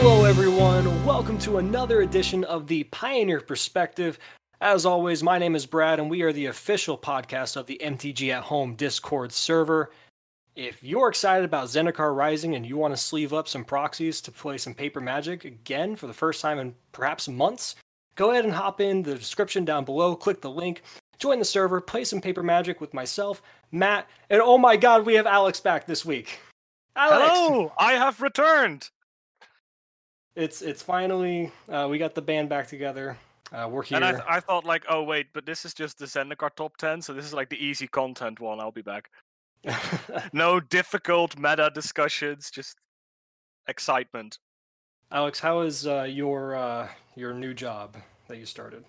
[0.00, 1.04] Hello, everyone.
[1.04, 4.20] Welcome to another edition of the Pioneer Perspective.
[4.60, 8.30] As always, my name is Brad, and we are the official podcast of the MTG
[8.32, 9.90] at Home Discord server.
[10.54, 14.30] If you're excited about Zendikar Rising and you want to sleeve up some proxies to
[14.30, 17.74] play some paper magic again for the first time in perhaps months,
[18.14, 20.82] go ahead and hop in the description down below, click the link,
[21.18, 23.42] join the server, play some paper magic with myself,
[23.72, 26.38] Matt, and oh my god, we have Alex back this week.
[26.94, 27.32] Alex!
[27.32, 28.90] Hello, I have returned.
[30.34, 33.16] It's it's finally uh, we got the band back together.
[33.52, 33.96] Uh, we're here.
[33.96, 36.76] And I, th- I thought like, oh wait, but this is just the Zendikar top
[36.76, 38.60] ten, so this is like the easy content one.
[38.60, 39.10] I'll be back.
[40.32, 42.76] no difficult meta discussions, just
[43.66, 44.38] excitement.
[45.10, 47.96] Alex, how is uh, your uh, your new job
[48.28, 48.84] that you started?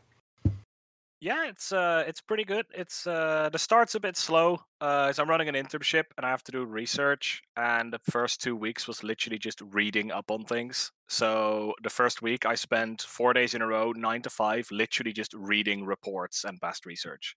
[1.21, 2.65] Yeah, it's uh, it's pretty good.
[2.73, 4.61] It's uh, the start's a bit slow.
[4.79, 8.41] Uh, as I'm running an internship and I have to do research, and the first
[8.41, 10.91] two weeks was literally just reading up on things.
[11.09, 15.11] So the first week I spent four days in a row, nine to five, literally
[15.11, 17.35] just reading reports and past research,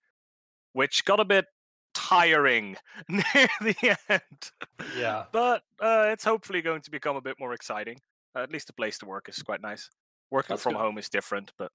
[0.74, 1.46] which got a bit
[1.92, 2.76] tiring
[3.08, 4.52] near the end.
[4.96, 7.98] Yeah, But uh, it's hopefully going to become a bit more exciting.
[8.36, 9.90] Uh, at least the place to work is quite nice.
[10.30, 10.78] Working That's from good.
[10.80, 11.72] home is different, but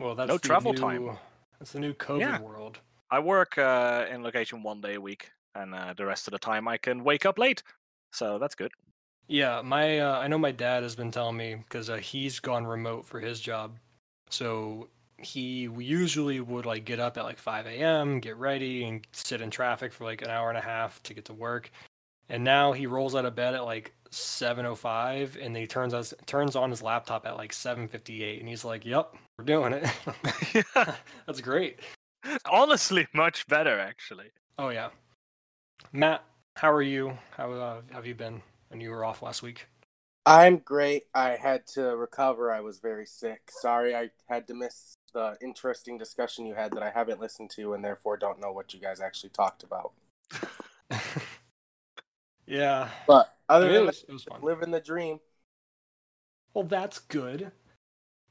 [0.00, 1.18] well, that's No the travel new- time.
[1.58, 2.40] That's the new COVID Yeah.
[2.40, 2.78] world.
[3.10, 6.38] I work uh, in location one day a week, and uh, the rest of the
[6.38, 7.62] time I can wake up late.
[8.12, 8.72] So that's good.
[9.28, 12.66] Yeah, my uh, I know my dad has been telling me because uh, he's gone
[12.66, 13.76] remote for his job,
[14.30, 19.40] so he usually would like get up at like 5 a.m., get ready, and sit
[19.40, 21.70] in traffic for like an hour and a half to get to work.
[22.30, 26.14] And now he rolls out of bed at like 7:05, and then he turns us
[26.26, 30.64] turns on his laptop at like 7:58, and he's like, "Yep, we're doing it."
[31.26, 31.80] That's great.
[32.50, 34.30] Honestly, much better actually.
[34.58, 34.90] Oh yeah,
[35.92, 36.24] Matt,
[36.56, 37.18] how are you?
[37.36, 38.42] How uh, have you been?
[38.70, 39.66] And you were off last week.
[40.24, 41.04] I'm great.
[41.12, 42.52] I had to recover.
[42.52, 43.50] I was very sick.
[43.50, 47.72] Sorry, I had to miss the interesting discussion you had that I haven't listened to
[47.72, 49.92] and therefore don't know what you guys actually talked about.
[52.50, 52.88] yeah.
[53.06, 54.40] But other it than was, it was fun.
[54.42, 55.20] living the dream.
[56.52, 57.52] Well, that's good.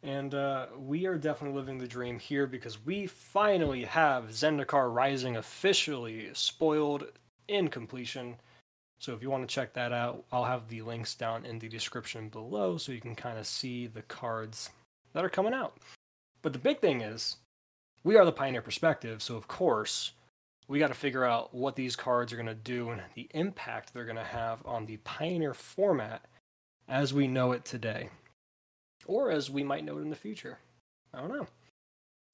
[0.01, 5.35] And uh, we are definitely living the dream here because we finally have Zendikar Rising
[5.35, 7.05] officially spoiled
[7.47, 8.35] in completion.
[8.99, 11.67] So if you want to check that out, I'll have the links down in the
[11.67, 14.69] description below so you can kind of see the cards
[15.13, 15.77] that are coming out.
[16.41, 17.37] But the big thing is,
[18.03, 20.11] we are the Pioneer Perspective, so of course,
[20.69, 23.93] we got to figure out what these cards are going to do and the impact
[23.93, 26.23] they're going to have on the Pioneer format
[26.87, 28.09] as we know it today
[29.05, 30.59] or as we might know it in the future.
[31.13, 31.47] I don't know.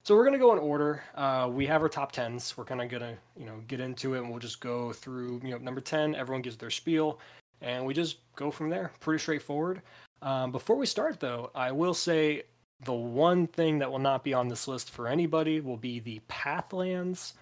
[0.04, 1.02] So we're gonna go in order.
[1.16, 2.56] Uh, we have our top tens.
[2.56, 5.40] We're kind of gonna, you know, get into it, and we'll just go through.
[5.42, 6.14] You know, number ten.
[6.14, 7.18] Everyone gives their spiel,
[7.60, 8.92] and we just go from there.
[9.00, 9.82] Pretty straightforward.
[10.22, 12.44] Um, before we start, though, I will say
[12.84, 16.20] the one thing that will not be on this list for anybody will be the
[16.28, 17.34] pathlands.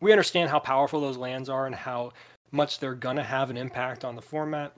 [0.00, 2.12] We understand how powerful those lands are and how
[2.50, 4.74] much they're gonna have an impact on the format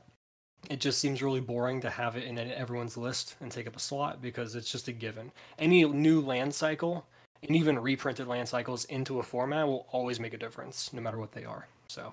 [0.69, 3.81] it just seems really boring to have it in everyone's list and take up a
[3.81, 5.33] slot because it's just a given.
[5.59, 7.07] Any new land cycle
[7.43, 11.19] and even reprinted land cycles into a format will always make a difference, no matter
[11.19, 11.67] what they are.
[11.89, 12.13] So,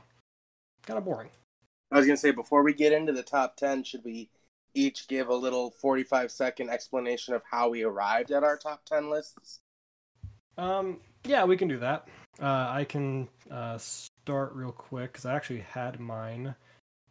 [0.85, 1.29] kind of boring.
[1.91, 4.29] I was gonna say before we get into the top ten, should we
[4.73, 9.09] each give a little forty-five second explanation of how we arrived at our top ten
[9.09, 9.59] lists?
[10.57, 12.07] Um, yeah, we can do that.
[12.41, 16.53] Uh, I can uh, start real quick because I actually had mine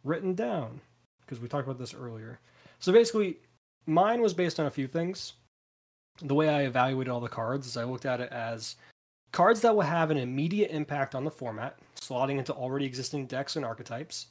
[0.03, 0.79] written down
[1.21, 2.39] because we talked about this earlier.
[2.79, 3.37] So basically,
[3.85, 5.33] mine was based on a few things.
[6.21, 8.77] The way I evaluated all the cards is I looked at it as
[9.31, 13.55] cards that will have an immediate impact on the format, slotting into already existing decks
[13.55, 14.27] and archetypes,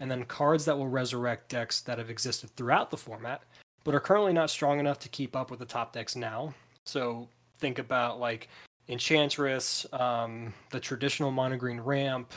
[0.00, 3.42] and then cards that will resurrect decks that have existed throughout the format,
[3.84, 6.52] but are currently not strong enough to keep up with the top decks now.
[6.84, 7.28] So
[7.58, 8.48] think about like
[8.88, 12.32] Enchantress, um, the traditional mono green ramp,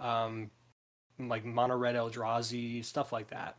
[0.00, 0.50] um,
[1.18, 3.56] like mono red Eldrazi, stuff like that.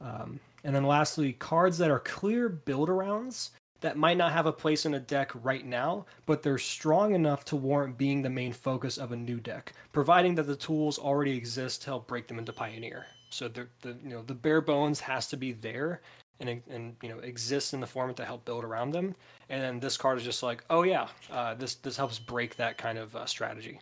[0.00, 3.50] Um, and then lastly, cards that are clear build arounds
[3.80, 7.44] that might not have a place in a deck right now, but they're strong enough
[7.46, 11.36] to warrant being the main focus of a new deck, providing that the tools already
[11.36, 13.06] exist to help break them into Pioneer.
[13.30, 16.00] So the, the you know the bare bones has to be there
[16.40, 19.14] and and you know exist in the format to help build around them.
[19.48, 22.78] And then this card is just like, oh yeah, uh, this this helps break that
[22.78, 23.78] kind of uh, strategy.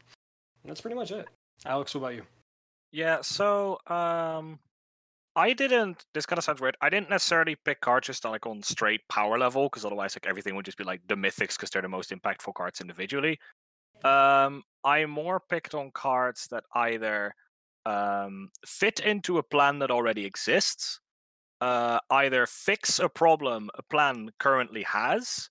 [0.63, 1.29] And that's pretty much it.
[1.65, 2.23] Alex, what about you?
[2.93, 4.59] Yeah, so um
[5.37, 6.77] I didn't this kind of sounds weird.
[6.81, 10.57] I didn't necessarily pick cards just like on straight power level because otherwise like everything
[10.57, 13.39] would just be like the mythics because they're the most impactful cards individually.
[14.05, 17.35] Um I more picked on cards that either
[17.87, 21.01] um fit into a plan that already exists
[21.61, 25.51] uh, either fix a problem a plan currently has,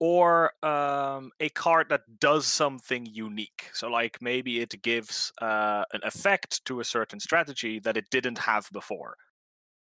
[0.00, 3.70] or um, a card that does something unique.
[3.74, 8.38] So, like maybe it gives uh, an effect to a certain strategy that it didn't
[8.38, 9.16] have before.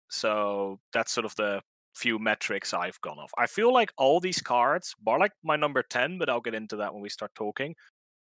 [0.10, 1.62] So that's sort of the
[1.96, 3.32] few metrics I've gone off.
[3.38, 6.78] I feel like all these cards, bar like my number 10, but I'll get into
[6.78, 7.76] that when we start talking,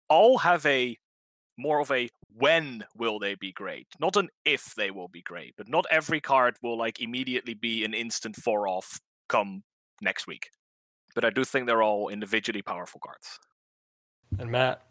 [0.08, 0.96] all have a
[1.58, 5.54] more of a when will they be great, not an if they will be great.
[5.56, 9.64] But not every card will like immediately be an instant four off come
[10.00, 10.50] next week.
[11.14, 13.38] But I do think they're all individually powerful cards.
[14.38, 14.82] And Matt,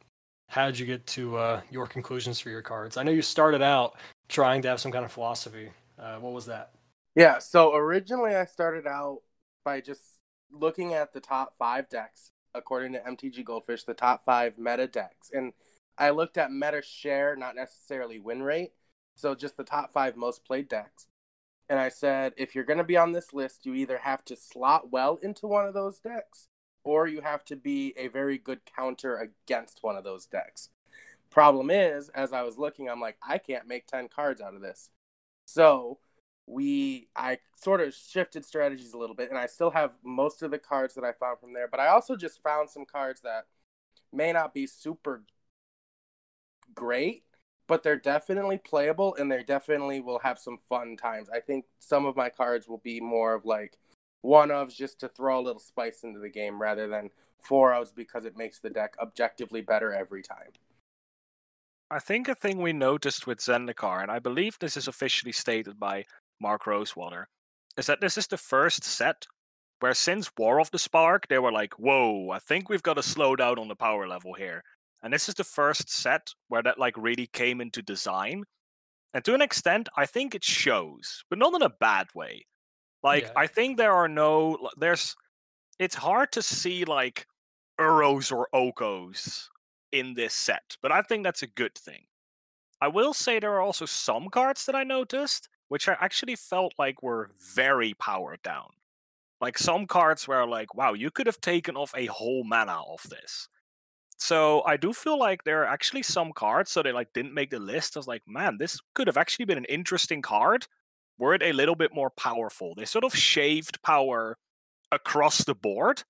[0.49, 2.97] how did you get to uh, your conclusions for your cards?
[2.97, 3.95] I know you started out
[4.27, 5.71] trying to have some kind of philosophy.
[5.97, 6.71] Uh, what was that?
[7.15, 9.21] Yeah, so originally I started out
[9.63, 10.01] by just
[10.51, 15.31] looking at the top five decks according to MTG Goldfish, the top five meta decks.
[15.33, 15.53] And
[15.97, 18.71] I looked at meta share, not necessarily win rate.
[19.15, 21.07] So just the top five most played decks.
[21.69, 24.35] And I said, if you're going to be on this list, you either have to
[24.35, 26.47] slot well into one of those decks
[26.83, 30.69] or you have to be a very good counter against one of those decks.
[31.29, 34.61] Problem is, as I was looking, I'm like, I can't make 10 cards out of
[34.61, 34.89] this.
[35.45, 35.99] So
[36.45, 40.49] we I sort of shifted strategies a little bit and I still have most of
[40.49, 43.47] the cards that I found from there, but I also just found some cards that
[44.13, 45.23] may not be super
[46.77, 47.23] great,
[47.67, 51.27] but they're definitely playable and they definitely will have some fun times.
[51.29, 53.77] I think some of my cards will be more of like
[54.21, 57.09] one ofs just to throw a little spice into the game rather than
[57.41, 60.51] four ofs because it makes the deck objectively better every time.
[61.89, 65.79] I think a thing we noticed with Zendikar, and I believe this is officially stated
[65.79, 66.05] by
[66.39, 67.29] Mark Rosewater,
[67.77, 69.25] is that this is the first set
[69.79, 73.03] where since War of the Spark, they were like, whoa, I think we've got to
[73.03, 74.63] slow down on the power level here.
[75.03, 78.43] And this is the first set where that like really came into design.
[79.13, 82.45] And to an extent, I think it shows, but not in a bad way.
[83.03, 83.31] Like Yeah.
[83.35, 85.15] I think there are no there's
[85.79, 87.27] it's hard to see like
[87.79, 89.47] Uros or Okos
[89.91, 92.05] in this set, but I think that's a good thing.
[92.81, 96.73] I will say there are also some cards that I noticed which I actually felt
[96.77, 98.69] like were very powered down.
[99.39, 103.03] Like some cards were like, wow, you could have taken off a whole mana off
[103.03, 103.49] this.
[104.17, 107.51] So I do feel like there are actually some cards, so they like didn't make
[107.51, 107.95] the list.
[107.95, 110.67] I was like, man, this could have actually been an interesting card.
[111.19, 112.73] Were it a little bit more powerful?
[112.75, 114.37] They sort of shaved power
[114.91, 116.03] across the board,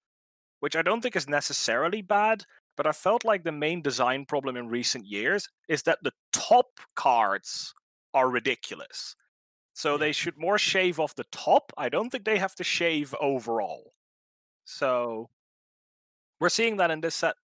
[0.62, 2.46] which I don't think is necessarily bad.
[2.78, 6.68] But I felt like the main design problem in recent years is that the top
[6.96, 7.74] cards
[8.14, 9.16] are ridiculous.
[9.74, 9.98] So Yeah.
[9.98, 11.72] they should more shave off the top.
[11.78, 13.94] I don't think they have to shave overall.
[14.66, 15.30] So
[16.40, 17.36] we're seeing that in this set.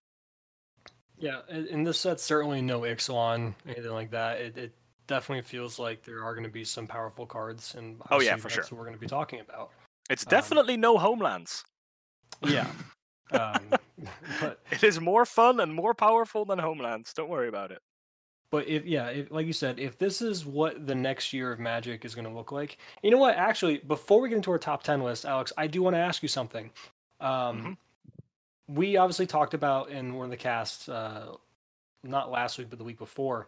[1.18, 4.42] Yeah, in this set, certainly no Ixalan, anything like that.
[4.42, 4.74] It, it
[5.08, 8.50] definitely feels like there are going to be some powerful cards, and Oh, yeah, for
[8.50, 8.64] sure.
[8.64, 9.70] what we're going to be talking about.
[10.10, 11.64] It's Um, definitely no homelands.
[12.42, 12.68] Yeah.
[13.32, 13.70] um,
[14.42, 17.14] but It is more fun and more powerful than homelands.
[17.14, 17.80] Don't worry about it.
[18.52, 21.60] But if yeah, if, like you said, if this is what the next year of
[21.60, 23.36] Magic is going to look like, you know what?
[23.36, 26.22] Actually, before we get into our top ten list, Alex, I do want to ask
[26.22, 26.70] you something.
[27.20, 27.78] Um,
[28.68, 31.36] We obviously talked about in one of the casts, uh,
[32.04, 33.48] not last week, but the week before,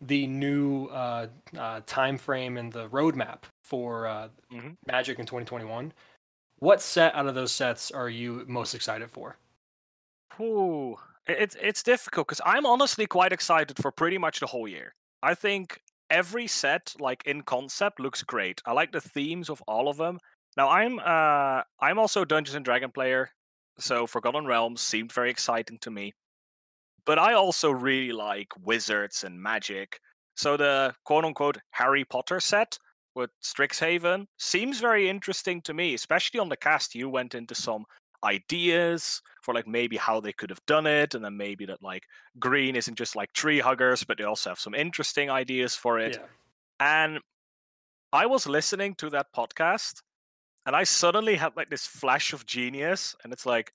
[0.00, 1.26] the new uh,
[1.56, 4.76] uh, time frame and the roadmap for uh, Mhm.
[4.86, 5.92] Magic in 2021.
[6.58, 9.36] What set out of those sets are you most excited for?
[10.40, 14.94] Ooh, it's it's difficult because I'm honestly quite excited for pretty much the whole year.
[15.22, 18.62] I think every set, like in concept, looks great.
[18.66, 20.18] I like the themes of all of them.
[20.56, 23.30] Now I'm uh I'm also a Dungeons and Dragon player,
[23.80, 26.12] so Forgotten Realms seemed very exciting to me.
[27.06, 29.98] But I also really like wizards and magic.
[30.36, 32.78] So the quote unquote Harry Potter set
[33.14, 37.84] with Strixhaven seems very interesting to me, especially on the cast you went into some
[38.22, 42.04] ideas for like maybe how they could have done it and then maybe that like
[42.38, 46.18] green isn't just like tree huggers but they also have some interesting ideas for it
[46.20, 46.26] Yeah.
[47.02, 47.18] and
[48.12, 50.02] i was listening to that podcast
[50.70, 53.72] and i suddenly had like this flash of genius and it's like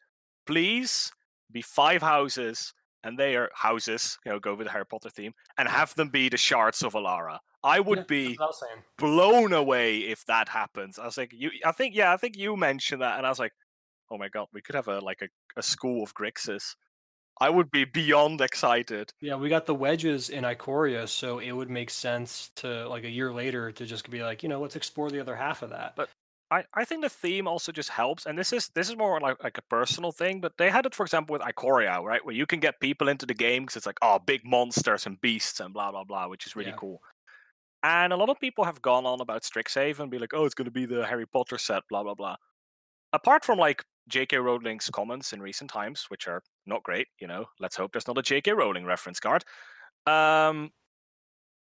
[0.48, 1.12] please
[1.52, 2.74] be five houses
[3.04, 6.08] and they are houses you know go with the harry potter theme and have them
[6.08, 8.84] be the shards of alara i would Yeah, be that's what I was saying.
[8.98, 10.98] blown away if that happens.
[10.98, 13.40] I was like, you, I think, yeah, I think you mentioned that, and I was
[13.40, 13.54] like,
[14.12, 15.28] oh my god, we could have a like a,
[15.60, 16.75] a school of Grixis.
[17.42, 19.12] I would be beyond excited.
[19.20, 23.10] Yeah, we got the wedges in Ikoria, so it would make sense to like a
[23.10, 25.96] year later to just be like, you know, let's explore the other half of that.
[25.98, 26.10] But-
[26.56, 29.44] I, I think the theme also just helps, and this is this is more like
[29.44, 30.42] like a personal thing.
[30.42, 33.26] But they had it, for example, with Ikoria, right, where you can get people into
[33.26, 36.46] the game because it's like, oh, big monsters and beasts and blah blah blah, which
[36.48, 36.78] is really Yeah.
[36.78, 37.00] cool.
[37.84, 40.56] And a lot of people have gone on about Strixhaven and be like, oh, it's
[40.56, 42.36] going to be the Harry Potter set, blah, blah, blah.
[43.14, 44.38] Apart from like J.K.
[44.38, 48.18] Rowling's comments in recent times, which are not great, you know, let's hope there's not
[48.18, 48.54] a J.K.
[48.54, 49.44] Rowling reference card.
[50.08, 50.72] Um,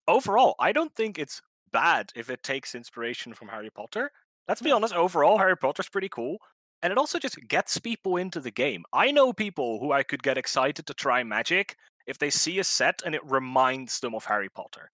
[0.08, 1.40] overall, I don't think it's
[1.72, 4.10] bad if it takes inspiration from Harry Potter.
[4.50, 6.38] Let's be honest, overall, Harry Potter's pretty cool.
[6.82, 8.84] And it also just gets people into the game.
[8.92, 11.76] I know people who I could get excited to try Magic
[12.08, 14.90] if they see a set and it reminds them of Harry Potter.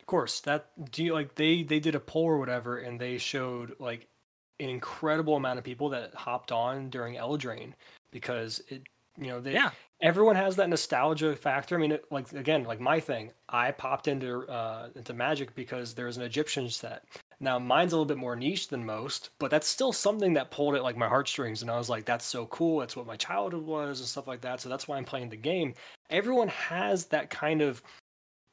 [0.00, 3.16] Of course, that do you like they they did a poll or whatever, and they
[3.16, 4.06] showed like
[4.58, 7.72] an incredible amount of people that hopped on during Eldraine
[8.10, 8.82] because it
[9.16, 9.70] you know they Yeah.
[10.02, 11.74] everyone has that nostalgia factor.
[11.74, 15.94] I mean, it, like again, like my thing, I popped into uh, into Magic because
[15.94, 17.04] there's an Egyptian set.
[17.40, 20.74] Now mine's a little bit more niche than most, but that's still something that pulled
[20.74, 22.80] at like my heartstrings, and I was like, "That's so cool!
[22.80, 24.60] That's what my childhood was," and stuff like that.
[24.60, 25.74] So that's why I'm playing the game.
[26.10, 27.82] Everyone has that kind of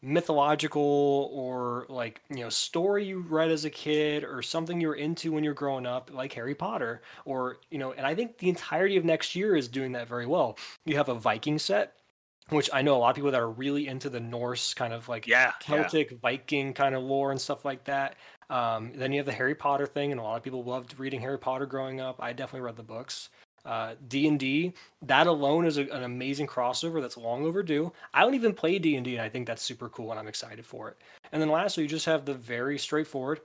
[0.01, 4.95] mythological or like you know story you read as a kid or something you were
[4.95, 8.47] into when you're growing up like harry potter or you know and i think the
[8.47, 11.95] entirety of next year is doing that very well you have a viking set
[12.49, 15.07] which i know a lot of people that are really into the norse kind of
[15.09, 15.51] like Yeah.
[15.67, 15.77] yeah.
[15.77, 18.15] celtic viking kind of lore and stuff like that
[18.49, 21.19] um, then you have the harry potter thing and a lot of people loved reading
[21.21, 23.29] harry potter growing up i definitely read the books
[23.65, 27.91] uh, D&D, that alone is a, an amazing crossover that's long overdue.
[28.13, 30.87] I don't even play D&D and I think that's super cool and I'm excited for
[30.87, 30.97] it.
[31.33, 33.41] And then lastly, you just have the very straightforward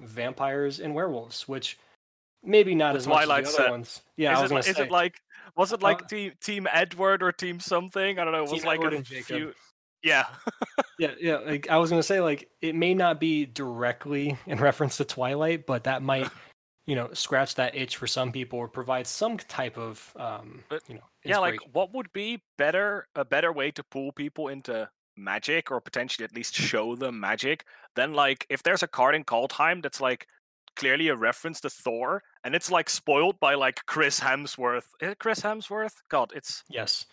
[0.00, 1.78] vampires and werewolves, which
[2.42, 3.70] maybe not The as much as the other set.
[3.70, 4.00] ones.
[4.16, 4.82] Yeah, I was is, it, going to is say.
[4.84, 5.20] it like
[5.56, 8.18] was it like Uh, team team Edward or team something?
[8.18, 8.44] I don't know.
[8.44, 9.52] It was like Edward a few.
[10.02, 10.26] Yeah,
[10.98, 14.58] yeah, yeah, like I was going to say like it may not be directly in
[14.58, 16.28] reference to Twilight, but that might
[16.86, 20.82] you know scratch that itch for some people or provide some type of um, But,
[20.88, 21.38] you know yeah.
[21.38, 26.24] Like, what would be better a better way to pull people into magic, or potentially
[26.24, 27.64] at least show them magic,
[27.96, 30.28] than like if there's a card in Kaldheim that's like
[30.76, 34.86] clearly a reference to Thor, and it's like spoiled by like Chris Hemsworth.
[35.02, 35.94] Is it Chris Hemsworth?
[36.08, 37.04] God, it's yes.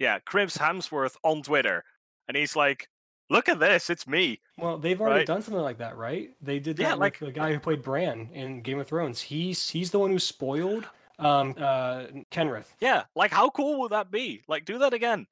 [0.00, 1.84] yeah, Chris Hemsworth on Twitter,
[2.28, 2.88] and he's like,
[3.30, 5.26] "Look at this, it's me." Well, they've already Right.
[5.26, 6.30] done something like that, right?
[6.42, 9.20] They did that Yeah, like- the guy who played Bran in Game of Thrones.
[9.22, 12.72] He's he's the one who spoiled um uh Kenrith.
[12.80, 14.42] Yeah, like how cool would that be?
[14.48, 15.26] Like do that again,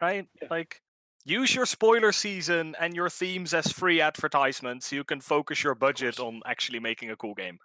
[0.00, 0.28] right?
[0.40, 0.48] Yeah.
[0.50, 0.80] Like
[1.24, 5.74] use your spoiler season and your themes as free advertisements so you can focus your
[5.74, 7.58] budget on actually making a cool game.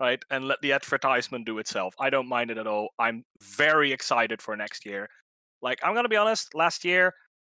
[0.00, 0.22] Right?
[0.30, 1.94] And let the advertisement do itself.
[2.00, 2.88] I don't mind it at all.
[2.98, 5.08] I'm very excited for next year.
[5.62, 7.12] Like I'm going to be honest, last year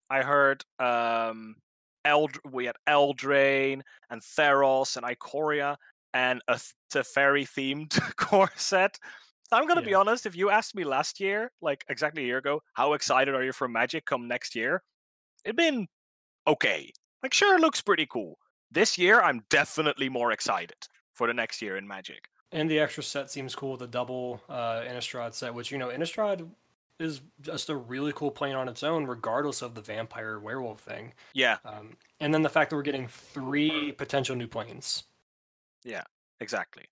[0.08, 1.56] I heard um
[2.04, 5.76] Eld we had Eldraine and Theros and Ikoria
[6.14, 6.60] and a
[6.92, 8.96] Teferi themed core set.
[9.52, 10.26] I'm gonna be honest.
[10.26, 13.52] If you asked me last year, like exactly a year ago, how excited are you
[13.52, 14.82] for Magic come next year?
[15.44, 15.86] It'd been
[16.46, 16.90] okay.
[17.22, 18.38] Like, sure, it looks pretty cool.
[18.70, 20.76] This year, I'm definitely more excited
[21.14, 22.28] for the next year in Magic.
[22.56, 26.48] And the extra set seems cool, the double uh Innistrad set, which you know, Innistrad
[26.98, 31.12] is just a really cool plane on its own, regardless of the vampire werewolf thing.
[31.34, 35.04] Yeah, Um, and then the fact that we're getting three potential new planes.
[35.84, 36.04] Yeah,
[36.40, 36.84] exactly.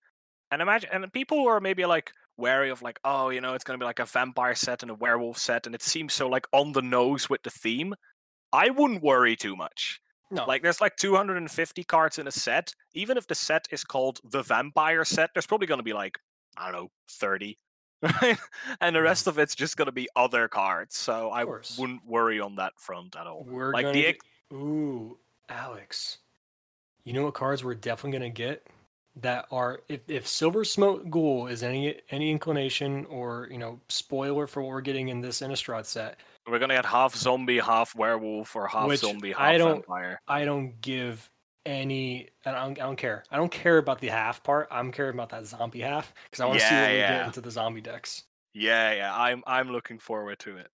[0.51, 3.63] And imagine, and people who are maybe like wary of like, oh, you know, it's
[3.63, 6.45] gonna be like a vampire set and a werewolf set, and it seems so like
[6.53, 7.95] on the nose with the theme.
[8.53, 9.99] I wouldn't worry too much.
[10.31, 12.73] No, Like there's like 250 cards in a set.
[12.93, 16.17] Even if the set is called the vampire set, there's probably going to be like
[16.57, 17.57] I don't know 30,
[18.01, 18.37] right?
[18.81, 19.03] And the Mhm.
[19.03, 20.95] rest of it's just going to be other cards.
[20.97, 23.43] So I wouldn't worry on that front at all.
[23.45, 24.17] we're like the get,
[24.53, 25.17] ooh,
[25.49, 26.19] Alex.
[27.03, 28.65] You know what cards we're definitely gonna get
[29.17, 34.47] that are if, if Silver Smoke Ghoul is any any inclination or you know spoiler
[34.47, 37.95] for what we're getting in this Innistrad set, we're going to get half zombie, half
[37.95, 40.21] werewolf, or half Which zombie, half I don't- vampire.
[40.27, 41.29] I don't give
[41.65, 42.29] any.
[42.45, 43.23] I don't, I don't care.
[43.31, 44.67] I don't care about the half part.
[44.71, 47.25] I'm caring about that zombie half because I want to see Yeah, what we get
[47.27, 48.23] into the zombie decks.
[48.53, 49.15] Yeah, yeah.
[49.17, 50.67] I'm I'm looking forward to it.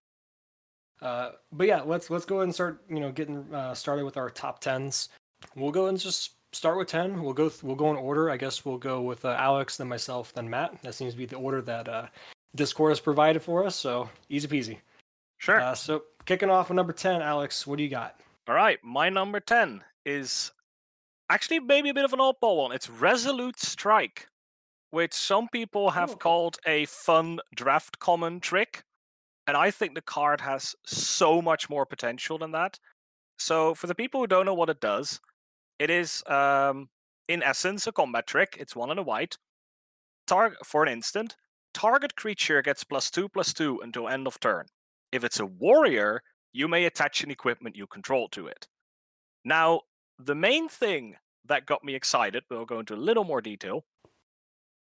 [1.00, 2.82] Uh, but yeah, let's let's go ahead and start.
[2.88, 5.08] You know, getting uh, started with our top tens.
[5.56, 7.22] We'll go and just start with ten.
[7.22, 8.30] We'll go th- we'll go in order.
[8.30, 10.80] I guess we'll go with uh, Alex, then myself, then Matt.
[10.82, 12.06] That seems to be the order that uh,
[12.54, 13.74] Discord has provided for us.
[13.74, 14.78] So easy peasy.
[15.42, 15.60] Sure.
[15.60, 18.14] Uh, so kicking off with number ten, Alex, what do you got?
[18.46, 20.52] All right, my number 10 is
[21.30, 22.70] actually maybe a bit of an oddball one.
[22.72, 24.28] It's Resolute Strike,
[24.90, 26.16] which some people have Oh.
[26.16, 28.84] called a fun draft common trick.
[29.48, 32.78] And I think the card has so much more potential than that.
[33.38, 35.20] So, for the people who don't know what it does,
[35.80, 36.88] it is, um,
[37.26, 38.56] in essence, a combat trick.
[38.60, 39.38] It's one and a white.
[40.28, 41.36] Tar- for an instant,
[41.74, 44.68] target creature gets plus two plus two until end of turn.
[45.12, 48.66] If it's a warrior, you may attach an equipment you control to it.
[49.44, 49.82] Now,
[50.18, 51.16] the main thing
[51.46, 53.84] that got me excited, but I'll go into a little more detail,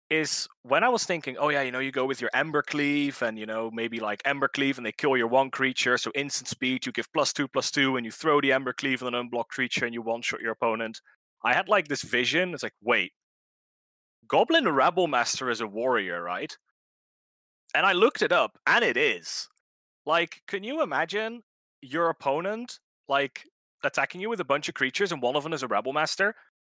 [0.10, 3.40] is when I was thinking, oh yeah, you know, you go with your Embercleave and
[3.40, 6.92] you know, maybe like Embercleave and they kill your one creature, so instant speed, you
[6.92, 9.94] give plus two plus two, and you throw the Embercleave on an unblocked creature and
[9.94, 11.02] you one shot your opponent.
[11.44, 12.54] I had like this vision.
[12.54, 13.12] It's like, wait,
[14.28, 16.56] Goblin Rebel Master is a warrior, right?
[17.76, 19.48] And I looked it up, and it is.
[20.06, 21.44] Like, can you imagine
[21.82, 23.46] your opponent like
[23.84, 26.36] attacking you with a bunch of creatures, and one of them is a Rebel Master,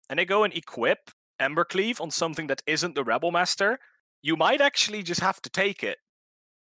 [0.08, 3.78] and they go and equip Embercleave on something that isn't the Rebel Master,
[4.22, 5.98] you might actually just have to take it.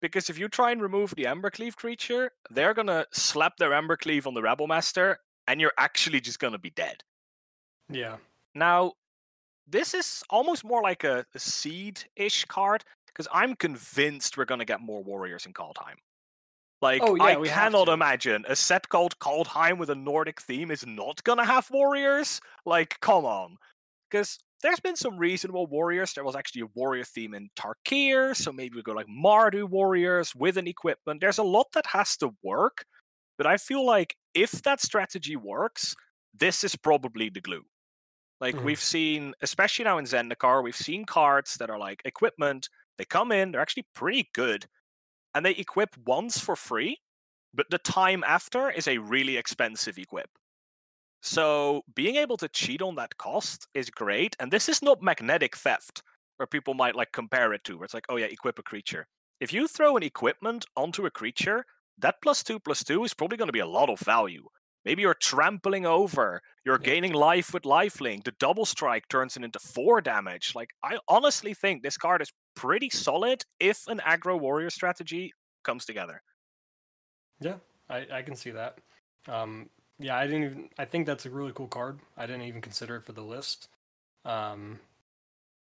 [0.01, 4.33] Because if you try and remove the Embercleave creature, they're gonna slap their Embercleave on
[4.33, 7.03] the Rebel Master, and you're actually just gonna be dead.
[7.89, 8.17] Yeah.
[8.53, 8.93] Now,
[9.65, 14.81] this is almost more like a, a seed-ish card, because I'm convinced we're gonna get
[14.81, 15.95] more warriors in Kaldheim.
[16.81, 20.85] Like, Oh, yeah, I cannot imagine a set called Kaldheim with a Nordic theme is
[20.85, 22.39] not gonna have warriors.
[22.65, 23.57] Like, come on.
[24.09, 26.13] Because there's been some reasonable warriors.
[26.13, 30.35] There was actually a warrior theme in Tarkir, so maybe we go like Mardu warriors
[30.35, 31.21] with an equipment.
[31.21, 32.85] There's a lot that has to work,
[33.37, 35.95] but I feel like if that strategy works,
[36.33, 37.65] this is probably the glue.
[38.39, 38.63] Like Mhm.
[38.63, 42.69] we've seen, especially now in Zendikar, we've seen cards that are like equipment.
[42.97, 44.65] They come in, they're actually pretty good,
[45.33, 46.99] and they equip once for free,
[47.53, 50.29] but the time after is a really expensive equip.
[51.21, 55.55] So being able to cheat on that cost is great, and this is not magnetic
[55.55, 56.03] theft,
[56.37, 59.07] where people might like compare it to, where it's like, oh yeah, equip a creature.
[59.39, 61.65] If you throw an equipment onto a creature,
[61.99, 64.47] that plus two plus two is probably going to be a lot of value.
[64.85, 69.59] Maybe you're trampling over, you're gaining life with lifelink, the double strike turns it into
[69.59, 70.53] four damage.
[70.55, 75.31] Like, I honestly think this card is pretty solid if an aggro warrior strategy
[75.63, 76.21] comes together.
[77.39, 77.55] Yeah,
[77.89, 78.79] I, I can see that.
[79.27, 80.69] Um, yeah, I didn't even.
[80.77, 81.99] I think that's a really cool card.
[82.17, 83.69] I didn't even consider it for the list.
[84.25, 84.79] Um,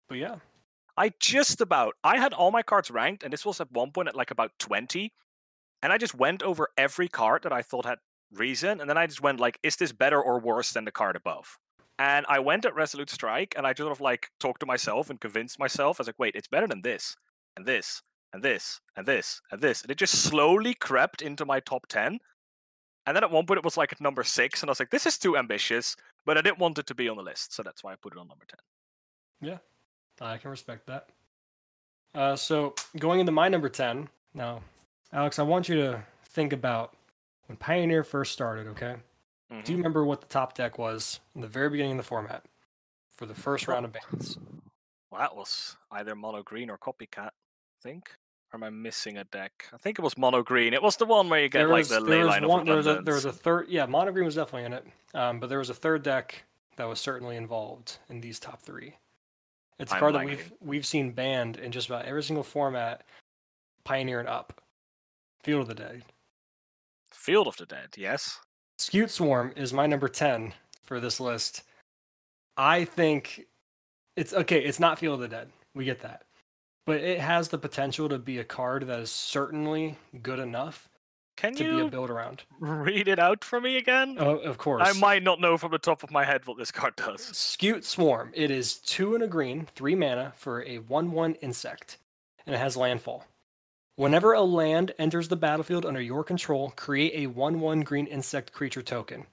[0.08, 0.36] but yeah,
[0.96, 4.08] I just about I had all my cards ranked, and this was at one point
[4.08, 5.12] at like about twenty,
[5.82, 7.98] and I just went over every card that I thought had
[8.32, 11.16] reason, and then I just went like, is this better or worse than the card
[11.16, 11.58] above?
[11.98, 15.11] And I went at Resolute Strike, and I just sort of like talked to myself
[15.11, 15.98] and convinced myself.
[15.98, 17.16] I was like, wait, it's better than this,
[17.56, 21.61] and this, and this, and this, and this, and it just slowly crept into my
[21.61, 22.18] top ten.
[23.06, 24.90] And then at one point it was like at number six, and I was like,
[24.90, 27.62] this is too ambitious, but I didn't want it to be on the list, so
[27.62, 28.61] that's why I put it on number ten.
[29.40, 29.58] Yeah,
[30.20, 31.08] I can respect that.
[32.14, 34.61] Uh, so going into my number ten now,
[35.12, 36.94] Alex, I want you to think about
[37.46, 38.66] when Pioneer first started.
[38.68, 38.94] Okay,
[39.50, 39.68] do Mhm.
[39.68, 42.44] you remember what the top deck was in the very beginning of the format
[43.14, 44.38] for the first round of bans?
[45.11, 48.14] Well, that was either mono green or copycat, I think.
[48.52, 49.68] Or am I missing a deck?
[49.72, 50.72] I think it was mono green.
[50.72, 52.66] It was the one where you get There like was, the ley line one, of
[52.66, 53.68] there was a there was a third.
[53.68, 54.87] Yeah, Mono Green was definitely in it.
[55.14, 56.44] Um, but there was a third deck
[56.76, 58.96] that was certainly involved in these top three.
[59.78, 63.04] It's a I'm card that we've we've seen banned in just about every single format,
[63.84, 64.62] Pioneer and up.
[65.42, 66.04] Field of the Dead.
[67.11, 68.40] Field of the Dead, yes.
[68.78, 71.62] Scute Swarm is my number 10 for this list.
[72.56, 73.46] I think
[74.16, 75.50] it's okay, it's not Field of the Dead.
[75.74, 76.22] We get that.
[76.86, 80.88] But it has the potential to be a card that is certainly good enough
[81.36, 82.44] Can to be a you build around.
[82.60, 84.16] read it out for me again?
[84.18, 84.82] Oh, of course.
[84.84, 87.20] I might not know from the top of my head what this card does.
[87.20, 88.30] Scute Swarm.
[88.32, 91.98] It is two and a green, three mana for a 1 1 insect,
[92.46, 93.24] and it has landfall.
[93.98, 98.52] Whenever a land enters the battlefield under your control, create a 1 1 green insect
[98.52, 99.26] creature token.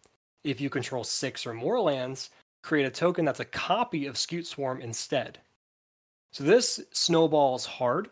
[0.43, 2.32] If you control six or more lands,
[2.63, 5.38] create a token that's a copy of Scute Swarm instead.
[6.32, 8.10] So this snowballs hard.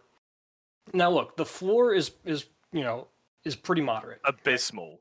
[0.93, 3.07] Now look, the floor is is you know
[3.43, 4.21] is pretty moderate.
[4.23, 4.99] Abysmal.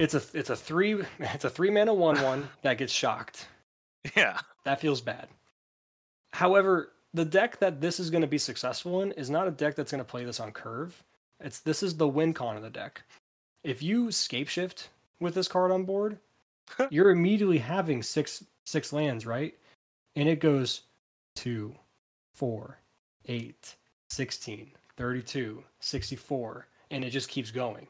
[0.00, 3.46] It's a it's a three it's a three mana one one that gets shocked.
[4.16, 4.38] Yeah.
[4.64, 5.28] That feels bad.
[6.32, 9.74] However, the deck that this is going to be successful in is not a deck
[9.74, 11.02] that's going to play this on curve.
[11.40, 13.02] It's this is the win con of the deck.
[13.64, 16.18] If you scape shift with this card on board,
[16.90, 19.54] you're immediately having six six lands, right?
[20.14, 20.82] And it goes
[21.34, 21.74] two,
[22.34, 22.78] four,
[23.26, 23.76] eight,
[24.10, 27.88] 16, 32, 64, and it just keeps going.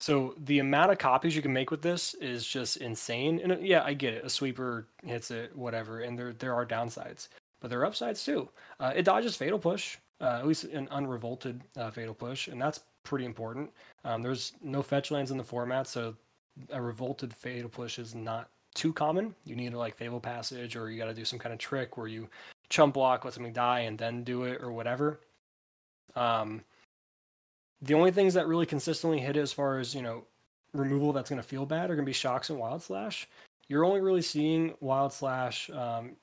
[0.00, 3.40] So the amount of copies you can make with this is just insane.
[3.42, 4.24] And uh, yeah, I get it.
[4.24, 7.28] A sweeper hits it, whatever, and there there are downsides,
[7.60, 8.48] but there are upsides too.
[8.80, 12.80] Uh, it dodges fatal push, uh, at least an unrevolted uh, fatal push, and that's
[13.04, 13.70] pretty important.
[14.04, 16.14] Um, there's no fetch lands in the format, so
[16.70, 19.34] a revolted fatal push is not too common.
[19.44, 22.08] You need like fatal passage, or you got to do some kind of trick where
[22.08, 22.28] you
[22.68, 25.20] chump block, let something die, and then do it, or whatever.
[26.16, 26.62] Um,
[27.80, 30.24] the only things that really consistently hit it as far as you know
[30.74, 33.26] removal that's going to feel bad are going to be shocks and wild slash
[33.68, 35.70] you're only really seeing Wild Slash.
[35.70, 36.16] Um,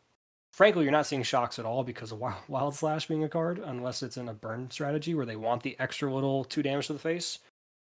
[0.56, 4.02] frankly, you're not seeing shocks at all because of Wild, Slash being a card, unless
[4.02, 7.00] it's in a burn strategy where they want the extra little two damage to the
[7.00, 7.40] face.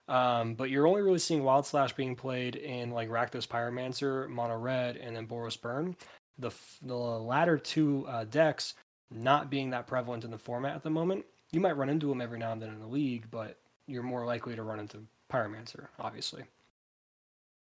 [0.09, 4.57] Um, but you're only really seeing Wild Slash being played in like Rakdos Pyromancer, Mono
[4.57, 5.97] Red, and then Boros Burn.
[6.39, 6.51] The
[6.83, 8.75] the latter two uh, decks
[9.11, 11.27] not being that prevalent in the format at the moment.
[11.53, 14.25] You might run into them every now and then in the league, but you're more
[14.25, 16.45] likely to run into Pyromancer, obviously.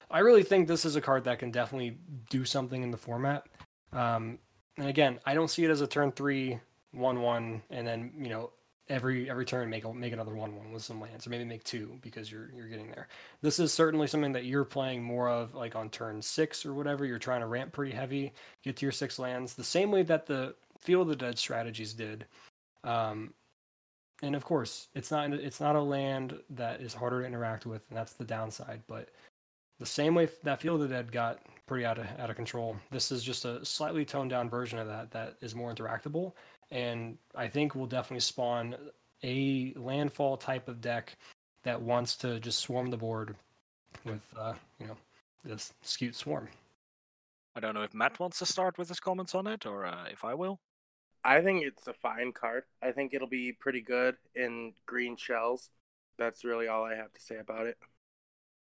[0.10, 1.98] I really think this is a card that can definitely
[2.32, 3.46] do something in the format.
[3.94, 4.40] Um,
[4.80, 6.60] and again, I don't see it as a turn three
[6.92, 8.52] one one, and then you know
[8.88, 11.64] every every turn make a, make another one one with some lands, or maybe make
[11.64, 13.08] two because you're you're getting there.
[13.42, 17.06] This is certainly something that you're playing more of, like on turn six or whatever.
[17.06, 20.26] You're trying to ramp pretty heavy, get to your six lands, the same way that
[20.26, 22.26] the Field of the Dead strategies did.
[22.86, 23.34] Um,
[24.22, 27.86] and of course, it's not it's not a land that is harder to interact with,
[27.90, 28.82] and that's the downside.
[28.88, 29.10] But
[29.80, 32.76] the same way that Field of the Dead got pretty out of out of control,
[32.90, 36.34] this is just a slightly toned down version of that that is more interactable,
[36.72, 38.76] and I think will definitely spawn
[39.24, 41.16] a landfall type of deck
[41.64, 43.36] that wants to just swarm the board
[44.04, 44.98] with uh, you know
[45.46, 46.50] this Scute Swarm.
[47.56, 50.06] I don't know if Matt wants to start with his comments on it, or uh,
[50.12, 50.60] if I will.
[51.24, 52.64] I think it's a fine card.
[52.82, 55.70] I think it'll be pretty good in green shells.
[56.18, 57.78] That's really all I have to say about it.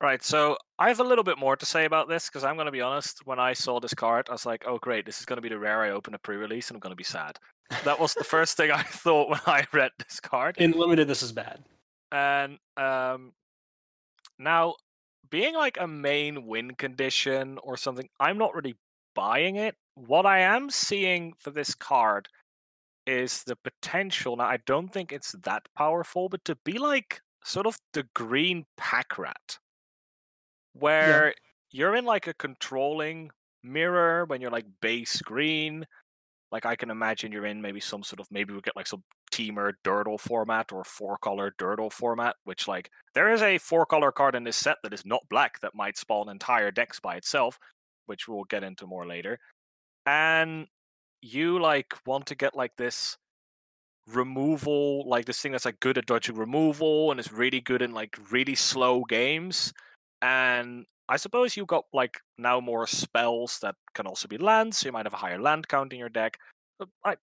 [0.04, 2.66] Right, so I have a little bit more to say about this because I'm going
[2.66, 3.22] to be honest.
[3.24, 5.06] When I saw this card, I was like, "Oh, great!
[5.06, 6.94] This is going to be the rare I open a pre-release, and I'm going to
[6.96, 7.38] be sad."
[7.84, 10.58] That was the first thing I thought when I read this card.
[10.58, 11.64] In limited, this is bad.
[12.12, 13.32] And um,
[14.38, 14.74] now,
[15.30, 18.76] being like a main win condition or something, I'm not really
[19.14, 19.74] buying it.
[19.94, 22.28] What I am seeing for this card
[23.06, 24.36] is the potential.
[24.36, 28.66] Now, I don't think it's that powerful, but to be like sort of the green
[28.76, 29.58] pack rat,
[30.74, 31.32] where yeah.
[31.72, 33.30] you're in like a controlling
[33.62, 35.86] mirror when you're like base green.
[36.52, 39.02] Like I can imagine you're in maybe some sort of maybe we get like some
[39.32, 44.12] Temur Durdle format or four color Durdle format, which like there is a four color
[44.12, 47.58] card in this set that is not black that might spawn entire decks by itself,
[48.06, 49.40] which we'll get into more later.
[50.06, 50.68] And
[51.22, 53.16] you like want to get like this
[54.06, 57.92] removal, like this thing that's like good at dodging removal and is really good in
[57.92, 59.72] like really slow games.
[60.22, 64.88] And I suppose you've got like now more spells that can also be lands, so
[64.88, 66.38] you might have a higher land count in your deck.
[67.04, 67.16] I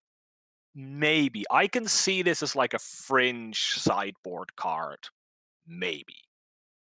[0.73, 4.99] maybe I can see this as like a fringe sideboard card.
[5.67, 6.15] Maybe.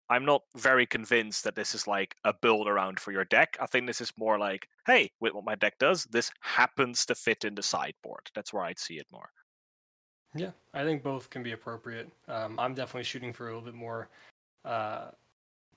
[0.09, 3.57] I'm not very convinced that this is like a build around for your deck.
[3.61, 7.15] I think this is more like, hey, with what my deck does, this happens to
[7.15, 8.29] fit in the sideboard.
[8.35, 9.29] That's where I'd see it more.
[10.35, 12.09] Yeah, I think both can be appropriate.
[12.27, 14.09] Um, I'm definitely shooting for a little bit more
[14.65, 15.11] uh,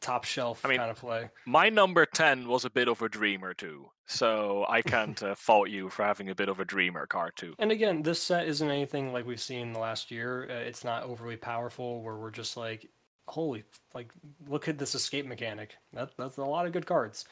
[0.05, 1.31] top shelf I mean, kind of play.
[1.47, 3.91] My number 10 was a bit of a dreamer too.
[4.07, 7.55] So I can't uh, fault you for having a bit of a dreamer card too.
[7.59, 10.47] And again, this set isn't anything like we've seen the last year.
[10.51, 12.91] Uh, it's not overly powerful where we're just like,
[13.27, 13.65] holy,
[13.95, 14.13] like
[14.47, 15.77] look at this escape mechanic.
[15.95, 17.25] That that's a lot of good cards.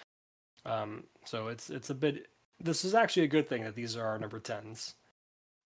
[0.65, 2.29] Um, so it's it's a bit.
[2.59, 4.95] This is actually a good thing that these are our number tens.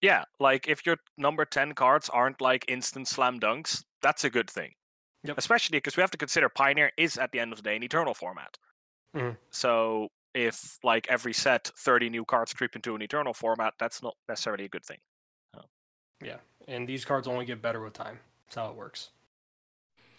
[0.03, 4.51] Yeah, like if your number ten cards aren't like instant slam dunks, that's a good
[4.51, 4.73] thing.
[5.27, 5.39] Yep.
[5.39, 7.83] Especially because we have to consider Pioneer is at the end of the day an
[7.83, 8.57] eternal format.
[9.15, 9.37] Mm-hmm.
[9.51, 14.15] So if like every set 30 new cards creep into an eternal format, that's not
[14.29, 14.99] necessarily a good thing.
[15.57, 15.65] Oh.
[16.23, 16.37] Yeah,
[16.69, 18.19] and these cards only get better with time.
[18.47, 19.11] That's how it works.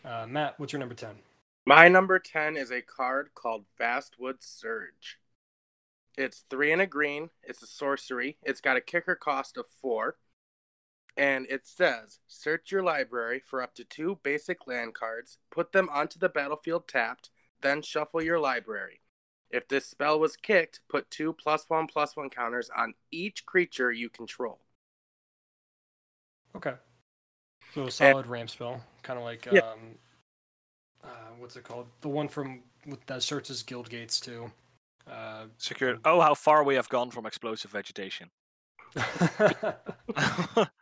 [0.03, 1.15] Uh, Matt, what's your number 10?
[1.65, 5.19] My number 10 is a card called Vastwood Surge.
[6.17, 7.29] It's three and a green.
[7.43, 8.37] It's a sorcery.
[8.41, 10.15] It's got a kicker cost of four.
[11.17, 15.89] And it says search your library for up to two basic land cards, put them
[15.91, 19.01] onto the battlefield tapped, then shuffle your library.
[19.49, 23.91] If this spell was kicked, put two plus one plus one counters on each creature
[23.91, 24.59] you control.
[26.55, 26.73] Okay.
[27.73, 29.61] So a solid and, ramp spell, kind of like yeah.
[29.61, 29.79] um,
[31.03, 31.07] uh,
[31.39, 31.87] what's it called?
[32.01, 32.61] The one from
[33.07, 34.51] that searches guild gates too.
[35.09, 35.99] Uh, Secured.
[36.05, 38.29] Oh, how far we have gone from explosive vegetation.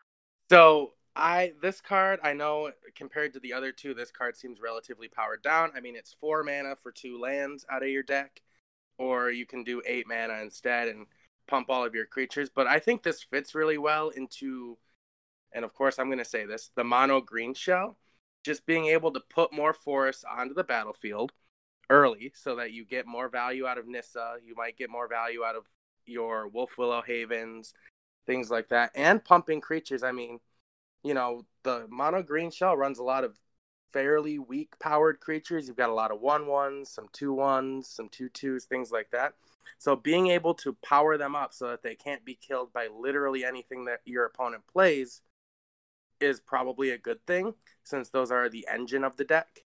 [0.50, 5.08] so I this card I know compared to the other two, this card seems relatively
[5.08, 5.72] powered down.
[5.76, 8.42] I mean, it's four mana for two lands out of your deck,
[8.98, 11.06] or you can do eight mana instead and
[11.48, 12.50] pump all of your creatures.
[12.54, 14.78] But I think this fits really well into
[15.54, 17.98] and of course I'm going to say this, the mono green shell,
[18.44, 21.32] just being able to put more forests onto the battlefield
[21.90, 25.44] early so that you get more value out of Nissa, you might get more value
[25.44, 25.64] out of
[26.06, 27.74] your Wolf Willow Havens,
[28.26, 30.04] things like that, and pumping creatures.
[30.04, 30.40] I mean,
[31.04, 33.40] you know, the mono green shell runs a lot of
[33.94, 35.68] fairly weak powered creatures.
[35.68, 39.12] You've got a lot of one ones, some two ones, some two twos, things like
[39.12, 39.36] that.
[39.78, 43.46] So being able to power them up so that they can't be killed by literally
[43.46, 45.22] anything that your opponent plays
[46.20, 49.64] is probably a good thing since those are the engine of the deck.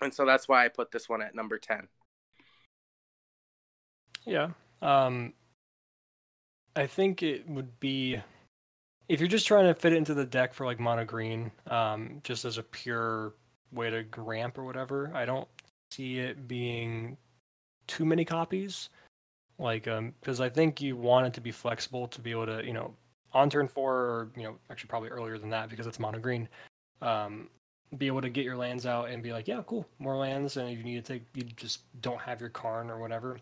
[0.00, 1.88] And so that's why I put this one at number 10.
[4.26, 4.50] Yeah.
[4.82, 5.34] Um
[6.76, 8.20] I think it would be
[9.10, 12.20] if you're just trying to fit it into the deck for like mono green, um,
[12.22, 13.34] just as a pure
[13.72, 15.48] way to ramp or whatever, I don't
[15.90, 17.16] see it being
[17.88, 18.88] too many copies.
[19.58, 22.64] Like, um, because I think you want it to be flexible to be able to,
[22.64, 22.94] you know,
[23.32, 26.48] on turn four, or you know, actually probably earlier than that because it's mono green,
[27.02, 27.48] um,
[27.98, 30.70] be able to get your lands out and be like, yeah, cool, more lands, and
[30.70, 33.38] if you need to take, you just don't have your Karn or whatever.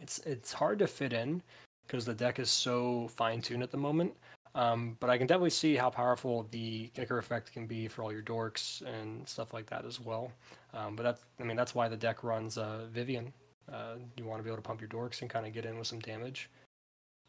[0.00, 1.42] It's it's hard to fit in
[1.86, 4.14] because the deck is so fine tuned at the moment.
[4.54, 8.12] Um, but I can definitely see how powerful the kicker effect can be for all
[8.12, 10.30] your dorks and stuff like that as well.
[10.72, 13.32] Um, but that's, I mean, that's why the deck runs uh, Vivien.
[13.72, 15.76] Uh, you want to be able to pump your dorks and kind of get in
[15.76, 16.50] with some damage.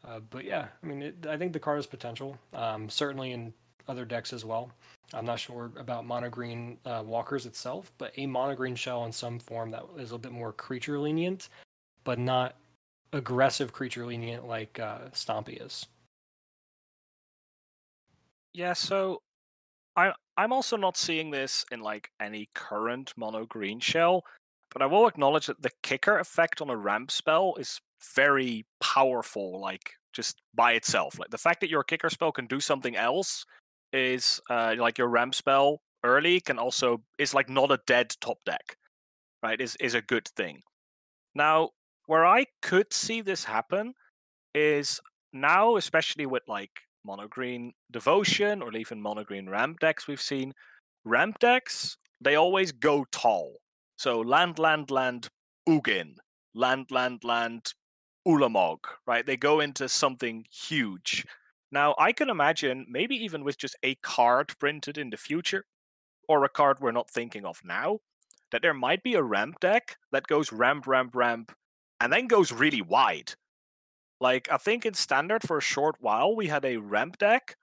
[0.06, 2.38] Uh, but yeah, I mean, it, I think the card has potential.
[2.54, 3.52] Um, certainly in
[3.88, 4.70] other decks as well.
[5.14, 9.12] I'm not sure about mono green uh, walkers itself, but a mono green shell in
[9.12, 11.48] some form that is a bit more creature lenient,
[12.04, 12.56] but not
[13.16, 15.86] aggressive creature lenient like uh, Stompy is.
[18.52, 19.22] Yeah, so
[19.96, 24.24] I I'm also not seeing this in like any current mono green shell,
[24.72, 27.80] but I will acknowledge that the kicker effect on a ramp spell is
[28.14, 31.18] very powerful, like just by itself.
[31.18, 33.44] Like the fact that your kicker spell can do something else
[33.92, 38.38] is uh, like your ramp spell early can also is like not a dead top
[38.44, 38.76] deck,
[39.42, 39.60] right?
[39.60, 40.62] Is is a good thing.
[41.34, 41.70] Now,
[42.06, 43.94] where I could see this happen
[44.54, 45.00] is
[45.32, 46.70] now, especially with like
[47.04, 50.52] mono green devotion or even mono green ramp decks we've seen.
[51.04, 53.56] Ramp decks, they always go tall.
[53.96, 55.28] So land, land, land,
[55.68, 56.16] Ugin,
[56.54, 57.74] land, land, land,
[58.26, 59.24] Ulamog, right?
[59.24, 61.24] They go into something huge.
[61.72, 65.64] Now, I can imagine maybe even with just a card printed in the future,
[66.28, 67.98] or a card we're not thinking of now,
[68.50, 71.52] that there might be a ramp deck that goes ramp, ramp, ramp,
[72.00, 73.32] and then goes really wide.
[74.20, 77.56] Like I think in standard for a short while we had a ramp deck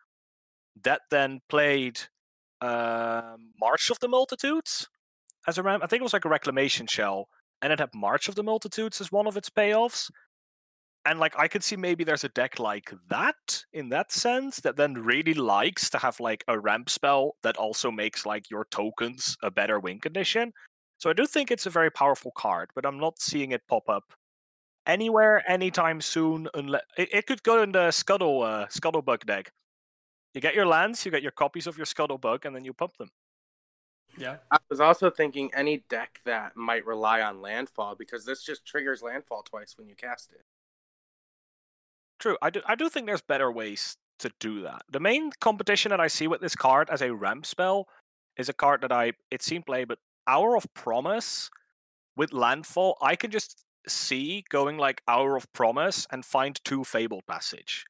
[0.83, 1.99] that then played
[2.61, 4.87] uh, March of the Multitudes
[5.47, 5.83] as a ramp.
[5.83, 7.27] I think it was like a reclamation shell,
[7.61, 10.09] and it had March of the Multitudes as one of its payoffs.
[11.05, 14.77] And like I could see maybe there's a deck like that in that sense that
[14.77, 19.35] then really likes to have like a ramp spell that also makes like your tokens
[19.43, 20.53] a better win condition.
[20.99, 23.89] So I do think it's a very powerful card, but I'm not seeing it pop
[23.89, 24.13] up
[24.85, 26.47] anywhere anytime soon.
[26.53, 29.51] Unless it, it could go in the Scuttle uh, Scuttlebug deck.
[30.33, 32.97] You get your lands, you get your copies of your Scuttlebug, and then you pump
[32.97, 33.09] them.
[34.17, 34.37] Yeah.
[34.51, 39.01] I was also thinking any deck that might rely on landfall because this just triggers
[39.01, 40.41] landfall twice when you cast it.
[42.19, 42.37] True.
[42.41, 44.83] I do I do think there's better ways to do that.
[44.89, 47.87] The main competition that I see with this card as a ramp spell
[48.37, 51.49] is a card that I it's seen play, but Hour of Promise
[52.15, 57.25] with landfall, I can just see going like Hour of Promise and find two Fabled
[57.27, 57.85] Passage.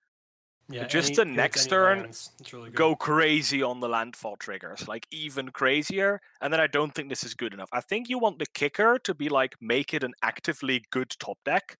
[0.69, 0.87] Yeah.
[0.87, 2.11] just any- the next turn,
[2.51, 2.71] really.
[2.71, 6.21] Go crazy on the landfall triggers, like even crazier.
[6.41, 7.69] And then I don't think this is good enough.
[7.73, 11.37] I think you want the kicker to be like make it an actively good top
[11.43, 11.77] deck.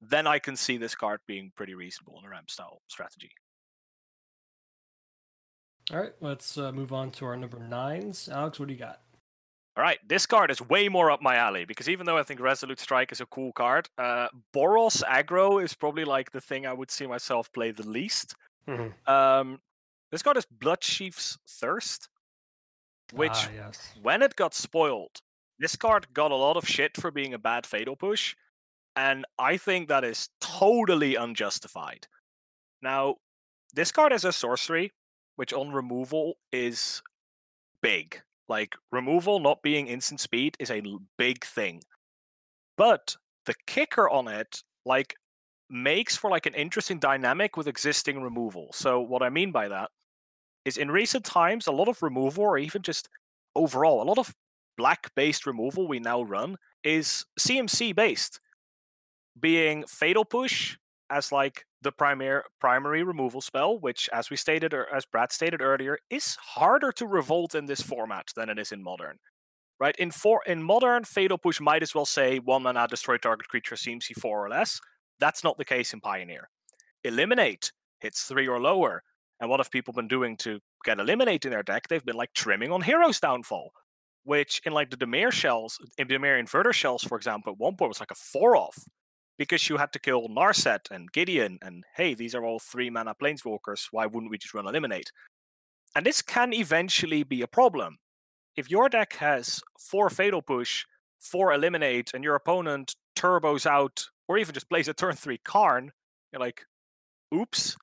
[0.00, 3.30] Then I can see this card being pretty reasonable in a ramp style strategy.
[5.92, 8.28] All right, let's uh, move on to our number nines.
[8.28, 9.00] Alex, what do you got?
[9.76, 12.40] All right, this card is way more up my alley because even though I think
[12.40, 16.72] Resolute Strike is a cool card, uh, Boros aggro is probably like the thing I
[16.72, 18.34] would see myself play the least.
[18.66, 18.94] Mhm.
[19.06, 19.60] Um,
[20.10, 22.08] this card is Bloodchief's Thirst,
[23.12, 23.94] which Ah, yes.
[24.00, 25.20] when it got spoiled,
[25.58, 28.34] this card got a lot of shit for being a bad fatal push,
[28.96, 32.08] and I think that is totally unjustified.
[32.80, 33.16] Now,
[33.74, 34.92] this card is a sorcery,
[35.34, 37.02] which on removal is
[37.82, 38.22] big.
[38.48, 40.82] Like removal not being instant speed is a
[41.18, 41.82] big thing.
[42.76, 45.14] But the kicker on it, like,
[45.68, 48.68] makes for like an interesting dynamic with existing removal.
[48.72, 49.90] So what I mean by that
[50.64, 53.08] is in recent times, a lot of removal, or even just
[53.54, 54.34] overall, a lot of
[54.76, 58.40] black based removal we now run is CMC based,
[59.38, 60.76] being Fatal Push
[61.10, 65.60] as like the primary primary removal spell, which, as we stated or as Brad stated
[65.60, 69.18] earlier, is harder to revolt in this format than it is in modern.
[69.78, 73.48] Right in for in modern, Fatal Push might as well say one mana destroy target
[73.48, 74.80] creature CMC four or less.
[75.20, 76.48] That's not the case in Pioneer.
[77.04, 79.02] Eliminate hits three or lower.
[79.38, 82.32] And what have people been doing to get eliminated in their deck, they've been like
[82.32, 83.70] trimming on Hero's Downfall,
[84.24, 87.90] which in like the Dimir shells, in Dimir Inverter shells, for example, at one point
[87.90, 88.78] was like a four off
[89.38, 93.14] because you had to kill Narset and Gideon, and hey, these are all three mana
[93.14, 93.88] planeswalkers.
[93.90, 95.12] Why wouldn't we just run eliminate?
[95.94, 97.98] And this can eventually be a problem.
[98.56, 100.84] If your deck has four Fatal Push,
[101.18, 105.92] four Eliminate, and your opponent turbos out, or even just plays a turn three Karn,
[106.32, 106.62] you're like,
[107.34, 107.76] oops.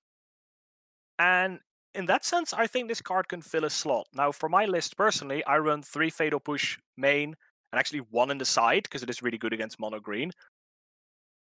[1.20, 1.60] And
[1.94, 4.08] in that sense, I think this card can fill a slot.
[4.14, 7.36] Now, for my list personally, I run three Fatal Push main
[7.72, 10.32] and actually one in the side because it is really good against mono green.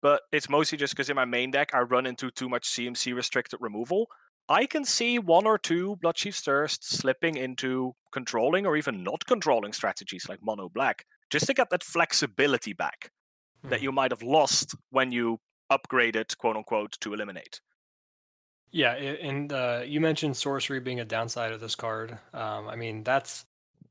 [0.06, 3.16] But it's mostly just because in my main deck I run into too much CMC
[3.16, 4.06] restricted removal.
[4.48, 9.74] I can see one or two Bloodchief's Thirst slipping into controlling or even not controlling
[9.74, 13.10] strategies like mono black, just to get that flexibility back
[13.64, 13.82] that Mhm.
[13.82, 15.40] you might have lost when you
[15.72, 17.60] upgraded, quote unquote, to eliminate.
[18.70, 22.20] Yeah, and uh, you mentioned sorcery being a downside of this card.
[22.32, 23.46] Um, I mean, that's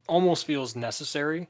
[0.07, 1.49] almost feels necessary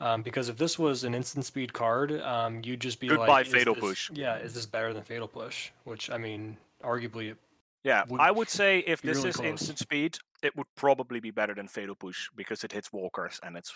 [0.00, 3.46] um, because if this was an instant speed card, um, you'd just be Goodbye, like,
[3.46, 4.10] Fatal this- Push.
[4.12, 5.70] Yeah, is this better than Fatal Push?
[5.84, 7.36] Which I mean, arguably,
[7.84, 9.46] Yeah, would I would say if this really is close.
[9.48, 13.56] instant speed, it would probably be better than Fatal Push because it hits walkers and
[13.56, 13.72] it's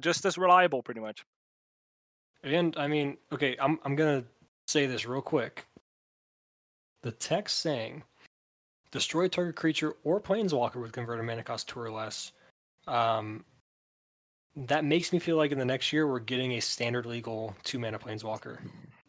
[0.00, 1.24] just as reliable, pretty much.
[2.42, 4.24] and I mean, okay, I'm I'm gonna
[4.66, 5.66] say this real quick.
[7.02, 8.02] The text saying,
[8.90, 12.32] destroy target creature or planeswalker with converted mana cost two or less.
[12.86, 13.44] Um,
[14.56, 17.78] that makes me feel like in the next year we're getting a standard legal two
[17.78, 18.58] mana planeswalker.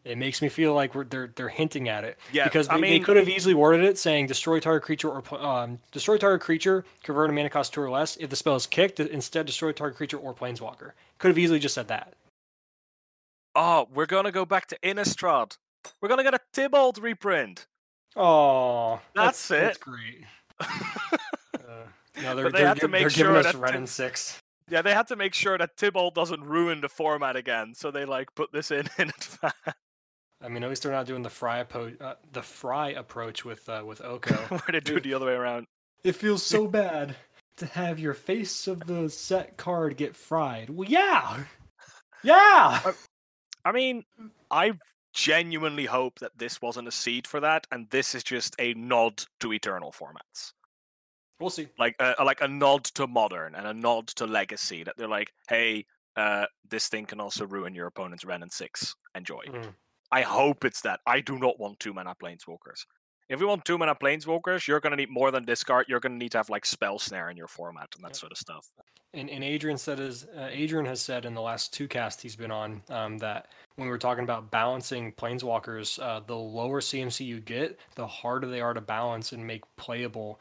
[0.04, 2.80] It makes me feel like we're they're they're hinting at it Yeah, because they, I
[2.80, 6.84] they could have easily worded it saying destroy target creature or um, destroy target creature
[7.02, 8.16] convert a mana cost two or less.
[8.16, 10.92] If the spell is kicked, instead destroy target creature or planeswalker.
[11.18, 12.14] Could have easily just said that.
[13.54, 15.56] oh, we're gonna go back to Innistrad.
[16.00, 17.66] We're gonna get a Tibalt reprint.
[18.16, 19.60] Oh, That's That's it.
[19.64, 20.24] That's great.
[21.68, 21.82] Uh,
[22.22, 24.38] no, they're, But they they're, had to make they're sure giving us that and six.
[24.70, 28.04] Yeah, they had to make sure that Tibalt doesn't ruin the format again, so they
[28.04, 29.76] like put this in in advance.
[30.40, 33.68] I mean, at least they're not doing the fry approach, uh, the fry approach with
[33.68, 34.34] uh, with Oko.
[34.48, 35.66] where they do it the other way around.
[36.04, 37.16] it feels so bad
[37.56, 40.70] to have your face of the set card get fried.
[40.70, 41.42] Well, yeah,
[42.22, 42.92] yeah.
[43.64, 44.04] I mean,
[44.50, 44.74] I
[45.12, 49.24] genuinely hope that this wasn't a seed for that, and this is just a nod
[49.40, 50.52] to Eternal formats,
[51.40, 51.68] We'll see.
[51.78, 54.82] like a, like a nod to modern and a nod to legacy.
[54.84, 58.94] That they're like, hey, uh, this thing can also ruin your opponent's Wrenn and Six.
[59.14, 59.42] Enjoy.
[59.46, 59.74] Mhm.
[60.10, 61.00] I hope it's that.
[61.06, 62.86] I do not want two mana planeswalkers.
[63.28, 65.86] If you want two mana planeswalkers, you're gonna need more than discard.
[65.88, 68.16] You're gonna need to have like spell snare in your format and that Yep.
[68.16, 68.66] sort of stuff.
[69.14, 72.36] And, and Adrian said is uh, Adrian has said in the last two casts he's
[72.36, 77.24] been on um, that when we were talking about balancing planeswalkers, uh, the lower CMC
[77.24, 80.40] you get, the harder they are to balance and make playable.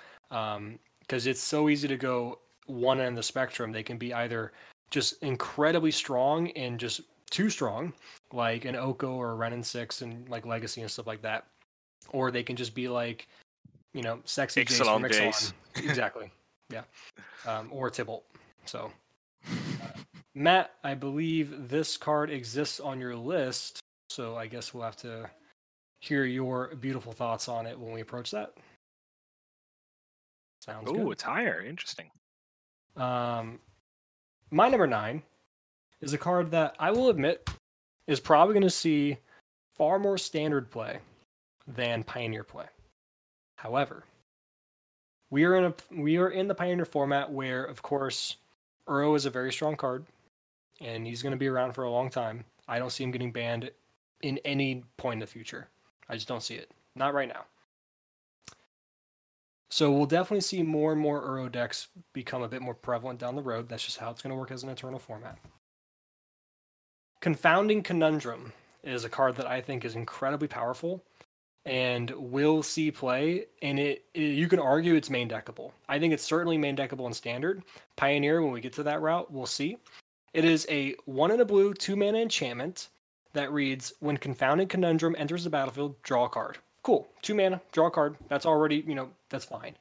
[1.08, 3.72] Because it's so easy to go one end of the spectrum.
[3.72, 4.52] They can be either
[4.92, 7.94] just incredibly strong and just too strong,
[8.32, 11.46] like an Oko or a Wrenn and Six and like Legacy and stuff like that,
[12.10, 13.28] or they can just be like,
[13.94, 15.04] you know, sexy Jace from.
[15.04, 15.54] Ixalan.
[15.76, 16.32] exactly,
[16.70, 16.84] yeah,
[17.46, 18.24] um, or Tibalt.
[18.66, 18.92] So,
[19.46, 19.50] uh,
[20.36, 25.30] Matt, I believe this card exists on your list, so I guess we'll have to
[26.00, 28.54] hear your beautiful thoughts on it when we approach that.
[30.68, 31.12] Sounds Ooh, good.
[31.14, 31.64] it's higher.
[31.64, 32.12] Interesting.
[32.96, 33.60] Um,
[34.52, 35.24] my number nine
[36.02, 37.50] is a card that I will admit
[38.06, 39.18] is probably going to see
[39.78, 41.00] far more standard play
[41.68, 42.66] than Pioneer play.
[43.56, 44.04] However,
[45.30, 48.38] we are in a we are in the Pioneer format where, of course,
[48.88, 50.06] Uro is a very strong card,
[50.80, 52.46] and he's going to be around for a long time.
[52.68, 53.72] I don't see him getting banned
[54.22, 55.70] in any point in the future.
[56.10, 56.72] I just don't see it.
[56.96, 57.46] Not right now.
[59.70, 63.36] So we'll definitely see more and more Uro decks become a bit more prevalent down
[63.36, 63.68] the road.
[63.68, 65.38] That's just how it's going to work as an eternal format.
[67.20, 68.54] Confounding Conundrum
[68.84, 71.04] is a card that I think is incredibly powerful
[71.66, 73.46] and will see play.
[73.62, 75.72] And it, it you can argue it's main deckable.
[75.90, 77.64] I think it's certainly main deckable in standard.
[77.98, 79.78] Pioneer, when we get to that route, we'll see.
[80.34, 82.88] It is a one in a blue, two mana enchantment
[83.34, 86.60] that reads When Confounding Conundrum enters the battlefield, draw a card.
[86.88, 87.06] Cool.
[87.22, 88.16] Two mana, draw a card.
[88.30, 89.76] That's already, you know, that's fine.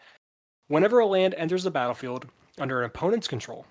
[0.66, 2.26] Whenever a land enters the battlefield
[2.59, 3.64] under an opponent's control,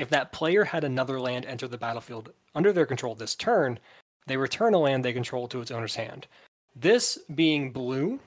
[0.00, 3.78] if that player had another land enter the battlefield under their control this turn,
[4.26, 6.26] they return a land they control to its owner's hand.
[6.74, 8.18] This being blue,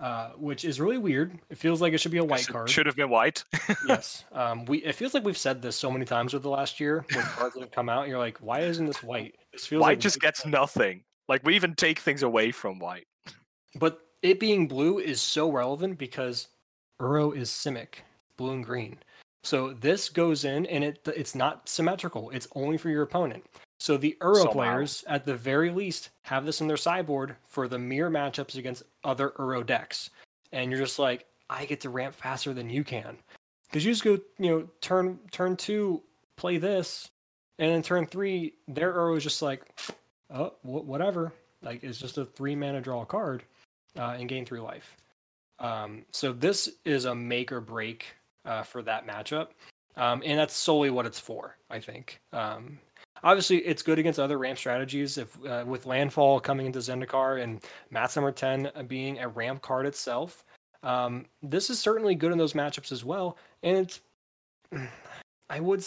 [0.00, 1.38] uh, which is really weird.
[1.48, 2.68] It feels like it should be a white card.
[2.68, 3.44] Should have been white.
[3.86, 4.24] yes.
[4.32, 7.04] Um, we it feels like we've said this so many times over the last year
[7.14, 8.08] with cards that have come out.
[8.08, 9.36] You're like, why isn't this white?
[9.52, 10.52] This feels white like just gets card.
[10.52, 11.04] nothing.
[11.28, 13.06] Like we even take things away from white.
[13.78, 16.48] But it being blue is so relevant because
[17.00, 17.96] Uro is Simic,
[18.36, 18.98] blue and green.
[19.44, 22.30] So this goes in and it it's not symmetrical.
[22.30, 23.44] It's only for your opponent.
[23.78, 24.52] So the Uro Somehow.
[24.52, 28.82] players, at the very least, have this in their sideboard for the mirror matchups against
[29.04, 30.10] other Uro decks.
[30.52, 33.18] And you're just like, I get to ramp faster than you can.
[33.68, 36.02] Because you just go, you know, turn turn two,
[36.36, 37.10] play this,
[37.58, 39.62] and then turn three, their Uro is just like,
[40.30, 41.32] oh, wh- whatever.
[41.62, 43.42] Like it's just a three mana draw card,
[43.98, 44.96] uh, and gain three life.
[45.58, 48.06] Um, so this is a make or break
[48.44, 49.48] uh, for that matchup,
[49.96, 51.56] um, and that's solely what it's for.
[51.70, 52.20] I think.
[52.32, 52.78] Um,
[53.24, 55.18] obviously, it's good against other ramp strategies.
[55.18, 59.86] If uh, with landfall coming into Zendikar and Matt's number ten being a ramp card
[59.86, 60.44] itself,
[60.86, 63.36] um, this is certainly good in those matchups as well.
[63.62, 64.00] And it's,
[65.50, 65.84] I would,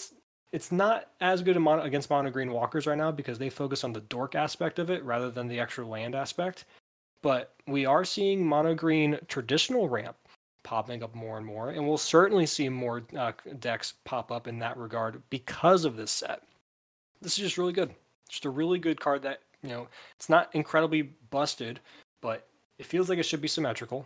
[0.52, 4.02] it's not as good against mono green walkers right now because they focus on the
[4.02, 6.66] dork aspect of it rather than the extra land aspect.
[7.22, 10.16] But we are seeing mono green traditional ramp
[10.64, 14.60] popping up more and more, and we'll certainly see more uh, decks pop up in
[14.60, 16.44] that regard because of this set.
[17.22, 17.94] This is just really good.
[18.30, 21.80] Just a really good card that you know it's not incredibly busted,
[22.22, 22.48] but
[22.78, 24.06] it feels like it should be symmetrical.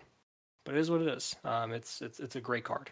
[0.66, 1.36] But it is what it is.
[1.43, 2.91] Um, it's it's it's a great card.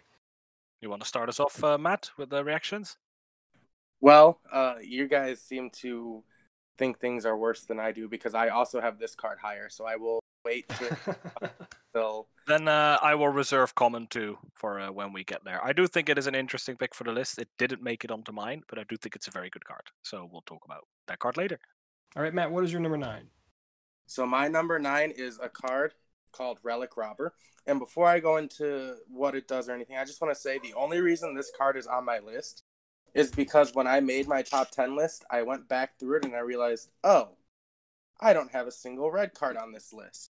[0.80, 2.96] You want to start us off, uh, Matt, with the reactions?
[4.00, 6.24] Well, uh, you guys seem to
[6.78, 9.68] think things are worse than I do because I also have this card higher.
[9.68, 10.68] So I will wait
[11.94, 15.64] till Then uh, I will reserve comment too for uh, when we get there.
[15.64, 17.38] I do think it is an interesting pick for the list.
[17.38, 19.84] It didn't make it onto mine, but I do think it's a very good card.
[20.02, 21.58] So we'll talk about that card later.
[22.16, 22.50] All right, Matt.
[22.50, 23.28] What is your number nine?
[24.06, 25.94] So my number nine is a card
[26.32, 27.34] called Relic Robber.
[27.66, 30.58] And before I go into what it does or anything, I just want to say
[30.58, 32.64] the only reason this card is on my list
[33.14, 36.34] is because when I made my top 10 list, I went back through it and
[36.34, 37.30] I realized, oh,
[38.20, 40.30] I don't have a single red card on this list.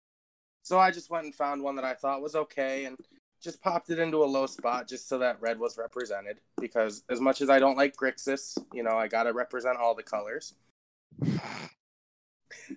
[0.62, 2.96] So I just went and found one that I thought was okay and
[3.42, 6.40] just popped it into a low spot just so that red was represented.
[6.60, 9.94] Because as much as I don't like Grixis, you know, I got to represent all
[9.94, 10.54] the colors.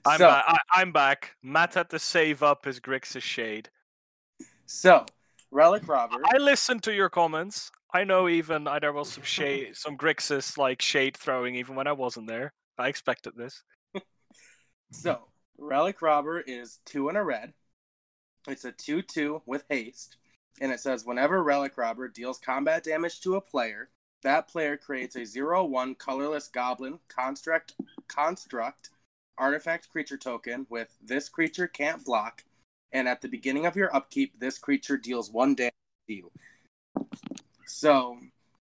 [0.06, 1.36] I'm, So- ba- I- I'm back.
[1.42, 3.70] Matt had to save up his Grixis shade.
[4.66, 5.06] So,
[5.52, 6.22] Relic Robber.
[6.26, 7.72] I listened to your comments.
[7.94, 11.88] I know even I, there was some shade, some Grixis like shade throwing even when
[11.88, 12.54] I wasn't there.
[12.78, 13.64] I expected this.
[14.92, 15.28] So,
[15.58, 17.54] Relic Robber is two and a red.
[18.48, 20.18] It's a 2 2 with haste.
[20.62, 23.90] And it says whenever Relic Robber deals combat damage to a player,
[24.24, 27.74] that player creates a 0 1 colorless goblin construct,
[28.08, 28.90] construct
[29.38, 32.44] artifact creature token with this creature can't block.
[32.92, 35.74] And at the beginning of your upkeep, this creature deals one damage
[36.08, 36.32] to you.
[37.66, 38.18] So,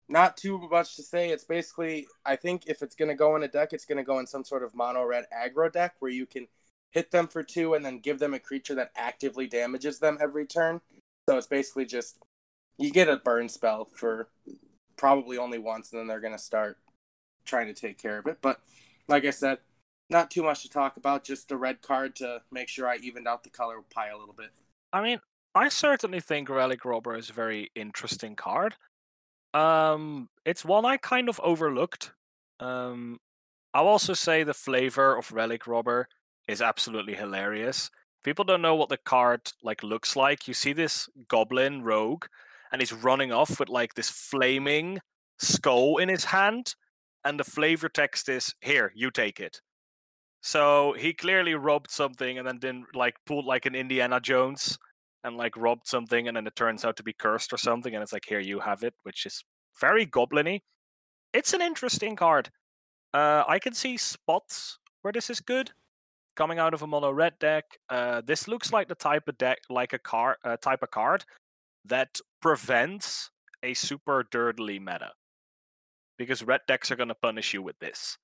[0.09, 1.31] not too much to say.
[1.31, 4.05] It's basically, I think if it's going to go in a deck, it's going to
[4.05, 6.47] go in some sort of mono red aggro deck where you can
[6.93, 10.47] hit them for two and then give them a creature that actively damages them every
[10.47, 10.81] turn.
[11.29, 12.19] So it's basically just
[12.79, 14.29] you get a burn spell for
[14.97, 16.79] probably only once, and then they're going to start
[17.45, 18.39] trying to take care of it.
[18.41, 18.61] But
[19.09, 19.59] like I said,
[20.11, 23.29] not too much to talk about, just a red card to make sure I evened
[23.29, 24.51] out the color pie a little bit.
[24.93, 25.19] I mean,
[25.55, 28.75] I certainly think Relic Robber is a very interesting card.
[29.55, 32.13] Um, it's one I kind of overlooked.
[32.61, 33.19] Um,
[33.73, 36.09] I'll also say the flavor of Relic Robber
[36.49, 37.91] is absolutely hilarious.
[38.25, 40.49] People don't know what the card like looks like.
[40.49, 42.27] You see this goblin rogue,
[42.73, 44.99] and he's running off with like this flaming
[45.39, 46.75] skull in his hand,
[47.25, 49.61] and the flavor text is "Here, you take it."
[50.45, 54.79] So he clearly robbed something and then didn't like pulled like an Indiana Jones
[55.25, 58.03] and like robbed something and then it turns out to be cursed or something and
[58.03, 59.43] it's like here you have it, which is
[59.81, 60.61] very gobliny.
[61.33, 62.51] It's an interesting card.
[63.15, 65.71] Uh, I can see spots where this is good.
[66.37, 69.61] Coming out of a mono red deck, uh, this looks like the type of deck,
[69.71, 71.25] like a card, uh, type of card
[71.87, 73.31] that prevents
[73.63, 75.13] a super dirtly meta,
[76.19, 78.19] because red decks are gonna punish you with this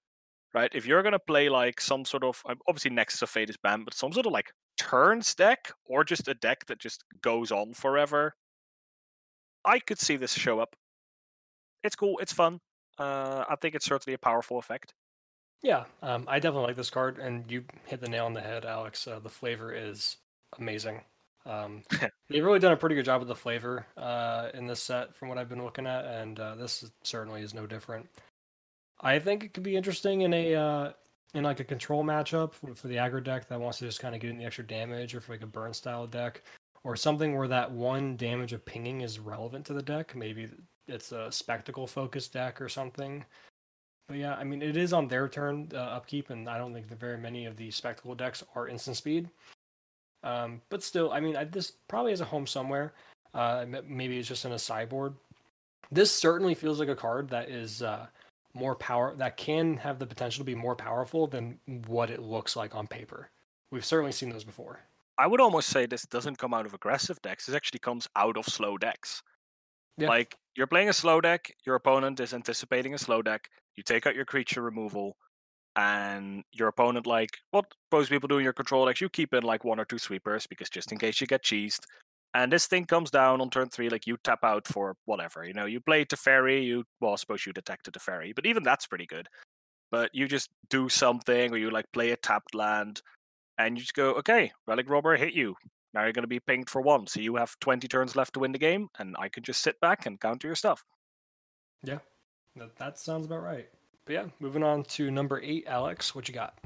[0.55, 0.71] right?
[0.75, 3.85] If you're gonna play like some sort of um, obviously Nexus of Fate is banned,
[3.85, 7.75] but some sort of like turns deck or just a deck that just goes on
[7.75, 8.35] forever,
[9.65, 10.75] I could see this show up.
[11.83, 12.19] It's cool.
[12.19, 12.61] It's fun.
[12.99, 14.95] Uh, I think it's certainly a powerful effect.
[15.63, 18.65] Yeah, um, I definitely like this card, and you hit the nail on the head,
[18.65, 19.07] Alex.
[19.07, 20.17] Uh, the flavor is
[20.59, 21.03] amazing.
[21.45, 21.83] Um,
[22.29, 25.29] they've really done a pretty good job with the flavor uh, in this set, from
[25.29, 28.09] what I've been looking at, and uh, this certainly is no different.
[29.01, 30.93] I think it could be interesting in a uh,
[31.35, 34.21] in like a control matchup for, the aggro deck that wants to just kind of
[34.21, 36.43] get in the extra damage, or for like a burn style deck,
[36.85, 40.15] or something where that one damage of pinging is relevant to the deck.
[40.15, 40.49] Maybe
[40.87, 43.25] it's a spectacle focused deck or something.
[44.09, 46.89] But yeah, I mean, it is on their turn uh, upkeep, and I don't think
[46.89, 49.29] that very many of the spectacle decks are instant speed.
[50.25, 52.93] Um, but still, I mean, I, this probably has a home somewhere.
[53.33, 55.15] Uh, maybe it's just in a sideboard.
[55.93, 58.07] This certainly feels like a card that is uh,
[58.55, 62.57] more power that can have the potential to be more powerful than what it looks
[62.57, 63.31] like on paper.
[63.71, 64.81] We've certainly seen those before.
[65.19, 67.47] I would almost say this doesn't come out of aggressive decks.
[67.47, 69.23] This actually comes out of slow decks.
[69.99, 70.09] Yeah.
[70.09, 73.49] Like you're playing a slow deck, your opponent is anticipating a slow deck.
[73.77, 75.17] You take out your creature removal,
[75.77, 79.43] and your opponent like what most people do in your control decks, you keep in
[79.43, 81.81] like one or two sweepers because just in case you get cheesed.
[82.35, 85.45] And this thing comes down on turn three, like you tap out for whatever.
[85.45, 88.63] You know, you play Teferi, you well, I suppose you detect a Teferi, but even
[88.63, 89.29] that's pretty good.
[89.91, 93.03] But you just do something, or you like play a tapped land,
[93.59, 95.57] and you just go, okay, Relic Robber hit you.
[95.93, 98.41] Now you're going to be pinged for one, so you have 20 turns left to
[98.41, 100.85] win the game, and I can just sit back and counter your stuff.
[101.83, 101.99] Yeah.
[102.57, 103.69] That, that sounds about right.
[104.05, 106.15] But yeah, moving on to number eight, Alex.
[106.15, 106.59] What you got?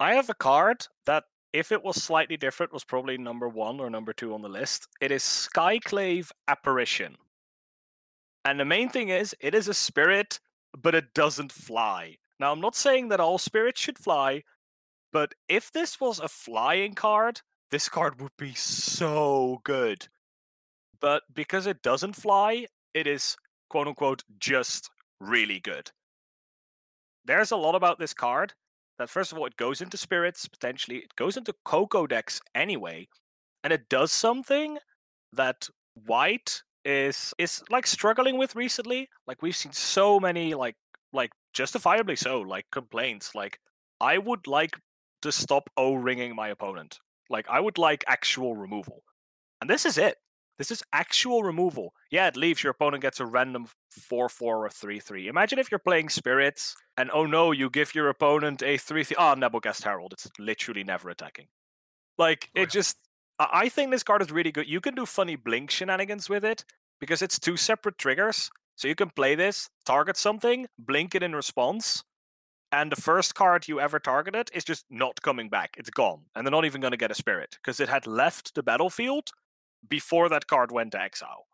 [0.00, 3.90] I have a card that, if it was slightly different, was probably number one or
[3.90, 4.88] number two on the list.
[5.00, 7.16] It is Skyclave Apparition.
[8.44, 10.40] And the main thing is, it is a spirit,
[10.76, 12.16] but it doesn't fly.
[12.40, 14.42] Now, I'm not saying that all spirits should fly,
[15.12, 17.40] but if this was a flying card,
[17.70, 20.06] this card would be so good.
[21.00, 23.36] But because it doesn't fly, it is
[23.68, 24.90] quote unquote just
[25.20, 25.90] really good.
[27.24, 28.54] There's a lot about this card
[28.98, 33.08] that, first of all, it goes into spirits, potentially, it goes into Coco decks anyway,
[33.62, 34.78] and it does something
[35.32, 35.68] that
[36.06, 39.08] white is is like struggling with recently.
[39.26, 40.76] Like we've seen so many like
[41.12, 43.34] like justifiably so, like complaints.
[43.34, 43.58] Like
[44.00, 44.78] I would like
[45.22, 46.98] to stop O ringing my opponent.
[47.30, 49.02] Like I would like actual removal.
[49.60, 50.16] And this is it.
[50.58, 51.94] This is actual removal.
[52.10, 55.28] Yeah, it leaves your opponent gets a random 4 4 or 3 3.
[55.28, 59.16] Imagine if you're playing spirits and oh no, you give your opponent a 3 3.
[59.18, 60.12] Ah, Oh, Nebelgast Herald.
[60.14, 61.46] It's literally never attacking.
[62.18, 62.80] Like, Oh, it yeah.
[62.80, 62.96] just.
[63.38, 64.68] I I think this card is really good.
[64.68, 66.64] You can do funny blink shenanigans with it
[67.00, 68.50] because it's two separate triggers.
[68.76, 72.04] So you can play this, target something, blink it in response,
[72.70, 75.74] and the first card you ever targeted is just not coming back.
[75.78, 76.26] It's gone.
[76.34, 79.30] And they're not even going to get a spirit because it had left the battlefield
[79.88, 81.46] before that card went to exile.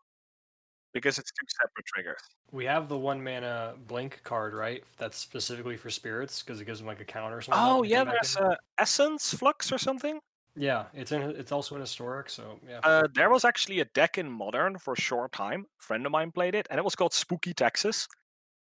[0.93, 2.21] Because it's two separate triggers.
[2.51, 4.81] We have the one mana blink card, right?
[4.97, 7.61] That's specifically for spirits because it gives them like a counter or something.
[7.61, 10.21] Oh, yeah, there's uh, Essence Flux or something.
[10.55, 11.21] Yeah, it's in.
[11.21, 12.79] It's also in historic, so yeah.
[12.81, 15.65] Uh, there was actually a deck in Modern for a short time.
[15.81, 18.07] A friend of mine played it, and it was called Spooky Texas.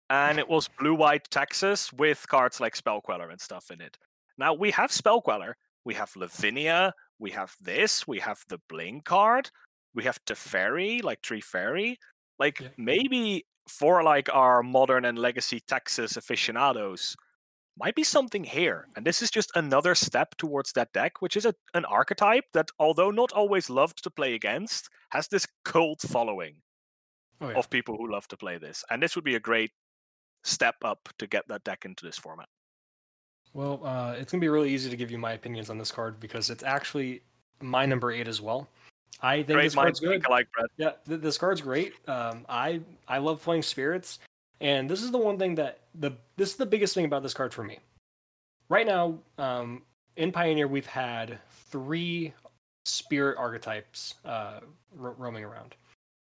[0.08, 3.96] And it was blue white Texas with cards like Spellqueller and stuff in it.
[4.38, 5.52] Now, we have Spellqueller,
[5.84, 9.50] we have Lavinia, we have this, we have the Blink card,
[9.94, 11.98] we have the Teferi, like Tree Fairy.
[12.38, 12.68] Like, Yeah.
[12.78, 17.14] maybe for like our Modern and Legacy Texas aficionados,
[17.76, 18.88] might be something here.
[18.96, 22.70] And this is just another step towards that deck, which is a, an archetype that,
[22.78, 26.56] although not always loved to play against, has this cult following
[27.40, 27.58] oh, yeah.
[27.58, 28.84] of people who love to play this.
[28.90, 29.70] And this would be a great
[30.44, 32.48] step up to get that deck into this format.
[33.52, 36.20] Well, uh, it's gonna be really easy to give you my opinions on this card
[36.20, 37.22] because it's actually
[37.60, 38.68] my number eight as well.
[39.22, 40.22] I think Great this card's good.
[40.22, 40.46] Brett.
[40.76, 41.92] Yeah, th- this card's great.
[42.08, 44.18] Um, I I love playing spirits,
[44.60, 47.34] and this is the one thing that the this is the biggest thing about this
[47.34, 47.78] card for me.
[48.68, 49.82] Right now, um,
[50.16, 51.38] in Pioneer, we've had
[51.70, 52.32] three
[52.84, 54.60] spirit archetypes uh,
[54.94, 55.74] ro- roaming around.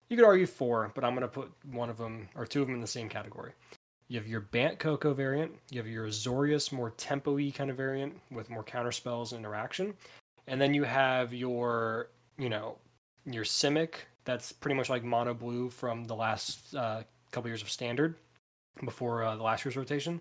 [0.09, 2.75] You could argue four, but I'm gonna put one of them or two of them
[2.75, 3.53] in the same category.
[4.13, 5.53] You have your Bant Coco variant.
[5.71, 9.95] You have your Azorius, more tempo-y kind of variant with more counter spells and interaction,
[10.47, 12.77] and then you have your you know
[13.25, 13.95] your Simic,
[14.27, 18.17] that's pretty much like mono blue from the last uh, couple years of standard
[18.85, 20.21] before uh, the last year's rotation.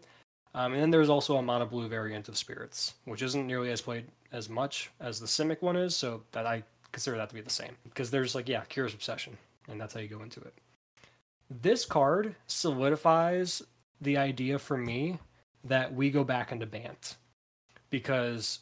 [0.55, 3.81] Um, and then there's also a mono blue variant of spirits, which isn't nearly as
[3.81, 6.63] played as much as the Simic one is, so that I
[6.93, 7.75] consider that to be the same.
[7.83, 9.35] Because there's like, yeah, Curious Obsession,
[9.67, 10.53] and that's how you go into it.
[11.61, 13.61] This card solidifies
[14.01, 15.19] the idea for me
[15.63, 17.15] that we go back into Bant.
[17.89, 18.59] Because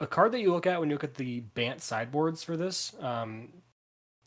[0.00, 2.94] a card that you look at when you look at the Bant sideboards for this,
[3.00, 3.48] um,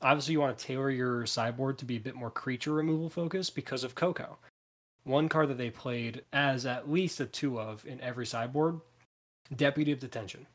[0.01, 3.55] obviously you want to tailor your sideboard to be a bit more creature removal focused
[3.55, 4.37] because of Coco.
[5.03, 8.79] One card that they played as at least a two of in every sideboard,
[9.53, 10.47] Deputy of Detention.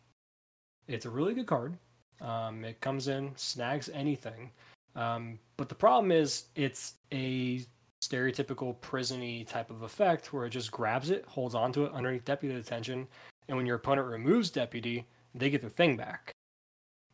[0.86, 1.76] It's a really good card.
[2.20, 4.50] Um, it comes in, snags anything.
[4.96, 7.60] Um, but the problem is it's a
[8.02, 12.54] stereotypical prisony type of effect where it just grabs it, holds onto it underneath Deputy
[12.54, 13.06] Detention,
[13.48, 16.32] and when your opponent removes Deputy, they get their thing back.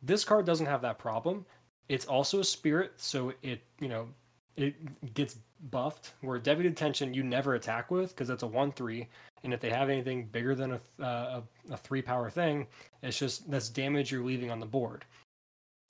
[0.01, 1.45] This card doesn't have that problem.
[1.89, 4.07] It's also a spirit, so it you know
[4.55, 5.37] it gets
[5.71, 6.13] buffed.
[6.21, 9.07] Where Deputy Detention you never attack with because it's a one three,
[9.43, 12.67] and if they have anything bigger than a, uh, a three power thing,
[13.01, 15.05] it's just that's damage you're leaving on the board.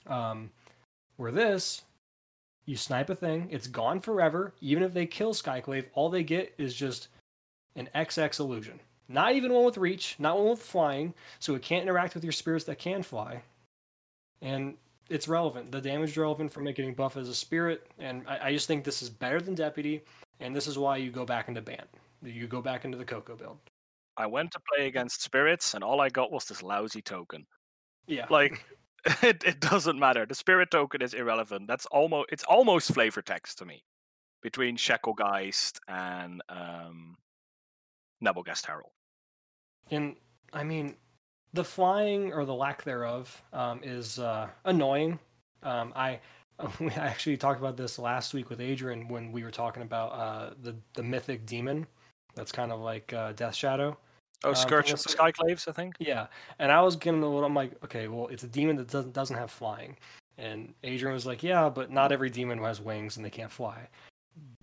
[0.06, 0.50] Um,
[1.16, 1.82] Where this,
[2.66, 4.52] you snipe a thing, it's gone forever.
[4.60, 7.08] Even if they kill Skyclave, all they get is just
[7.76, 8.80] an XX illusion.
[9.08, 12.32] Not even one with reach, not one with flying, so it can't interact with your
[12.32, 13.42] spirits that can fly.
[14.42, 14.74] And
[15.08, 15.70] it's relevant.
[15.70, 18.66] The damage is relevant from it getting buff as a spirit, and I, I just
[18.66, 20.02] think this is better than Deputy,
[20.40, 21.88] and this is why you go back into Bant.
[22.22, 23.58] You go back into the Coco build.
[24.16, 27.46] I went to play against spirits, and all I got was this lousy token.
[28.06, 28.26] Yeah.
[28.30, 28.64] Like,
[29.22, 30.26] it, it doesn't matter.
[30.26, 31.68] The spirit token is irrelevant.
[31.68, 33.84] That's almost it's almost flavor text to me
[34.42, 37.16] between Shacklegeist and um,
[38.24, 38.90] Nebelgast Herald.
[39.90, 40.16] And
[40.52, 40.96] I mean,
[41.52, 45.20] the flying or the lack thereof um, is uh, annoying.
[45.62, 46.20] Um, I
[46.80, 50.54] we actually talked about this last week with Adrian when we were talking about uh,
[50.62, 51.86] the the mythic demon.
[52.34, 53.98] That's kind of like uh, Death Shadow.
[54.44, 55.94] Oh, Uh, Scourge from of the the- Skyclaves, I think.
[55.98, 56.26] Yeah,
[56.58, 57.44] and I was getting a little.
[57.44, 59.96] I'm like, okay, well, it's a demon that doesn't doesn't have flying,
[60.38, 63.88] and Adrian was like, yeah, but not every demon has wings and they can't fly.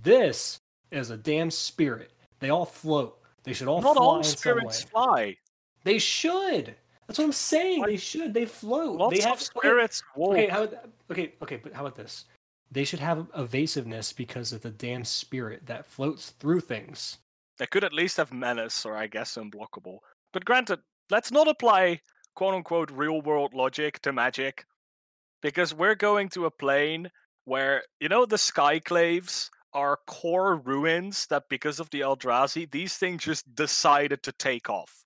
[0.02, 0.60] This
[0.92, 2.12] is a damn spirit.
[2.40, 3.20] They all float.
[3.44, 5.36] They should all Not fly all spirits fly.
[5.84, 6.76] They should.
[7.08, 7.82] That's what I'm saying.
[7.82, 8.34] Like, they should.
[8.34, 8.98] They float.
[8.98, 10.04] Lots they have of spirits.
[10.18, 10.70] Okay, okay, how,
[11.12, 12.26] okay, okay, but how about this?
[12.72, 17.18] They should have evasiveness because of the damn spirit that floats through things.
[17.60, 20.00] They could at least have menace or I guess unblockable.
[20.32, 20.80] But granted,
[21.10, 22.02] let's not apply
[22.36, 24.66] quote unquote real world logic to magic.
[25.42, 27.10] Because we're going to a plane
[27.46, 33.24] where, you know, the Skyclaves are core ruins that because of the Eldrazi, these things
[33.24, 35.04] just decided to take off.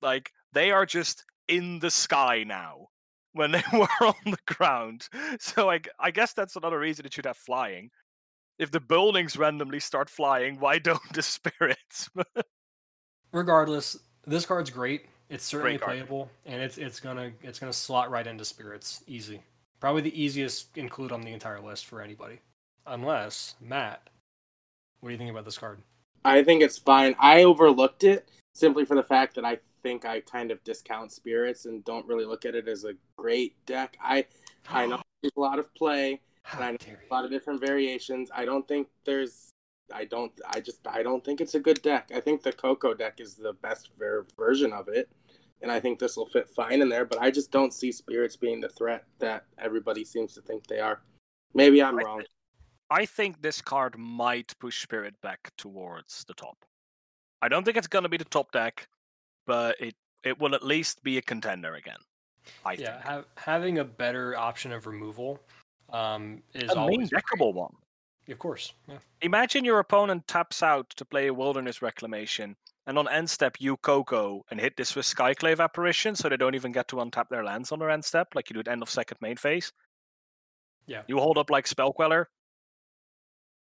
[0.00, 2.88] Like, they are just in the sky now
[3.32, 5.08] when they were on the ground.
[5.38, 7.90] So I, I guess that's another reason it should have flying.
[8.62, 12.08] If the buildings randomly start flying, why don't the spirits?
[13.32, 15.06] Regardless, this card's great.
[15.28, 15.96] It's certainly Great card.
[15.96, 19.02] playable, and it's it's gonna it's gonna slot right into spirits.
[19.08, 19.42] Easy.
[19.80, 22.38] Probably the easiest include on the entire list for anybody.
[22.86, 24.08] Unless Matt,
[25.00, 25.80] what do you think about this card?
[26.24, 27.16] I think it's fine.
[27.18, 31.64] I overlooked it simply for the fact that I think I kind of discount spirits
[31.64, 33.96] and don't really look at it as a great deck.
[34.00, 34.26] I
[34.68, 37.60] I know there's a lot of play, How and I know a lot of different
[37.60, 38.30] variations.
[38.34, 39.50] I don't think there's
[39.92, 42.10] I don't I just I don't think it's a good deck.
[42.14, 45.10] I think the Coco deck is the best ver- version of it.
[45.60, 48.34] And I think this will fit fine in there, but I just don't see spirits
[48.34, 51.02] being the threat that everybody seems to think they are.
[51.54, 52.22] Maybe I'm I wrong.
[52.90, 56.56] I think this card might push Spirit back towards the top.
[57.40, 58.88] I don't think it's going to be the top deck,
[59.46, 61.98] but it it will at least be a contender again.
[62.64, 63.04] I Yeah, think.
[63.04, 65.40] have, having a better option of removal
[65.92, 67.74] um, is a always deckable one.
[68.28, 68.98] Of course, yeah.
[69.20, 73.76] Imagine your opponent taps out to play a Wilderness Reclamation, and on end step you
[73.78, 77.44] Coco and hit this with Skyclave Apparition, so they don't even get to untap their
[77.44, 79.72] lands on their end step, like you do at end of second main phase.
[80.86, 81.02] Yeah.
[81.06, 82.28] You hold up like Spell Queller.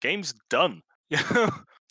[0.00, 0.82] Game's done.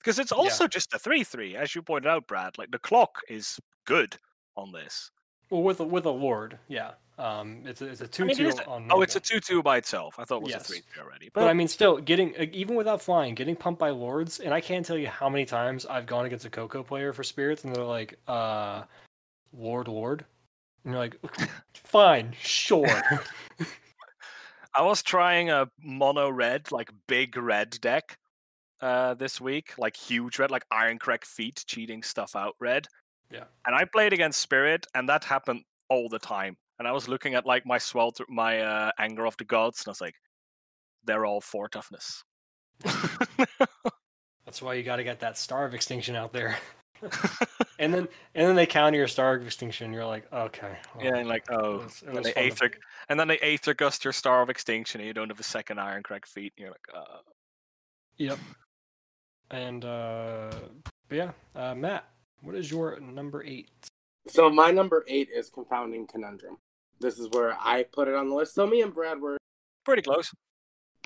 [0.03, 2.57] Because it's also just a 3 3, as you pointed out, Brad.
[2.57, 4.17] Like the clock is good
[4.57, 5.09] on this.
[5.49, 6.91] Well, with a, with a lord, yeah.
[7.19, 8.87] Um, it's a, it's a two I mean, it two on.
[8.89, 10.15] oh, it's a 2 2 by itself.
[10.17, 10.61] I thought it was Yes.
[10.61, 11.29] a 3 3 already.
[11.33, 14.53] But But, I mean, still getting uh, even without flying, getting pumped by lords, and
[14.53, 17.63] I can't tell you how many times I've gone against a Coco player for spirits,
[17.63, 18.83] and they're like, "Uh,
[19.55, 20.25] Lord, Lord,"
[20.83, 21.17] and you're like,
[21.75, 22.87] "Fine, sure."
[24.75, 28.17] I was trying a mono red, like big red deck
[28.81, 32.87] uh, this week, like huge red, like Irencrag Feat, cheating stuff out red.
[33.29, 33.43] Yeah.
[33.67, 36.57] And I played against Spirit, and that happened all the time.
[36.79, 39.89] And I was looking at like my swelter, my uh, Anger of the Gods, and
[39.89, 40.15] I was like,
[41.03, 42.23] they're all four toughness.
[44.45, 46.57] That's why you got to get that Star of Extinction out there.
[47.79, 49.93] and then and then they counter your Star of Extinction.
[49.93, 50.77] You're like, okay.
[50.95, 52.71] well, yeah, and like, oh, it was, it and they fun to Aether,
[53.09, 55.77] and then they Aether Gust your Star of Extinction, and you don't have a second
[55.77, 57.19] Irencrag Feat, and you're like, uh,
[58.17, 58.39] Yep.
[59.51, 60.51] And uh
[61.09, 62.05] but yeah, uh Matt,
[62.41, 63.69] what is your number eight?
[64.27, 66.57] So my number eight is Confounding Conundrum.
[66.99, 68.55] This is where I put it on the list.
[68.55, 69.37] So me and Brad were
[69.83, 70.31] pretty close.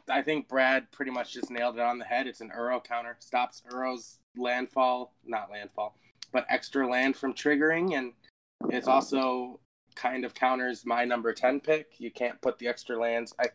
[0.09, 2.27] I think Brad pretty much just nailed it on the head.
[2.27, 3.17] It's an Uro counter.
[3.19, 5.97] Stops Uro's landfall, not landfall,
[6.31, 7.97] but extra land from triggering.
[7.97, 8.13] And
[8.69, 9.59] it's also
[9.95, 11.95] kind of counters my number 10 pick.
[11.97, 13.33] You can't put the extra lands.
[13.39, 13.47] I,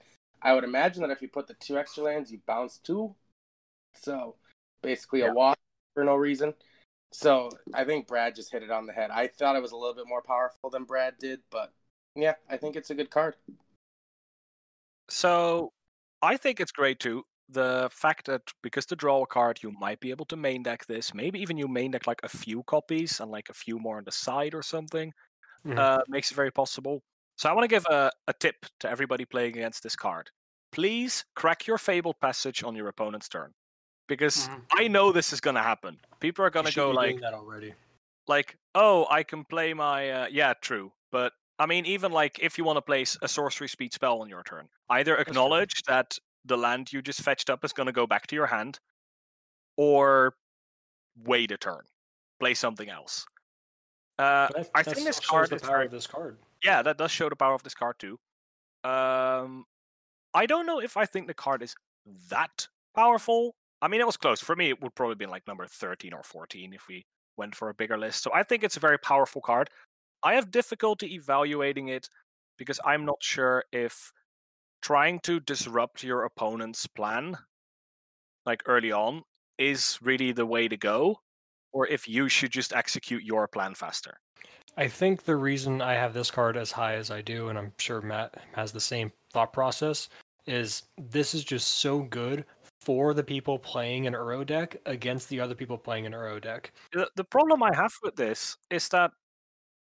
[0.43, 3.15] I would imagine that if you put the two extra lands, you bounce two.
[3.95, 4.35] So
[4.83, 5.31] basically Yeah.
[5.31, 5.57] a wash
[5.95, 6.53] for no reason.
[7.13, 9.11] So I think Brad just hit it on the head.
[9.11, 11.73] I thought it was a little bit more powerful than Brad did, but
[12.17, 13.37] yeah, I think it's a good card.
[15.09, 15.73] So
[16.23, 17.23] I think it's great too.
[17.51, 20.87] The fact that because to draw a card, you might be able to main deck
[20.87, 21.13] this.
[21.13, 24.05] Maybe even you main deck like a few copies and like a few more on
[24.05, 25.13] the side or something.
[25.67, 25.79] Mhm.
[25.79, 27.03] Uh, makes it very possible.
[27.37, 30.31] So I want to give a, a tip to everybody playing against this card.
[30.71, 33.53] Please crack your Fabled Passage on your opponent's turn.
[34.17, 34.67] Because Mhm.
[34.73, 36.01] I know this is going to happen.
[36.21, 37.75] People are going to go like, that already.
[38.29, 40.93] like, oh, I can play my uh, yeah, true.
[41.11, 44.29] But I mean, even like if you want to place a sorcery speed spell on
[44.29, 48.07] your turn, either acknowledge that the land you just fetched up is going to go
[48.07, 48.81] back to your hand,
[49.77, 50.35] or
[51.25, 51.83] wait a turn,
[52.41, 53.27] play something else.
[54.19, 56.39] Uh, But I that think this shows card the power very of this card.
[56.63, 58.19] yeah, that does show the power of this card too.
[58.85, 59.65] Um,
[60.35, 61.75] I don't know if I think the card is
[62.29, 63.55] that powerful.
[63.83, 64.71] I mean, it was close for me.
[64.71, 67.05] It would probably be like number thirteen or fourteen if we
[67.37, 68.23] went for a bigger list.
[68.23, 69.69] So I think it's a very powerful card.
[70.23, 72.09] I have difficulty evaluating it
[72.59, 74.13] because I'm not sure if
[74.83, 77.37] trying to disrupt your opponent's plan,
[78.47, 79.23] like early on,
[79.59, 81.17] is really the way to go,
[81.73, 84.19] or if you should just execute your plan faster.
[84.77, 87.73] I think the reason I have this card as high as I do, and I'm
[87.79, 90.09] sure Matt has the same thought process,
[90.47, 92.45] is this is just so good
[92.83, 96.73] for the people playing an Uro deck against the other people playing an Uro deck.
[96.93, 99.13] The, the problem I have with this is that,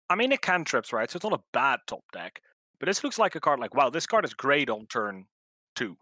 [0.08, 1.08] I mean, it cantrips, right?
[1.08, 2.42] So it's not a bad top deck,
[2.80, 5.26] but this looks like a card like, wow, this card is great on turn
[5.76, 5.96] two.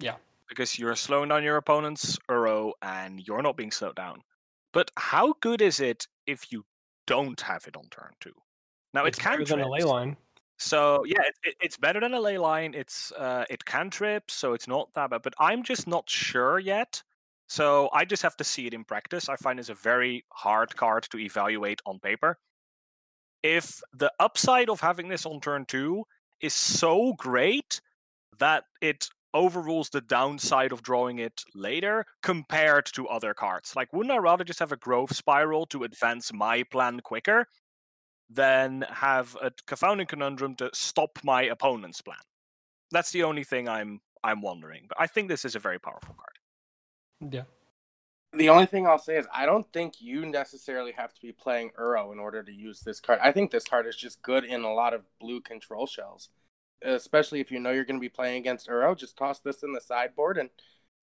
[0.00, 0.16] Yeah.
[0.48, 4.22] Because you're slowing down your opponent's Uro and you're not being slowed down.
[4.72, 6.64] But how good is it if you
[7.06, 8.34] don't have it on turn two?
[8.94, 10.16] Now, it's it better than a ley line.
[10.60, 12.74] So yeah, it, it, it's better than a ley line.
[12.74, 15.22] It's uh, it cantrips, so it's not that bad.
[15.22, 17.02] But I'm just not sure yet.
[17.48, 19.28] So I just have to see it in practice.
[19.28, 22.38] I find it's a very hard card to evaluate on paper.
[23.42, 26.04] If the upside of having this on turn two
[26.42, 27.80] is so great
[28.38, 34.12] that it overrules the downside of drawing it later compared to other cards, like wouldn't
[34.12, 37.46] I rather just have a growth spiral to advance my plan quicker
[38.30, 42.16] than have a confounding conundrum to stop my opponent's plan.
[42.92, 44.84] That's the only thing I'm I'm wondering.
[44.88, 47.32] But I think this is a very powerful card.
[47.32, 47.42] Yeah.
[48.32, 51.70] The only thing I'll say is I don't think you necessarily have to be playing
[51.78, 53.18] Uro in order to use this card.
[53.20, 56.28] I think this card is just good in a lot of blue control shells.
[56.82, 59.72] Especially if you know you're going to be playing against Uro, just toss this in
[59.72, 60.48] the sideboard and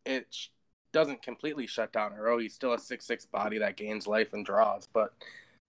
[0.06, 0.48] it sh-
[0.94, 2.42] doesn't completely shut down Uro.
[2.42, 5.14] He's still a 6 6 body that gains life and draws, but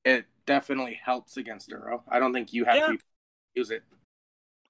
[0.05, 2.03] it definitely helps against Uro.
[2.09, 2.87] I don't think you have Yeah.
[2.89, 2.99] to
[3.55, 3.83] use it.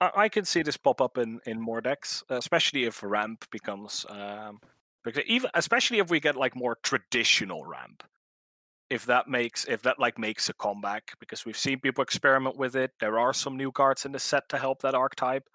[0.01, 4.07] I, I can see this pop up in in more decks, especially if ramp becomes
[4.09, 4.61] um,
[5.05, 8.03] because even especially if we get like more traditional ramp.
[8.91, 12.75] If that makes if that like makes a comeback, because we've seen people experiment with
[12.75, 12.93] it.
[13.01, 15.47] There are some new cards in the set to help that archetype.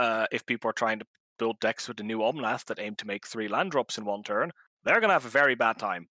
[0.00, 1.06] Uh, if people are trying to
[1.38, 4.24] build decks with the new Omnath that aim to make three land drops in one
[4.24, 4.50] turn,
[4.82, 6.08] they're gonna have a very bad time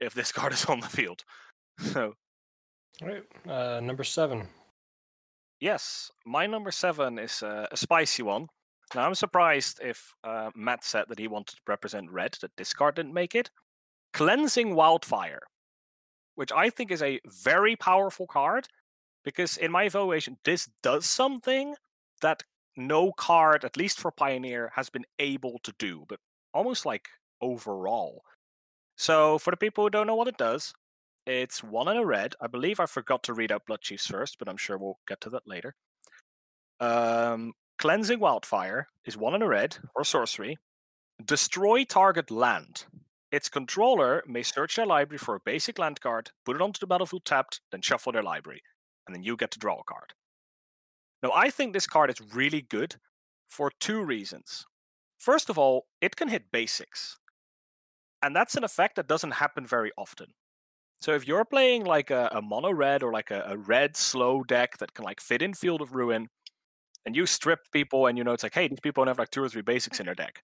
[0.00, 1.24] if this card is on the field.
[1.78, 2.14] So
[3.02, 3.24] Right.
[3.46, 4.48] Uh, number seven.
[5.60, 8.48] Yes, my number seven is uh, a spicy one.
[8.94, 12.72] Now I'm surprised if uh, Matt said that he wanted to represent red, that this
[12.72, 13.50] card didn't make it.
[14.12, 15.42] Cleansing Wildfire,
[16.36, 18.68] which I think is a very powerful card
[19.24, 21.74] because, in my evaluation, this does something
[22.22, 22.44] that
[22.76, 26.20] no card, at least for Pioneer, has been able to do, but
[26.54, 27.08] almost like
[27.40, 28.22] overall.
[28.96, 30.72] So, for the people who don't know what it does,
[31.26, 32.34] it's one and a red.
[32.40, 35.30] I believe I forgot to read out Bloodchief's Thirst, but I'm sure we'll get to
[35.30, 35.74] that later.
[36.80, 40.58] Um, Cleansing Wildfire is one and a red or sorcery.
[41.24, 42.84] Destroy target land.
[43.32, 46.86] Its controller may search their library for a basic land card, put it onto the
[46.86, 48.62] battlefield tapped, then shuffle their library,
[49.06, 50.14] and then you get to draw a card.
[51.22, 52.96] Now, I think this card is really good
[53.48, 54.64] for two reasons.
[55.18, 57.18] First of all, it can hit basics,
[58.22, 60.28] and that's an effect that doesn't happen very often.
[61.00, 64.42] So if you're playing like a, a mono red or like a, a red slow
[64.42, 66.28] deck that can like fit in Field of Ruin,
[67.04, 69.30] and you strip people and you know it's like, hey, these people don't have like
[69.30, 70.42] two or three basics in their deck.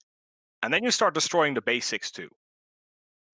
[0.63, 2.29] And then you start destroying the basics too.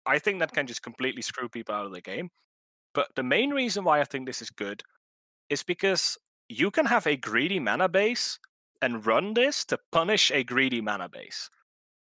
[0.06, 2.30] I think that can just completely screw people out of the game.
[2.94, 4.82] But the main reason why I think this is good
[5.50, 6.16] is because
[6.48, 8.38] you can have a greedy mana base
[8.80, 11.50] and run this to punish a greedy mana base.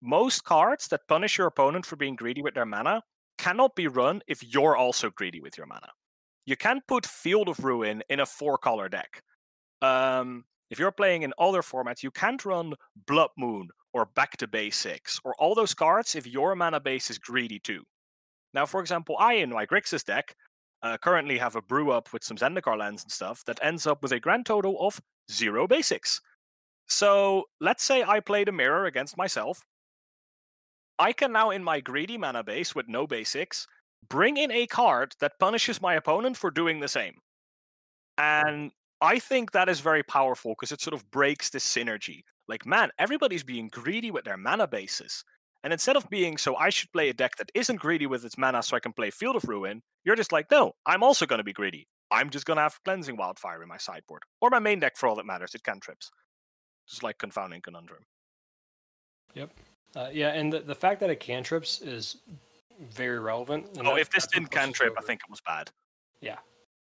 [0.01, 3.03] Most cards that punish your opponent for being greedy with their mana
[3.41, 5.89] cannot be run if you're also greedy with your mana.
[6.45, 9.23] You can't put Field of Ruin in a four color deck.
[9.81, 12.75] Um, if you're playing in other formats, you can't run
[13.07, 17.19] Blood Moon or Back to Basics or all those cards if your mana base is
[17.19, 17.83] greedy too.
[18.53, 20.37] Now, for example, I in my Grixis deck
[20.83, 24.03] uh, currently have a brew up with some Zendikar lands and stuff that ends up
[24.03, 26.21] with a grand total of zero basics.
[26.89, 29.65] So let's say I played a mirror against myself.
[31.01, 33.67] I can now, in my greedy mana base with no basics,
[34.09, 37.15] bring in a card that punishes my opponent for doing the same.
[38.19, 38.71] And
[39.01, 42.21] I think that is very powerful because it sort of breaks the synergy.
[42.49, 45.25] Like, man, everybody's being greedy with their mana bases.
[45.65, 48.37] And instead of being so, I should play a deck that isn't greedy with its
[48.37, 51.39] mana so I can play Field of Ruin, you're just like, no, I'm also going
[51.39, 51.87] to be greedy.
[52.11, 54.23] I'm just going to have Cleansing Wildfire in my sideboard.
[54.43, 56.11] Or my main deck for all that matters, it can cantrips.
[56.89, 58.03] Just like Confounding Conundrum.
[59.35, 59.51] Yep.
[59.97, 62.19] Uh, yeah, and the, the fact that it cantrips is
[62.93, 63.67] very relevant.
[63.85, 65.71] Oh, if this didn't cantrip, I think it was bad.
[66.21, 66.37] Yeah.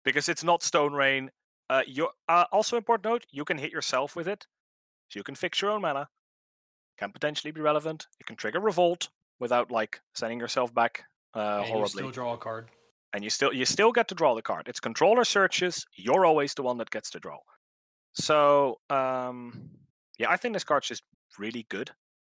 [0.05, 1.30] Because it's not Stone Rain.
[1.68, 4.46] Uh, you uh, also important note: you can hit yourself with it,
[5.09, 6.09] so you can fix your own mana.
[6.98, 8.07] Can potentially be relevant.
[8.20, 12.38] It can trigger Revolt without like sending yourself back uh, And you still draw a
[12.38, 12.68] card.
[13.14, 14.68] and you still you still get to draw the card.
[14.68, 15.86] It's controller searches.
[15.96, 17.38] You're always the one that gets to draw.
[18.14, 19.70] So um,
[20.18, 21.03] yeah, I think this card's just
[21.38, 21.90] really good.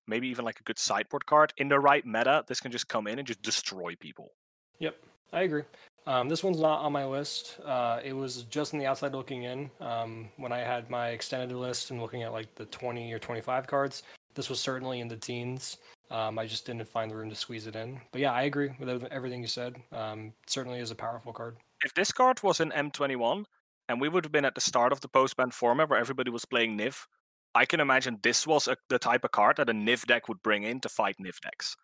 [0.06, 2.44] Maybe even like a good sideboard card in the right meta.
[2.46, 4.32] This can just come in and just destroy people.
[4.78, 4.96] Yep,
[5.32, 5.62] I agree.
[6.06, 7.58] Um, this one's not on my list.
[7.64, 9.70] Uh, it was just on the outside looking in.
[9.80, 13.66] Um, when I had my extended list and looking at like the 20 or 25
[13.66, 14.02] cards,
[14.34, 15.78] this was certainly in the teens.
[16.10, 17.98] Um, I just didn't find the room to squeeze it in.
[18.12, 19.76] But yeah, I agree with everything you said.
[19.92, 21.56] Um, certainly is a powerful card.
[21.84, 23.44] if this card was in M21
[23.88, 26.44] and we would have been at the start of the post-ban format where everybody was
[26.44, 27.06] playing Niv,
[27.54, 30.42] I can imagine this was a, the type of card that a Niv deck would
[30.42, 31.76] bring in to fight Niv decks.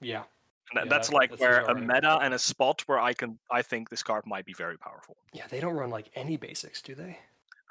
[0.00, 0.24] Yeah,
[0.74, 3.62] And Yeah, that's that- like where a meta and a spot where I can I
[3.62, 5.16] think this card might be very powerful.
[5.32, 5.46] yeah.
[5.48, 7.18] They don't run like any basics, do they?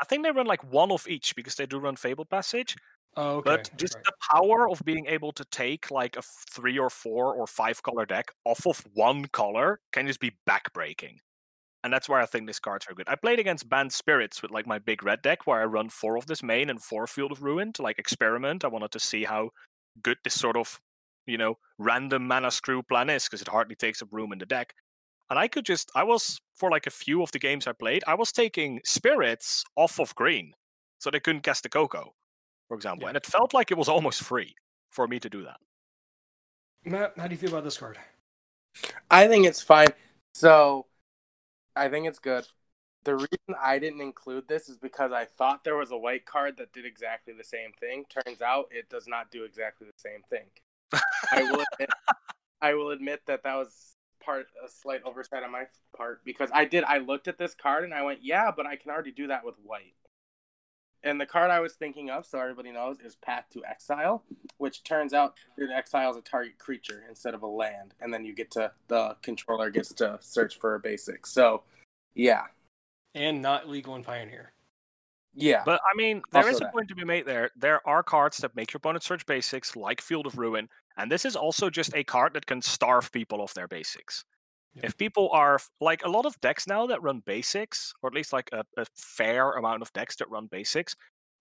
[0.01, 2.75] I think they run like one of each because they do run Fabled Passage,
[3.15, 3.51] Oh, okay.
[3.57, 4.03] but just right.
[4.05, 8.05] the power of being able to take like a three or four or five color
[8.05, 11.17] deck off of one color can just be backbreaking.
[11.83, 13.09] And that's where I think this card's are good.
[13.09, 16.17] I played against Bant Spirits with like my big red deck where I run four
[16.17, 18.63] of this main and four Field of Ruin to like experiment.
[18.63, 19.49] I wanted to see how
[20.01, 20.79] good this sort of,
[21.25, 24.45] you know, random mana screw plan is because it hardly takes up room in the
[24.45, 24.73] deck.
[25.29, 28.03] And I could just, I was, for like a few of the games I played,
[28.07, 30.53] I was taking spirits off of green
[30.99, 32.13] so they couldn't cast the Coco,
[32.69, 33.03] for example.
[33.03, 33.09] Yeah.
[33.09, 34.55] And it felt like it was almost free
[34.91, 35.57] for me to do that.
[36.85, 37.97] Matt, how do you feel about this card?
[39.11, 39.87] I think it's fine.
[40.33, 40.85] So,
[41.75, 42.45] I think it's good.
[43.03, 46.55] The reason I didn't include this is because I thought there was a white card
[46.57, 48.05] that did exactly the same thing.
[48.09, 50.45] Turns out it does not do exactly the same thing.
[51.31, 51.89] I will admit,
[52.61, 55.65] I will admit that that was part a slight oversight on my
[55.97, 58.77] part because I did I looked at this card and I went, yeah, but I
[58.77, 59.95] can already do that with white.
[61.05, 64.23] And the card I was thinking of, so everybody knows, is Path to Exile,
[64.57, 68.33] which turns out it exiles a target creature instead of a land, and then you
[68.33, 71.25] get to the controller gets to search for a basic.
[71.27, 71.63] So,
[72.15, 72.43] yeah,
[73.15, 74.53] And not legal in Pioneer.
[75.35, 76.73] yeah, But I mean, there is Also a that.
[76.73, 77.51] point to be made there.
[77.57, 81.25] There are cards that make your opponent search basics, like Field of Ruin, and this
[81.25, 84.23] is also just a card that can starve people of their basics.
[84.81, 88.33] If people are like a lot of decks now that run basics, or at least
[88.33, 90.95] like a, a fair amount of decks that run basics,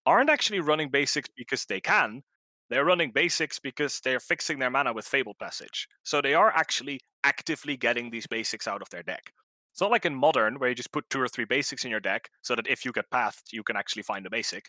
[0.05, 2.22] aren't actually running basics because they can.
[2.68, 5.89] They're running basics because they're fixing their mana with Fabled Passage.
[6.03, 9.33] So they are actually actively getting these basics out of their deck.
[9.72, 12.01] It's not like in modern where you just put two or three basics in your
[12.01, 14.66] deck so that if you get pathed, you can actually find a basic.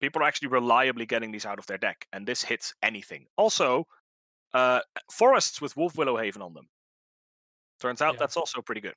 [0.00, 3.26] People are actually reliably getting these out of their deck, and this hits anything.
[3.36, 3.86] Also,
[4.52, 6.68] uh, forests with Wolf Willow Haven on them.
[7.84, 8.20] Turns out Yeah.
[8.20, 8.94] that's also pretty good.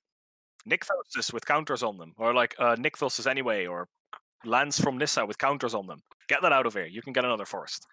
[0.65, 3.89] Nykthos with counters on them, or like uh, Nykthos anyway, or
[4.45, 6.01] lands from Nissa with counters on them.
[6.29, 6.85] Get that out of here.
[6.85, 7.85] You can get another forest.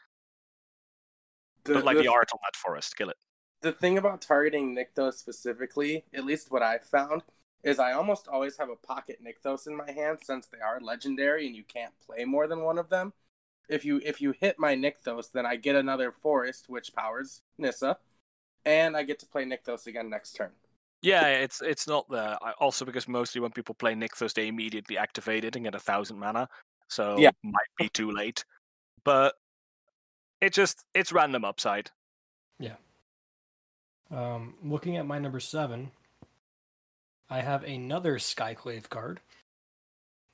[1.65, 2.97] the, Don't like the- the art on that forest.
[2.97, 3.17] Kill it.
[3.63, 7.23] the thing about targeting Nykthos specifically, at least what I've found,
[7.65, 11.47] is I almost always have a pocket Nykthos in my hand since they are legendary
[11.49, 13.15] and you can't play more than one of them.
[13.69, 17.97] If you if you hit my Nykthos, then I get another forest which powers Nissa,
[18.65, 20.53] and I get to play Nykthos again next turn.
[21.05, 22.39] Yeah, it's it's not there.
[22.43, 25.79] I- also because mostly when people play Nykthos, they immediately activate it and get a
[25.79, 26.49] thousand mana,
[26.89, 27.31] so Yeah.
[27.43, 28.45] might be too late.
[29.05, 29.35] But
[30.41, 31.91] it just it's random upside.
[32.59, 32.77] Yeah.
[34.11, 35.91] Um, looking at my number seven,
[37.29, 39.21] I have another Skyclave card.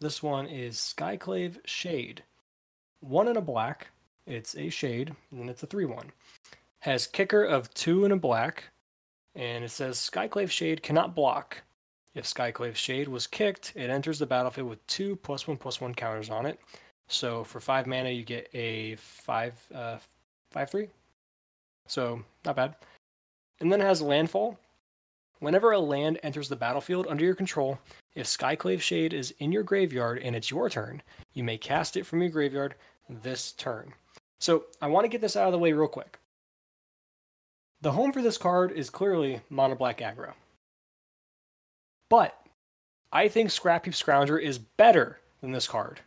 [0.01, 2.23] This one is Skyclave Shade.
[3.01, 3.89] One in a black.
[4.27, 6.13] It's a shade, and it's a 3 1.
[6.81, 8.71] Has kicker of two in a black,
[9.35, 11.63] and it says Skyclave Shade cannot block.
[12.15, 15.95] If Skyclave Shade was kicked, it enters the battlefield with two plus one plus one
[15.95, 16.61] counters on it.
[17.09, 19.99] So for five mana, you get a five, uh,
[20.51, 20.89] five three.
[21.87, 22.75] So not bad
[23.61, 24.59] and then it has landfall.
[25.39, 27.79] Whenever a land enters the battlefield under your control,
[28.15, 31.03] if Skyclave Shade is in your graveyard and it's your turn,
[31.33, 32.75] you may cast it from your graveyard
[33.09, 33.93] this turn.
[34.39, 36.19] So I want to get this out of the way real quick.
[37.83, 40.35] The home for this card is clearly mono black aggro.
[42.09, 42.37] But
[43.13, 46.01] I think Scrap Heap Scrounger is better than this card.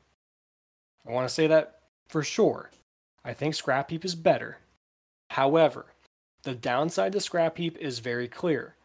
[1.07, 2.69] I want to say that for sure.
[3.26, 4.57] I think Scrap Heap is better.
[5.32, 5.88] However,
[6.43, 8.76] the downside to Scrap Heap is very clear.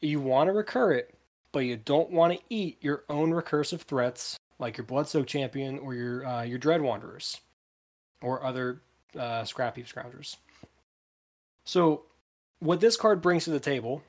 [0.00, 1.14] You want to recur it,
[1.52, 5.94] but you don't want to eat your own recursive threats like your Bloodsoaked Champion or
[5.94, 7.40] your uh, your Dread Wanderers
[8.22, 8.80] or other
[9.18, 10.36] uh, Scrap Heap Scroungers.
[11.64, 12.02] So,
[12.60, 14.02] what this card brings to the table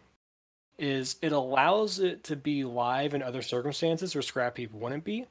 [0.77, 5.25] is it allows it to be live in other circumstances where Scrap Heap wouldn't be.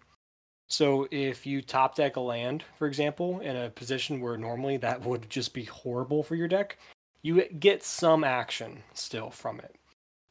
[0.69, 5.03] So if you top deck a land, for example, in a position where normally that
[5.05, 6.79] would just be horrible for your deck,
[7.23, 9.77] you get some action still from it.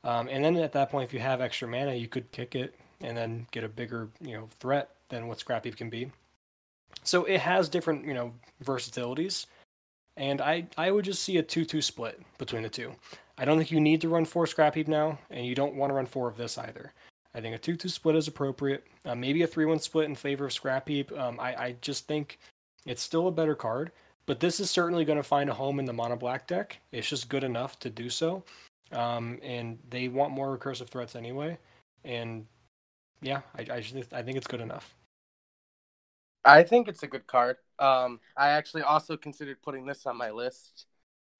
[0.03, 2.75] Um, and then at that point, if you have extra mana, you could kick it
[3.01, 6.11] and then get a bigger, you know, threat than what Scrap Heap can be.
[7.03, 9.47] So it has different, you know, versatilities.
[10.15, 12.93] And I, I would just see a 2 2 split between the two.
[13.37, 15.89] I don't think you need to run four Scrap Heap now, and you don't want
[15.89, 16.93] to run four of this either.
[17.33, 18.85] I think a 2 2 split is appropriate.
[19.05, 21.11] Uh, maybe a 3 1 split in favor of Scrap Heap.
[21.13, 22.39] Um, I, I just think
[22.85, 23.91] it's still a better card,
[24.25, 26.79] but this is certainly going to find a home in the mono black deck.
[26.91, 28.43] It's just good enough to do so.
[28.91, 31.57] Um, and they want more recursive threats anyway.
[32.03, 32.45] And
[33.21, 34.93] yeah, I, I, I think it's good enough.
[36.45, 37.57] I think it's a good card.
[37.83, 40.85] Um, I actually also considered putting this on my list.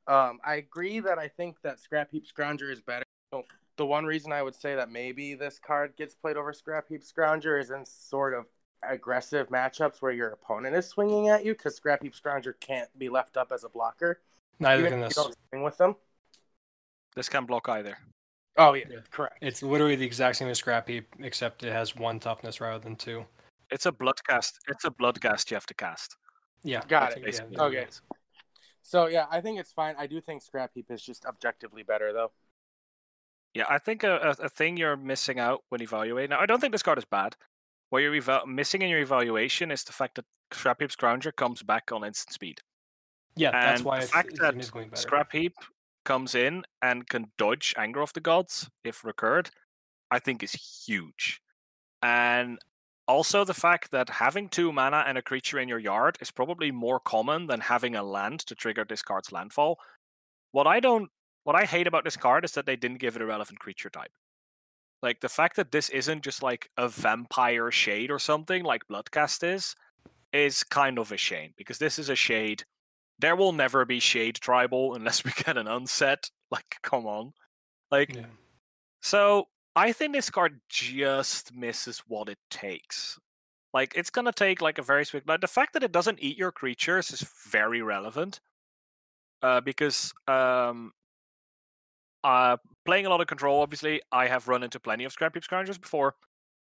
[0.08, 3.06] Um, I agree that I think that Scrap Heap Scrounger is better.
[3.34, 3.44] So
[3.78, 7.02] the one reason I would say that maybe this card gets played over Scrap Heap
[7.02, 8.46] Scrounger is in sort of
[8.88, 13.08] aggressive matchups where your opponent is swinging at you because Scrap Heap Scrounger can't be
[13.08, 14.20] left up as a blocker.
[14.60, 15.16] Neither can this.
[15.16, 15.96] don't swing with them.
[17.16, 17.98] This can't block either.
[18.58, 19.00] Oh yeah, Yeah.
[19.12, 19.38] correct.
[19.42, 22.98] It's literally the exact same as Scrap Heap, except it has one toughness rather than
[22.98, 23.26] two.
[23.72, 24.56] It's a Bloodghast.
[24.68, 26.18] It's a Bloodghast you have to cast.
[26.64, 27.40] Yeah, Got it.
[27.52, 27.88] yeah, Okay.
[28.82, 29.96] So yeah, I think it's fine.
[29.98, 32.32] I do think Scrap Heap is just objectively better though.
[33.54, 36.32] Yeah, I think a, a, a thing you're missing out when evaluating.
[36.32, 37.36] Now, I don't think this card is bad.
[37.92, 41.62] What you're eva- missing in your evaluation is the fact that Scrap Heap Scrounger comes
[41.62, 42.60] back on instant speed.
[43.36, 45.02] Yeah, that's And why the it's, fact it's that significantly better.
[45.02, 45.54] Scrap Heap
[46.04, 49.52] comes in and can dodge Anger of the Gods if recurred,
[50.10, 50.54] I think is
[50.86, 51.40] huge.
[52.02, 52.58] And
[53.08, 56.72] also the fact that having two mana and a creature in your yard is probably
[56.72, 59.80] more common than having a land to trigger this card's landfall.
[60.52, 61.10] What I don't
[61.44, 63.90] what I hate about this card is that they didn't give it a relevant creature
[63.90, 64.12] type.
[65.02, 69.44] Like the fact that this isn't just like a vampire shade or something like Bloodghast
[69.44, 69.76] is,
[70.32, 72.64] is kind of a shame because this is a shade
[73.20, 76.30] there will never be shade tribal unless we get an unset.
[76.52, 77.34] Like, come on.
[77.90, 78.28] Like, Yeah.
[79.02, 79.46] so
[79.76, 83.20] I think this card just misses what it takes.
[83.74, 85.28] Like, it's gonna take like a very swift.
[85.28, 88.40] Like the fact that it doesn't eat your creatures is very relevant.
[89.42, 90.94] Uh, because um,
[92.24, 92.56] uh,
[92.86, 95.82] playing a lot of control, obviously, I have run into plenty of Scrap Heap Scroungers
[95.82, 96.16] before,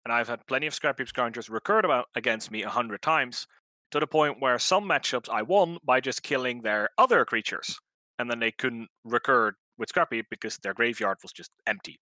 [0.05, 3.47] and I've had plenty of Scrap Heap Scroungers recurred about against me a hundred times
[3.91, 7.79] to the point where some matchups I won by just killing their other creatures,
[8.19, 11.99] and then they couldn't recur with Scrap Heap because their graveyard was just empty.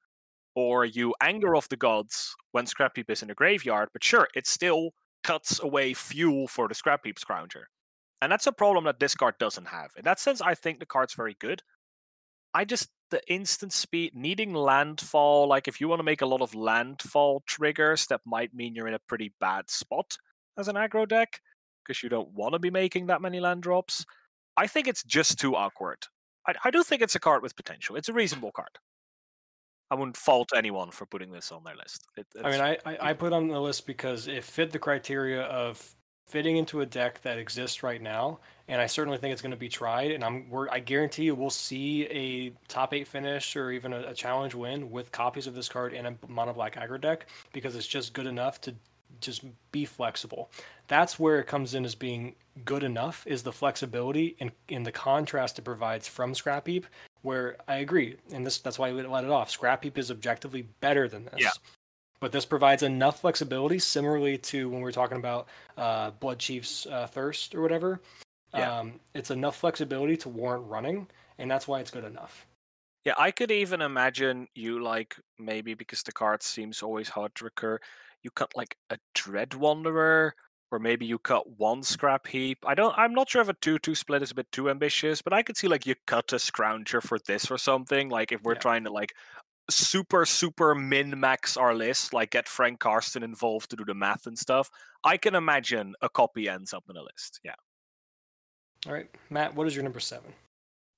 [0.56, 4.26] Or you anger of the gods when Scrap Heap is in the graveyard, but sure,
[4.34, 4.90] it still
[5.22, 7.64] cuts away fuel for the Scrap Heap Scrounger.
[8.20, 9.90] And that's a problem that this card doesn't have.
[9.96, 11.62] In that sense, I think the card's very good.
[12.54, 16.40] I just the instant speed needing landfall, like if you want to make a lot
[16.40, 20.16] of landfall triggers, that might mean you're in a pretty bad spot
[20.58, 21.40] as an aggro deck
[21.84, 24.04] because you don't want to be making that many land drops.
[24.56, 25.98] I think it's just too awkward.
[26.46, 27.94] I, I do think it's a card with potential.
[27.94, 28.78] It's a reasonable card.
[29.90, 32.06] I wouldn't fault anyone for putting this on their list.
[32.16, 35.42] It, I mean, I, I, I put on the list because it fit the criteria
[35.42, 35.94] of
[36.26, 39.56] fitting into a deck that exists right now, and I certainly think it's going to
[39.56, 40.10] be tried.
[40.10, 44.08] And I'm, we're, I guarantee you, we'll see a top eight finish or even a,
[44.08, 47.76] a challenge win with copies of this card in a mono black aggro deck because
[47.76, 48.74] it's just good enough to
[49.20, 50.50] just be flexible.
[50.88, 52.34] That's where it comes in as being
[52.64, 56.86] good enough is the flexibility and in the contrast it provides from Scrap Heap.
[57.22, 59.50] Where I agree, and this that's why we let it off.
[59.50, 61.34] Scrap Heap is objectively better than this.
[61.38, 61.50] Yeah.
[62.20, 67.06] But this provides enough flexibility, similarly to when we are talking about uh, Bloodchief's uh,
[67.06, 68.00] Thirst or whatever.
[68.54, 68.78] Yeah.
[68.78, 71.08] Um, it's enough flexibility to warrant running,
[71.38, 72.46] and that's why it's good enough.
[73.04, 77.44] Yeah, I could even imagine you like maybe because the card seems always hard to
[77.44, 77.78] recur,
[78.22, 80.34] you cut like a Dread Wanderer,
[80.70, 82.58] or maybe you cut one scrap heap.
[82.66, 85.22] I don't I'm not sure if a two two split is a bit too ambitious,
[85.22, 88.08] but I could see like you cut a scrounger for this or something.
[88.08, 88.60] Like if we're Yeah.
[88.60, 89.14] trying to like
[89.70, 94.26] super super min max our list, like get Frank Karsten involved to do the math
[94.26, 94.70] and stuff.
[95.04, 97.40] I can imagine a copy ends up in a list.
[97.44, 97.54] Yeah.
[98.86, 100.32] All right, Matt, what is your number seven?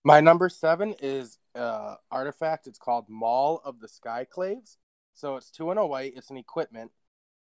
[0.05, 2.67] My number seven is uh artifact.
[2.67, 4.77] It's called Maul of the Skyclaves.
[5.15, 6.13] So it's two and a white.
[6.17, 6.91] It's an equipment.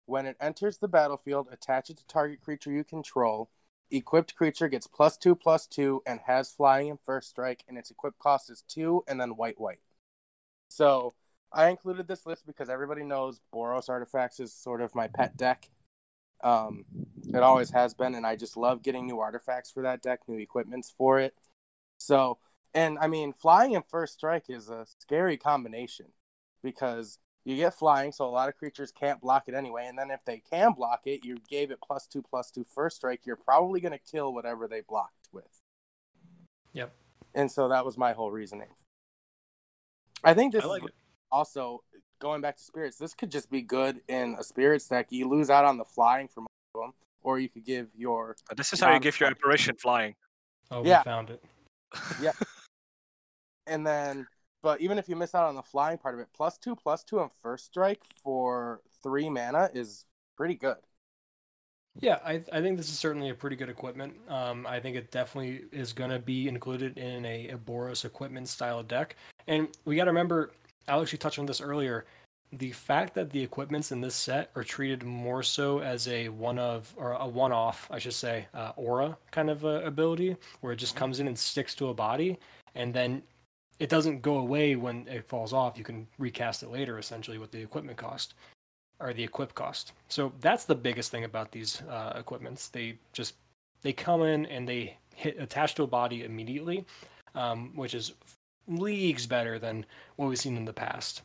[0.08, 3.50] When it enters the battlefield, attach it to target creature you control.
[3.90, 7.90] Equipped creature gets plus two, plus two, and has flying and first strike, and its
[7.90, 9.80] equip cost is two, and then white, white.
[10.68, 11.12] So
[11.52, 15.68] I included this list because everybody knows Boros artifacts is sort of my pet deck.
[16.42, 16.86] Um,
[17.34, 20.38] it always has been, and I just love getting new artifacts for that deck, new
[20.38, 21.34] equipments for it.
[21.98, 22.38] So,
[22.72, 26.06] and I mean, flying and first strike is a scary combination
[26.62, 29.86] because you get flying, so a lot of creatures can't block it anyway.
[29.86, 32.96] And then if they can block it, you gave it plus two, plus two first
[32.96, 35.60] strike, you're probably going to kill whatever they blocked with.
[36.74, 36.92] Yep.
[37.34, 38.68] And so that was my whole reasoning.
[40.24, 40.90] I think this I like is
[41.30, 41.82] also
[42.18, 42.98] going back to spirits.
[42.98, 45.06] This could just be good in a spirits deck.
[45.10, 48.34] You lose out on the flying for most of them, or you could give your
[48.50, 50.16] Uh, This is how you give your apparition flying.
[50.70, 51.00] Oh, Yeah.
[51.00, 51.42] we found it.
[52.20, 52.32] Yeah.
[53.66, 54.26] and then
[54.62, 57.04] but even if you miss out on the flying part of it, plus two, plus
[57.04, 60.04] two on first strike for three mana is
[60.36, 60.76] pretty good.
[62.00, 64.14] Yeah, I, I think this is certainly a pretty good equipment.
[64.28, 68.48] Um, I think it definitely is going to be included in a, a Boros equipment
[68.48, 69.16] style deck.
[69.48, 70.52] And we got to remember,
[70.86, 72.04] Alex, you touched on this earlier.
[72.52, 76.58] The fact that the equipments in this set are treated more so as a one
[76.58, 80.72] of or a one off, I should say, uh, aura kind of uh, ability, where
[80.72, 82.38] it just comes in and sticks to a body,
[82.74, 83.22] and then
[83.78, 85.78] it doesn't go away when it falls off.
[85.78, 88.34] You can recast it later, essentially, with the equipment cost
[89.00, 89.92] or the equip cost.
[90.08, 92.68] So that's the biggest thing about these uh, equipments.
[92.68, 93.34] They just
[93.82, 96.84] they come in and they hit attach to a body immediately,
[97.34, 98.14] um, which is
[98.66, 101.22] leagues better than what we've seen in the past.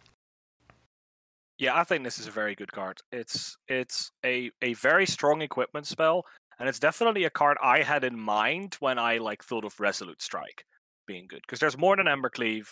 [1.58, 3.00] Yeah, I think this is a very good card.
[3.12, 6.26] It's it's a a very strong equipment spell,
[6.60, 10.22] and it's definitely a card I had in mind when I like thought of Resolute
[10.22, 10.66] Strike
[11.06, 12.68] being good because there's more than Embercleave,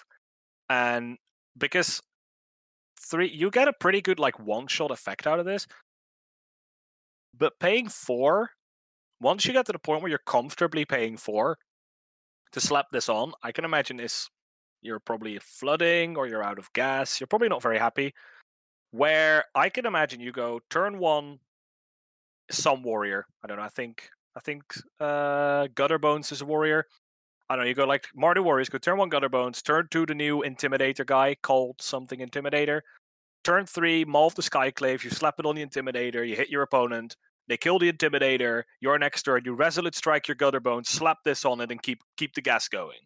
[0.70, 1.18] and
[1.58, 2.02] because
[3.00, 5.68] three you get a pretty good like one shot effect out of this.
[7.38, 8.52] But paying four,
[9.20, 11.58] once you get to the point where you're comfortably paying four
[12.52, 14.30] to slap this on, I can imagine this
[14.82, 17.20] you're probably flooding or you're out of gas.
[17.20, 18.14] You're probably not very happy
[18.92, 21.40] where I can imagine you go turn one,
[22.50, 23.26] some warrior.
[23.44, 23.64] I don't know.
[23.64, 24.64] I think I think
[25.00, 26.86] uh, Gutter Bones is a warrior.
[27.52, 27.68] I don't know.
[27.68, 28.70] You go like Mardu Warriors.
[28.70, 29.62] Go turn one Gutter Bones.
[29.62, 32.80] Turn two the new Intimidator guy called something Intimidator.
[33.44, 35.04] Turn three Maul the Skyclave.
[35.04, 36.26] You slap it on the Intimidator.
[36.26, 37.18] You hit your opponent.
[37.50, 38.64] They kill the Intimidator.
[38.80, 40.88] Your next turn, you Resolute Strike your Gutter Bones.
[40.88, 43.00] Slap this on it and keep keep the gas going.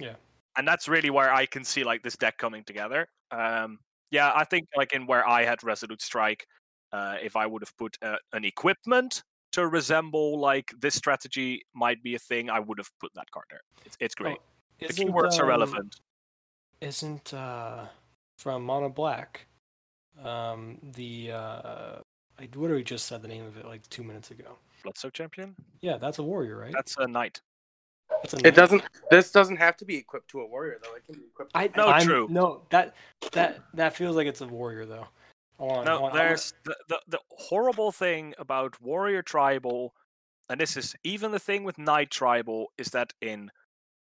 [0.00, 0.16] Yeah.
[0.56, 3.06] And that's really where I can see like this deck coming together.
[3.30, 3.78] Um,
[4.10, 6.48] yeah, I think like in where I had Resolute Strike,
[6.92, 9.22] uh, if I would have put uh, an equipment
[9.54, 13.46] to resemble like this strategy might be a thing, I would have put that card
[13.50, 13.60] there.
[13.84, 14.38] It's, it's great.
[14.78, 15.96] the Isn't, keywords are um, relevant.
[16.80, 17.86] Isn't uh,
[18.36, 19.46] from Mono Black
[20.22, 21.96] um, the uh,
[22.38, 24.58] I literally just said the name of it like two minutes ago.
[24.84, 25.54] Bloodsoaked Champion.
[25.80, 26.72] Yeah, that's a warrior, right?
[26.72, 27.40] That's a knight.
[28.22, 28.82] That's a It doesn't.
[29.10, 30.94] This doesn't have to be equipped to a warrior though.
[30.94, 31.52] It can be equipped.
[31.52, 32.26] To I No, I'm- true.
[32.30, 32.94] No, that
[33.32, 35.06] that that feels like it's a warrior though.
[35.58, 39.22] Hold on, hold No, on, I wanna- there's the, the the horrible thing about warrior
[39.22, 39.94] tribal,
[40.48, 43.50] and this is even the thing with knight tribal is that in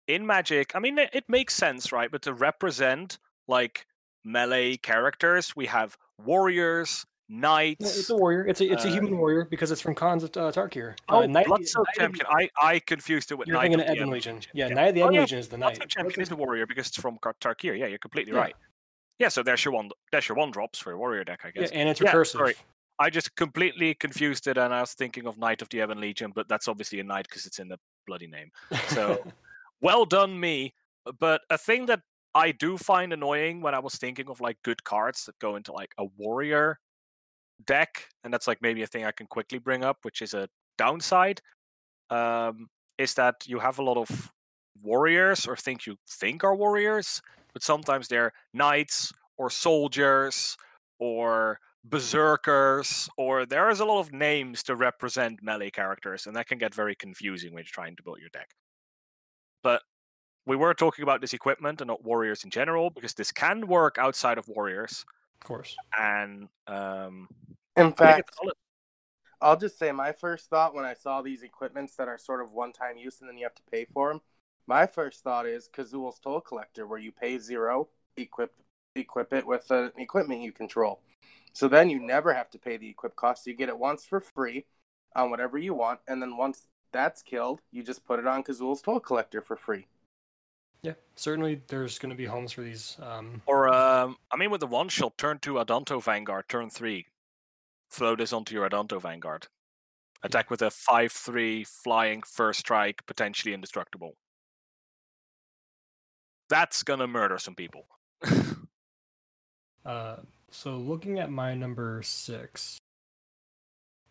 [0.07, 2.11] in magic, I mean it, it makes sense, right?
[2.11, 3.17] But to represent
[3.47, 3.85] like
[4.23, 7.97] melee characters, we have warriors, knights.
[7.97, 8.45] it's a warrior.
[8.47, 10.95] It's a it's a uh, human warrior because it's from Khans of uh, Tarkir.
[11.09, 12.25] oh, uh, Knight, Bloodsoaked Knight of- Champion.
[12.29, 14.39] I, I confused it with You're Knight thinking of the Ebon Ebon Legion.
[14.53, 14.73] Yeah, Yeah.
[14.75, 15.87] Knight of the Oh, yeah, Legion is the knight.
[15.87, 17.77] Champion is the warrior because it's from Tarkir.
[17.77, 18.39] Yeah, you're completely Yeah.
[18.39, 18.55] right.
[19.19, 19.89] Yeah, so there's your one.
[20.11, 21.71] There's your one drops for your warrior deck, I guess.
[21.71, 22.31] Yeah, and it's Yeah, recursive.
[22.33, 22.55] sorry.
[22.99, 26.31] I just completely confused it, and I was thinking of Knight of the Ebon Legion,
[26.33, 28.51] but that's obviously a knight because it's in the bloody name.
[28.89, 29.23] So-
[29.81, 30.73] Well done, me.
[31.19, 32.01] But a thing that
[32.33, 35.71] I do find annoying when I was thinking of like good cards that go into
[35.71, 36.79] like a warrior
[37.65, 40.49] deck, and that's like maybe a thing I can quickly bring up, which is a
[40.79, 41.41] downside,
[42.09, 42.67] um,
[42.97, 44.31] is that you have a lot of
[44.81, 47.21] warriors or things you think are warriors,
[47.57, 50.55] but sometimes they're knights or soldiers
[50.99, 56.59] or berserkers or there's a lot of names to represent melee characters and that can
[56.59, 58.49] get very confusing when you're trying to build your deck
[59.63, 59.81] but
[60.45, 63.97] we were talking about this equipment and not warriors in general because this can work
[63.97, 65.03] outside of warriors
[65.41, 65.75] of course.
[65.97, 67.27] and um
[67.75, 68.37] In fact.
[69.41, 72.51] I'll just say my first thought when I saw these equipments that are sort of
[72.51, 74.21] one-time use and then you have to pay for them.
[74.67, 77.87] My first thought is Kazul's Toll Collector, where you pay zero,
[78.17, 78.53] equip
[78.95, 80.99] equip it with an equipment you control.
[81.53, 83.47] So then you never have to pay the equip cost.
[83.47, 84.65] You get it once for free
[85.15, 88.81] on whatever you want, and then once that's killed, you just put it on Kazul's
[88.81, 89.87] Toll Collector for free.
[90.83, 92.97] Yeah, certainly there's going to be homes for these.
[93.01, 97.07] Um, Or, um, I mean, with the one shot, turn two Adanto Vanguard, turn three.
[97.89, 99.47] Throw this onto your Adanto Vanguard.
[100.23, 104.15] Attack with a 5 3 flying first strike, potentially indestructible.
[106.49, 107.85] That's gonna murder some people.
[109.85, 110.17] uh,
[110.49, 112.77] so looking at my number six,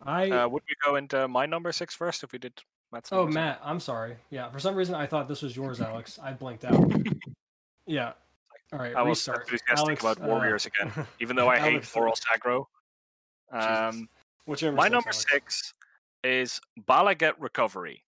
[0.01, 2.53] I uh, would we go into my number six first if we did
[2.91, 3.35] Matt's oh number six?
[3.35, 4.15] Matt, I'm sorry.
[4.29, 6.19] Yeah, for some reason I thought this was yours, Alex.
[6.21, 6.91] I blanked out.
[7.85, 8.13] yeah.
[8.73, 9.41] All right, I was restart.
[9.45, 10.91] enthusiastic Alex, about uh, Warriors again,
[11.21, 12.13] even though I hate uh, Floral.
[12.13, 12.67] Jesus.
[13.51, 14.09] Um,
[14.45, 15.25] number my number Alex?
[15.31, 15.73] six
[16.23, 18.03] is Bala Ged Recovery.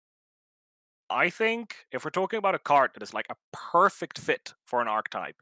[1.09, 4.81] I think if we're talking about a card that is like a perfect fit for
[4.81, 5.37] an archetype,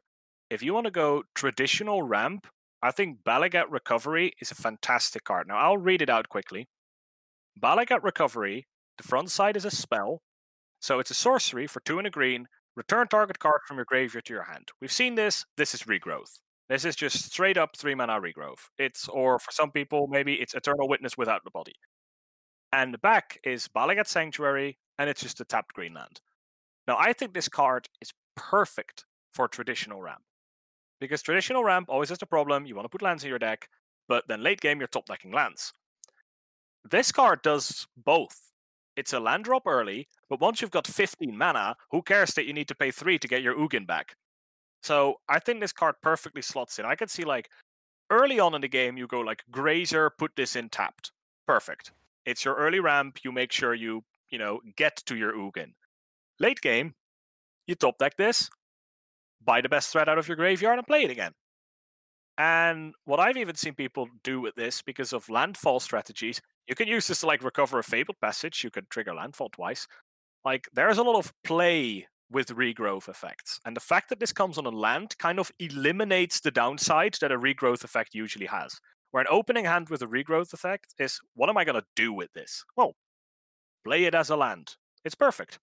[0.50, 2.46] if you want to go traditional ramp,
[2.82, 5.46] I think Bala Ged Recovery is a fantastic card.
[5.48, 6.68] Now I'll read it out quickly.
[7.56, 8.66] Bala Ged Recovery,
[8.96, 10.22] the front side is a spell,
[10.80, 12.46] so it's a sorcery for two and a green.
[12.76, 14.68] Return target card from your graveyard to your hand.
[14.80, 15.44] We've seen this.
[15.56, 16.38] This is regrowth.
[16.68, 18.68] This is just straight up three mana regrowth.
[18.78, 21.74] It's or for some people maybe it's Eternal Witness without the body.
[22.72, 26.20] And the back is Bala Ged Sanctuary, and it's just a tapped green land.
[26.86, 30.22] Now I think this card is perfect for traditional ramp
[31.00, 33.68] because traditional ramp always has the problem you want to put lands in your deck,
[34.08, 35.72] but then late game you're top decking lands.
[36.90, 38.52] This card does both.
[38.96, 42.52] It's a land drop early, but once you've got 15 mana, who cares that you
[42.52, 44.16] need to pay three to get your Ugin back?
[44.82, 46.84] So I think this card perfectly slots in.
[46.84, 47.48] I could see like
[48.10, 51.12] early on in the game, you go like Grazer, put this in tapped.
[51.46, 51.92] Perfect.
[52.26, 53.18] It's your early ramp.
[53.24, 55.72] You make sure you, you know, get to your Ugin.
[56.40, 56.94] Late game,
[57.66, 58.48] you top deck this,
[59.44, 61.32] buy the best threat out of your graveyard and play it again.
[62.38, 66.86] And what I've even seen people do with this because of landfall strategies, you can
[66.86, 68.62] use this to like recover a fabled passage.
[68.62, 69.88] You can trigger landfall twice.
[70.44, 73.58] Like there's a lot of play with regrowth effects.
[73.64, 77.32] And the fact that this comes on a land kind of eliminates the downside that
[77.32, 78.78] a regrowth effect usually has.
[79.10, 82.32] Where an opening hand with a regrowth effect is what am I gonna do with
[82.34, 82.62] this?
[82.76, 82.94] Well,
[83.88, 84.76] play it as a land.
[85.04, 85.58] It's perfect.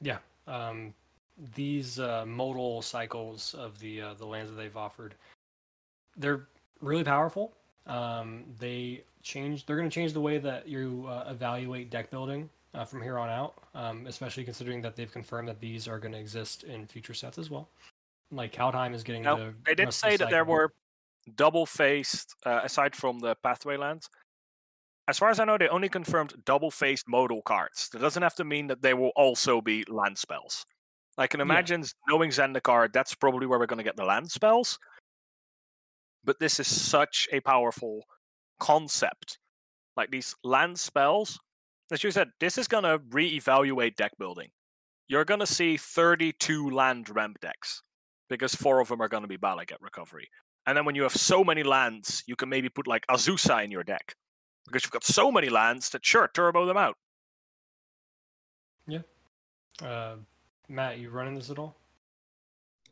[0.00, 0.18] Yeah.
[0.46, 0.94] Um,
[1.54, 5.14] these uh, modal cycles of the uh, the lands that they've offered,
[6.16, 6.46] they're
[6.80, 7.52] really powerful.
[7.86, 9.66] Um, they change.
[9.66, 13.18] They're going to change the way that you uh, evaluate deck building uh, from here
[13.18, 13.54] on out.
[13.74, 17.38] Um, especially considering that they've confirmed that these are going to exist in future sets
[17.38, 17.68] as well.
[18.30, 19.54] Like Kaldheim is getting Now, the.
[19.66, 20.72] they did say the that there were
[21.36, 24.08] double faced, uh, aside from the pathway lands.
[25.08, 27.88] As far as I know, they only confirmed double faced modal cards.
[27.90, 30.64] That doesn't have to mean that they will also be land spells.
[31.18, 31.46] I can Yeah.
[31.46, 34.78] imagine knowing Zendikar, that's probably where we're going to get the land spells.
[36.24, 38.04] But this is such a powerful
[38.60, 39.38] concept.
[39.96, 41.38] Like these land spells,
[41.90, 44.50] as you said, this is going to reevaluate deck building.
[45.08, 47.82] You're going to see 32 land ramp decks
[48.28, 50.30] because four of them are going to be Bala Ged recovery.
[50.64, 53.70] And then when you have so many lands, you can maybe put like Azusa in
[53.72, 54.14] your deck
[54.66, 56.96] because you've got so many lands that sure turbo them out.
[58.86, 59.02] Yeah.
[59.80, 60.16] Uh,
[60.68, 61.76] Matt, you running this at all?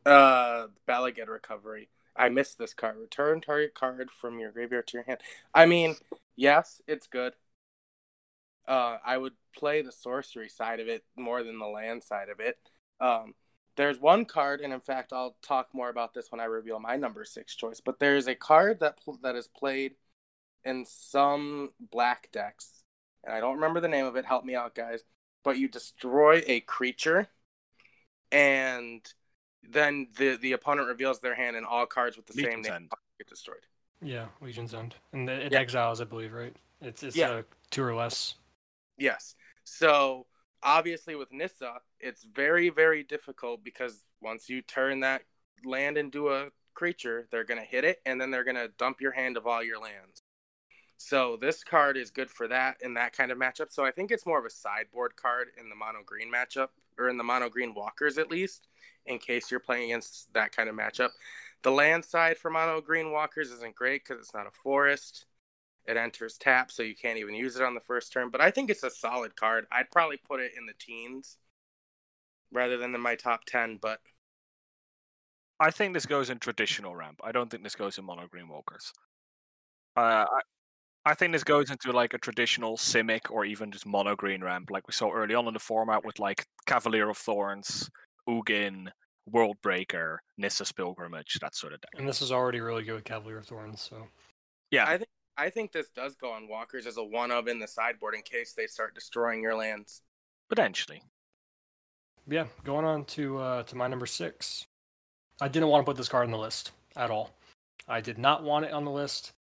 [0.05, 1.89] Uh, Bala Ged recovery.
[2.17, 2.97] I missed this card.
[2.99, 5.21] Return target card from your graveyard to your hand.
[5.55, 5.97] I mean,
[6.37, 7.35] yes, it's good.
[8.67, 12.41] Uh, I would play the sorcery side of it more than the land side of
[12.41, 12.59] it.
[13.01, 13.35] Um,
[13.77, 16.97] there's one card, and in fact, I'll talk more about this when I reveal my
[16.97, 17.81] number six choice.
[17.81, 19.95] But there's a card that pl- that is played
[20.65, 22.83] in some black decks,
[23.25, 24.25] and I don't remember the name of it.
[24.25, 25.01] Help me out, guys.
[25.43, 27.29] But you destroy a creature,
[28.33, 29.01] and
[29.63, 32.93] then the the opponent reveals their hand, and all cards with the same name End.
[33.19, 33.67] get destroyed.
[34.03, 35.59] Yeah, Legion's End, and it Yeah.
[35.61, 36.55] exiles, I believe, right?
[36.81, 37.31] It's it's Yeah.
[37.31, 38.35] uh, two or less.
[38.97, 39.35] Yes.
[39.65, 40.27] So
[40.63, 45.23] obviously with Nissa, it's very, very difficult because once you turn that
[45.65, 49.37] land into a creature, they're gonna hit it and then they're gonna dump your hand
[49.37, 50.20] of all your lands.
[51.03, 53.73] So this card is good for that in that kind of matchup.
[53.73, 56.69] So I think it's more of a sideboard card in the mono green matchup,
[56.99, 58.69] or in the mono green walkers at least,
[59.07, 61.09] in case you're playing against that kind of matchup.
[61.63, 65.25] The land side for mono green walkers isn't great because it's not a forest
[65.87, 68.29] it enters tap, so you can't even use it on the first turn.
[68.29, 69.67] But I think it's a solid card.
[69.73, 71.39] I'd probably put it in the teens
[72.53, 73.79] rather than in my top ten.
[73.81, 74.01] But
[75.59, 77.21] I think this goes in traditional ramp.
[77.25, 78.93] I don't think this goes in mono green walkers.
[79.97, 80.41] Uh, I,
[81.11, 84.71] I think this goes into like a traditional Simic or even just mono green ramp,
[84.71, 87.91] like we saw early on in the format with like Cavalier of Thorns,
[88.29, 88.87] Ugin,
[89.27, 91.91] World Breaker, Nissa's Pilgrimage, that sort of deck.
[91.99, 94.07] And this is already really good with Cavalier of Thorns, so
[94.71, 94.87] Yeah.
[94.87, 97.67] I think I think this does go on walkers as a one of in the
[97.67, 100.03] sideboard in case they start destroying your lands.
[100.49, 101.03] Potentially.
[102.29, 104.65] yeah, going on to uh, to my number six.
[105.41, 107.35] I didn't want to put this card on the list at all.
[107.89, 109.33] I did not want it on the list.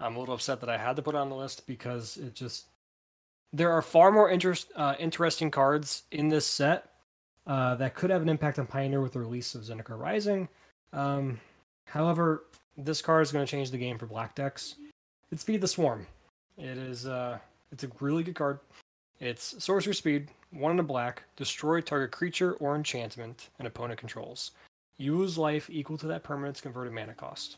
[0.00, 2.34] I'm a little upset that I had to put it on the list because it
[2.34, 2.66] just
[3.52, 6.90] there are far more interest, uh, interesting cards in this set
[7.46, 10.48] uh, that could have an impact on Pioneer with the release of Zendikar Rising.
[10.92, 11.40] Um,
[11.86, 12.44] however,
[12.76, 14.76] this card is going to change the game for black decks.
[15.32, 16.06] It's Feed the Swarm.
[16.56, 17.38] It is uh,
[17.72, 18.60] it's a really good card.
[19.20, 24.52] It's sorcery speed, one in a black, destroy target creature or enchantment an opponent controls.
[24.98, 27.56] Use life equal to that permanent's converted mana cost.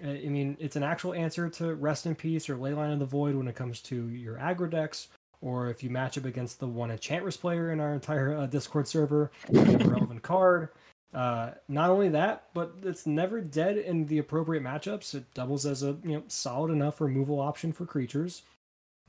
[0.00, 3.34] I mean, it's an actual answer to Rest in Peace or Leyline of the Void
[3.34, 5.08] when it comes to your aggro decks,
[5.40, 8.88] or if you match up against the one Enchantress player in our entire uh, Discord
[8.88, 10.70] server, relevant card.
[11.14, 15.14] Uh, not only that, but it's never dead in the appropriate matchups.
[15.14, 18.42] It doubles as a you know solid enough removal option for creatures.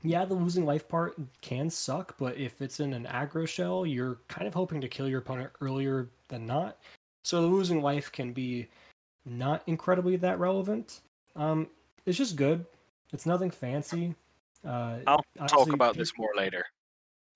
[0.02, 4.18] Yeah, the losing life part can suck, but if it's in an aggro shell, you're
[4.28, 6.76] kind of hoping to kill your opponent earlier than not.
[7.24, 8.68] So the losing life can be
[9.24, 11.00] not incredibly that relevant.
[11.36, 11.68] Um,
[12.06, 12.64] it's just good.
[13.12, 14.14] It's nothing fancy.
[14.66, 16.64] Uh, I'll talk about this more later.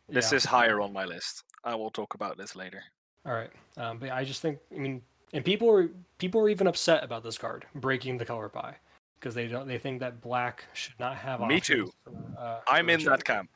[0.09, 0.37] This yeah.
[0.37, 1.45] is higher on my list.
[1.65, 2.83] I will talk about this later.
[3.27, 5.03] All right, um, but I just think I mean,
[5.35, 8.77] and people are people are even upset about this card breaking the color pie
[9.21, 11.41] because they don't they think that black should not have.
[11.41, 11.93] Me too.
[12.05, 13.51] for, uh, I'm in that camp.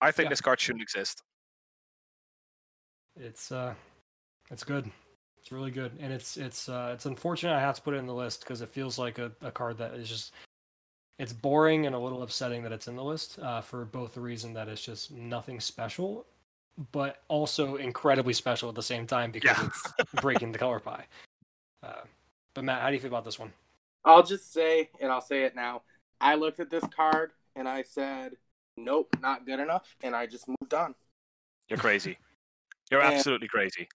[0.00, 0.30] I think Yeah.
[0.30, 1.22] this card shouldn't exist.
[3.16, 3.74] It's uh,
[4.50, 4.90] it's good.
[5.44, 8.06] It's really good, and it's it's uh, it's unfortunate I have to put it in
[8.06, 10.32] the list because it feels like a, a card that is just
[11.18, 14.22] it's boring and a little upsetting that it's in the list uh, for both the
[14.22, 16.24] reason that it's just nothing special,
[16.92, 19.68] but also incredibly special at the same time because Yeah.
[19.98, 21.04] it's breaking the color pie.
[21.82, 21.92] Uh,
[22.54, 23.52] but Matt, how do you feel about this one?
[24.02, 25.82] I'll just say, and I'll say it now.
[26.22, 28.32] I looked at this card and I said,
[28.78, 30.94] "Nope, not good enough," and I just moved on.
[31.68, 32.16] You're crazy.
[32.90, 33.88] You're And- absolutely crazy.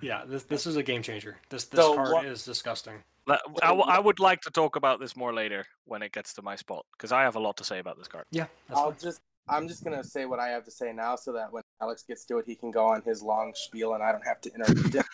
[0.00, 1.36] Yeah, this this is a game changer.
[1.48, 3.02] This this So card what- is disgusting.
[3.24, 6.34] Let- I, w- I would like to talk about this more later when it gets
[6.34, 8.24] to my spot because I have a lot to say about this card.
[8.32, 8.98] Yeah, that's I'll fine.
[9.00, 12.02] just, I'm just gonna say what I have to say now, so that when Alex
[12.02, 14.52] gets to it, he can go on his long spiel, and I don't have to
[14.52, 15.04] interrupt him.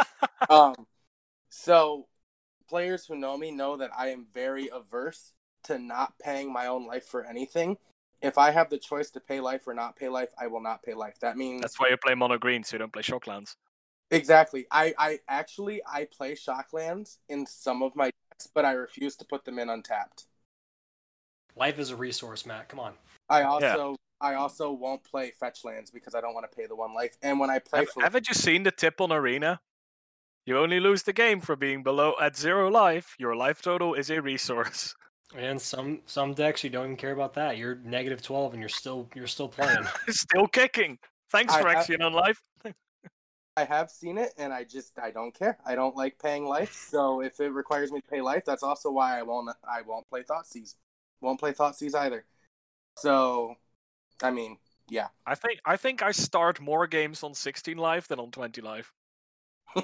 [0.50, 0.74] um,
[1.50, 2.08] so
[2.68, 5.32] players who know me know that I am very averse
[5.64, 7.76] to not paying my own life for anything.
[8.22, 10.82] If I have the choice to pay life or not pay life, I will not
[10.82, 11.14] pay life.
[11.20, 13.54] That means That's why you play mono green, so you don't play shocklands.
[14.12, 14.66] Exactly.
[14.70, 19.24] I, I actually I play shocklands in some of my decks, but I refuse to
[19.24, 20.26] put them in untapped.
[21.56, 22.68] Life is a resource, Matt.
[22.68, 22.94] Come on.
[23.28, 26.76] I also I also won't play fetch lands because I don't want to pay the
[26.76, 27.16] one life.
[27.22, 29.60] And when I play Have, for haven't you seen the tip on Arena?
[30.46, 33.14] You only lose the game for being below at zero life.
[33.18, 34.94] Your life total is a resource.
[35.34, 37.56] And some some decks you don't even care about that.
[37.56, 39.78] You're negative twelve and you're still you're still playing.
[40.10, 40.98] Still kicking.
[41.30, 42.42] Thanks, I- I- Phyrexian on life.
[43.56, 45.58] I have seen it and I just I don't care.
[45.66, 46.72] I don't like paying life.
[46.92, 50.08] So if it requires me to pay life, that's also why I won't I won't
[50.08, 50.74] play Thoughtseize.
[51.20, 52.24] Won't play Thoughtseize either.
[52.96, 53.54] So
[54.22, 54.58] I mean,
[54.88, 55.08] yeah.
[55.26, 58.92] I think I think I start more games on 16 life than on 20 life.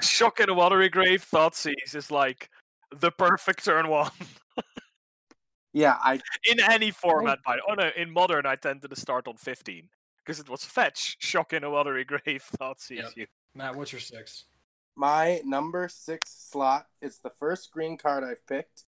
[0.00, 2.50] Shock in a watery grave, Thoughtseize is like
[2.90, 4.10] the perfect turn one
[5.72, 6.20] Yeah, I
[6.50, 7.38] in any format.
[7.44, 9.88] By oh no, in modern I tend to start on 15
[10.28, 13.12] because it was fetch, Shocking a watery grave, Thoughtseize Yep.
[13.16, 13.26] you.
[13.54, 14.44] Matt, what's your six?
[14.94, 18.84] My number six slot is the first green card I've picked.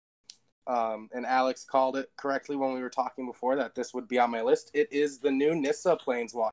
[0.68, 4.20] Um, and Alex called it correctly when we were talking before that this would be
[4.20, 4.70] on my list.
[4.74, 6.50] It is the new Nissa Planeswalker.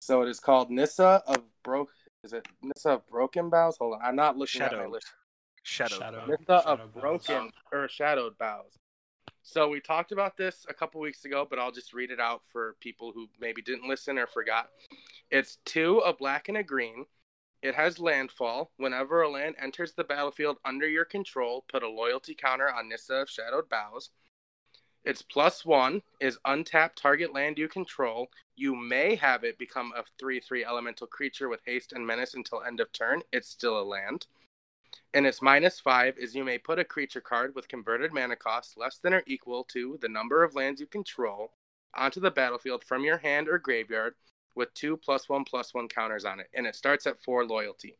[0.00, 1.90] So it is called Nissa of Broke.
[2.22, 3.76] Is it Nissa of Broken Bows?
[3.80, 5.08] Hold on, I'm not looking at my list.
[5.64, 5.98] Shadowed.
[5.98, 6.26] Shadow.
[6.26, 7.02] Nissa Shadow of Bows.
[7.02, 8.78] Broken or Shadowed Boughs.
[9.46, 12.40] So we talked about this a couple weeks ago, but I'll just read it out
[12.50, 14.70] for people who maybe didn't listen or forgot.
[15.30, 17.04] It's two, a black and a green.
[17.62, 18.72] It has landfall.
[18.78, 23.16] Whenever a land enters the battlefield under your control, put a loyalty counter on Nissa
[23.16, 24.10] of Shadowed Boughs.
[25.04, 28.30] Its plus one is untap target land you control.
[28.56, 32.62] You may have it become a 3 3 elemental creature with haste and menace until
[32.62, 33.20] end of turn.
[33.30, 34.26] It's still a land.
[35.14, 38.76] And its minus five is you may put a creature card with converted mana cost
[38.76, 41.52] less than or equal to the number of lands you control
[41.94, 44.16] onto the battlefield from your hand or graveyard
[44.56, 46.48] with two plus one plus one counters on it.
[46.52, 47.96] And it starts at four loyalty.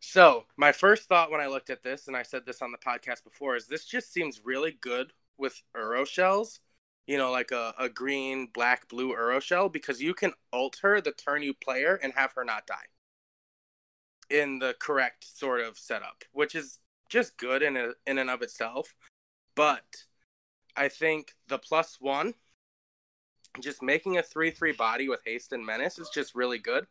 [0.00, 2.78] So, my first thought when I looked at this, and I said this on the
[2.78, 6.60] podcast before, is this just seems really good with Uro shells.
[7.06, 11.12] You know, like a, a green, black, blue Uro shell, because you can alter the
[11.12, 12.86] turn you play her and have her not die
[14.30, 16.78] in the correct sort of setup, which is
[17.08, 18.94] just good in a, in and of itself.
[19.54, 19.84] But
[20.76, 22.34] I think the plus one
[23.60, 26.86] just making a 3 3 body with haste and menace is just really good.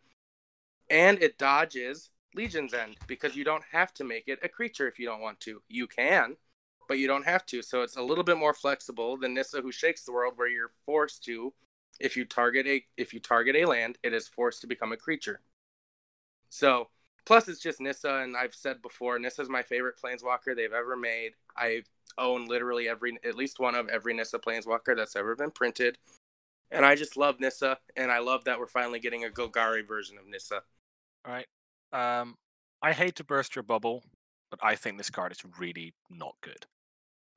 [0.90, 5.00] And it dodges Legion's End because you don't have to make it a creature if
[5.00, 5.62] you don't want to.
[5.70, 6.36] You can,
[6.88, 7.62] but you don't have to.
[7.62, 10.72] So it's a little bit more flexible than Nissa who shakes the world where you're
[10.86, 11.54] forced to
[12.00, 14.98] if you target a if you target a land, it is forced to become a
[14.98, 15.42] creature.
[16.50, 16.90] So
[17.30, 21.34] plus it's just Nissa and I've said before, Nissa's my favorite planeswalker they've ever made.
[21.56, 21.84] I
[22.18, 26.00] own literally every at least one of every Nissa planeswalker that's ever been printed.
[26.72, 30.18] And I just love Nissa and I love that we're finally getting a Golgari version
[30.18, 30.64] of Nissa.
[31.24, 31.46] All right.
[31.94, 32.34] Um,
[32.82, 34.04] I hate to burst your bubble,
[34.50, 36.66] but I think this card is really not good.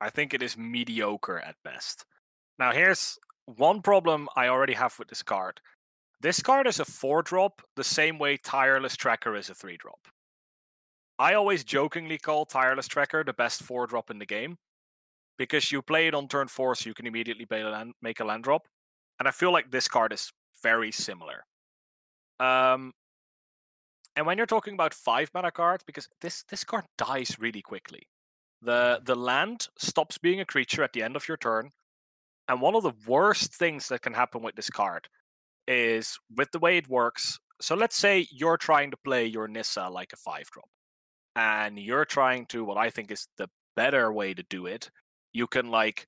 [0.01, 2.05] I think it is mediocre at best.
[2.57, 5.61] Now, here's one problem I already have with this card.
[6.23, 10.07] This card is a four drop, the same way Tireless Tracker is a three drop.
[11.19, 14.57] I always jokingly call Tireless Tracker the best four drop in the game
[15.37, 18.23] because you play it on turn four, so you can immediately a land, make a
[18.23, 18.67] land drop.
[19.19, 20.31] And I feel like this card is
[20.63, 21.43] very similar.
[22.39, 22.93] Um,
[24.15, 28.07] and when you're talking about five mana cards, because this this card dies really quickly.
[28.61, 31.71] The the land stops being a creature at the end of your turn.
[32.47, 35.09] And one of the worst things that can happen with this card
[35.67, 37.39] is with the way it works.
[37.61, 40.69] So let's say you're trying to play your Nissa like a five drop.
[41.35, 44.91] And you're trying to what I think is the better way to do it.
[45.33, 46.07] You can like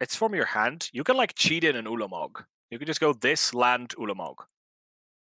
[0.00, 0.90] it's from your hand.
[0.92, 2.44] You can like cheat in an Ulamog.
[2.70, 4.34] You can just go this land Ulamog.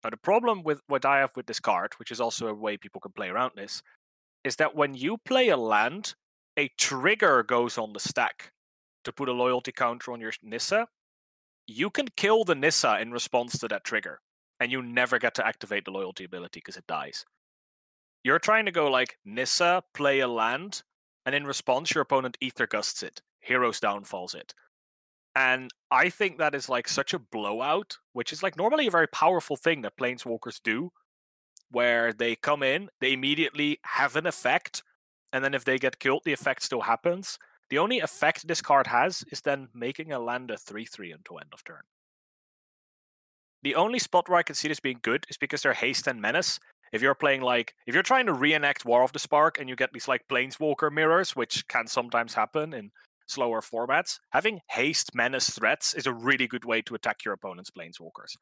[0.03, 2.77] Now, the problem with what I have with this card, which is also a way
[2.77, 3.82] people can play around this,
[4.45, 6.15] is that when you play a land,
[6.57, 8.53] a trigger goes on the stack
[9.05, 10.87] to put a loyalty counter on your Nissa.
[11.72, 14.20] You can kill the Nissa in response to that trigger,
[14.59, 17.24] and you never get to activate the loyalty ability because it dies.
[18.24, 20.82] You're trying to go like Nissa, play a land,
[21.24, 24.52] and in response, your opponent Aether Gusts it, Hero's Downfalls it,
[25.36, 29.06] and I think that is like such a blowout, which is like normally a very
[29.06, 30.90] powerful thing that planeswalkers do,
[31.70, 34.82] where they come in, they immediately have an effect,
[35.32, 37.38] and then if they get killed, the effect still happens.
[37.70, 41.38] The only effect this card has is then making a land a 3 3 until
[41.38, 41.82] end of turn.
[43.62, 46.20] The only spot where I can see this being good is because they're haste and
[46.20, 46.59] menace.
[46.92, 49.76] If you're playing like, if you're trying to reenact War of the Spark and you
[49.76, 52.90] get these like planeswalker mirrors, which can sometimes happen in
[53.26, 57.70] slower formats, having haste menace threats is a really good way to attack your opponent's
[57.70, 58.34] planeswalkers.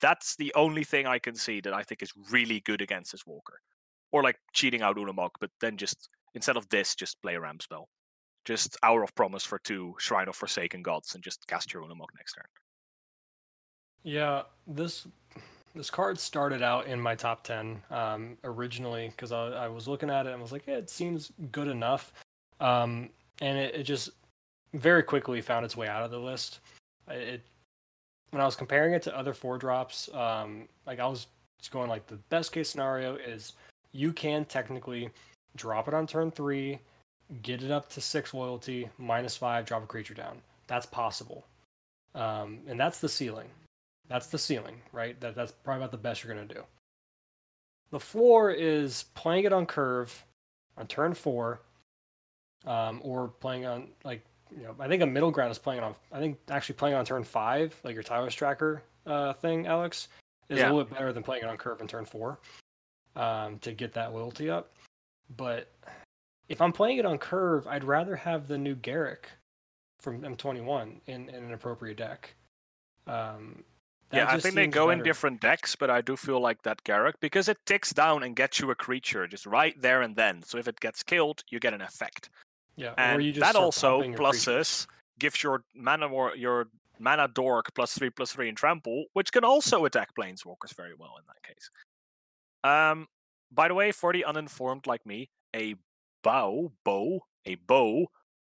[0.00, 3.26] That's the only thing I can see that I think is really good against this
[3.26, 3.60] walker.
[4.12, 7.62] Or like cheating out Ulamog, but then just instead of this, just play a ramp
[7.62, 7.88] spell.
[8.46, 12.06] Just Hour of Promise for two, Shrine of Forsaken Gods, and just cast your Ulamog
[12.16, 12.44] next turn.
[14.04, 15.06] Yeah, this
[15.74, 20.08] this card started out in my top 10 um, originally because I, I, was looking
[20.08, 22.14] at it and was like, yeah, it seems good enough.
[22.60, 23.10] Um,
[23.42, 24.08] and it, it just
[24.72, 26.60] very quickly found its way out of the list.
[27.08, 27.42] It
[28.30, 31.26] when I was comparing it to other four drops, um, like I was
[31.70, 33.54] going like the best case scenario is
[33.92, 35.10] you can technically
[35.56, 36.78] drop it on turn three,
[37.42, 40.38] get it up to six loyalty, minus five, drop a creature down.
[40.66, 41.46] That's possible,
[42.14, 43.48] um, and that's the ceiling.
[44.08, 45.18] That's the ceiling, right?
[45.20, 46.62] That that's probably about the best you're gonna do.
[47.90, 50.24] The floor is playing it on curve
[50.76, 51.60] on turn four,
[52.66, 54.22] um, or playing on like
[54.56, 57.04] you know I think a middle ground is playing on I think actually playing on
[57.04, 60.08] turn five like your Tireless Tracker uh, thing Alex
[60.48, 60.66] is yeah.
[60.66, 62.38] a little bit better than playing it on curve in turn four
[63.16, 64.70] um, to get that loyalty up.
[65.36, 65.68] But
[66.48, 69.24] if I'm playing it on curve, I'd rather have the new Garruk
[69.98, 72.34] from M21 in, in an appropriate deck.
[73.06, 73.64] Um,
[74.12, 74.98] yeah, I think they go better.
[74.98, 78.36] in different decks, but I do feel like that Garruk because it ticks down and
[78.36, 80.42] gets you a creature just right there and then.
[80.44, 82.30] So if it gets killed, you get an effect.
[82.76, 84.86] Yeah, and that also pluses
[85.18, 86.68] gives your mana or your
[86.98, 91.14] mana dork plus three plus three in trample, which can also attack planeswalkers very well
[91.18, 91.70] in that case.
[92.62, 93.08] Um,
[93.50, 95.74] by the way, for the uninformed like me, a
[96.26, 98.06] bow, bow, a bow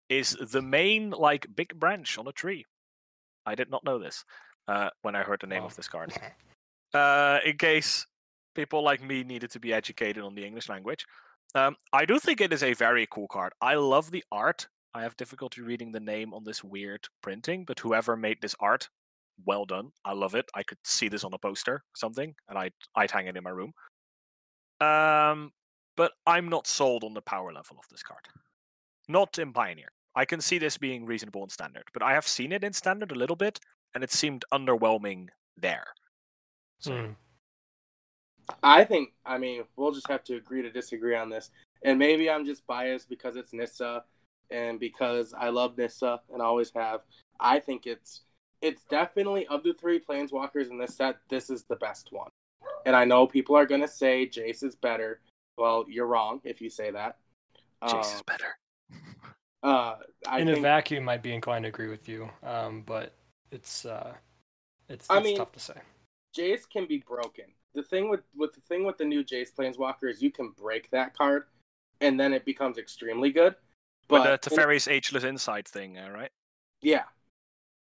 [0.10, 2.66] is the main like big branch on a tree.
[3.46, 4.26] I did not know this
[4.68, 6.14] uh, when I heard the name of this card.
[6.92, 8.08] Uh, in case
[8.56, 11.06] people like me needed to be educated on the English language.
[11.54, 13.54] Um, I do think it is a very cool card.
[13.62, 14.68] I love the art.
[14.96, 18.90] I have difficulty reading the name on this weird printing, but whoever made this art,
[19.46, 19.92] well done.
[20.04, 20.50] I love it.
[20.56, 23.44] I could see this on a poster or something, and I'd I'd hang it in
[23.44, 23.74] my room.
[24.82, 25.52] Um,
[26.00, 28.22] but I'm not sold on the power level of this card.
[29.10, 29.90] Not in Pioneer.
[30.16, 33.12] I can see this being reasonable in standard, but I have seen it in standard
[33.12, 33.60] a little bit,
[33.94, 35.28] and it seemed underwhelming
[35.58, 35.88] there.
[36.80, 36.92] So.
[36.92, 37.16] Mm.
[38.64, 41.52] I think, I mean, we'll just have to agree to disagree on this.
[41.84, 44.06] And maybe I'm just biased because it's Nissa
[44.50, 47.02] and because I love Nissa and always have.
[47.42, 48.22] I think it's
[48.62, 52.30] it's definitely of the three planeswalkers in this set, this is the best one.
[52.86, 55.20] And I know people are gonna say Jace is better.
[55.60, 57.18] Well, you're wrong if you say that.
[57.84, 58.58] Jace is Um, better.
[59.64, 59.96] uh,
[60.26, 63.14] I in think a vacuum, I'd be inclined to agree with you, um, but
[63.52, 64.14] it's uh,
[64.88, 65.74] it's, I it's mean- tough to say.
[66.38, 67.46] Jace can be broken.
[67.74, 70.90] The thing with with the thing with the new Jace Planeswalker is you can break
[70.92, 71.44] that card,
[72.02, 73.56] and then it becomes extremely good.
[74.08, 76.32] But But the in- Teferi's Ageless Insight thing, uh, right?
[76.82, 77.04] yeah,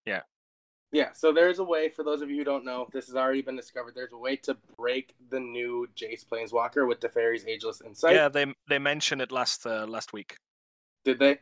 [0.05, 0.23] Yeah.
[0.93, 1.13] Yeah.
[1.15, 2.87] So there's a way for those of you who don't know.
[2.93, 3.95] This has already been discovered.
[3.95, 8.15] There's a way to break the new Jace Planeswalker with Teferi's Ageless Insight.
[8.15, 10.37] Yeah, they they mentioned it last uh, last week.
[11.05, 11.39] Did they?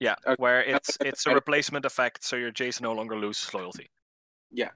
[0.00, 0.34] Yeah, Okay.
[0.38, 3.88] where it's it's a replacement effect, so your Jace no longer loses loyalty.
[4.50, 4.70] Yeah.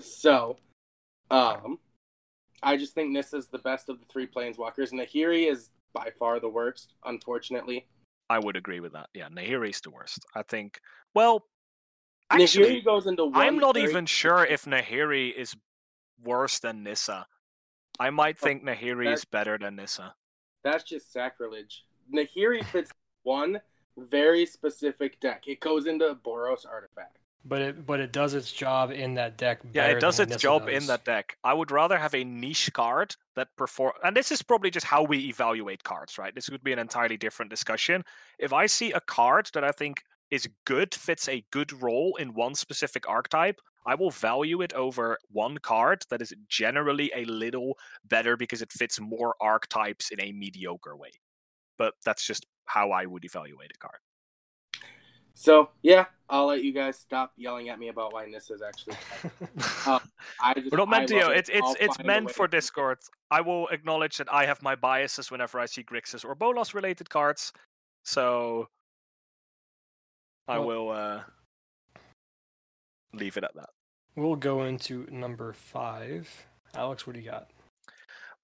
[0.00, 0.58] So,
[1.30, 1.78] um,
[2.62, 4.92] I just think Nissa's the best of the three Planeswalkers.
[4.92, 7.86] Nahiri is by far the worst, unfortunately.
[8.28, 9.08] I would agree with that.
[9.14, 10.26] Yeah, Nahiri's the worst.
[10.34, 10.80] I think.
[11.14, 11.46] Well,
[12.30, 13.34] actually, Nahiri goes into one.
[13.34, 15.56] I'm not very- even sure if Nahiri is
[16.22, 17.26] worse than Nissa.
[17.98, 20.14] I might Oh, think Nahiri is better than Nissa.
[20.62, 21.84] That's just sacrilege.
[22.12, 22.90] Nahiri fits
[23.22, 23.60] one
[23.96, 25.44] very specific deck.
[25.46, 27.18] It goes into Boros artifact.
[27.48, 29.60] But it but it does its job in that deck.
[29.72, 31.38] Yeah, it does than its Nissa job in that deck.
[31.44, 33.92] I would rather have a niche card that perform.
[34.02, 36.34] And this is probably just how we evaluate cards, right?
[36.34, 38.04] This would be an entirely different discussion.
[38.40, 42.34] If I see a card that I think is good, fits a good role in
[42.34, 47.78] one specific archetype, I will value it over one card that is generally a little
[48.04, 51.12] better because it fits more archetypes in a mediocre way.
[51.78, 53.98] But that's just how I would evaluate a card.
[55.34, 58.96] So yeah, I'll let you guys stop yelling at me about why this is actually.
[59.86, 60.00] Uh,
[60.42, 61.30] I just, We're not meant I to.
[61.30, 61.38] It.
[61.38, 62.98] it's it's it's meant for Discord.
[63.30, 67.10] I will acknowledge that I have my biases whenever I see Grixis or Bolas related
[67.10, 67.52] cards.
[68.02, 68.68] So
[70.48, 71.24] I Well- will uh,
[73.12, 73.70] leave it at that.
[74.14, 76.46] We'll go into number five.
[76.74, 77.50] Alex, what do you got?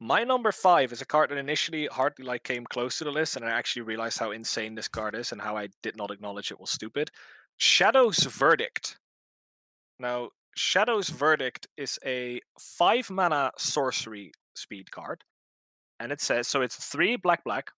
[0.01, 3.37] My number five is a card that initially hardly like came close to the list,
[3.37, 6.51] and I actually realized how insane this card is and how I did not acknowledge
[6.51, 7.11] it was stupid.
[7.59, 8.97] Shadow's Verdict.
[10.01, 15.23] Now, Shadow's Verdict is a five mana sorcery speed card,
[16.01, 16.63] and it says so.
[16.63, 17.71] It's three black black.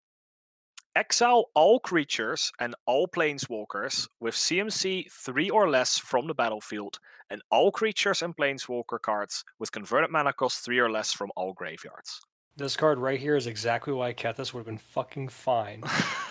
[0.96, 6.98] Exile all creatures and all planeswalkers with CMC three or less from the battlefield,
[7.30, 11.52] and all creatures and planeswalker cards with converted mana cost three or less from all
[11.52, 12.20] graveyards.
[12.56, 15.82] This card right here is exactly why Kethis would have been fucking fine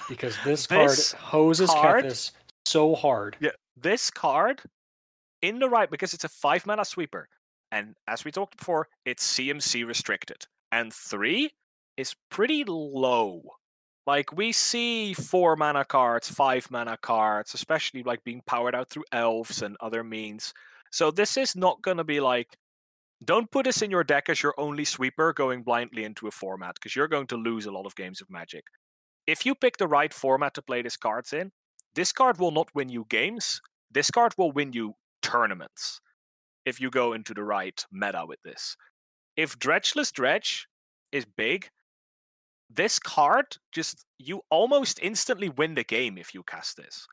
[0.08, 2.32] because this, This card hoses card- Kethis
[2.66, 3.36] so hard.
[3.42, 4.62] Yeah, this card
[5.42, 7.28] in the right because it's a five mana sweeper,
[7.70, 11.52] and as we talked before, it's CMC restricted, and three
[11.98, 13.42] is pretty low.
[14.06, 19.06] Like we see four mana cards, five mana cards, especially like being powered out through
[19.12, 20.54] elves and other means.
[20.92, 22.58] So this is not gonna be like.
[23.24, 26.76] Don't put this in your deck as your only sweeper going blindly into a format
[26.76, 28.66] because you're going to lose a lot of games of Magic.
[29.26, 31.52] If you pick the right format to play this cards in,
[31.96, 33.62] this card will not win you games.
[33.90, 36.02] This card will win you tournaments
[36.66, 38.76] if you go into the right meta with this.
[39.38, 40.68] If Dredgeless Dredge
[41.12, 41.70] is big,
[42.76, 47.08] this card just you almost instantly win the game if you cast this.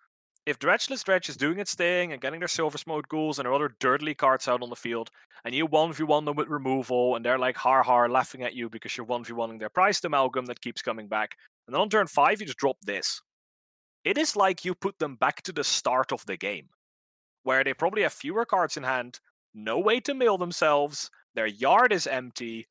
[0.46, 3.74] If Dredgeless Dredge is doing its thing and getting their Silversmote Ghouls and their other
[3.80, 5.10] dirtly cards out on the field,
[5.44, 8.96] and you 1v1 them with removal, and they're like har har laughing at you because
[8.96, 12.46] you're 1v1ing their Prized Amalgam that keeps coming back, and then on turn 5 you
[12.46, 13.20] just drop this
[14.04, 16.68] it is like you put them back to the start of the game,
[17.42, 19.20] where they probably have fewer cards in hand,
[19.54, 22.66] no way to mill themselves, their yard is empty,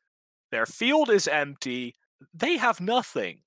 [0.52, 1.96] their field is empty,
[2.34, 3.40] they have nothing.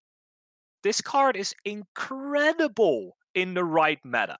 [0.82, 4.36] This card is incredible in the right meta.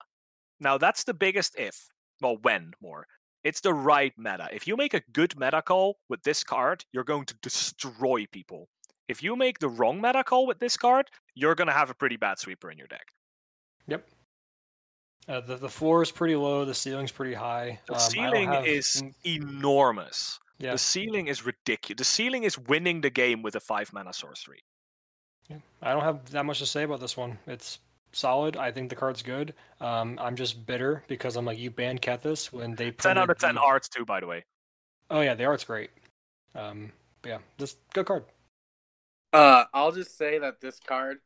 [0.60, 1.88] Now, that's the biggest if.
[2.20, 3.06] Well, when more.
[3.44, 4.48] It's the right meta.
[4.52, 8.68] If you make a good meta call with this card, you're going to destroy people.
[9.08, 11.94] If you make the wrong meta call with this card, you're going to have a
[11.94, 13.08] pretty bad sweeper in your deck.
[13.88, 14.06] Yep.
[15.28, 16.64] Uh, the the floor is pretty low.
[16.64, 17.80] The ceiling's pretty high.
[17.86, 20.38] The Um, ceiling have- is enormous.
[20.62, 20.72] Yeah.
[20.72, 21.98] The ceiling is ridiculous.
[21.98, 24.60] The ceiling is winning the game with a five mana sorcery.
[25.48, 27.38] Yeah, I don't have that much to say about this one.
[27.46, 27.80] It's
[28.12, 28.56] solid.
[28.56, 29.54] I think the card's good.
[29.80, 33.38] Um, I'm just bitter because I'm like, you banned Kethis when they Ten out of
[33.38, 34.44] ten the- arts too, by the way.
[35.10, 35.90] Oh yeah, the art's great.
[36.54, 38.24] Um, but yeah, this good card.
[39.32, 41.18] Uh, I'll just say that this card,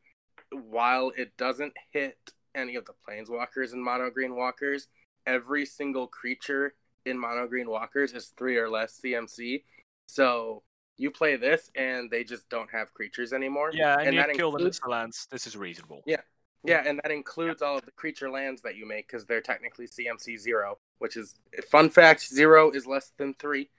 [0.53, 2.17] while it doesn't hit
[2.55, 4.89] any of the planeswalkers and mono green walkers,
[5.27, 6.75] every single creature
[7.07, 9.63] in mono green walkers is three or less CMC.
[10.07, 10.63] So
[10.99, 13.71] you play this and they just don't have creatures anymore.
[13.73, 15.27] Yeah, and, And you that kill them includes- with lands.
[15.31, 16.03] This is reasonable.
[16.07, 16.21] Yeah.
[16.65, 19.87] Yeah, and that includes all of the creature lands that you make because they're technically
[19.87, 21.37] CMC zero, which is
[21.71, 23.71] fun fact: zero is less than three.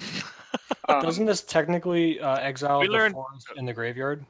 [0.88, 4.24] Um, Doesn't this technically uh, exile we the learned- forest in the graveyard?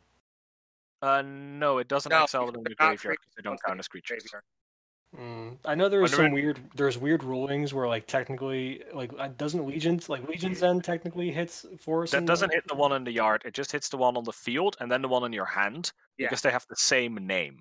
[1.03, 3.43] Uh, no, it doesn't No, exile them in the because they're not graveyard because they
[3.43, 4.23] don't count as creatures.
[4.23, 4.45] graveyard.
[5.19, 9.29] Mm, I know there's Wonder some weird there's weird rulings where like technically like uh,
[9.37, 13.05] doesn't legions like legions then technically hits forest That and doesn't hit the one in
[13.05, 13.43] the yard.
[13.45, 15.93] It just hits the one on the field and then the one in your hand
[16.19, 16.27] Yeah.
[16.27, 17.61] because they have the same name.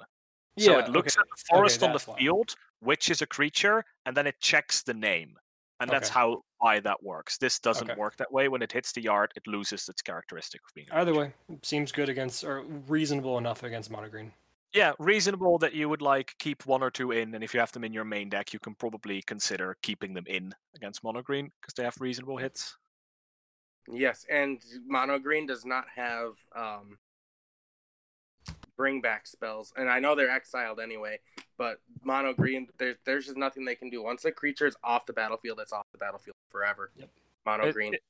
[0.55, 1.21] yeah so it looks okay.
[1.21, 2.17] at the forest on the that's why.
[2.17, 5.37] field, which is a creature, and then it checks the name.
[5.79, 7.37] And that's how why that works.
[7.37, 8.47] This doesn't work that way.
[8.47, 11.91] When it hits the yard, it loses its characteristic of being a Either way, seems
[11.91, 14.31] good against or reasonable enough against mono green.
[14.73, 17.71] Yeah, reasonable that you would like keep one or two in, and if you have
[17.71, 21.51] them in your main deck, you can probably consider keeping them in against mono green
[21.61, 22.75] because they have reasonable hits.
[23.87, 26.97] Yes, and mono green does not have um,
[28.75, 31.19] bring back spells, and I know they're exiled anyway.
[31.55, 34.01] But mono green, there's there's just nothing they can do.
[34.01, 36.89] Once a creature is off the battlefield, it's off the battlefield forever.
[36.97, 37.09] Yep.
[37.45, 37.93] Mono It- green.
[37.93, 38.03] it-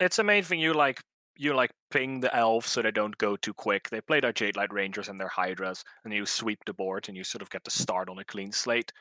[0.00, 1.00] it's amazing you like
[1.36, 3.88] you like ping the elves so they don't go too quick.
[3.90, 7.24] They play their Jadelight Rangers and their Hydras, and you sweep the board and you
[7.24, 8.92] sort of get to start on a clean slate.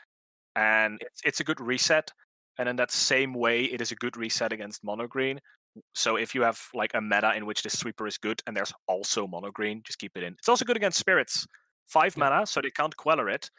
[0.56, 2.12] And it's it's a good reset.
[2.58, 5.40] And in that same way, it is a good reset against mono green.
[5.96, 8.74] So if you have like a meta in which the sweeper is good and there's
[8.88, 10.34] also mono green, just keep it in.
[10.34, 11.48] It's also good against spirits.
[11.86, 12.30] Five Yeah.
[12.30, 13.50] mana, so they can't queller it.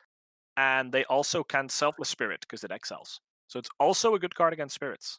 [0.56, 3.20] And they also can't selfless spirit because it excels.
[3.48, 5.18] So it's also a good card against spirits.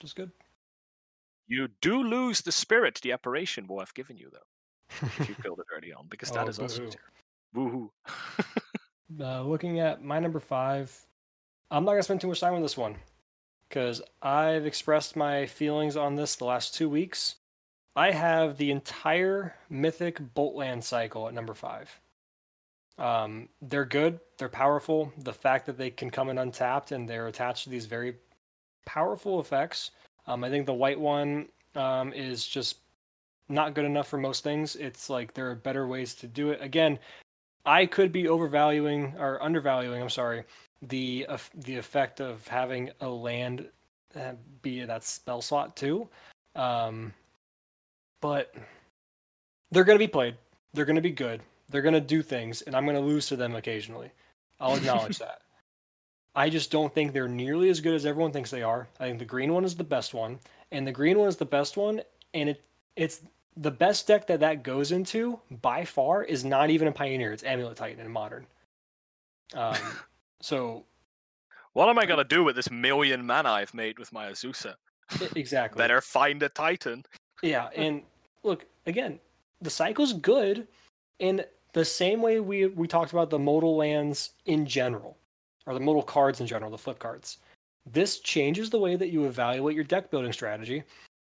[0.00, 0.30] Just good.
[1.50, 5.58] You do lose the spirit the apparition will have given you, though, if you killed
[5.58, 6.88] it early on, because that Oh, is also
[7.52, 7.90] terrible.
[8.06, 9.20] Woohoo.
[9.20, 10.96] uh, looking at my number five,
[11.72, 12.94] I'm not gonna spend too much time on this one
[13.68, 17.34] because I've expressed my feelings on this the last two weeks.
[17.96, 22.00] I have the entire Mythic Boltland cycle at number five.
[22.96, 24.20] Um, they're good.
[24.38, 25.12] They're powerful.
[25.18, 28.18] The fact that they can come in untapped and they're attached to these very
[28.86, 29.90] powerful effects.
[30.26, 32.78] Um, I think the white one um, is just
[33.48, 34.76] not good enough for most things.
[34.76, 36.62] It's like there are better ways to do it.
[36.62, 36.98] Again,
[37.66, 40.00] I could be overvaluing or undervaluing.
[40.00, 40.44] I'm sorry.
[40.82, 43.68] The eff- the effect of having a land
[44.16, 44.32] uh,
[44.62, 46.08] be that spell slot too,
[46.56, 47.12] um,
[48.22, 48.54] but
[49.70, 50.36] they're going to be played.
[50.72, 51.42] They're going to be good.
[51.68, 54.10] They're going to do things, and I'm going to lose to them occasionally.
[54.58, 55.42] I'll acknowledge that.
[56.34, 58.88] I just don't think they're nearly as good as everyone thinks they are.
[58.98, 60.38] I think the green one is the best one,
[60.70, 62.02] and the green one is the best one,
[62.34, 62.62] and it
[62.96, 63.22] it's
[63.56, 67.32] the best deck that that goes into by far is not even a pioneer.
[67.32, 68.46] It's Amulet Titan in modern.
[69.54, 69.76] Um,
[70.40, 70.84] so
[71.72, 74.74] what am I going to do with this million mana I've made with my Azusa?
[75.34, 75.78] exactly.
[75.78, 77.04] Better find a Titan.
[77.42, 78.02] Yeah, and
[78.42, 79.20] look again,
[79.60, 80.66] the cycle's good
[81.18, 85.16] in the same way we we talked about the modal lands in general,
[85.66, 87.38] or the modal cards in general, the flip cards.
[87.90, 90.82] This changes the way that you evaluate your deck building strategy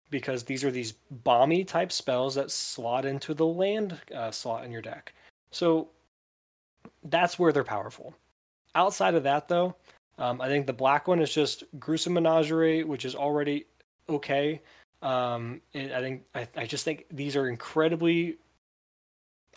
[0.09, 0.93] because these are these
[1.25, 5.13] bomby type spells that slot into the land uh, slot in your deck.
[5.51, 5.89] So
[7.05, 8.13] that's where they're powerful.
[8.75, 9.75] Outside of that, though,
[10.17, 13.65] um, I think the black one is just gruesome menagerie, which is already
[14.07, 14.61] okay.
[15.01, 18.37] Um, I think I, I just think these are incredibly.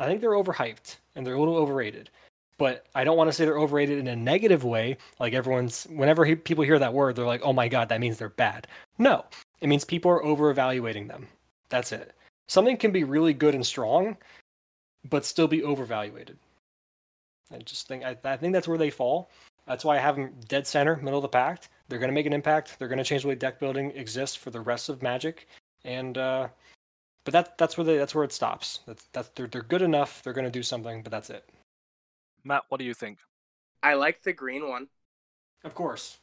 [0.00, 2.10] I think they're overhyped and they're a little overrated,
[2.58, 4.96] but I don't want to say they're overrated in a negative way.
[5.18, 8.18] Like everyone's, whenever he, people hear that word, they're like, "Oh my god, that means
[8.18, 8.66] they're bad."
[8.98, 9.24] No,
[9.60, 11.28] it means people are over evaluating them.
[11.68, 12.14] That's it.
[12.48, 14.16] Something can be really good and strong,
[15.08, 16.36] but still be overvaluated.
[17.52, 19.30] I just think I, I think that's where they fall.
[19.66, 21.68] That's why I have them dead center, middle of the pack.
[21.88, 22.78] They're going to make an impact.
[22.78, 25.48] They're going to change the way deck building exists for the rest of Magic,
[25.84, 26.48] and uh,
[27.24, 28.80] but that that's where they that's where it stops.
[28.86, 30.22] That's that's they're they're good enough.
[30.22, 31.48] They're going to do something, but that's it.
[32.44, 33.18] Matt, what do you think?
[33.82, 34.88] I like the green one.
[35.64, 36.18] Of course.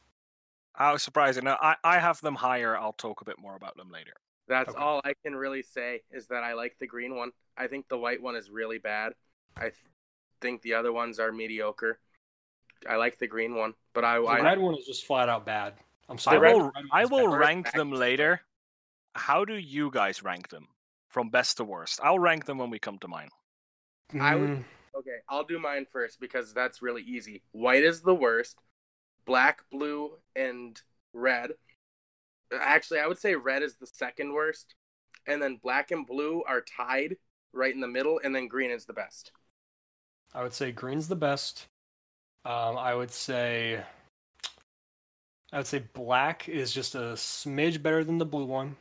[0.74, 1.44] How surprising.
[1.44, 2.76] Now, I, I have them higher.
[2.76, 4.12] I'll talk a bit more about them later.
[4.48, 4.78] That's Okay.
[4.82, 7.30] all I can really say is that I like the green one.
[7.56, 9.12] I think the white one is really bad.
[9.56, 9.74] I th-
[10.40, 11.98] think the other ones are mediocre.
[12.88, 15.44] I like the green one, but I, The I red one is just flat out
[15.46, 15.74] bad.
[16.08, 16.38] I'm sorry.
[16.38, 18.40] red- will, I will rank First them later.
[19.14, 20.66] How do you guys rank them
[21.08, 22.00] from best to worst?
[22.02, 23.28] I'll rank them when we come to mine.
[24.20, 24.64] I would- Mm,
[24.96, 27.42] Okay, I'll do mine first because that's really easy.
[27.52, 28.58] White is the worst.
[29.24, 30.80] Black, blue, and
[31.12, 31.52] red.
[32.52, 34.74] Actually, I would say red is the second worst.
[35.26, 37.16] And then black and blue are tied
[37.52, 39.32] right in the middle, and then green is the best.
[40.34, 41.68] I would say green's the best.
[42.44, 43.82] Um, I would say
[45.52, 48.76] I would say black is just a smidge better than the blue one.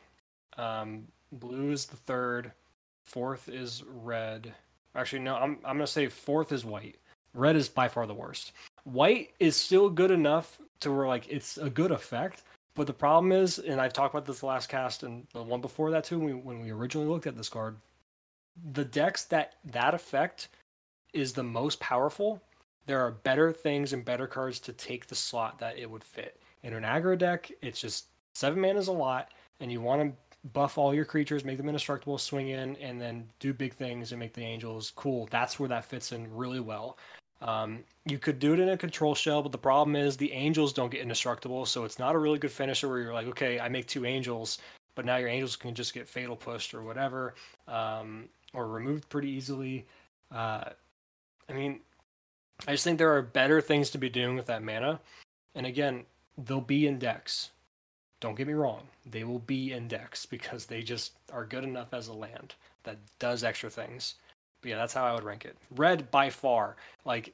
[0.57, 2.53] Um, blue is the third.
[3.03, 4.53] Fourth is red,
[4.95, 6.97] Actually, no, I'm I'm gonna say fourth is white.
[7.33, 8.51] Red is by far the worst.
[8.83, 12.43] White is still good enough to where like it's a good effect,
[12.75, 15.91] but the problem is, and I've talked about this last cast and the one before
[15.91, 17.75] that too, when we, when we originally looked at this card,
[18.73, 20.49] the decks that that effect
[21.13, 22.41] is the most powerful.
[22.85, 26.39] There are better things and better cards to take the slot that it would fit.
[26.63, 30.30] In an aggro deck, it's just seven mana is a lot, and you want to
[30.53, 34.19] buff all your creatures, make them indestructible, swing in, and then do big things and
[34.19, 35.27] make the angels cool.
[35.29, 36.97] That's where that fits in really well.
[37.41, 40.73] Um, you could do it in a control shell, but the problem is the angels
[40.73, 43.67] don't get indestructible, so it's not a really good finisher where you're like, okay, I
[43.67, 44.59] make two angels,
[44.95, 47.33] but now your angels can just get fatal pushed or whatever,
[47.67, 49.87] um, or removed pretty easily.
[50.31, 50.65] Uh,
[51.49, 51.79] I mean,
[52.67, 54.99] I just think there are better things to be doing with that mana,
[55.55, 56.05] and again,
[56.37, 57.49] they'll be in decks.
[58.19, 61.93] Don't get me wrong, they will be in decks because they just are good enough
[61.93, 64.15] as a land that does extra things.
[64.61, 65.57] But yeah, that's how I would rank it.
[65.75, 66.75] Red by far.
[67.03, 67.33] Like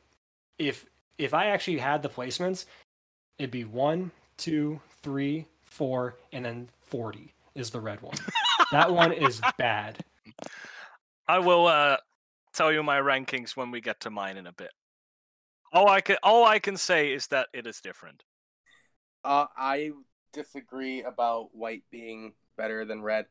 [0.57, 0.85] if
[1.17, 2.65] if I actually had the placements,
[3.37, 8.17] it'd be one, two, three, four, and then forty is the red one.
[8.71, 9.97] that one is bad.
[11.27, 11.97] I will uh,
[12.53, 14.71] tell you my rankings when we get to mine in a bit.
[15.73, 18.23] All I can all I can say is that it is different.
[19.25, 19.91] Uh, I
[20.37, 23.25] disagree about white being better than red.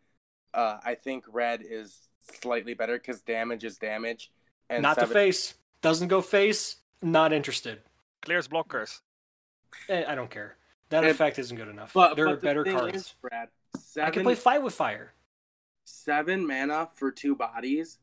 [0.53, 2.09] Uh, I think red is
[2.43, 4.31] slightly better because damage is damage.
[4.69, 5.09] And not seven...
[5.09, 5.55] the face.
[5.83, 6.77] Doesn't go face.
[7.03, 7.81] Not interested.
[8.23, 9.01] Clears blockers.
[9.89, 10.57] Eh, I don't care.
[10.91, 11.93] That it, effect isn't good enough.
[11.93, 12.97] But, there but are better cards.
[12.97, 15.13] Is, Brad, seven, I can play fight with fire.
[15.85, 17.99] Seven mana for two bodies.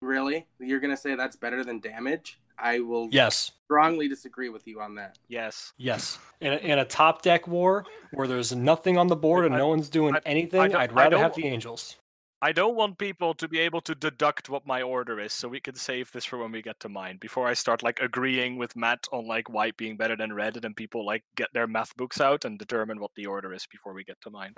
[0.00, 0.46] Really?
[0.58, 2.40] You're gonna say that's better than damage?
[2.62, 5.18] I will yes strongly disagree with you on that.
[5.28, 5.72] Yes.
[5.78, 6.18] Yes.
[6.42, 9.58] In a, in a top deck war where there's nothing on the board and I,
[9.58, 11.96] no one's doing I, anything, I, would rather have the angels.
[12.42, 15.60] I don't want people to be able to deduct what my order is, so we
[15.60, 17.18] can save this for when we get to mine.
[17.20, 20.64] Before I start like agreeing with Matt on like white being better than red, and
[20.64, 23.94] then people like get their math books out and determine what the order is before
[23.94, 24.54] we get to mine.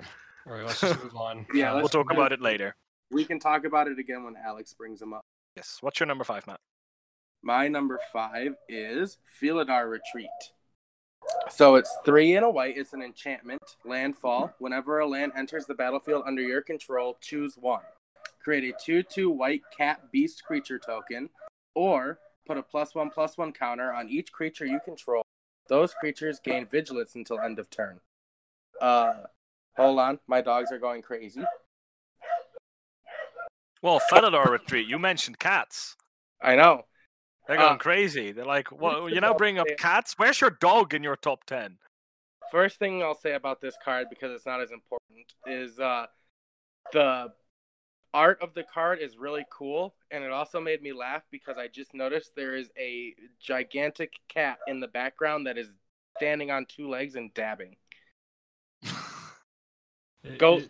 [0.47, 1.45] All right, let's just move on.
[1.53, 2.75] yeah, we'll talk about it later.
[3.11, 5.23] We can talk about it again when Alex brings them up.
[5.55, 5.77] Yes.
[5.81, 6.59] What's your number five, Matt?
[7.45, 10.31] My number five is Felidar Retreat.
[11.51, 12.75] So it's three in a white.
[12.75, 14.51] It's an enchantment, landfall.
[14.57, 17.83] Whenever a land enters the battlefield under your control, choose one.
[18.43, 21.29] Create a 2 2 white cat beast creature token,
[21.75, 22.17] or
[22.47, 25.21] put a plus one plus one counter on each creature you control.
[25.67, 27.99] Those creatures gain vigilance until end of turn.
[28.81, 29.13] Uh,
[29.77, 30.17] hold on.
[30.25, 31.43] My dogs are going crazy.
[33.83, 35.95] Well, Felidar Retreat, you mentioned cats.
[36.41, 36.85] I know.
[37.47, 38.31] They're going uh, crazy.
[38.31, 40.15] They're like, well, you now bring up cats?
[40.17, 41.77] Where's your dog in your top 10?
[42.51, 46.07] First thing I'll say about this card, because it's not as important, is uh,
[46.91, 47.31] the
[48.13, 49.93] art of the card is really cool.
[50.09, 54.59] And it also made me laugh because I just noticed there is a gigantic cat
[54.67, 55.67] in the background that is
[56.17, 57.75] standing on two legs and dabbing.
[60.37, 60.61] Go.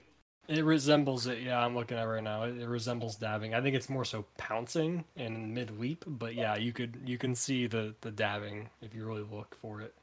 [0.48, 1.42] It, resembles it.
[1.42, 2.44] Yeah, I'm looking at it right now.
[2.44, 3.54] It, it resembles dabbing.
[3.54, 7.36] I think it's more so pouncing and mid leap, but yeah, you could you can
[7.36, 9.96] see the the dabbing if you really look for it.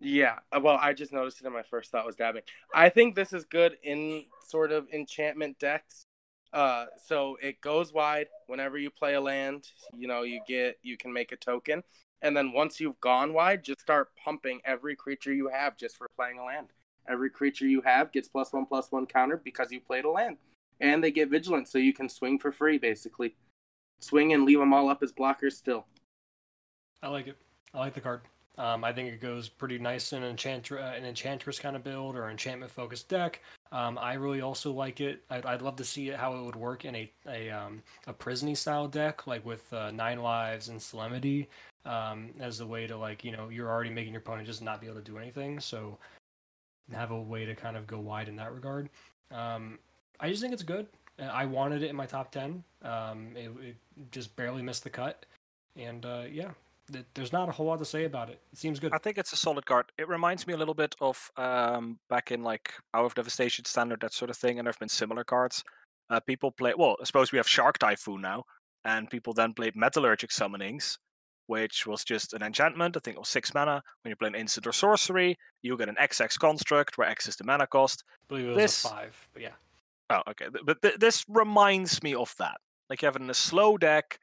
[0.00, 2.42] Yeah, uh, well, I just noticed it, and my first thought was dabbing.
[2.74, 6.06] I think this is good in sort of enchantment decks.
[6.52, 9.68] Uh, so it goes wide whenever you play a land.
[9.96, 11.82] You know, you get you can make a token,
[12.20, 16.08] and then once you've gone wide, just start pumping every creature you have just for
[16.16, 16.68] playing a land.
[17.08, 20.36] Every creature you have gets plus one plus one counter because you played a land,
[20.80, 23.34] and they get vigilant, so you can swing for free basically.
[24.00, 25.86] Swing and leave them all up as blockers still.
[27.02, 27.36] I like it.
[27.74, 28.22] I like the card.
[28.58, 32.16] Um, I think it goes pretty nice in an, uh, an enchantress kind of build
[32.16, 33.40] or enchantment focused deck.
[33.70, 35.22] Um, I really also like it.
[35.30, 38.54] I'd, I'd, love to see how it would work in a a, um, a Prisony
[38.54, 41.48] style deck, like with uh, nine lives and Solemnity,
[41.86, 44.82] um, as a way to like you know you're already making your opponent just not
[44.82, 45.58] be able to do anything.
[45.58, 45.98] So
[46.92, 48.88] have a way to kind of go wide in that regard.
[49.30, 49.78] Um,
[50.20, 50.86] I just think it's good.
[51.18, 52.64] Uh, I wanted it in my top ten.
[52.82, 53.76] Um, it, it,
[54.10, 55.26] just barely missed the cut,
[55.76, 56.50] and uh, yeah,
[56.90, 58.40] th- there's not a whole lot to say about it.
[58.52, 58.92] It seems good.
[58.92, 59.92] I think it's a solid card.
[59.98, 64.00] It reminds me a little bit of um, back in like Hour of Devastation standard,
[64.00, 65.62] that sort of thing, and there've been similar cards.
[66.10, 66.96] Uh, people play well.
[67.00, 68.44] I suppose we have Shark Typhoon now,
[68.84, 70.98] and people then played Metallurgic Summonings,
[71.46, 72.96] which was just an enchantment.
[72.96, 73.82] I think it was six mana.
[74.02, 77.36] When you play an instant or sorcery, you get an XX construct where X is
[77.36, 78.04] the mana cost.
[78.08, 78.82] I believe it this...
[78.82, 79.54] five, but yeah.
[80.10, 80.46] Oh, okay.
[80.64, 82.58] But th- this reminds me of that.
[82.90, 84.18] Like you have it in a slow deck,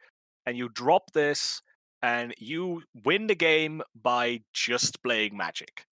[0.45, 1.61] and you drop this,
[2.01, 5.85] and you win the game by just playing magic,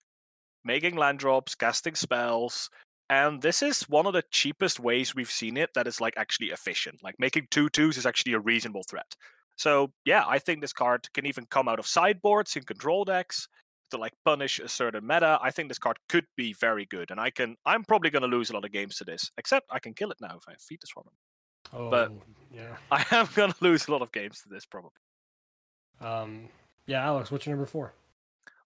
[0.63, 2.69] making land drops, casting spells,
[3.09, 6.47] And this is one of the cheapest ways we've seen it that is like actually
[6.47, 7.01] efficient.
[7.03, 9.15] Like making two twos is actually a reasonable threat.
[9.57, 13.47] So yeah, I think this card can even come out of sideboards in control decks
[13.91, 15.39] to like punish a certain meta.
[15.41, 17.55] I think this card could be very good, and I can.
[17.65, 19.29] I'm probably going to lose a lot of games to this.
[19.37, 21.03] Except I can kill it now if I feed this him.
[21.73, 22.11] Oh, But-
[22.53, 22.77] yeah.
[22.91, 24.91] I am going to lose a lot of games to this probably.
[25.99, 26.49] Um,
[26.85, 27.93] yeah, Alex, what's your number four?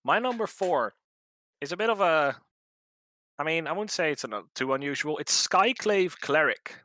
[0.04, 0.94] My number four
[1.62, 2.36] is a bit of a.
[3.40, 5.18] I mean, I wouldn't say it's an, too unusual.
[5.18, 6.76] It's Skyclave Cleric.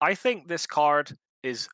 [0.00, 1.68] I think this card is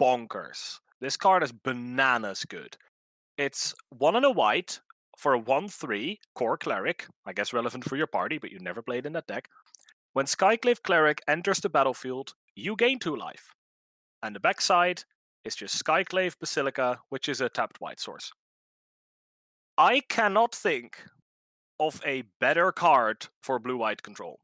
[0.00, 0.78] bonkers.
[1.00, 2.76] This card is bananas good.
[3.36, 4.80] It's one and a white
[5.16, 7.06] for a 1 3 kor cleric.
[7.26, 9.48] I guess relevant for your party, but you never played in that deck.
[10.12, 13.54] When Skyclave Cleric enters the battlefield, you gain two life.
[14.22, 15.04] And the backside
[15.44, 18.32] is just Skyclave Basilica, which is a tapped white source.
[19.78, 21.04] I cannot think
[21.78, 24.40] of a better card for blue white control.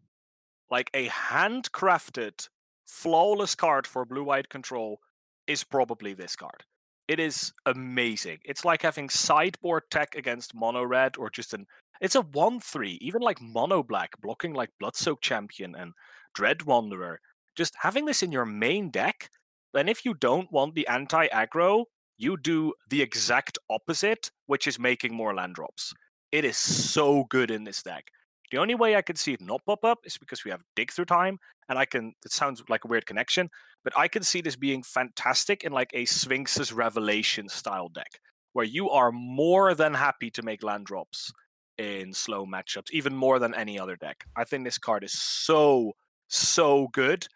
[0.70, 2.48] Like a handcrafted,
[2.86, 5.00] flawless card for blue white control
[5.46, 6.64] is probably this card.
[7.08, 8.38] It is amazing.
[8.44, 11.66] It's like having sideboard tech against mono red or just an
[12.00, 15.92] it's a 1 3, even like mono black, blocking like Bloodsoaked Champion and
[16.34, 17.20] Dread Wanderer.
[17.56, 19.30] Just having this in your main deck,
[19.72, 21.84] then if you don't want the anti aggro,
[22.18, 25.94] you do the exact opposite, which is making more land drops.
[26.32, 28.08] It is so good in this deck.
[28.50, 30.92] The only way I can see it not pop up is because we have dig
[30.92, 32.12] through time, and I can.
[32.24, 33.50] It sounds like a weird connection,
[33.84, 38.20] but I can see this being fantastic in like a Sphinx's Revelation style deck,
[38.52, 41.32] where you are more than happy to make land drops
[41.78, 44.24] in slow matchups, even more than any other deck.
[44.36, 45.92] I think this card is so
[46.28, 47.26] so good.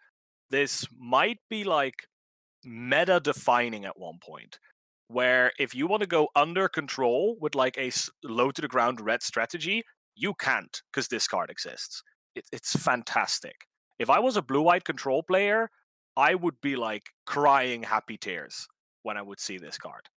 [0.49, 1.95] This might be like
[2.63, 4.59] meta defining at one point
[5.07, 7.91] where if you want to go under control with like a
[8.23, 9.83] low to the ground red strategy,
[10.15, 12.01] you can't because this card exists.
[12.35, 13.55] It, it's fantastic.
[14.01, 15.69] If I was a blue white control player,
[16.17, 18.67] I would be like crying happy tears
[19.03, 20.09] when I would see this card.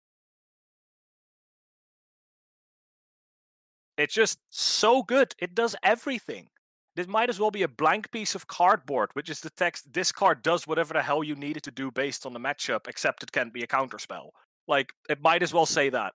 [3.98, 5.34] It's just so good.
[5.40, 6.46] It does everything.
[6.94, 10.12] This might as well be a blank piece of cardboard, which is the text this
[10.12, 13.24] card does whatever the hell you need it to do based on the matchup, except
[13.24, 14.28] it can't be a counterspell.
[14.68, 16.12] Like, it might as well say that.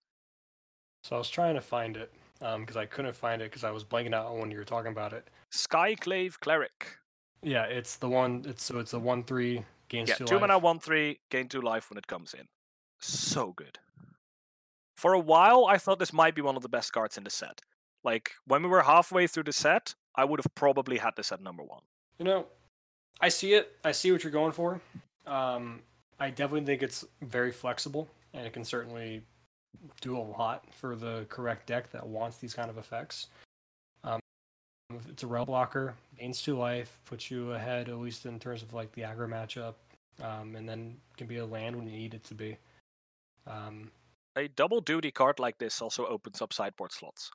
[1.03, 3.72] So I was trying to find it um, because I couldn't find it because I
[3.72, 5.30] was blanking out when you were talking about it.
[5.52, 6.98] Skyclave Cleric.
[7.42, 8.44] Yeah, it's the one.
[8.48, 10.42] It's so it's a one three gains Yeah, two, two life.
[10.42, 12.48] mana, one three, gain two life when it comes in.
[13.00, 13.80] So good.
[14.96, 17.30] For a while, I thought this might be one of the best cards in the
[17.30, 17.62] set.
[18.04, 21.42] Like when we were halfway through the set, I would have probably had this at
[21.42, 21.82] number one.
[22.18, 22.46] You know,
[23.22, 23.76] I see it.
[23.84, 24.82] I see what you're going for.
[25.28, 25.82] Um,
[26.20, 29.22] I definitely think it's very flexible, and it can certainly
[30.02, 33.28] do a lot for the correct deck that wants these kind of effects.
[35.10, 38.74] It's a rail blocker, gains two life, puts you ahead at least in terms of
[38.74, 39.74] like the aggro matchup,
[40.24, 42.58] um, and then can be a land when you need it to be.
[43.46, 43.92] Um,
[44.38, 47.32] A double duty card like this also opens up sideboard slots.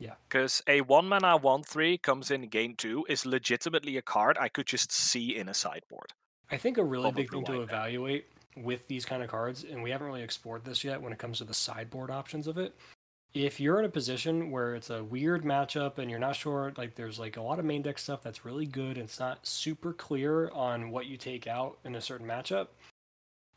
[0.00, 0.14] Yeah.
[0.28, 4.48] Because a one mana one three comes in gain two is legitimately a card I
[4.48, 6.12] could just see in a sideboard.
[6.50, 8.26] I think a really a big thing to evaluate
[8.56, 11.38] with these kind of cards, and we haven't really explored this yet when it comes
[11.38, 12.74] to the sideboard options of it.
[13.34, 16.94] If you're in a position where it's a weird matchup and you're not sure, like
[16.94, 19.92] there's like a lot of main deck stuff that's really good and it's not super
[19.92, 22.68] clear on what you take out in a certain matchup,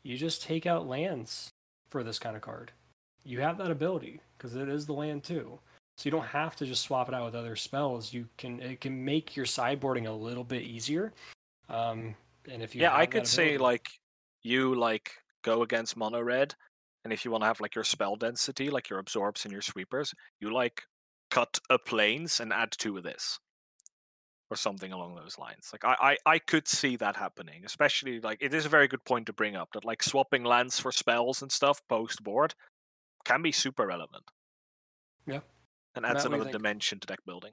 [0.02, 1.50] you just take out lands
[1.88, 2.72] for this kind of card.
[3.24, 5.58] You have that ability because it is the land too.
[5.96, 8.12] So you don't have to just swap it out with other spells.
[8.12, 11.12] You can it can make your sideboarding a little bit easier.
[11.68, 12.14] Um,
[12.50, 13.88] and if you yeah, I could say like
[14.42, 15.12] you like
[15.42, 16.54] go against mono red,
[17.04, 19.62] and if you want to have like your spell density, like your absorbs and your
[19.62, 20.82] sweepers, you like
[21.30, 23.38] cut a planes and add two of this,
[24.50, 25.70] or something along those lines.
[25.72, 29.04] Like I, I I could see that happening, especially like it is a very good
[29.04, 32.54] point to bring up that like swapping lands for spells and stuff post board
[33.24, 34.24] can be super relevant.
[35.26, 35.40] Yeah.
[35.94, 37.52] and Matt, adds what do you another dimension to deck building.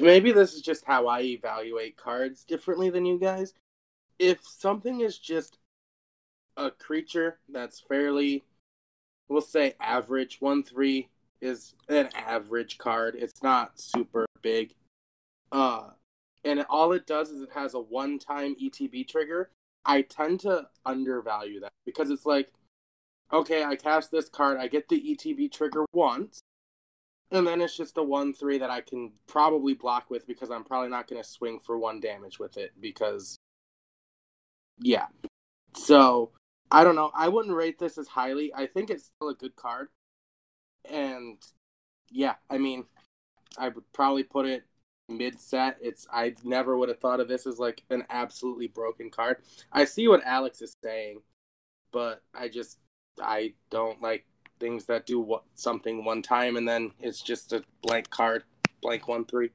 [0.00, 3.54] maybe this is just how I evaluate cards differently than you guys.
[4.18, 5.58] If something is just
[6.58, 8.44] a creature that's fairly,
[9.28, 11.08] we'll say average, 1 3
[11.40, 13.14] is an average card.
[13.16, 14.74] It's not super big.
[15.52, 15.90] Uh,
[16.44, 19.50] and all it does is it has a one time ETB trigger.
[19.84, 22.52] I tend to undervalue that because it's like,
[23.32, 26.40] okay, I cast this card, I get the ETB trigger once,
[27.30, 30.64] and then it's just a 1 3 that I can probably block with because I'm
[30.64, 33.36] probably not going to swing for one damage with it because,
[34.80, 35.06] yeah.
[35.74, 36.32] So,
[36.70, 37.10] I don't know.
[37.14, 38.52] I wouldn't rate this as highly.
[38.54, 39.88] I think it's still a good card.
[40.90, 41.38] And,
[42.10, 42.84] yeah, I mean,
[43.56, 44.64] I would probably put it
[45.08, 45.78] mid set.
[45.80, 49.38] It's I never would have thought of this as like an absolutely broken card.
[49.72, 51.22] I see what Alex is saying,
[51.92, 52.78] but I just
[53.20, 54.26] I don't like
[54.60, 58.44] things that do what something one time and then it's just a blank card,
[58.82, 59.50] blank one three.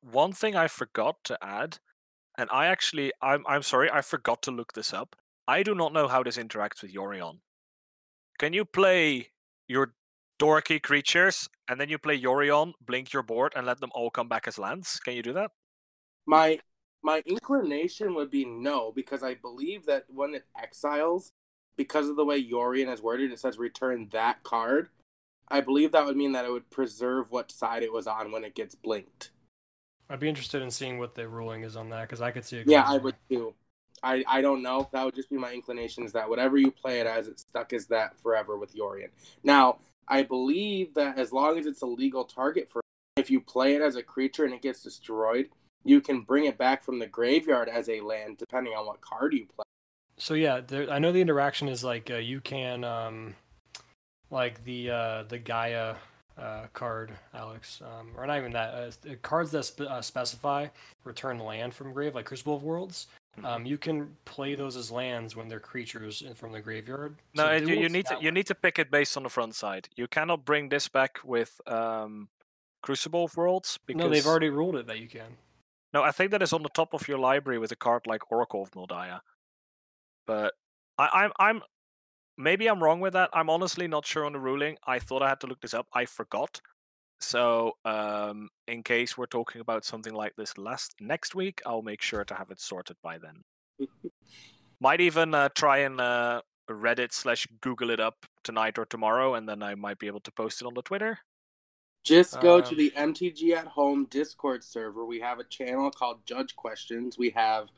[0.00, 1.78] One thing I forgot to add,
[2.36, 5.16] and I actually I'm I'm sorry, I forgot to look this up.
[5.48, 7.38] I do not know how this interacts with Yorion.
[8.38, 9.30] Can you play
[9.66, 9.94] your
[10.38, 14.28] dorky creatures and then you play Yorion, blink your board, and let them all come
[14.28, 15.00] back as lands?
[15.00, 15.50] Can you do that?
[16.26, 16.60] My
[17.02, 21.32] my inclination would be no, because I believe that when it exiles,
[21.76, 24.90] because of the way Yorion is worded, it says return that card.
[25.48, 28.44] I believe that would mean that it would preserve what side it was on when
[28.44, 29.30] it gets blinked.
[30.10, 32.58] I'd be interested in seeing what the ruling is on that because I could see
[32.58, 32.68] it.
[32.68, 33.54] Yeah, I would too.
[34.02, 34.88] I, I don't know.
[34.92, 37.72] That would just be my inclination is that whatever you play it as, it's stuck
[37.72, 39.10] as that forever with Yorion.
[39.42, 42.80] Now, I believe that as long as it's a legal target for
[43.16, 45.48] if you play it as a creature and it gets destroyed,
[45.84, 49.34] you can bring it back from the graveyard as a land depending on what card
[49.34, 49.64] you play.
[50.16, 53.34] So yeah, there, I know the interaction is like uh, you can um,
[54.30, 55.94] like the uh, the Gaia
[56.38, 58.74] uh, card, Alex, um, or not even that.
[58.74, 60.68] Uh, cards that spe- uh, specify
[61.04, 63.06] return land from grave, like Crucible of Worlds.
[63.38, 63.46] Mm-hmm.
[63.46, 67.16] Um, you can play those as lands when they're creatures from the graveyard.
[67.34, 69.28] No, So you, you need to that you need to pick it based on the
[69.28, 69.88] front side.
[69.96, 72.28] You cannot bring this back with um,
[72.82, 75.36] Crucible of Worlds because No, they've already ruled it that you can.
[75.94, 78.30] No, I think that is on the top of your library with a card like
[78.30, 79.20] Oracle of Mul Daya.
[80.26, 80.54] But
[80.98, 81.62] I, I'm I'm
[82.36, 83.30] maybe I'm wrong with that.
[83.32, 84.76] I'm honestly not sure on the ruling.
[84.86, 85.86] I thought I had to look this up.
[85.92, 86.60] I forgot.
[87.20, 92.02] So um, in case we're talking about something like this last next week, I'll make
[92.02, 93.42] sure to have it sorted by then.
[94.80, 98.14] Might even uh, try and uh, Reddit slash Google it up
[98.44, 101.18] tonight or tomorrow, and then I might be able to post it on the Twitter.
[102.04, 105.04] Just go to Um, the MTG at Home Discord server.
[105.04, 107.18] We have a channel called Judge Questions.
[107.18, 107.68] We have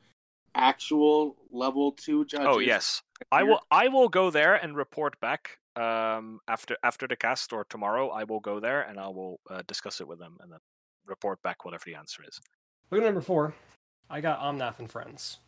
[0.54, 2.46] actual level two judges.
[2.48, 3.02] Oh yes,
[3.32, 3.60] I will.
[3.70, 8.08] I will go there and report back um, after after the cast or tomorrow.
[8.10, 10.58] I will go there and I will uh, discuss it with them and then
[11.06, 12.40] report back whatever the answer is.
[12.90, 13.54] Look at number four.
[14.08, 15.38] I got Omnath and Friends.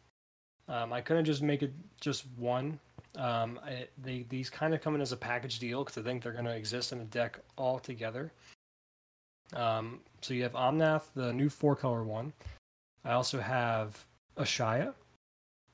[0.69, 2.79] Um, I couldn't just make it just one.
[3.17, 6.23] Um, I, they these kind of come in as a package deal because I think
[6.23, 8.33] they're going to exist in a deck all together.
[9.55, 12.33] Um, so you have Omnath, the new four color one.
[13.05, 14.03] I also have
[14.39, 14.95] Ashaya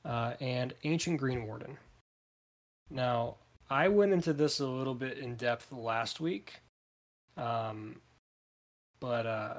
[0.03, 1.77] uh, and Ancient Greenwarden.
[2.89, 3.35] Now
[3.69, 6.61] I went into this a little bit in depth last week,
[7.37, 7.97] um,
[8.99, 9.53] but uh,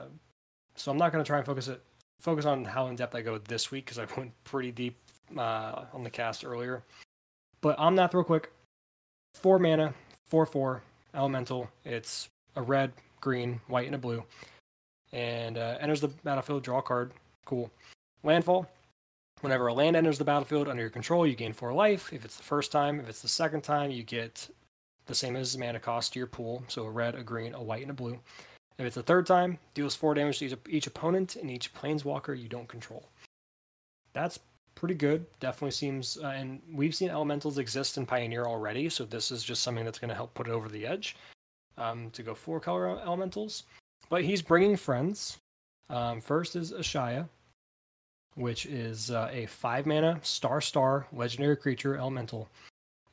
[0.75, 1.83] so I'm not going to try and focus it
[2.21, 4.97] focus on how in depth I go this week because I went pretty deep
[5.37, 6.83] uh, on the cast earlier.
[7.61, 8.51] But Omnath, real quick,
[9.35, 9.95] four mana,
[10.27, 10.83] four four
[11.15, 11.71] elemental.
[11.85, 14.25] It's a red, green, white, and a blue,
[15.13, 16.65] and uh, enters the battlefield.
[16.65, 17.13] Draw a card.
[17.45, 17.71] Cool.
[18.25, 18.69] Landfall.
[19.41, 22.13] Whenever a land enters the battlefield under your control, you gain four life.
[22.13, 24.49] If it's the first time, if it's the second time, you get
[25.07, 26.63] the same as mana cost to your pool.
[26.69, 28.19] So a red, a green, a white, and a blue.
[28.79, 32.49] If it's the third time, deals four damage to each, opponent and each planeswalker you
[32.49, 33.09] don't control.
[34.13, 34.39] That's
[34.75, 35.27] pretty good.
[35.39, 39.63] Definitely seems, uh, and we've seen elementals exist in Pioneer already, so this is just
[39.63, 41.17] something that's going to help put it over the edge
[41.77, 43.65] um, to go four color elementals.
[44.09, 45.37] But he's bringing friends.
[45.91, 47.29] Um, first is Ashaya,
[48.35, 52.49] which is uh, a five mana star star legendary creature elemental.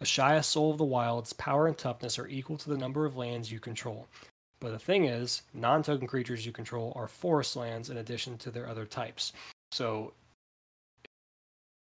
[0.01, 3.51] Ashaya, Soul of the Wilds, power and toughness are equal to the number of lands
[3.51, 4.07] you control.
[4.59, 8.51] But the thing is, non token creatures you control are forest lands in addition to
[8.51, 9.33] their other types.
[9.71, 10.13] So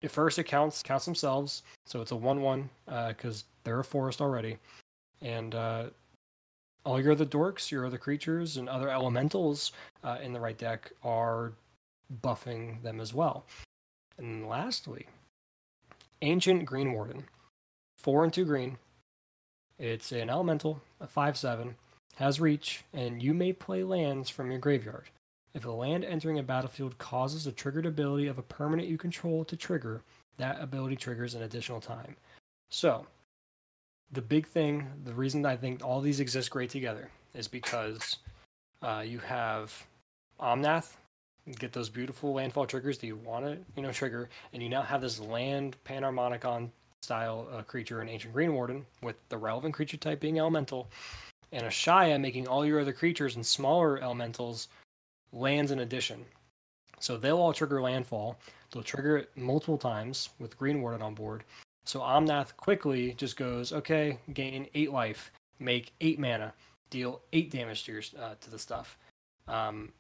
[0.04, 4.22] at first it counts counts themselves, so it's a one one because they're a forest
[4.22, 4.58] already,
[5.22, 5.86] and uh,
[6.86, 9.72] all your other dorks, your other creatures, and other elementals
[10.04, 11.52] uh, in the right deck are
[12.22, 13.46] buffing them as well.
[14.18, 15.08] And lastly,
[16.22, 17.24] Ancient Greenwarden,
[17.98, 18.78] four and two green.
[19.78, 21.76] It's an elemental, a five seven,
[22.16, 25.10] has reach, and you may play lands from your graveyard.
[25.54, 29.46] If a land entering a battlefield causes a triggered ability of a permanent you control
[29.46, 30.02] to trigger,
[30.38, 32.16] that ability triggers an additional time.
[32.70, 33.06] So,
[34.12, 38.18] the big thing, the reason I think all these exist great together is because
[38.82, 39.86] uh, you have
[40.40, 40.94] Omnath,
[41.60, 44.82] get those beautiful landfall triggers that you want to, you know, trigger, and you now
[44.82, 46.70] have this land Panharmonicon
[47.02, 50.90] style uh, creature in Ancient Greenwarden with the relevant creature type being elemental,
[51.52, 54.68] and Ashaya making all your other creatures and smaller elementals
[55.32, 56.26] lands in addition.
[57.00, 58.38] So they'll all trigger landfall.
[58.72, 61.44] They'll trigger it multiple times with Greenwarden on board.
[61.86, 66.54] So Omnath quickly just goes, okay, gain eight life, make eight mana,
[66.90, 68.98] deal eight damage to your uh, to the stuff.
[69.48, 69.94] Um,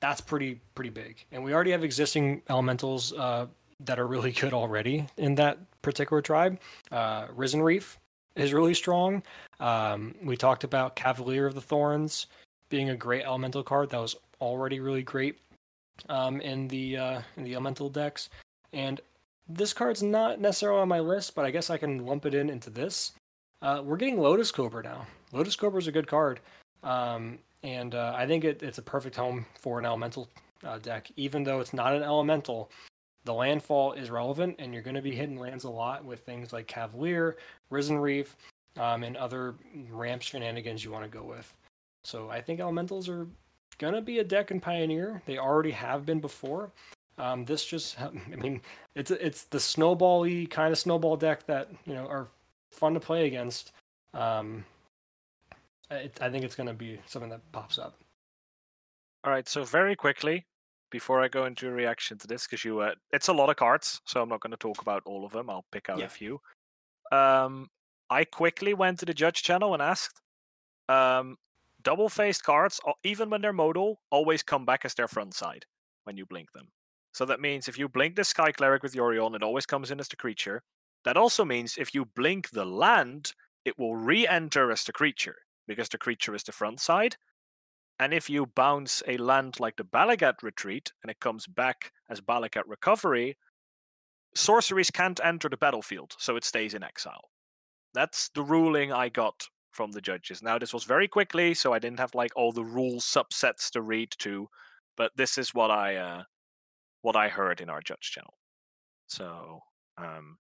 [0.00, 1.24] that's pretty pretty big.
[1.32, 3.46] And we already have existing elementals uh,
[3.80, 6.58] that are really good already in that particular tribe.
[6.90, 7.98] Uh, Risen Reef
[8.36, 9.22] is really strong.
[9.58, 12.26] Um, we talked about Cavalier of the Thorns
[12.68, 15.38] being a great elemental card that was already really great
[16.08, 18.30] um, in the uh, in the elemental decks.
[18.72, 19.00] And
[19.48, 22.48] this card's not necessarily on my list, but I guess I can lump it in
[22.48, 23.12] into this.
[23.62, 25.06] Uh, we're getting Lotus Cobra now.
[25.32, 26.40] Lotus Cobra is a good card.
[26.82, 30.28] Um, and uh, I think it, it's a perfect home for an elemental
[30.64, 31.10] uh, deck.
[31.16, 32.70] Even though it's not an elemental,
[33.24, 36.52] the landfall is relevant, and you're going to be hitting lands a lot with things
[36.52, 37.36] like Cavalier,
[37.68, 38.36] Risen Reef,
[38.78, 39.54] um, and other
[39.90, 41.54] ramp shenanigans you want to go with.
[42.04, 43.26] So I think elementals are
[43.78, 45.22] going to be a deck in Pioneer.
[45.26, 46.70] They already have been before.
[47.18, 48.62] Um, this just, I mean,
[48.94, 52.28] it's it's the snowbally kind of snowball deck that you know are
[52.70, 53.72] fun to play against.
[54.14, 54.64] Um,
[55.90, 57.98] it, I think it's going to be something that pops up.
[59.24, 60.46] All right, so very quickly
[60.90, 63.56] before I go into a reaction to this, because you, uh, it's a lot of
[63.56, 65.50] cards, so I'm not going to talk about all of them.
[65.50, 66.06] I'll pick out Yeah.
[66.06, 66.40] a few.
[67.12, 67.68] Um,
[68.08, 70.20] I quickly went to the judge channel and asked,
[70.88, 71.36] um,
[71.82, 75.64] double-faced cards, o- even when they're modal, always come back as their front side
[76.04, 76.68] when you blink them.
[77.12, 80.00] So that means if you blink the Sky Cleric with Yorion, it always comes in
[80.00, 80.62] as the creature.
[81.04, 83.34] That also means if you blink the land,
[83.64, 85.36] it will re-enter as the creature
[85.70, 87.14] because the creature is the front side.
[88.00, 91.92] And if you bounce a land like the Bala Ged Retreat and it comes back
[92.08, 93.36] as Bala Ged Recovery,
[94.34, 97.30] sorceries can't enter the battlefield, so it stays in exile.
[97.94, 100.42] That's the ruling I got from the judges.
[100.42, 103.80] Now, this was very quickly, so I didn't have like all the rule subsets to
[103.80, 104.48] read to,
[104.96, 106.22] but this is what I uh,
[107.02, 108.34] what I heard in our judge channel.
[109.06, 109.60] So,
[109.96, 110.38] um,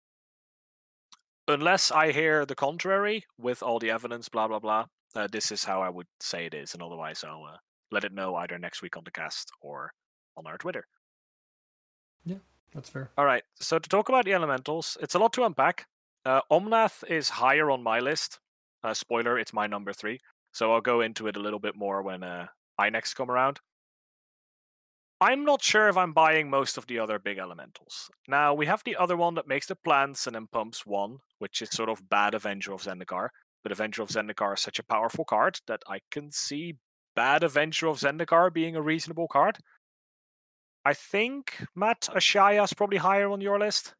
[1.46, 4.86] unless I hear the contrary with all the evidence, blah blah blah,
[5.18, 7.56] uh, this is how I would say it is, and otherwise I'll uh,
[7.90, 9.90] let it know either next week on the cast or
[10.36, 10.84] on our Twitter.
[12.24, 12.36] Yeah,
[12.72, 13.10] that's fair.
[13.18, 15.86] All right, so to talk about the elementals, it's a lot to unpack.
[16.24, 18.38] Uh, Omnath is higher on my list.
[18.84, 20.20] Uh, spoiler, it's my number three.
[20.52, 22.46] So I'll go into it a little bit more when uh,
[22.78, 23.60] I next come around.
[25.20, 28.08] I'm not sure if I'm buying most of the other big elementals.
[28.28, 31.60] Now, we have the other one that makes the plants and then pumps one, which
[31.60, 33.30] is sort of bad Avenger of Zendikar.
[33.62, 36.76] But Avenger of Zendikar is such a powerful card that I can see
[37.16, 39.58] bad Avenger of Zendikar being a reasonable card.
[40.84, 43.94] I think Matt Ashaya is probably higher on your list.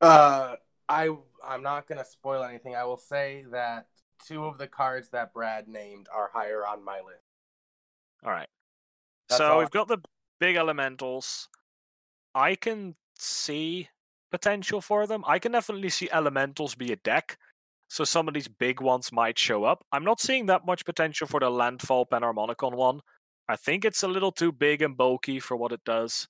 [0.00, 0.56] Uh,
[0.88, 1.08] I
[1.44, 2.76] I'm not gonna spoil anything.
[2.76, 3.86] I will say that
[4.26, 7.24] two of the cards that Brad named are higher on my list.
[8.24, 8.48] All right.
[9.28, 9.98] That's so all we've got the
[10.38, 11.48] big elementals.
[12.34, 13.88] I can see
[14.30, 15.24] potential for them.
[15.26, 17.38] I can definitely see elementals be a deck.
[17.92, 19.84] So some of these big ones might show up.
[19.92, 23.02] I'm not seeing that much potential for the landfall Panharmonicon one.
[23.50, 26.26] I think it's a little too big and bulky for what it does.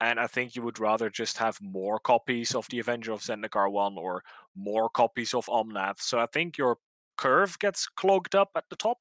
[0.00, 3.70] And I think you would rather just have more copies of the Avenger of Zendikar
[3.70, 4.22] one or
[4.56, 6.00] more copies of Omnath.
[6.00, 6.78] So I think your
[7.18, 8.96] curve gets clogged up at the top,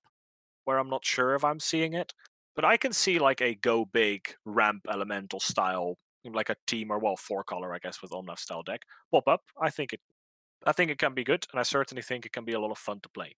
[0.66, 2.14] where I'm not sure if I'm seeing it.
[2.58, 7.00] But I can see like a go big ramp elemental style, like a team or
[7.00, 8.82] well four color, I guess, with Omnath style deck
[9.14, 9.44] pop up.
[9.62, 10.02] I think it,
[10.66, 12.72] I think it can be good, and I certainly think it can be a lot
[12.72, 13.36] of fun to play.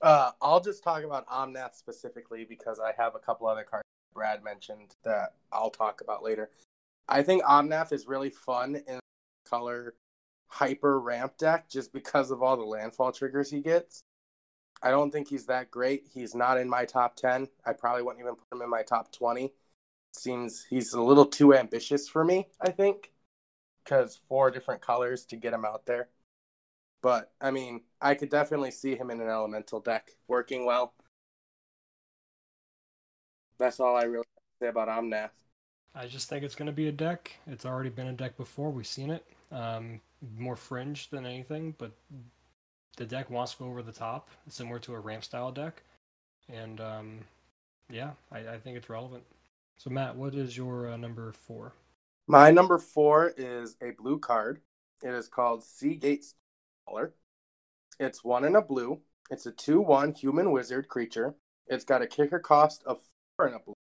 [0.00, 3.84] Uh, I'll just talk about Omnath specifically because I have a couple other cards
[4.14, 6.50] Brad mentioned that I'll talk about later.
[7.08, 9.00] I think Omnath is really fun in
[9.48, 9.94] color
[10.48, 14.02] hyper ramp deck just because of all the landfall triggers he gets.
[14.82, 16.08] I don't think he's that great.
[16.12, 17.48] He's not in my top 10.
[17.66, 19.52] I probably wouldn't even put him in my top 20.
[20.12, 23.12] Seems he's a little too ambitious for me, I think,
[23.84, 26.08] because four different colors to get him out there.
[27.02, 30.94] But I mean, I could definitely see him in an elemental deck working well.
[33.58, 34.24] That's all I really
[34.60, 35.30] say about Omnath.
[35.94, 37.32] I just think it's going to be a deck.
[37.46, 38.70] It's already been a deck before.
[38.70, 39.26] We've seen it.
[39.50, 40.00] Um,
[40.38, 41.90] more fringe than anything, but
[42.96, 45.82] the deck wants to go over the top, similar to a ramp style deck.
[46.48, 47.18] And um,
[47.90, 49.24] yeah, I, I think it's relevant.
[49.78, 51.72] So, Matt, what is your uh, number four?
[52.30, 54.60] My number four is a blue card.
[55.02, 57.10] It is called Seagate Stormcaller.
[57.98, 59.00] It's one in a blue.
[59.32, 61.34] It's a 2 1 human wizard creature.
[61.66, 63.00] It's got a kicker cost of
[63.36, 63.74] four in a blue.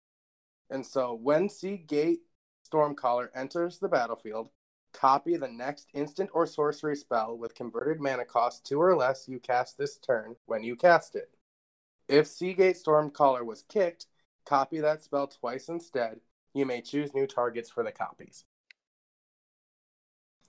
[0.71, 2.21] And so when Seagate
[2.67, 4.49] Stormcaller enters the battlefield,
[4.95, 9.41] copy the next instant or sorcery spell with converted mana cost two or less you
[9.41, 11.37] cast this turn when you cast it.
[12.09, 14.07] If Seagate Stormcaller was kicked,
[14.47, 16.21] copy that spell twice instead.
[16.59, 18.45] You may choose new targets for the copies.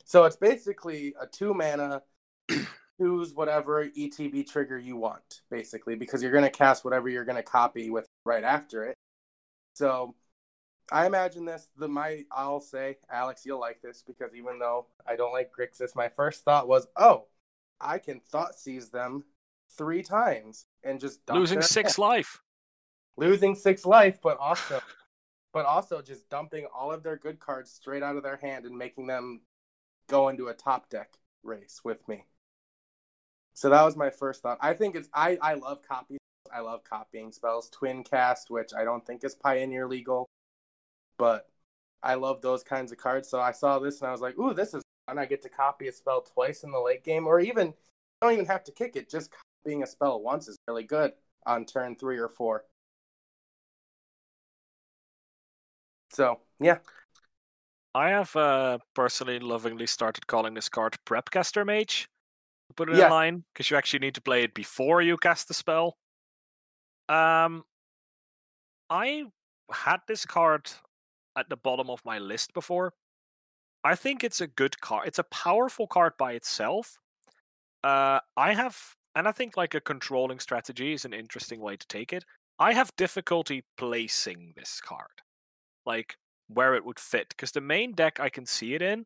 [0.06, 2.02] So it's basically a two mana,
[3.00, 7.36] choose whatever ETB trigger you want, basically, because you're going to cast whatever you're going
[7.36, 8.96] to copy with right after it.
[9.76, 10.16] So
[10.92, 11.68] I imagine this.
[11.78, 15.96] The my I'll say, Alex, you'll like this because even though I don't like Grixis,
[15.96, 17.26] my first thought was, oh,
[17.80, 19.26] I can Thoughtseize them
[19.78, 22.00] three times and just Losing six hand.
[22.10, 22.42] life.
[23.16, 24.82] losing six life, but also,
[25.54, 28.78] but also just dumping all of their good cards straight out of their hand and
[28.78, 29.42] making them
[30.08, 32.26] go into a top deck race with me.
[33.54, 34.58] So that was my first thought.
[34.62, 36.18] I think it's I I love copy.
[36.54, 37.70] I love copying spells.
[37.70, 40.28] Twincast, which I don't think is Pioneer legal,
[41.18, 41.50] but
[42.02, 43.30] I love those kinds of cards.
[43.30, 45.18] So I saw this and I was like, "Ooh, this is fun!
[45.20, 47.74] I get to copy a spell twice in the late game, or even you
[48.22, 49.10] don't even have to kick it.
[49.10, 49.32] Just
[49.64, 51.14] copying a spell once is really good
[51.46, 52.66] on turn three or four.
[56.10, 56.80] So yeah,
[57.94, 62.08] I have uh, personally lovingly started calling this card Prepcaster Mage.
[62.76, 63.06] Put it Yeah.
[63.06, 65.98] in line because you actually need to play it before you cast the spell.
[67.10, 67.64] Um,
[68.90, 69.26] I
[69.72, 70.70] had this card
[71.36, 72.94] at the bottom of my list before.
[73.84, 75.08] I think it's a good card.
[75.08, 77.00] It's a powerful card by itself.
[77.84, 78.78] Uh, I have,
[79.16, 82.26] and I think like a controlling strategy is an interesting way to take it.
[82.60, 85.24] I have difficulty placing this card,
[85.86, 86.16] like
[86.48, 89.06] where it would fit, because the main deck I can see it in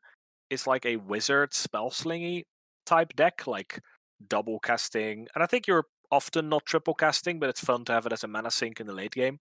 [0.49, 2.43] is like a wizard spell slingy
[2.85, 3.79] type deck, like
[4.27, 8.05] double casting, and I think you're often not triple casting, but it's fun to have
[8.05, 9.39] it as a mana sink in the late game.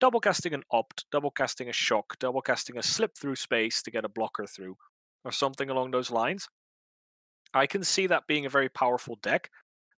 [0.00, 3.90] Double casting an opt, double casting a shock, double casting a slip through space to
[3.90, 4.76] get a blocker through,
[5.24, 6.48] or something along those lines.
[7.54, 9.50] I can see that being a very powerful deck.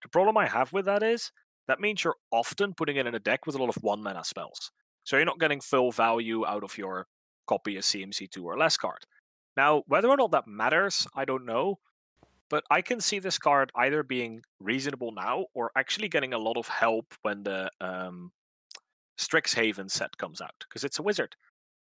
[0.02, 1.32] The problem I have with that is
[1.69, 4.24] that means you're often putting it in a deck with a lot of one mana
[4.24, 4.70] spells.
[5.05, 7.07] So you're not getting full value out of your
[7.47, 9.05] copy a CMC2 or less card.
[9.57, 11.79] Now, whether or not that matters, I don't know.
[12.49, 16.57] But I can see this card either being reasonable now or actually getting a lot
[16.57, 18.33] of help when the um,
[19.19, 21.37] Strixhaven set comes out, because it's a wizard.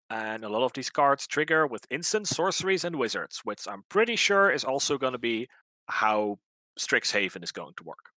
[0.08, 4.16] And a lot of these cards trigger with instant sorceries and wizards, which I'm pretty
[4.16, 5.48] sure is also going to be
[5.88, 6.38] how
[6.78, 8.10] Strixhaven is going to work.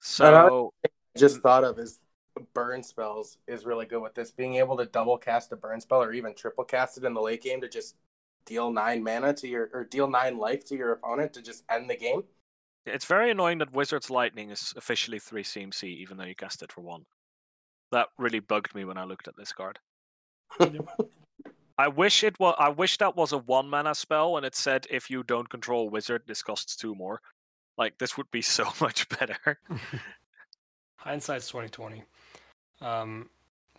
[0.00, 0.72] So,
[1.16, 2.00] just thought of is
[2.54, 4.30] burn spells is really good with this.
[4.30, 7.20] Being able to double cast a burn spell or even triple cast it in the
[7.20, 7.96] late game to just
[8.44, 11.88] deal nine mana to your or deal nine life to your opponent to just end
[11.88, 12.24] the game.
[12.86, 16.72] it's very annoying that Wizard's Lightning is officially 3 CMC, even though you cast it
[16.72, 17.04] for 1.
[17.92, 19.78] That really bugged me when I looked at this card.
[21.78, 22.54] I wish it was.
[22.58, 25.90] I wish that was a one mana spell, and it said if you don't control
[25.90, 27.20] wizard, this costs two more.
[27.78, 29.58] Like this would be so much better.
[30.96, 32.04] Hindsight's twenty twenty.
[32.82, 33.30] Um,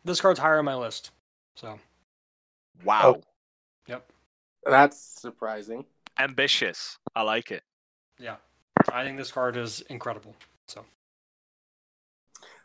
[0.04, 1.12] this card's higher on my list.
[1.56, 1.80] So
[2.84, 3.22] Wow,
[3.88, 4.12] Yep.
[4.66, 5.86] That's surprising.
[6.20, 6.98] ambitious.
[7.16, 7.64] I like it.
[8.20, 8.38] yeah,
[8.92, 10.36] I think this card is incredible.
[10.68, 10.86] So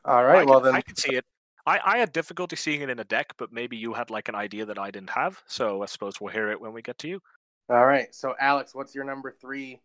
[0.04, 1.24] All right, I well can, then I can see it.
[1.66, 4.34] I, I had difficulty seeing it in a deck, but maybe you had like an
[4.34, 5.42] idea that I didn't have.
[5.46, 7.20] So I suppose we'll hear it when we get to you.
[7.68, 8.14] all right.
[8.14, 9.80] So Alex, what's your number three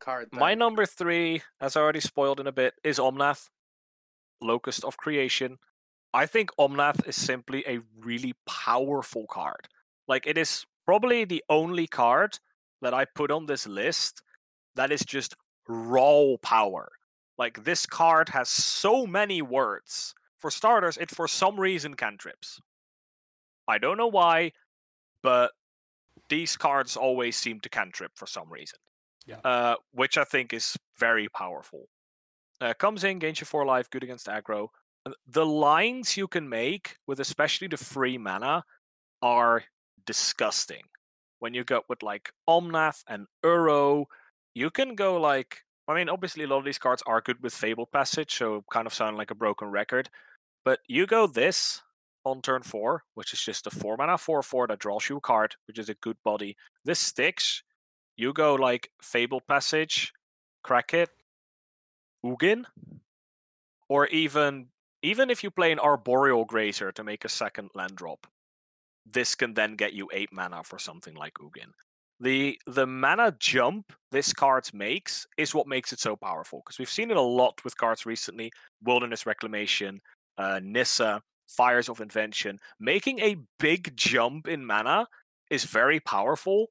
[0.00, 0.28] card?
[0.32, 0.40] Then?
[0.40, 3.48] My number three, as I already spoiled in a bit, is Omnath,
[4.40, 5.58] Locus of Creation.
[6.14, 9.68] I think Omnath is simply a really powerful card.
[10.08, 12.38] Like, it is probably the only card
[12.80, 14.22] that I put on this list
[14.76, 15.34] that is just
[15.68, 16.92] raw power.
[17.36, 20.14] Like, this card has so many words.
[20.38, 22.60] For starters, it for some reason cantrips.
[23.66, 24.52] I don't know why,
[25.22, 25.52] but
[26.28, 28.78] these cards always seem to cantrip for some reason
[29.44, 31.88] uh, which I think is very powerful.
[32.60, 34.68] Uh, comes in, gains you four life, good against aggro.
[35.06, 38.64] Uh, The lines you can make with especially the free mana
[39.22, 39.64] are
[40.06, 40.82] disgusting.
[41.38, 44.06] When you go with like Omnath and Uro,
[44.54, 47.52] you can go like I mean, obviously a lot of these cards are good with
[47.52, 50.08] Fabled Passage, so kind of sound like a broken record.
[50.64, 51.82] But you go this
[52.24, 55.20] on turn four, which is just a four mana four four that draws you a
[55.20, 56.56] card, which is a good body.
[56.86, 57.62] This sticks,
[58.16, 60.12] you go like Fabled Passage,
[60.66, 61.08] Crackit,
[62.24, 62.64] Ugin,
[63.90, 64.68] or even
[65.04, 68.26] even if you play an Arboreal Grazer to make a second land drop,
[69.06, 71.72] this can then get you eight mana for something like Ugin.
[72.20, 76.88] The the mana jump this card makes is what makes it so powerful because we've
[76.88, 78.50] seen it a lot with cards recently:
[78.82, 80.00] Wilderness Reclamation,
[80.38, 82.58] uh, Nissa, Fires of Invention.
[82.80, 85.06] Making a big jump in mana
[85.50, 86.68] is very powerful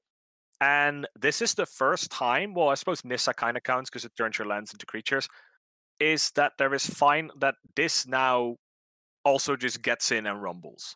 [0.64, 4.16] and this is the first time, well, I suppose Nissa kind of counts because it
[4.16, 5.28] turns your lands into creatures,
[6.04, 8.58] is that there is fine that this now
[9.24, 10.96] also just gets in and rumbles.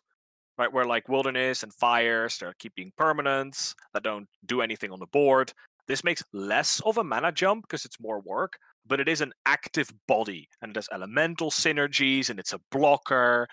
[0.58, 5.06] Right, where like wilderness and fires, they're keeping permanents that don't do anything on the
[5.06, 5.52] board.
[5.86, 9.32] This makes less of a mana jump because it's more work, but it is an
[9.46, 13.46] active body and it has elemental synergies and it's a blocker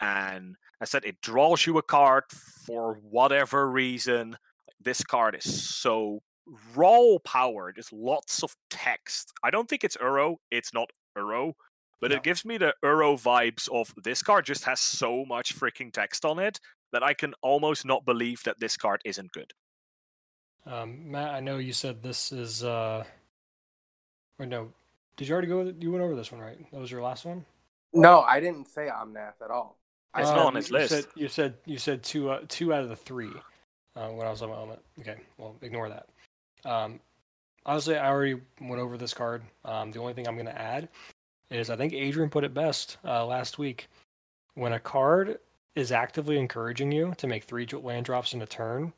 [0.00, 2.24] and I said it draws you a card
[2.66, 4.36] for whatever reason.
[4.82, 6.20] This card is so
[6.74, 9.32] raw power, just lots of text.
[9.42, 10.36] I don't think it's Uro.
[10.50, 11.54] It's not Uro,
[12.00, 12.16] but No.
[12.16, 16.24] it gives me the Uro vibes of this card just has so much freaking text
[16.24, 16.60] on it
[16.92, 19.52] that I can almost not believe that this card isn't good.
[20.66, 22.64] Um, Matt, I know you said this is.
[22.64, 23.04] uh
[24.38, 24.72] Or no,
[25.16, 25.62] did you already go?
[25.78, 26.58] You went over this one, right?
[26.70, 27.44] That was your last one.
[27.92, 29.76] No, I didn't say Omnath at all.
[30.14, 30.90] I It's said- not on his you list.
[30.90, 33.32] Said, you said you said two uh, two out of the three
[33.96, 34.80] uh, when I was on my element.
[35.00, 36.08] Okay, well ignore that.
[36.64, 37.00] Um,
[37.66, 39.42] honestly, I already went over this card.
[39.64, 40.88] Um, the only thing I'm going to add
[41.50, 43.88] is I think Adrian put it best uh, last week.
[44.54, 45.38] When a card
[45.74, 48.92] is actively encouraging you to make three land drops in a turn,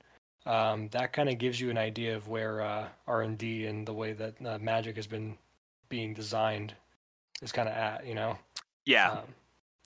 [0.46, 3.86] um, that kind of gives you an idea of where uh, R and D and
[3.86, 5.36] the way that uh, Magic has been
[5.88, 6.74] being designed
[7.42, 8.06] is kind of at.
[8.06, 8.38] You know.
[8.84, 9.34] Yeah, Um,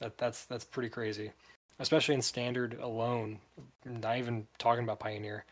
[0.01, 1.31] that that's that's pretty crazy,
[1.79, 3.39] especially in standard alone.
[3.85, 5.45] Not even talking about Pioneer,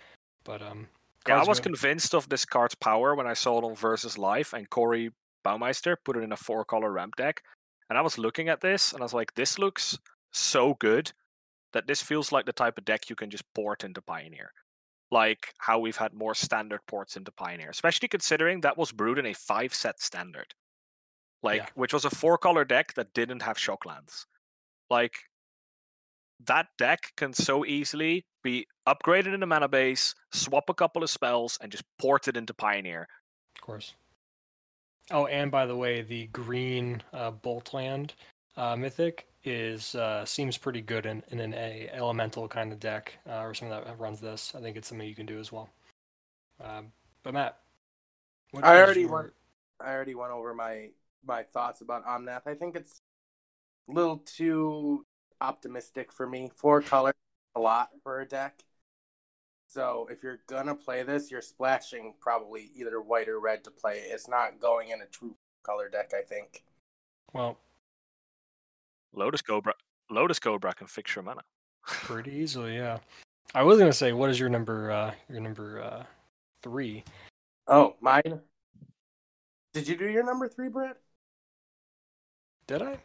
[0.44, 0.88] but um.
[1.28, 1.40] Yeah.
[1.40, 4.52] I was go- convinced of this card's power when I saw it on Versus Live,
[4.54, 5.10] and Corey
[5.44, 7.42] Baumeister put it in a four color ramp deck.
[7.90, 9.98] And I was looking at this, and I was like, this looks
[10.32, 11.12] so good
[11.72, 14.52] that this feels like the type of deck you can just port into Pioneer.
[15.10, 19.26] Like how we've had more standard ports into Pioneer, especially considering that was brewed in
[19.26, 20.54] a five set standard.
[21.42, 21.68] Like, Yeah.
[21.74, 24.24] which was a four color deck that didn't have shocklands.
[24.88, 25.14] Like,
[26.46, 31.10] that deck can so easily be upgraded in the mana base, swap a couple of
[31.10, 33.08] spells, and just port it into Pioneer.
[33.56, 33.94] of course.
[35.10, 38.12] Oh, and by the way, the green uh, Boltland
[38.56, 43.18] uh, mythic is uh, seems pretty good in, in an A elemental kind of deck
[43.28, 44.54] uh, or something that runs this.
[44.56, 45.68] I think it's something you can do as well.
[46.62, 46.92] Um,
[47.22, 47.58] but Matt,
[48.52, 49.32] what I already your- went.
[49.80, 50.90] I already went over my
[51.26, 52.46] my thoughts about Omnath.
[52.46, 53.00] I think it's
[53.88, 55.04] a little too
[55.40, 56.50] optimistic for me.
[56.54, 57.14] Four colors,
[57.54, 58.62] a lot for a deck.
[59.66, 63.98] So if you're gonna play this, you're splashing probably either white or red to play.
[63.98, 64.12] it.
[64.12, 66.12] It's not going in a true color deck.
[66.16, 66.64] I think.
[67.32, 67.58] Well,
[69.12, 69.74] Lotus Cobra,
[70.10, 71.42] Lotus Cobra can fix your mana.
[71.86, 72.98] pretty easily, yeah.
[73.54, 74.90] I was gonna say, what is your number?
[74.90, 76.04] Uh, your number uh,
[76.62, 77.04] three?
[77.66, 78.40] Oh, mine.
[79.72, 80.96] Did you do your number three, Brad?
[82.66, 82.98] Did I?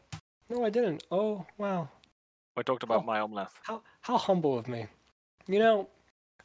[0.49, 1.03] No, I didn't.
[1.11, 1.89] Oh, wow.
[2.57, 3.05] I talked about Oh.
[3.05, 3.51] my Omnath.
[3.63, 4.87] How how humble of me.
[5.47, 5.87] You know,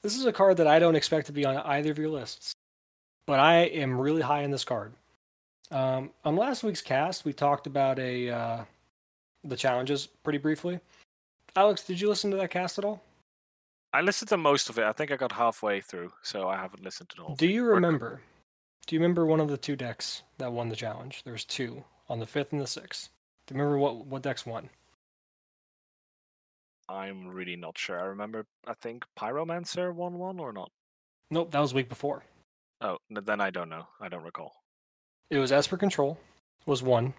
[0.03, 2.53] this is a card that I don't expect to be on either of your lists,
[3.27, 4.93] but I am really high in this card.
[5.71, 8.65] Um, on last week's cast, we talked about a uh,
[9.43, 10.81] the challenges pretty briefly.
[11.57, 13.03] Alex, did you listen to that cast at all?
[13.93, 14.85] I listened to most of it.
[14.85, 17.35] I think I got halfway through, so I haven't listened to all.
[17.37, 18.21] Do you remember?
[18.87, 21.23] Do you remember one of the two decks that won the challenge?
[21.25, 23.09] There was two on the fifth and the sixth.
[23.47, 24.69] Do you remember what what decks won?
[26.89, 27.99] I'm really not sure.
[28.01, 30.71] I remember, I think Pyromancer won one or not.
[31.31, 32.25] Nope, that was week before.
[32.81, 33.87] Oh, then I don't know.
[34.01, 34.53] I don't recall.
[35.31, 36.19] It was Esper Control
[36.67, 37.15] was one,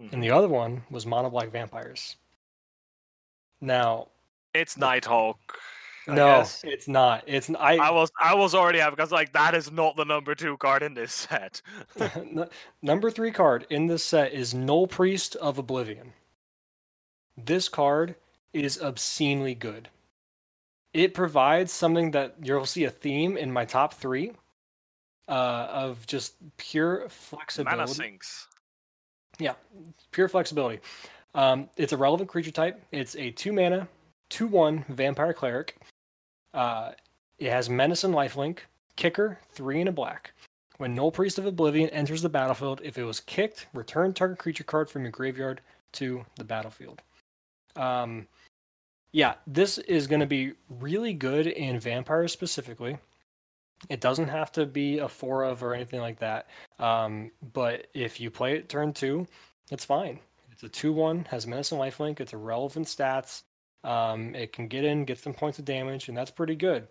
[0.00, 0.12] Mhm.
[0.12, 2.16] and the other one was Mono Black Vampires.
[3.60, 4.08] Now,
[4.54, 5.58] It's Nighthawk.
[6.08, 6.62] I no, guess.
[6.64, 7.24] it's not.
[7.26, 10.36] It's I, I was I was already happy because like that is not the number
[10.36, 11.60] two card in this set.
[12.82, 16.12] Number three card in this set is Null Priest of Oblivion.
[17.36, 18.14] This card
[18.64, 19.88] is obscenely good.
[20.92, 24.32] It provides something that you'll see a theme in my top three
[25.28, 27.76] uh, of just pure flexibility.
[27.76, 28.46] mana sinks.
[29.38, 29.54] Yeah,
[30.10, 30.80] pure flexibility.
[31.34, 32.82] Um, it's a relevant creature type.
[32.92, 33.88] It's a two mana,
[34.30, 35.76] two one vampire cleric.
[36.54, 36.92] Uh,
[37.38, 38.60] it has menace and lifelink.
[38.96, 40.32] Kicker three and a black.
[40.78, 44.64] When Null Priest of Oblivion enters the battlefield, if it was kicked, return target creature
[44.64, 45.60] card from your graveyard
[45.92, 47.02] to the battlefield.
[47.76, 48.26] Um,
[49.16, 52.98] yeah, this is going to be really good in vampires specifically.
[53.88, 56.48] It doesn't have to be a four of or anything like that.
[56.78, 59.26] Um, but if you play it turn two,
[59.70, 60.20] it's fine.
[60.52, 62.20] It's a two one, has menace and lifelink.
[62.20, 63.44] It's a relevant stats.
[63.84, 66.86] Um, it can get in, get some points of damage, and that's pretty good.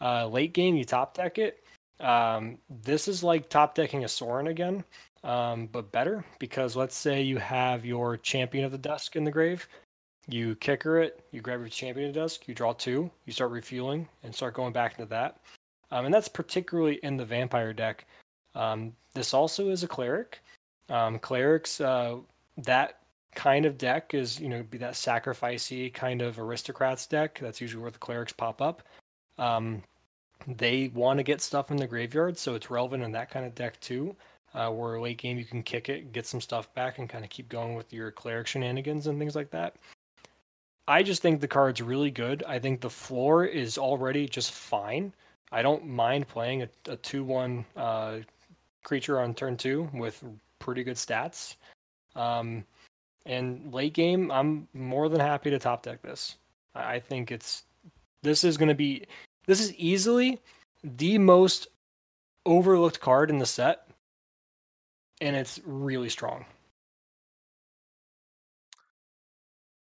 [0.00, 1.62] Uh, late game, you top deck it.
[2.00, 4.82] Um, this is like top decking a Sorin again,
[5.24, 9.30] um, but better because let's say you have your champion of the dusk in the
[9.30, 9.68] grave.
[10.28, 14.08] You kicker it, you grab your champion of dusk, you draw two, you start refueling
[14.22, 15.40] and start going back into that.
[15.90, 18.06] Um, and that's particularly in the vampire deck.
[18.54, 20.40] Um, this also is a cleric.
[20.88, 22.16] Um, clerics, uh,
[22.58, 22.98] that
[23.34, 27.38] kind of deck is, you know, be that sacrificey kind of aristocrats deck.
[27.40, 28.82] That's usually where the clerics pop up.
[29.38, 29.82] Um,
[30.46, 33.54] they want to get stuff in the graveyard, so it's relevant in that kind of
[33.54, 34.16] deck too.
[34.54, 37.30] Uh, where late game you can kick it, get some stuff back, and kind of
[37.30, 39.76] keep going with your cleric shenanigans and things like that.
[40.88, 42.44] I just think the card's really good.
[42.46, 45.12] I think the floor is already just fine.
[45.50, 48.18] I don't mind playing a, a 2 1 uh,
[48.84, 50.22] creature on turn two with
[50.60, 51.56] pretty good stats.
[52.14, 52.64] Um,
[53.26, 56.36] and late game, I'm more than happy to top deck this.
[56.74, 57.64] I think it's
[58.22, 59.06] this is going to be
[59.46, 60.40] this is easily
[60.84, 61.68] the most
[62.44, 63.88] overlooked card in the set,
[65.20, 66.44] and it's really strong.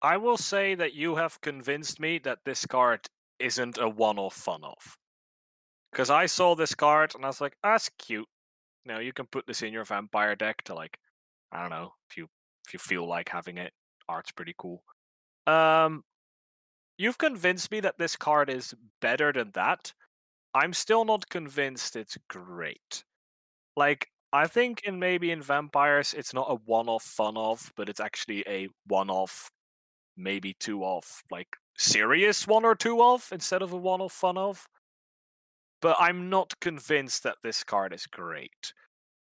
[0.05, 3.01] I will say that you have convinced me that this card
[3.39, 4.99] isn't a one-off fun-off.
[5.91, 8.29] Because I saw this card and I was like, that's cute.
[8.85, 10.99] Know, you can put this in your vampire deck to like,
[11.51, 12.29] I don't know, if you
[12.67, 13.73] if you feel like having it.
[14.07, 14.83] Art's pretty cool.
[15.47, 16.03] Um,
[16.99, 19.95] you've convinced me that this card is better than that.
[20.53, 23.05] I'm still not convinced it's great.
[23.75, 28.45] Like, I think in maybe in vampires, it's not a one-off fun-off, but it's actually
[28.47, 29.51] a one-off,
[30.17, 34.69] maybe two-off, like serious one or two-off instead of a one-off fun-off.
[35.83, 38.73] But I'm not convinced that this card is great.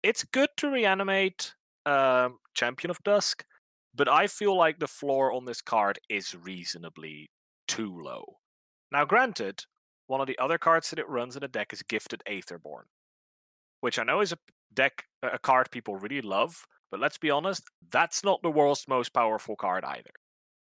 [0.02, 1.54] It's good to reanimate
[1.86, 3.44] um, Champion of Dusk,
[3.94, 7.30] but I feel like the floor on this card is reasonably
[7.68, 8.24] too low.
[8.90, 9.64] Now, granted,
[10.08, 12.84] one of the other cards that it runs in the deck is Gifted Aetherborn,
[13.80, 14.38] which I know is a
[14.74, 19.14] deck a card people really love, but let's be honest, that's not the world's most
[19.14, 20.10] powerful card either.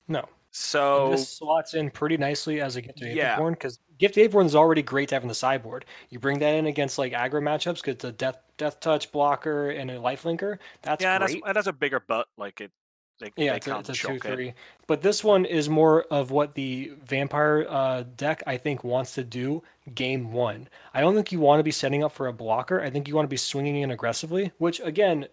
[0.08, 0.28] No.
[0.50, 3.36] So this slots in pretty nicely as a Gifted Yeah.
[3.36, 5.86] Aetherborn because Gifted Aetherborn is already great to have in the sideboard.
[6.10, 9.70] You bring that in against like aggro matchups because it's a death death touch blocker
[9.70, 10.58] and a lifelinker.
[10.82, 11.44] That's yeah, that's great.
[11.46, 12.28] it has a bigger butt.
[12.36, 12.70] Like it,
[13.18, 14.22] they, Yeah, they it's a, it's a two it.
[14.22, 14.54] three.
[14.86, 19.24] But this one is more of what the vampire uh, deck I think wants to
[19.24, 19.62] do
[19.94, 20.68] game one.
[20.92, 22.82] I don't think you want to be setting up for a blocker.
[22.82, 24.52] I think you want to be swinging in aggressively.
[24.58, 25.28] Which again,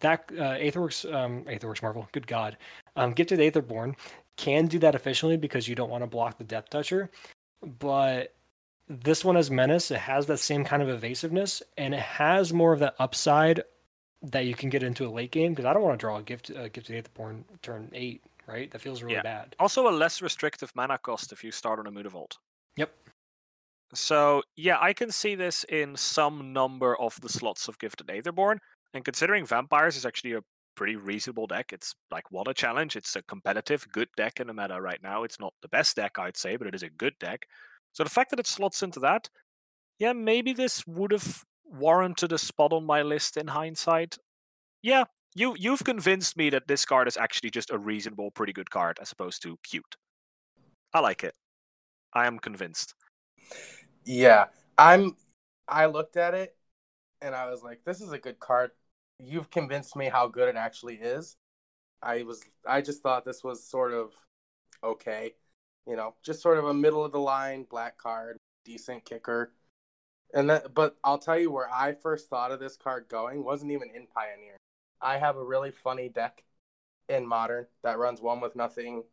[0.00, 2.56] that uh, Aetherworks, um, Aetherworks Marvel, good God,
[2.96, 3.94] um, Gifted Aetherborn
[4.36, 7.10] can do that efficiently because you don't want to block the Death Toucher.
[7.78, 8.34] But
[8.88, 9.90] this one has menace.
[9.90, 13.62] It has that same kind of evasiveness, and it has more of that upside
[14.22, 16.22] that you can get into a late game because I don't want to draw a
[16.22, 18.70] gift uh, gifted Aetherborn turn eight, right?
[18.70, 19.22] That feels really Yeah.
[19.22, 19.56] bad.
[19.58, 22.38] Also, a less restrictive mana cost if you start on a Mutavault.
[22.76, 22.92] Yep.
[23.94, 28.58] So yeah, I can see this in some number of the slots of Gifted Aetherborn,
[28.96, 30.42] and considering vampires is actually a
[30.74, 32.96] pretty reasonable deck, it's like what a challenge.
[32.96, 35.22] It's a competitive, good deck in the meta right now.
[35.22, 37.46] It's not the best deck, I'd say, but it is a good deck.
[37.92, 39.28] So the fact that it slots into that,
[39.98, 44.16] yeah, maybe this would have warranted a spot on my list in hindsight.
[44.82, 45.04] Yeah,
[45.34, 48.98] you you've convinced me that this card is actually just a reasonable, pretty good card
[49.00, 49.96] as opposed to cute.
[50.94, 51.34] I like it.
[52.14, 52.94] I am convinced.
[54.04, 54.46] Yeah,
[54.78, 55.16] I'm.
[55.68, 56.56] I looked at it
[57.20, 58.70] and I was like, "This is a good card."
[59.18, 61.36] You've convinced me how good it actually is.
[62.02, 62.42] I was.
[62.66, 64.12] I just thought this was sort of
[64.84, 65.34] okay,
[65.86, 69.52] you know, just sort of a middle of the line black card, decent kicker,
[70.34, 70.74] and that.
[70.74, 74.06] But I'll tell you where I first thought of this card going wasn't even in
[74.06, 74.56] Pioneer.
[75.00, 76.44] I have a really funny deck
[77.08, 79.04] in Modern that runs one with nothing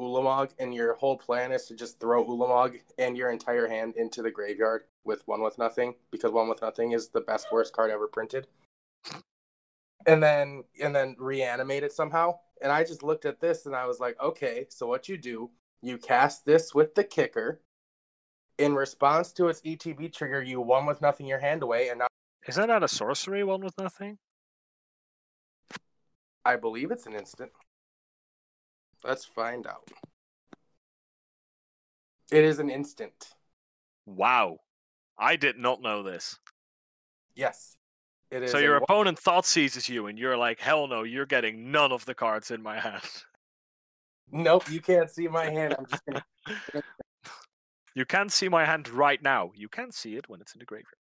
[0.00, 4.22] Ulamog, and your whole plan is to just throw Ulamog and your entire hand into
[4.22, 7.90] the graveyard with one with nothing, because one with nothing is the best worst card
[7.90, 8.46] ever printed.
[10.06, 12.38] And then and then reanimate it somehow.
[12.60, 15.50] And I just looked at this and I was like, okay, so what you do,
[15.80, 17.60] you cast this with the kicker.
[18.58, 22.06] In response to its ETB trigger, you one with nothing your hand away, and now
[22.46, 24.18] is that not a sorcery one with nothing?
[26.44, 27.52] I believe it's an instant.
[29.04, 29.88] Let's find out.
[32.32, 33.34] It is an instant.
[34.06, 34.58] Wow.
[35.18, 36.38] I did not know this.
[37.34, 37.76] Yes.
[38.32, 38.50] It is.
[38.50, 41.92] So your one- opponent thought seizes you, and you're like, hell no, you're getting none
[41.92, 43.02] of the cards in my hand.
[44.30, 45.74] Nope, you can't see my hand.
[45.78, 46.24] I'm just gonna.
[47.94, 49.52] You can't see my hand right now.
[49.54, 50.94] You can see it when it's in the graveyard.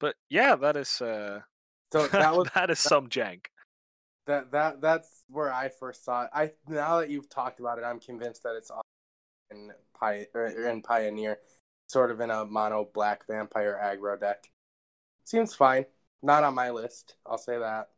[0.00, 1.40] But yeah, that is uh
[1.92, 3.44] So that was that is some jank.
[4.26, 6.30] that that that's where I first saw it.
[6.32, 8.70] I now that you've talked about it, I'm convinced that it's
[9.50, 9.70] in
[10.00, 11.40] Pi in Pioneer,
[11.88, 14.50] sort of in a mono black vampire aggro deck.
[15.24, 15.84] Seems fine.
[16.22, 17.16] Not on my list.
[17.26, 17.90] I'll say that.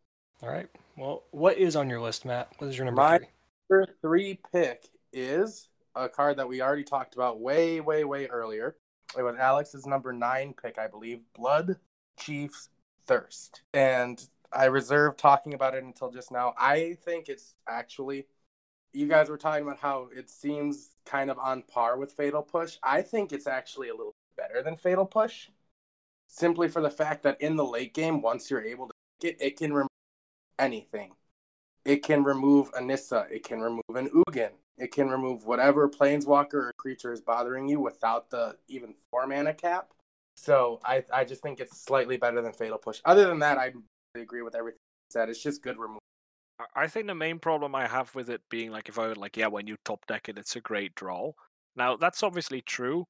[0.42, 0.68] All right.
[0.96, 2.52] Well, what is on your list, Matt?
[2.58, 3.28] What is your number My- three?
[3.70, 8.76] Number three pick is a card that we already talked about way, way, way earlier.
[9.16, 11.20] It was Alex's number nine pick, I believe.
[11.34, 11.76] Blood
[12.18, 12.68] Chief's
[13.06, 13.62] Thirst.
[13.72, 16.54] And I reserved talking about it until just now.
[16.58, 18.26] I think it's actually,
[18.92, 22.78] you guys were talking about how it seems kind of on par with Fatal Push.
[22.82, 25.48] I think it's actually a little better than Fatal Push,
[26.26, 29.44] simply for the fact that in the late game, once you're able to pick it,
[29.44, 29.88] it can remove
[30.58, 31.12] anything
[31.86, 36.54] it can remove a Nissa, it can remove an Ugin, it can remove whatever planeswalker
[36.54, 39.92] or creature is bothering you without the even four mana cap.
[40.34, 43.00] So I I just think it's slightly better than Fatal Push.
[43.04, 43.72] Other than that, I
[44.16, 44.80] agree with everything
[45.10, 45.28] said.
[45.28, 46.00] It's just good removal.
[46.58, 49.16] I- I think the main problem I have with it being like if I would
[49.16, 51.32] like, yeah, when you top deck it, it's a great draw.
[51.76, 53.04] Now that's obviously true.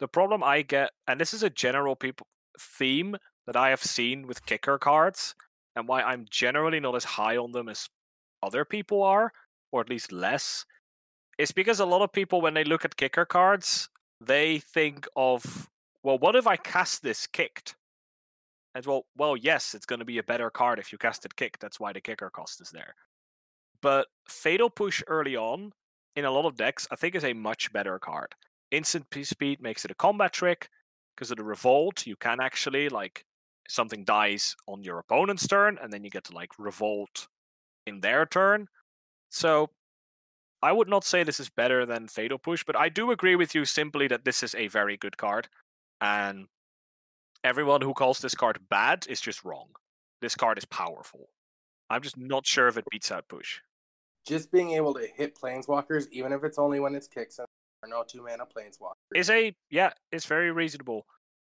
[0.00, 2.26] The problem I get, and this is a general people
[2.60, 3.16] theme
[3.46, 5.34] that I have seen with kicker cards,
[5.74, 7.88] and why I'm generally not as high on them as
[8.42, 9.32] other people are,
[9.72, 10.64] or at least less,
[11.38, 13.88] is because a lot of people when they look at kicker cards,
[14.20, 15.68] they think of,
[16.02, 17.76] well, what if I cast this kicked?
[18.74, 21.34] And well, well, yes, it's going to be a better card if you cast it
[21.34, 21.60] kicked.
[21.60, 22.94] That's why the kicker cost is there.
[23.82, 25.72] But Fatal Push early on
[26.14, 28.34] in a lot of decks, I think is a much better card.
[28.70, 30.68] Instant speed makes it a combat trick
[31.20, 32.06] because of the revolt.
[32.06, 33.26] You can actually like
[33.68, 37.28] something dies on your opponent's turn, and then you get to like revolt
[37.86, 38.68] in their turn.
[39.28, 39.68] So
[40.62, 43.54] I would not say this is better than Fatal Push, but I do agree with
[43.54, 45.48] you simply that this is a very good card,
[46.00, 46.46] and
[47.44, 49.68] everyone who calls this card bad is just wrong.
[50.22, 51.28] This card is powerful.
[51.90, 53.60] I'm just not sure if it beats out Push.
[54.26, 57.46] Just being able to hit planeswalkers, even if it's only when it's kicks and
[57.88, 58.94] no two mana planeswalkers.
[59.14, 61.06] Is a yeah, it's very reasonable.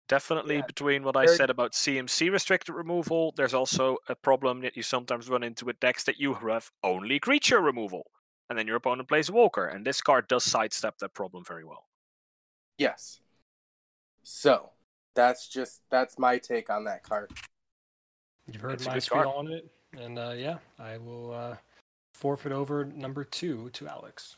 [0.08, 4.76] Definitely Yeah, between what I said about CMC restricted removal, there's also a problem that
[4.76, 8.10] you sometimes run into with decks that you have only creature removal,
[8.48, 11.64] and then your opponent plays a Walker, and this card does sidestep that problem very
[11.64, 11.86] well.
[12.76, 13.20] Yes.
[14.24, 14.70] So
[15.14, 17.30] that's just that's my take on that card.
[18.50, 19.36] You've heard It's my good spiel card.
[19.36, 21.56] on it, and uh, yeah, I will uh,
[22.14, 24.36] forfeit over number two to Alex.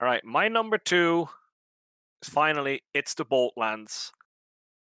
[0.00, 1.28] All right, my number two
[2.22, 4.12] is finally it's the Bolt Lands.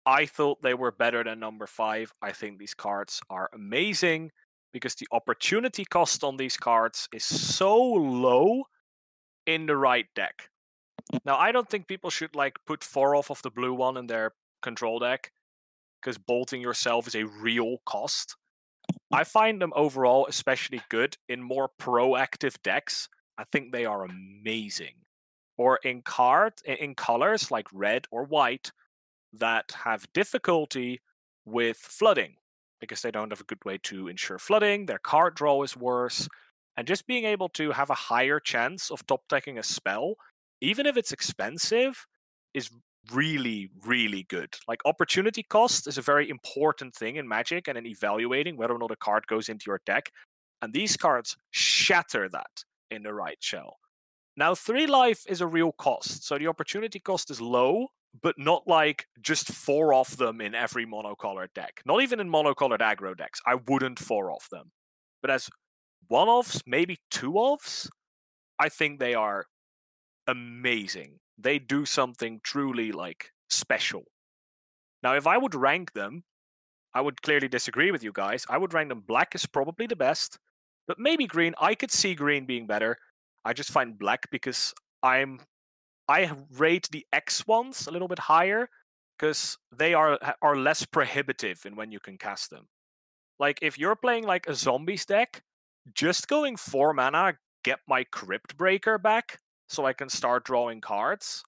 [0.05, 2.13] I thought they were better than number five.
[2.21, 4.31] I think these cards are amazing
[4.71, 8.63] because the opportunity cost on these cards is so low
[9.45, 10.49] in the right deck.
[11.25, 14.07] Now, I don't think people should like put four off of the blue one in
[14.07, 15.31] their control deck
[16.01, 18.35] because bolting yourself is a real cost.
[19.11, 23.09] I find them overall especially good in more proactive decks.
[23.37, 24.95] I think they are amazing.
[25.57, 28.71] Or in card i- in colors like red or white
[29.33, 31.01] that have difficulty
[31.45, 32.37] with flooding
[32.79, 36.27] because they don't have a good way to ensure flooding, their card draw is worse,
[36.77, 40.15] and just being able to have a higher chance of top decking a spell,
[40.61, 42.05] even if it's expensive,
[42.53, 42.69] is
[43.13, 44.55] really, really good.
[44.67, 48.79] Like opportunity cost is a very important thing in Magic and in evaluating whether or
[48.79, 50.11] not a card goes into your deck.
[50.61, 53.77] And these cards shatter that in the right shell.
[54.35, 56.25] Now, three life is a real cost.
[56.25, 57.87] So the opportunity cost is low,
[58.21, 61.81] but not like just four off them in every monocolored deck.
[61.85, 63.41] Not even in monocolored aggro decks.
[63.45, 64.71] I wouldn't four off them.
[65.21, 65.49] But as
[66.07, 67.89] one offs, maybe two offs,
[68.59, 69.45] I think they are
[70.27, 71.19] amazing.
[71.37, 74.03] They do something truly like special.
[75.03, 76.23] Now, if I would rank them,
[76.93, 78.45] I would clearly disagree with you guys.
[78.49, 80.39] I would rank them black is probably the best,
[80.87, 81.53] but maybe green.
[81.59, 82.97] I could see green being better.
[83.45, 84.73] I just find black because
[85.03, 85.39] I'm
[86.07, 88.69] I rate the X ones a little bit higher
[89.17, 92.67] because they are are less prohibitive in when you can cast them.
[93.39, 95.43] Like if you're playing like a zombies deck,
[95.93, 99.39] just going four mana, get my Cryptbreaker back
[99.69, 101.43] so I can start drawing cards.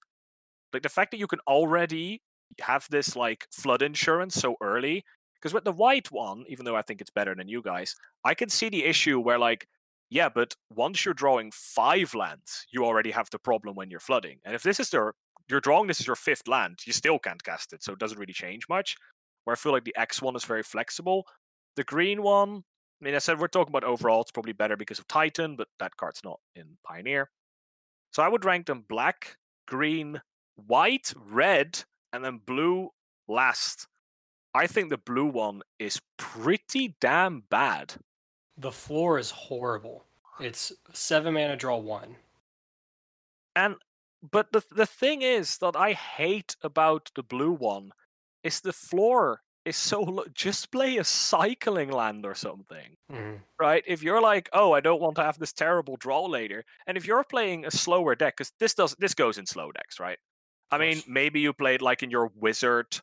[0.72, 2.22] Like the fact that you can already
[2.60, 5.04] have this like flood insurance so early.
[5.40, 7.94] Because with the white one, even though I think it's better than you guys,
[8.24, 9.66] I can see the issue where like,
[10.10, 14.38] yeah, but once you're drawing five lands, you already have the problem when you're flooding.
[14.44, 15.14] And if this is their
[15.48, 18.18] you're drawing this is your fifth land, you still can't cast it, so it doesn't
[18.18, 18.96] really change much.
[19.44, 21.24] Where I feel like the X one is very flexible.
[21.76, 22.62] The green one,
[23.00, 25.68] I mean, I said we're talking about overall, it's probably better because of Titan, but
[25.78, 27.30] that card's not in Pioneer.
[28.12, 29.36] So I would rank them black,
[29.66, 30.20] green,
[30.56, 32.90] white, red, and then blue
[33.28, 33.86] last.
[34.54, 37.94] I think the blue one is pretty damn bad.
[38.56, 40.04] The floor is horrible.
[40.40, 42.16] It's seven mana, draw one.
[43.56, 43.76] And
[44.22, 47.92] but the the thing is that I hate about the blue one
[48.42, 50.24] is the floor is so.
[50.34, 52.96] Just play a cycling land or something.
[53.10, 53.42] Mhm.
[53.58, 53.84] right?
[53.86, 57.06] If you're like, oh, I don't want to have this terrible draw later, and if
[57.06, 60.18] you're playing a slower deck, because this does this goes in slow decks, right?
[60.70, 63.00] I mean, maybe you played like in your wizard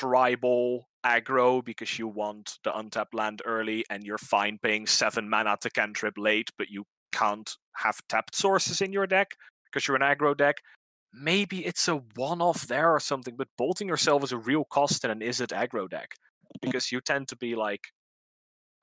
[0.00, 5.56] tribal aggro because you want the untapped land early, and you're fine paying seven mana
[5.60, 9.32] to cantrip late, but you can't have tapped sources in your deck
[9.66, 10.56] because you're an aggro deck.
[11.12, 15.10] Maybe it's a one-off there or something, but bolting yourself is a real cost in
[15.10, 16.14] an is it aggro deck
[16.44, 16.58] hmm.
[16.62, 17.88] because you tend to be like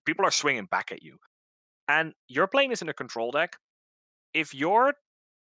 [0.06, 1.18] people are swinging back at you.
[1.88, 3.56] And you're playing this in a control deck.
[4.34, 4.94] If you're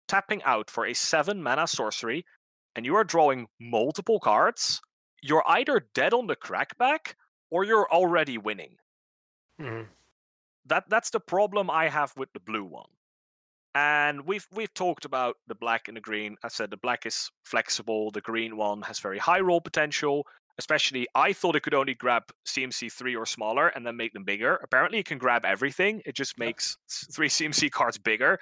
[0.07, 2.23] tapping out for a seven mana sorcery
[2.75, 4.79] and you are drawing multiple cards,
[5.27, 7.13] you're either dead on the crackback
[7.49, 8.75] or you're already winning.
[9.59, 9.83] hmm
[10.65, 12.89] That that's the problem I have with the blue one.
[13.75, 16.35] And we've we've talked about the black and the green.
[16.43, 20.25] I said the black is flexible, the green one has very high roll potential.
[20.59, 24.23] Especially, I thought it could only grab CMC three or smaller and then make them
[24.23, 24.55] bigger.
[24.63, 26.01] Apparently, it can grab everything.
[26.03, 28.39] It just makes s- three CMC cards bigger.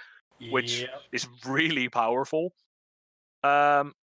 [0.49, 1.01] Which- Yep.
[1.11, 2.53] is really powerful.
[3.43, 3.93] Um,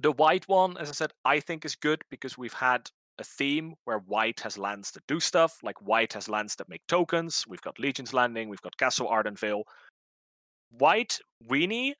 [0.00, 3.74] the white one, as I said, I think is good because we've had a theme
[3.84, 7.44] where white has lands that do stuff, like white has lands that make tokens.
[7.48, 9.62] We've got Legion's Landing, we've got Castle Ardenvale.
[10.70, 11.92] White Weenie,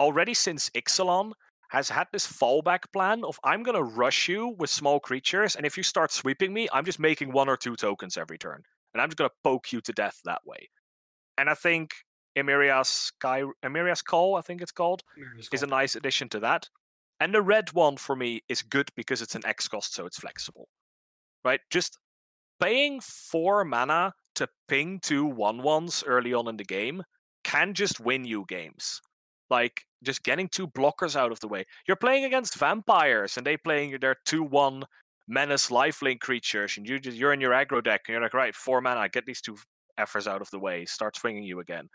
[0.00, 1.32] already since Ixalan,
[1.68, 5.76] has had this fallback plan of I'm gonna rush you with small creatures, and if
[5.76, 8.62] you start sweeping me, I'm just making one or two tokens every turn,
[8.94, 10.70] and I'm just gonna poke you to death that way.
[11.36, 11.92] And I think
[12.36, 16.68] Emeria's Sky Emeria's Call, I think it's called, Mary's is a nice addition to that.
[17.20, 20.18] And the red one for me is good because it's an X cost, so it's
[20.18, 20.68] flexible.
[21.44, 21.60] Right?
[21.70, 21.98] Just
[22.60, 27.02] paying four mana to ping two one ones early on in the game
[27.44, 29.00] can just win you games.
[29.48, 31.64] Like just getting two blockers out of the way.
[31.86, 34.84] You're playing against vampires and they playing their two one
[35.28, 38.54] menace lifelink creatures, and you just you're in your aggro deck and you're like, right,
[38.54, 39.56] four mana, get these two
[39.98, 41.88] effers out of the way, start swinging you again.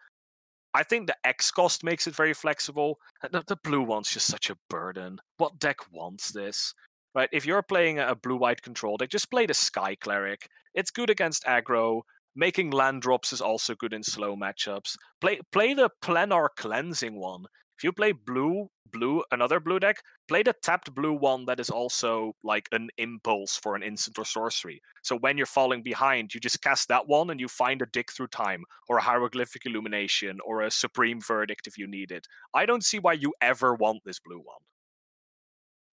[0.74, 2.98] I think the X cost makes it very flexible.
[3.24, 5.20] Uh, the, the blue one's just such a burden.
[5.38, 6.74] What deck wants this?
[7.14, 7.30] Right?
[7.32, 10.48] If you're playing a blue white control deck, just play the Sky Cleric.
[10.74, 12.02] It's good against aggro.
[12.36, 14.96] Making land drops is also good in slow matchups.
[15.20, 17.44] Play play the planar cleansing one.
[17.78, 21.70] If you play blue, blue, another blue deck, play the tapped blue one that is
[21.70, 24.82] also like an impulse for an instant or sorcery.
[25.04, 28.12] So when you're falling behind, you just cast that one and you find a dig
[28.12, 32.28] through time or a hieroglyphic illumination or a supreme verdict if you need it.
[32.54, 34.62] I don't see why you ever want this blue one.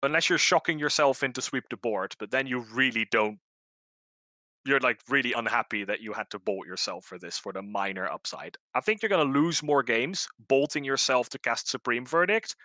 [0.03, 3.39] Unless you're shocking yourself into sweep the board, but then you really don't
[4.67, 8.07] you're like really unhappy that you had to bolt yourself for this for the minor
[8.07, 8.57] upside.
[8.75, 12.57] I think you're going to lose more games bolting yourself to cast Supreme Verdict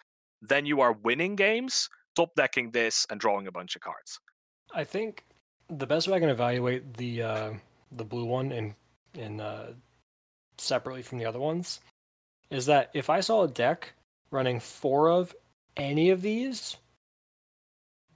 [0.41, 4.19] than you are winning games top decking this and drawing a bunch of cards.
[4.73, 5.23] I think
[5.69, 7.53] the best way I can evaluate the uh,
[7.91, 8.75] the blue one in
[9.13, 9.73] in uh,
[10.57, 11.79] separately from the other ones
[12.49, 13.93] is that if I saw a deck
[14.29, 15.35] running four of
[15.77, 16.77] any of these,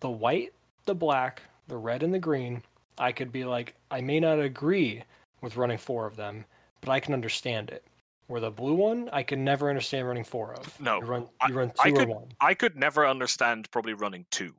[0.02, 0.54] the white,
[0.86, 2.62] the black, the red, and the green,
[2.98, 5.04] I could be like, I may not agree
[5.42, 6.46] with running four of them,
[6.82, 7.86] but I can understand it.
[8.28, 10.80] Where the blue one, I can never understand running four of.
[10.80, 12.28] No, you run, I- you run I two or could- one.
[12.42, 14.56] I could never understand probably running two.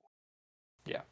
[0.85, 1.03] Yeah.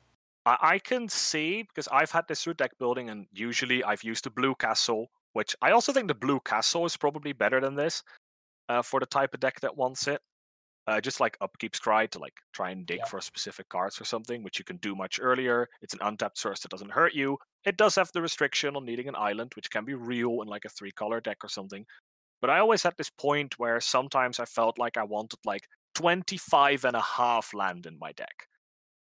[0.47, 4.25] I, I can see because I've had this through deck building, and usually I've used
[4.25, 8.03] the blue castle, which I also think the blue castle is probably better than this
[8.69, 10.21] uh, for the type of deck that wants it.
[10.87, 13.07] Uh, just like upkeep scry to like try and dig Yeah.
[13.07, 15.67] for specific cards or something, which you can do much earlier.
[15.81, 17.39] It's an untapped source that doesn't hurt you.
[17.65, 20.67] It does have the restriction on needing an island, which can be real in like
[20.67, 21.87] a three color deck or something.
[22.45, 26.85] But I always had this point where sometimes I felt like I wanted like 25
[26.85, 28.49] and a half land in my deck.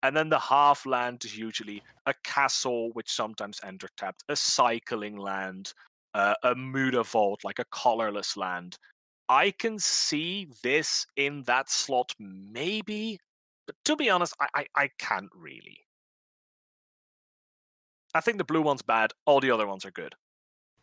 [0.03, 5.19] And then the half land is usually a castle, which sometimes enter tapped, a cycling
[5.19, 5.75] land,
[6.15, 8.79] uh, a Mutavault, like a colorless land.
[9.29, 13.19] I can see this in that slot, maybe,
[13.67, 15.81] but to be honest, I, I, I can't really.
[18.15, 20.15] I think the blue one's bad, all the other ones are good.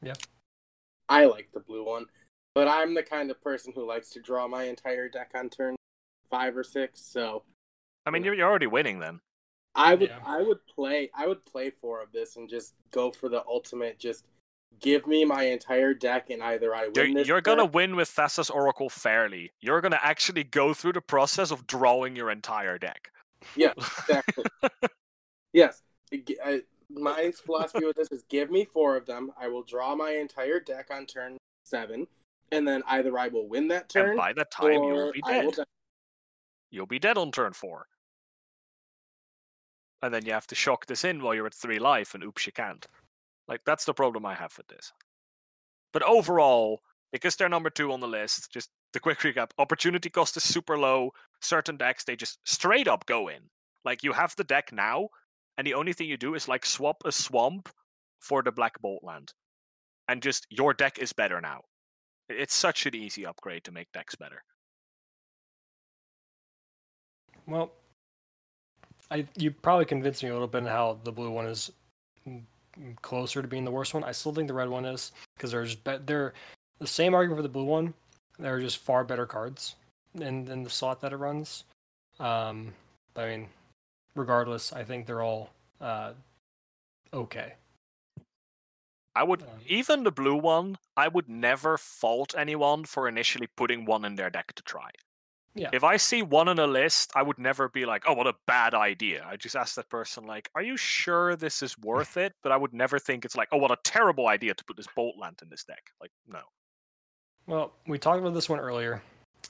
[0.04, 0.14] Yeah.
[1.10, 2.06] I like the blue one,
[2.56, 5.76] but I'm the kind of person who likes to draw my entire deck on turn
[6.32, 7.02] five or six.
[7.02, 7.44] So
[8.06, 9.20] I mean, you're, you're already winning then.
[9.76, 10.20] I would Yeah.
[10.26, 14.00] I would play I would play four of this and just go for the ultimate.
[14.00, 14.26] Just
[14.80, 17.28] give me my entire deck, and either I You're, win this.
[17.28, 19.52] you're gonna win with Thassa's Oracle fairly.
[19.62, 23.10] You're gonna actually go through the process of drawing your entire deck.
[23.56, 24.46] Yeah, exactly.
[25.54, 25.82] yes.
[26.14, 29.32] G- I- My philosophy with this is give me four of them.
[29.40, 32.08] I will draw my entire deck on turn seven,
[32.52, 35.54] and then either I will win that turn, and by that time, you'll be dead.
[35.54, 35.64] die.
[36.72, 37.88] You'll be dead on turn four.
[40.02, 42.46] And then you have to shock this in while you're at three life, and oops,
[42.46, 42.86] you can't.
[43.48, 44.92] Like, that's the problem I have with this.
[45.94, 50.38] But overall, because they're number two on the list, just the quick recap opportunity cost
[50.38, 51.12] is super low.
[51.42, 53.50] Certain decks, they just straight up go in.
[53.84, 55.10] Like, you have the deck now,
[55.58, 57.70] and the only thing you do is like swap a swamp
[58.20, 59.34] for the Black Bolt land.
[60.08, 61.62] And just your deck is better now.
[62.30, 64.44] It's such an easy upgrade to make decks better.
[67.48, 67.72] Well,
[69.12, 71.72] I you probably convinced me a little bit on how the blue one is
[73.02, 74.04] closer to being the worst one.
[74.04, 76.34] I still think the red one is because there's be- they're
[76.80, 77.94] the same argument for the blue one.
[78.40, 79.76] They're just far better cards
[80.16, 81.66] in in the slot that it runs.
[82.20, 82.74] Um,
[83.16, 83.48] I mean,
[84.16, 86.14] regardless, I think they're all uh,
[87.14, 87.54] okay.
[89.16, 90.78] I would even the blue one.
[90.98, 94.90] I would never fault anyone for initially putting one in their deck to try.
[95.56, 95.70] Yeah.
[95.72, 98.36] If I see one on a list, I would never be like, "Oh, what a
[98.46, 102.34] bad idea." I just ask that person, like, "Are you sure this is worth it?"
[102.44, 104.88] But I would never think it's like, "Oh, what a terrible idea to put this
[104.96, 106.42] bolt lant in this deck." Like, no.
[107.48, 109.02] Well, we talked about this one earlier.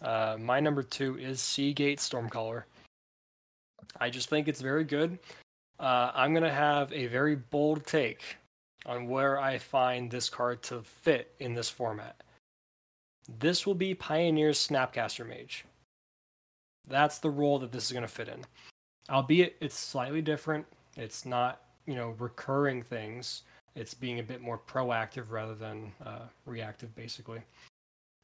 [0.01, 2.63] Uh, my number two is Seagate Stormcaller.
[3.99, 5.17] I just think it's very good.
[5.79, 8.37] Uh, I'm going to have a very bold take
[8.85, 12.23] on where I find this card to fit in this format.
[13.39, 15.65] This will be Pioneer's Snapcaster Mage.
[16.87, 18.45] That's the role that this is going to fit in.
[19.09, 20.65] Albeit it's slightly different.
[20.95, 23.41] It's not, you know, recurring things.
[23.75, 27.41] It's being a bit more proactive rather than uh, reactive, basically.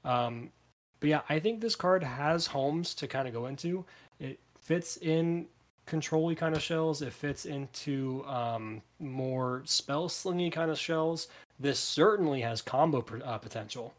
[0.06, 0.52] Um,
[1.00, 3.86] but yeah, I think this card has homes to kind of go into.
[4.20, 5.48] It fits in
[5.86, 7.02] control kind of shells.
[7.02, 11.28] It fits into um, more spell slingy kind of shells.
[11.60, 13.94] This certainly has combo uh, potential.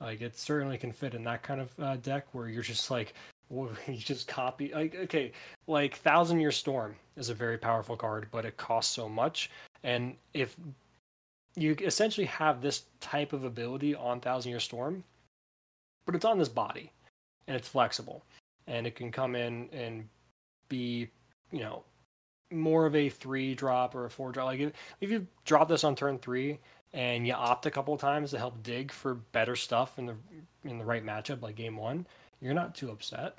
[0.00, 3.14] Like it certainly can fit in that kind of uh, deck where you're just like,
[3.50, 4.72] you just copy.
[4.72, 5.32] Like okay,
[5.66, 9.50] like Thousand Year Storm is a very powerful card, but it costs so much.
[9.82, 10.56] And if
[11.56, 15.02] you essentially have this type of ability on Thousand Year Storm,
[16.06, 16.92] but it's on this body
[17.46, 18.22] and it's flexible
[18.66, 20.08] and it can come in and
[20.68, 21.08] be
[21.50, 21.82] you know
[22.50, 24.46] more of a three drop or a four drop.
[24.46, 26.58] Like if, if you drop this on turn three
[26.92, 30.14] and you opt a couple times to help dig for better stuff in the
[30.64, 32.06] in the right matchup like game one
[32.40, 33.36] you're not too upset.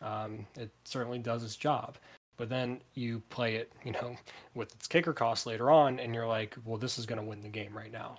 [0.00, 1.98] Um, it certainly does its job.
[2.38, 4.16] But then you play it you know
[4.54, 7.42] with its kicker cost later on and you're like well this is going to win
[7.42, 8.18] the game right now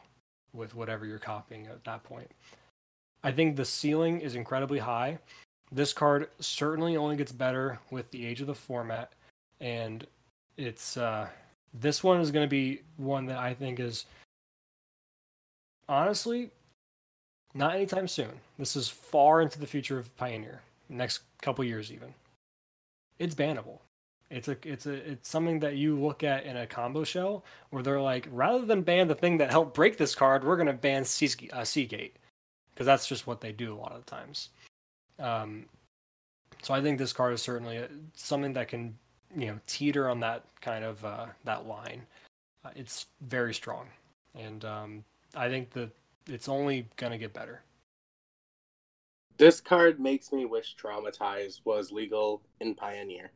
[0.53, 2.31] with whatever you're copying at that point.
[3.23, 5.19] I think the ceiling is incredibly high.
[5.71, 9.11] This card certainly only gets better with the age of the format,
[9.59, 10.05] and
[10.57, 11.27] it's uh,
[11.73, 14.05] this one is going to be one that I think is
[15.87, 16.49] honestly
[17.53, 18.31] not anytime soon.
[18.57, 22.13] This is far into the future of Pioneer, next couple years even.
[23.19, 23.79] It's bannable.
[24.29, 27.81] It's a it's a it's something that you look at in a combo shell where
[27.81, 31.03] they're like, rather than ban the thing that helped break this card, we're gonna ban
[31.03, 32.15] uh, Seagate
[32.73, 34.49] because that's just what they do a lot of the times.
[35.19, 35.65] Um,
[36.61, 38.97] so I think this card is certainly a, something that can,
[39.35, 42.03] you know, teeter on that kind of uh, that line.
[42.63, 43.87] Uh, it's very strong,
[44.35, 45.03] and um,
[45.35, 45.91] I think that
[46.27, 47.61] it's only gonna get better.
[49.37, 53.31] This card makes me wish Traumatize was legal in Pioneer.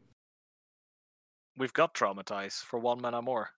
[1.57, 3.51] We've got traumatized for one mana more.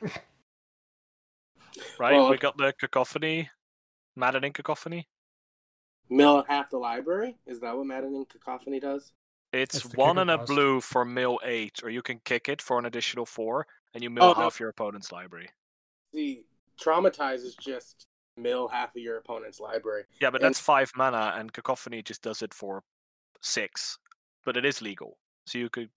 [0.00, 2.14] right?
[2.14, 3.50] Well, we got the cacophony,
[4.16, 5.08] maddening cacophony.
[6.12, 7.36] Mill half the library?
[7.46, 9.12] Is that what Maddening Cacophony does?
[9.52, 10.48] It's That's one and a cost.
[10.48, 14.10] blue for mill eight, or you can kick it for an additional four, and you
[14.10, 14.34] mill Oh, no.
[14.42, 15.48] half your opponent's library.
[16.14, 16.44] See,
[16.80, 20.04] Traumatize is just mill half of your opponent's library.
[20.20, 22.82] Yeah, but And- that's five mana, and cacophony just does it for
[23.40, 23.98] six.
[24.44, 25.90] But it is legal, so you could.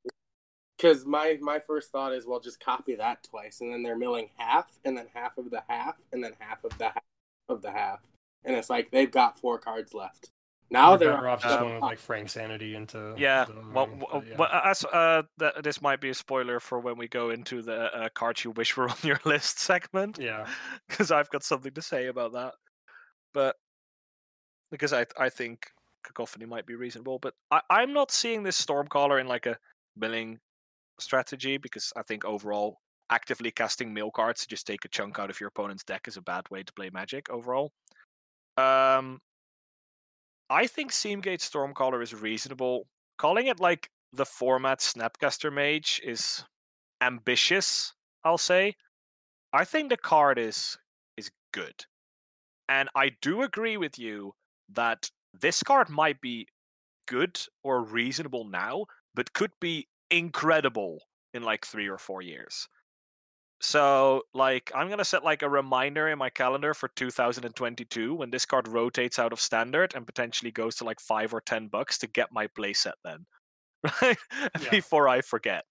[0.77, 4.29] Because my, my first thought is, well, just copy that twice, and then they're milling
[4.35, 7.03] half, and then half of the half, and then half of the half
[7.47, 8.01] of the half.
[8.45, 10.29] And it's like they've got four cards left.
[10.71, 13.99] Now You're they're off just going with like Fraying Sanity into Yeah, the well, ring,
[13.99, 14.35] w- but yeah.
[14.37, 17.83] well, as uh, th- this might be a spoiler for when we go into the
[17.95, 20.17] uh, cards you wish were on your list segment.
[20.19, 20.47] yeah.
[20.89, 22.53] because I've got something to say about that.
[23.33, 23.55] But
[24.71, 25.67] because I I think
[26.03, 29.57] cacophony might be reasonable, but I, I'm not seeing this Stormcaller in like a
[29.95, 30.39] milling
[30.99, 32.77] strategy because I think overall
[33.11, 36.17] actively casting mill cards to just take a chunk out of your opponent's deck is
[36.17, 37.71] a bad way to play Magic overall.
[38.57, 39.19] Um,
[40.49, 42.87] I think Seagate Stormcaller is reasonable.
[43.17, 46.43] Calling it like the format Snapcaster Mage is
[47.01, 47.93] ambitious.
[48.23, 48.75] I'll say.
[49.53, 50.77] I think the card is
[51.17, 51.85] is good.
[52.69, 54.33] And I do agree with you
[54.69, 56.47] that this card might be
[57.07, 58.85] good or reasonable now,
[59.15, 60.99] but could be incredible
[61.33, 62.67] in like three or four years.
[63.61, 68.45] So, like, I'm gonna set like a reminder in my calendar for 2022 when this
[68.45, 72.07] card rotates out of standard and potentially goes to like five or ten bucks to
[72.07, 73.25] get my playset then,
[74.01, 74.17] right?
[74.57, 74.71] Yeah.
[74.71, 75.65] Before I forget.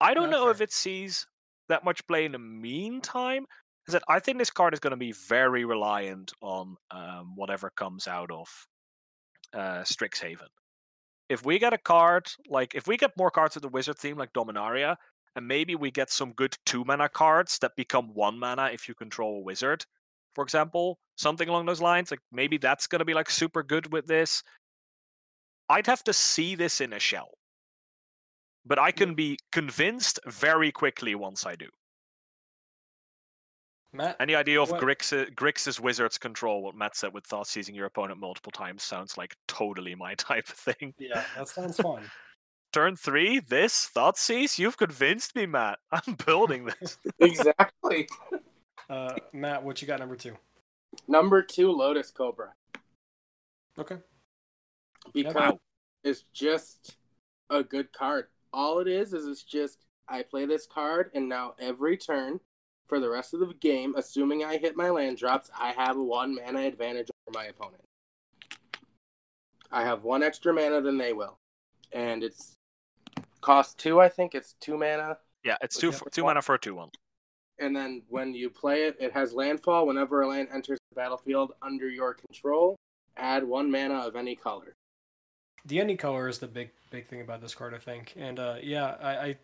[0.00, 1.26] I don't No, know if it sees
[1.68, 3.46] that much play in the meantime.
[3.88, 7.70] Is that I think this card is going to be very reliant on um, whatever
[7.70, 8.48] comes out of
[9.52, 10.48] uh, Strixhaven.
[11.28, 14.16] If we get a card like if we get more cards with the wizard theme
[14.18, 14.96] like Dominaria,
[15.36, 18.94] and maybe we get some good two mana cards that become one mana if you
[18.94, 19.84] control a wizard,
[20.34, 22.10] for example, something along those lines.
[22.10, 24.42] Like maybe that's gonna be like super good with this.
[25.68, 27.30] I'd have to see this in a shell,
[28.64, 31.68] but I can be convinced very quickly once I do.
[33.92, 36.62] Matt, Any idea of Grixis, Grixis wizard's control?
[36.62, 40.48] What Matt said with thought seizing your opponent multiple times sounds like totally my type
[40.48, 40.94] of thing.
[40.98, 42.02] yeah, that sounds fun.
[42.72, 44.58] Turn three, this thought seize.
[44.58, 45.78] You've convinced me, Matt.
[45.92, 46.98] I'm building this.
[47.18, 48.08] exactly.
[48.90, 50.36] Uh, Matt, what you got number two?
[51.08, 52.52] Number two, Lotus Cobra,
[53.78, 53.96] Okay.
[55.12, 55.58] because Wow.
[56.04, 56.96] it's just
[57.50, 58.26] a good card.
[58.52, 62.40] All it is is it's just I play this card, and now every turn
[62.86, 66.02] for the rest of the game, assuming I hit my land drops, I have a
[66.02, 67.82] one mana advantage over my opponent.
[69.72, 71.38] I have one extra mana than they will,
[71.92, 72.55] and it's
[73.46, 74.00] cost two.
[74.00, 75.18] I think it's two mana.
[75.44, 76.90] Yeah, it's two you f- have a two mana for a two one.
[77.58, 79.86] And then when you play it, it has landfall.
[79.86, 82.76] Whenever a land enters the battlefield under your control,
[83.16, 84.74] add one mana of any color.
[85.64, 88.12] The any color is the big big thing about this card, I think.
[88.16, 89.36] And uh, yeah, I, I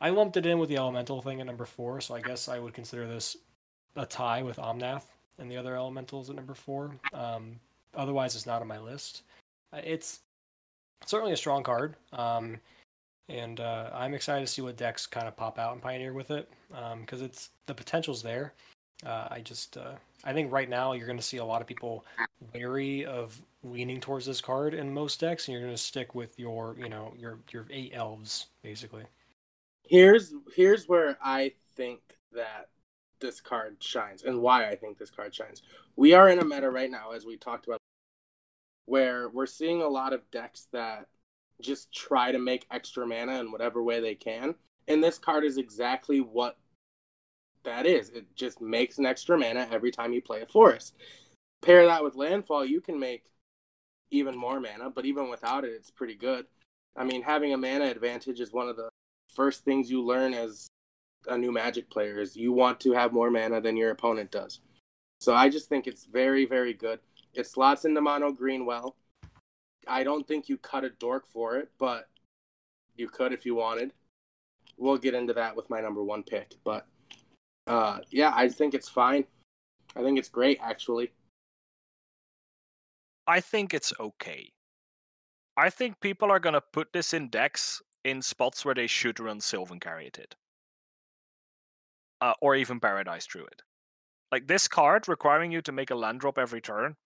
[0.00, 2.60] I lumped it in with the elemental thing at number four, so I guess I
[2.60, 3.36] would consider this
[3.96, 5.02] a tie with Omnath
[5.38, 6.92] and the other elementals at number four.
[7.12, 7.58] Um,
[7.94, 9.22] otherwise, it's not on my list.
[9.72, 10.20] Uh, It's
[11.04, 12.58] certainly a strong card, um,
[13.28, 16.30] and uh, I'm excited to see what decks kind of pop out and pioneer with
[16.30, 16.48] it
[17.00, 18.54] because it's the potential's there.
[19.06, 19.92] Uh, I just uh,
[20.24, 22.04] I think right now you're going to see a lot of people
[22.52, 26.38] wary of leaning towards this card in most decks, and you're going to stick with
[26.38, 29.04] your you know your your eight elves basically.
[29.84, 32.00] Here's here's where I think
[32.32, 32.68] that
[33.20, 35.62] this card shines and why I think this card shines.
[35.96, 37.80] We are in a meta right now, as we talked about,
[38.86, 41.06] where we're seeing a lot of decks that
[41.60, 44.54] just try to make extra mana in whatever way they can.
[44.86, 46.56] And this card is exactly what
[47.64, 48.10] that is.
[48.10, 50.94] It just makes an extra mana every time you play a forest.
[51.60, 53.24] Pair that with landfall, you can make
[54.10, 56.46] even more mana, but even without it, it's pretty good.
[56.96, 58.88] I mean, having a mana advantage is one of the
[59.34, 60.68] first things you learn as
[61.26, 64.60] a new Magic player is you want to have more mana than your opponent does.
[65.20, 67.00] So I just think it's very, very good.
[67.34, 68.96] It slots into mono green well.
[69.88, 72.08] I don't think you cut a dork for it, but
[72.96, 73.92] you could if you wanted.
[74.76, 76.86] We'll get into that with my number one pick, but
[77.66, 79.24] uh, yeah, I think it's fine.
[79.96, 81.10] I think it's great, actually.
[83.26, 84.50] I think it's okay.
[85.56, 89.40] I think people are gonna put this in decks in spots where they should run
[89.40, 90.32] Sylvan Caryatid.
[92.20, 93.62] Uh, or even Paradise Druid.
[94.32, 96.96] Like this card requiring you to make a land drop every turn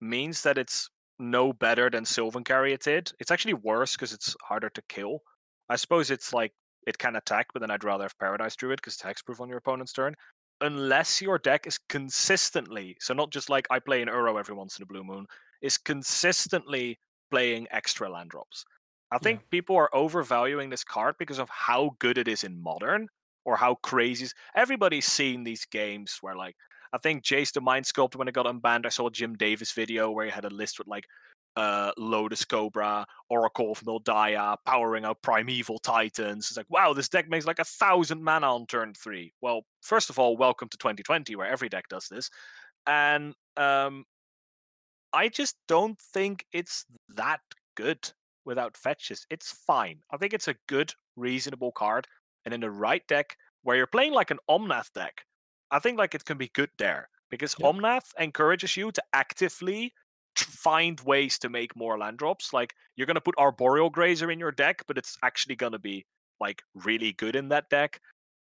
[0.00, 3.12] means that it's no better than Sylvan Caryatid.
[3.18, 5.20] It's actually worse because it's harder to kill.
[5.68, 6.52] I suppose it's like
[6.86, 9.58] it can attack, but then I'd rather have Paradise Druid because it's hexproof on your
[9.58, 10.14] opponent's turn.
[10.60, 14.78] Unless your deck is consistently, so not just like I play an Uro every once
[14.78, 15.26] in a blue moon,
[15.62, 16.98] is consistently
[17.30, 18.64] playing extra land drops.
[19.10, 23.08] I think people are overvaluing this card because of how good it is in modern
[23.44, 24.28] or how crazy.
[24.56, 26.56] Everybody's seen these games where, like,
[26.94, 30.12] I think Jace the Mind Sculptor, when it got unbanned, I saw Jim Davis video
[30.12, 31.08] where he had a list with like
[31.56, 36.46] uh, Lotus Cobra, Oracle of Mul Daya, powering out Primeval Titans.
[36.46, 39.32] It's like, wow, this deck makes like a thousand mana on turn three.
[39.40, 42.30] Well, first of all, welcome to 2020, where every deck does this.
[42.86, 44.04] And um,
[45.12, 46.84] I just don't think it's
[47.16, 47.40] that
[47.76, 48.08] good
[48.44, 49.26] without fetches.
[49.30, 49.98] It's fine.
[50.12, 52.06] I think it's a good, reasonable card.
[52.44, 55.24] And in the right deck, where you're playing like an Omnath deck,
[55.74, 57.74] I think like it can be good there because Yep.
[57.74, 59.92] Omnath encourages you to actively
[60.36, 62.52] find ways to make more land drops.
[62.52, 66.06] Like you're gonna put Arboreal Grazer in your deck, but it's actually gonna be
[66.40, 68.00] like really good in that deck.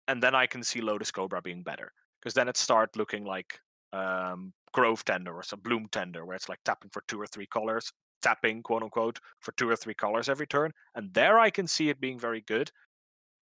[0.09, 3.61] And then I can see Lotus Cobra being better because then it start looking like
[3.93, 7.47] um, Grove Tender or some Bloom Tender, where it's like tapping for two or three
[7.47, 7.93] colors,
[8.23, 10.73] tapping quote unquote for two or three colors every turn.
[10.97, 12.73] And there I can see it being very good.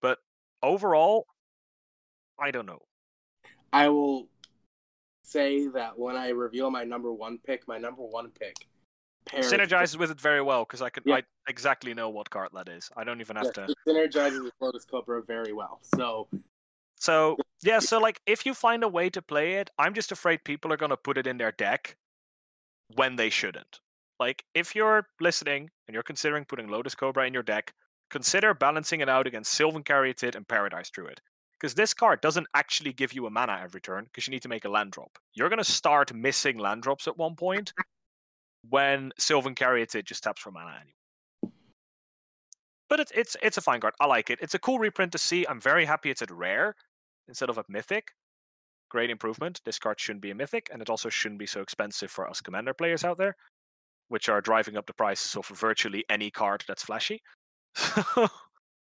[0.01, 0.17] But
[0.63, 1.27] overall,
[2.39, 2.81] I don't know.
[3.75, 4.29] I will
[5.21, 8.55] say that when I reveal my number one pick, my number one pick
[9.25, 11.15] pairs synergizes with it very well because I can Yeah.
[11.15, 12.89] I exactly know what card that is.
[12.95, 13.63] I don't even have yes, to.
[13.65, 15.79] it synergizes with Lotus Cobra very well.
[15.95, 16.29] So
[16.95, 20.45] So yeah, so like if you find a way to play it, I'm just afraid
[20.45, 21.97] people are gonna put it in their deck
[22.95, 23.81] when they shouldn't.
[24.21, 27.73] Like if you're listening and you're considering putting Lotus Cobra in your deck,
[28.09, 31.19] consider balancing it out against Sylvan Caryatid and Paradise Druid.
[31.59, 34.49] Because this card doesn't actually give you a mana every turn because you need to
[34.49, 35.17] make a land drop.
[35.33, 37.73] You're gonna start missing land drops at one point
[38.69, 40.93] when Sylvan Caryatid just taps for mana anyway.
[42.89, 43.93] but it's it's it's a fine card.
[43.99, 44.39] I like it.
[44.41, 45.45] It's a cool reprint to see.
[45.47, 46.75] I'm very happy it's at rare
[47.27, 48.11] instead of a mythic.
[48.89, 49.61] Great improvement.
[49.65, 52.41] This card shouldn't be a mythic, and it also shouldn't be so expensive for us
[52.41, 53.35] commander players out there,
[54.09, 57.21] which are driving up the prices of virtually any card that's flashy.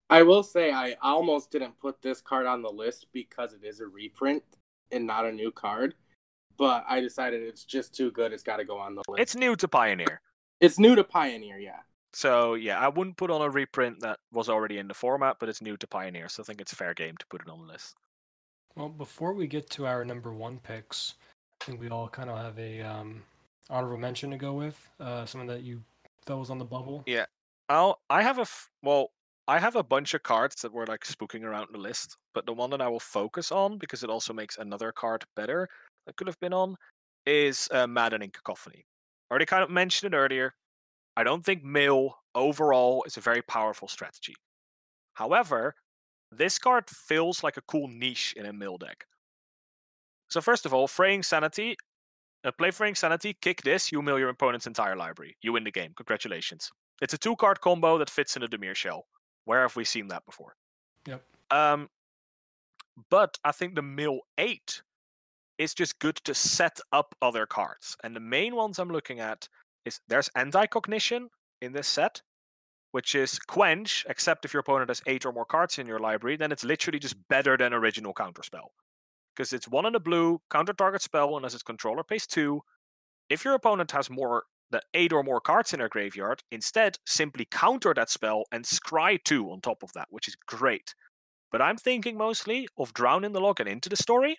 [0.09, 3.81] I will say I almost didn't put this card on the list because it is
[3.81, 4.43] a reprint
[4.91, 5.95] and not a new card.
[6.57, 8.33] But I decided it's just too good.
[8.33, 9.21] It's got to go on the list.
[9.21, 10.21] it's new to Pioneer.
[10.59, 11.81] It's new to Pioneer, yeah.
[12.13, 15.49] So yeah, I wouldn't put on a reprint that was already in the format, but
[15.49, 17.71] it's new to Pioneer, so I think it's fair game to put it on the
[17.71, 17.97] list.
[18.75, 21.15] Well, before we get to our number one picks,
[21.61, 23.21] I think we all kind of have a um,
[23.69, 24.89] honorable mention to go with.
[24.99, 25.83] Uh, someone that you
[26.25, 27.03] thought was on the bubble.
[27.05, 27.25] Yeah.
[27.69, 29.11] I'll I have a f- well,
[29.49, 32.53] I have a bunch of cards that were like spooking around the list, but the
[32.53, 35.69] one that I will focus on because it also makes another card better
[36.05, 36.75] that could have been on
[37.25, 38.83] is uh, Maddening Cacophony.
[39.29, 40.53] I Already kind of mentioned it earlier.
[41.15, 44.35] I don't think Mill overall is a very powerful strategy.
[45.13, 45.75] However,
[46.31, 49.05] this card feels like a cool niche in a Mill deck.
[50.29, 51.77] So first of all, Fraying Sanity.
[52.43, 55.35] Uh, play Fraying Sanity, kick this, you mill your opponent's entire library.
[55.41, 55.93] You win the game.
[55.95, 56.69] Congratulations.
[57.01, 59.05] It's a two card combo that fits in a Dimir shell.
[59.47, 60.55] Where have we seen that before?
[61.07, 61.23] Yep.
[61.51, 61.89] Um,
[63.09, 64.81] but I think the mill eight
[65.57, 67.95] is just good to set up other cards.
[68.03, 69.47] And the main ones I'm looking at
[69.85, 71.27] is there's Anticognition
[71.61, 72.21] in this set,
[72.91, 76.35] which is quench, except if your opponent has eight or more cards in your library,
[76.35, 78.67] then it's literally just better than original counterspell.
[79.33, 82.61] Because it's one in the blue, counter target spell unless its controller pays two.
[83.29, 87.45] If your opponent has more than eight or more cards in their graveyard, instead simply
[87.45, 90.93] counter that spell and scry two on top of that, which is great.
[91.51, 94.37] But I'm thinking mostly of Drown in the Loch and Into the Story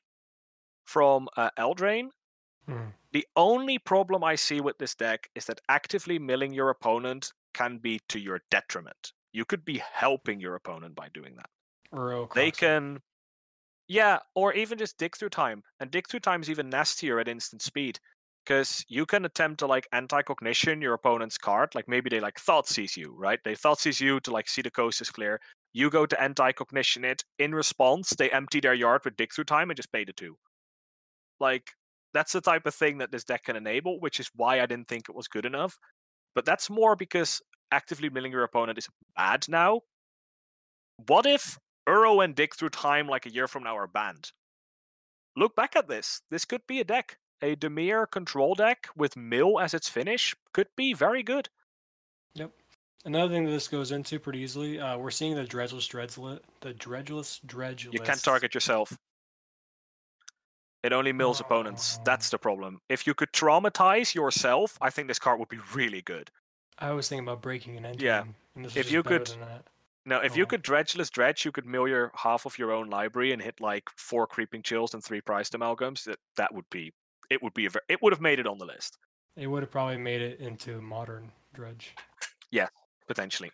[0.84, 2.08] from uh, Eldraine.
[2.66, 2.88] Hmm.
[3.12, 7.78] The only problem I see with this deck is that actively milling your opponent can
[7.78, 9.12] be to your detriment.
[9.32, 11.48] You could be helping your opponent by doing that.
[11.94, 13.00] Uro They can,
[13.86, 15.62] yeah, or even just dig through time.
[15.80, 17.98] And dig through time is even nastier at instant speed
[18.48, 21.74] because you can attempt to like Anticognition your opponent's card.
[21.74, 23.38] Like maybe they like Thoughtseize you, right?
[23.44, 25.38] They Thoughtseize you to like see the coast is clear.
[25.74, 27.22] You go to Anticognition it.
[27.38, 30.38] In response, they empty their yard with dig through time and just pay the two.
[31.38, 31.72] Like
[32.14, 34.88] that's the type of thing that this deck can enable, which is why I didn't
[34.88, 35.78] think it was good enough.
[36.34, 39.82] But that's more because actively milling your opponent is bad now.
[41.06, 44.32] What if Uro and Dig Through Time like a year from now are banned?
[45.36, 46.22] Look back at this.
[46.30, 47.18] This could be a deck.
[47.42, 51.48] A Dimir control deck with Mill as its finish could be very good.
[52.34, 52.50] Yep.
[53.04, 56.74] Another thing that this goes into pretty easily, uh, we're seeing the dredgeless dredgelet, the
[56.74, 58.98] dredgeless dredge You can't target yourself.
[60.82, 61.98] It only mills opponents.
[62.04, 62.80] That's the problem.
[62.88, 66.30] If you could traumatize yourself, I think this card would be really good.
[66.78, 68.04] I was thinking about breaking an engine.
[68.04, 68.24] Yeah.
[68.74, 69.30] If you could-.
[70.04, 70.46] Now, if you Oh.
[70.46, 73.90] could dredgeless dredge, you could mill your half of your own library and hit like
[73.96, 76.04] four creeping chills and three Prized Amalgams.
[76.04, 76.92] That that would be
[77.30, 77.42] it.
[77.42, 78.98] Would be a ver- it would have made it on the list
[79.36, 81.94] It would have probably made it into modern dredge.
[82.50, 82.68] Yeah,
[83.06, 83.50] potentially.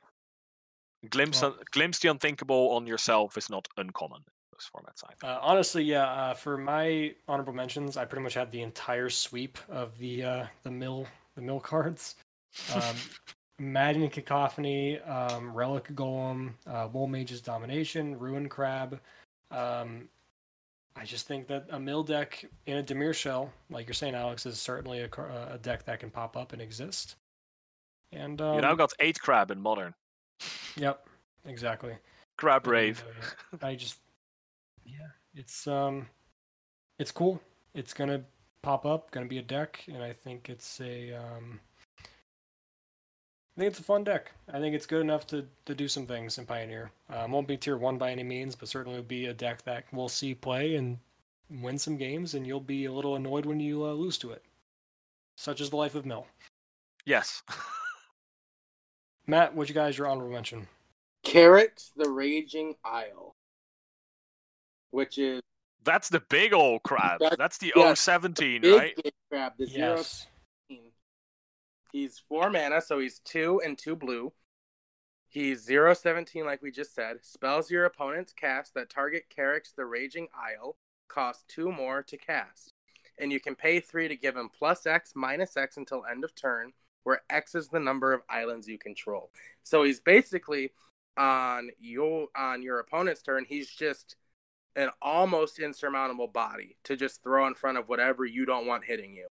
[1.11, 5.03] Glimpse Well- glimpse the unthinkable on yourself is not uncommon in those formats.
[5.05, 5.27] I.
[5.27, 6.05] Uh, honestly, yeah.
[6.05, 10.47] Uh, for my honorable mentions, I pretty much had the entire sweep of the uh,
[10.62, 12.17] the mill the mill cards.
[12.75, 12.97] Um,
[13.61, 18.99] Maddening Cacophony, um, Relic Golem, uh, Wool Mage's Domination, Ruin Crab.
[19.53, 20.09] Um,
[20.97, 24.47] I just think that a mill deck in a Dimir shell, like you're saying, Alex,
[24.47, 25.08] is certainly a,
[25.52, 27.16] a deck that can pop up and exist.
[28.12, 29.94] And um, you now got eight crab in modern.
[30.76, 31.06] yep,
[31.44, 31.94] exactly.
[32.36, 33.05] Crab rave.
[33.52, 33.98] uh, I just,
[34.84, 36.06] yeah, it's um,
[36.98, 37.40] it's cool.
[37.74, 38.23] It's gonna
[38.62, 41.60] pop up, gonna be a deck, and I think it's a um,
[43.57, 44.33] I think it's a fun deck.
[44.52, 46.91] I think it's good enough to to do some things in Pioneer.
[47.08, 49.84] Um, won't be tier one by any means, but certainly will be a deck that
[49.92, 50.99] we'll see play and
[51.62, 54.42] win some games, and you'll be a little annoyed when you uh, lose to it.
[55.36, 56.26] Such is the life of Mill.
[57.07, 57.42] Yes.
[59.26, 60.66] Matt, what you guys your honorable mention?
[61.24, 63.34] Charix The Raging Isle,
[64.91, 65.41] which is
[65.84, 67.20] That's the big old crab.
[67.20, 68.97] That- That's the yes, 017, big right?
[69.02, 69.52] big crab.
[69.58, 70.26] The zero Yes.
[71.94, 74.32] He's four mana, so he's two and two blue.
[75.28, 77.18] He's zero seventeen, like we just said.
[77.23, 82.73] Spells your opponent's cast that target Charix the Raging Isle cost two more to cast.
[83.16, 86.34] And you can pay three to give him plus X minus X until end of
[86.34, 86.73] turn,
[87.05, 89.31] where X is the number of islands you control.
[89.62, 90.73] So he's basically
[91.16, 94.16] on your on your opponent's turn, he's just
[94.74, 99.14] an almost insurmountable body to just throw in front of whatever you don't want hitting
[99.14, 99.28] you.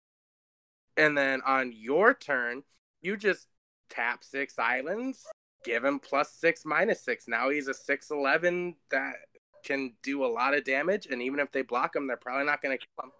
[0.97, 2.63] And then on your turn,
[3.01, 3.49] you just
[3.89, 5.25] tap six islands
[5.65, 7.27] give him plus six, minus six.
[7.29, 9.15] Now he's a six eleven that
[9.65, 12.63] can do a lot of damage, and even if they block him, they're probably not
[12.63, 13.13] going to kill him.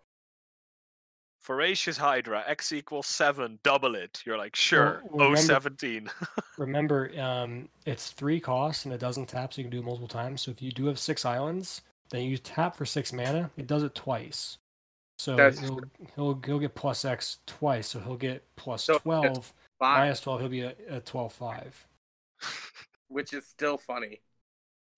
[1.45, 4.23] Voracious Hydra, X equals seven, double it.
[4.25, 6.09] You're like, sure, well, oh remember- 17.
[6.59, 10.07] Remember, um, it's three costs and it doesn't tap, so you can do it multiple
[10.07, 10.43] times.
[10.43, 13.51] So if you do have six islands, then you tap for six mana.
[13.57, 14.59] It does it twice.
[15.23, 15.81] So That's he'll,
[16.17, 17.87] he'll he'll get plus X twice.
[17.87, 19.53] So he'll get plus So it's twelve.
[19.81, 21.65] Minus Twelve, he'll be a, a 12-5.
[23.09, 24.21] which is still funny.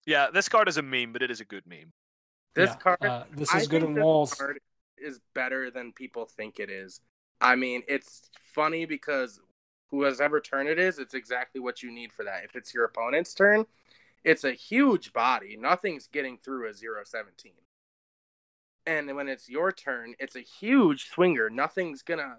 [0.06, 1.92] yeah, this card is a meme, but it is a good meme.
[2.54, 4.34] This Yeah, card, uh, this I is good think in walls.
[4.34, 4.60] card
[4.96, 7.00] is better than people think it is.
[7.42, 9.40] I mean, it's funny because
[9.90, 12.44] whoever turn it is, it's exactly what you need for that.
[12.44, 13.66] If it's your opponent's turn,
[14.24, 15.58] it's a huge body.
[15.58, 17.52] Nothing's getting through a 017.
[18.86, 21.48] And when it's your turn, it's a huge swinger.
[21.50, 22.36] Nothing's gonna.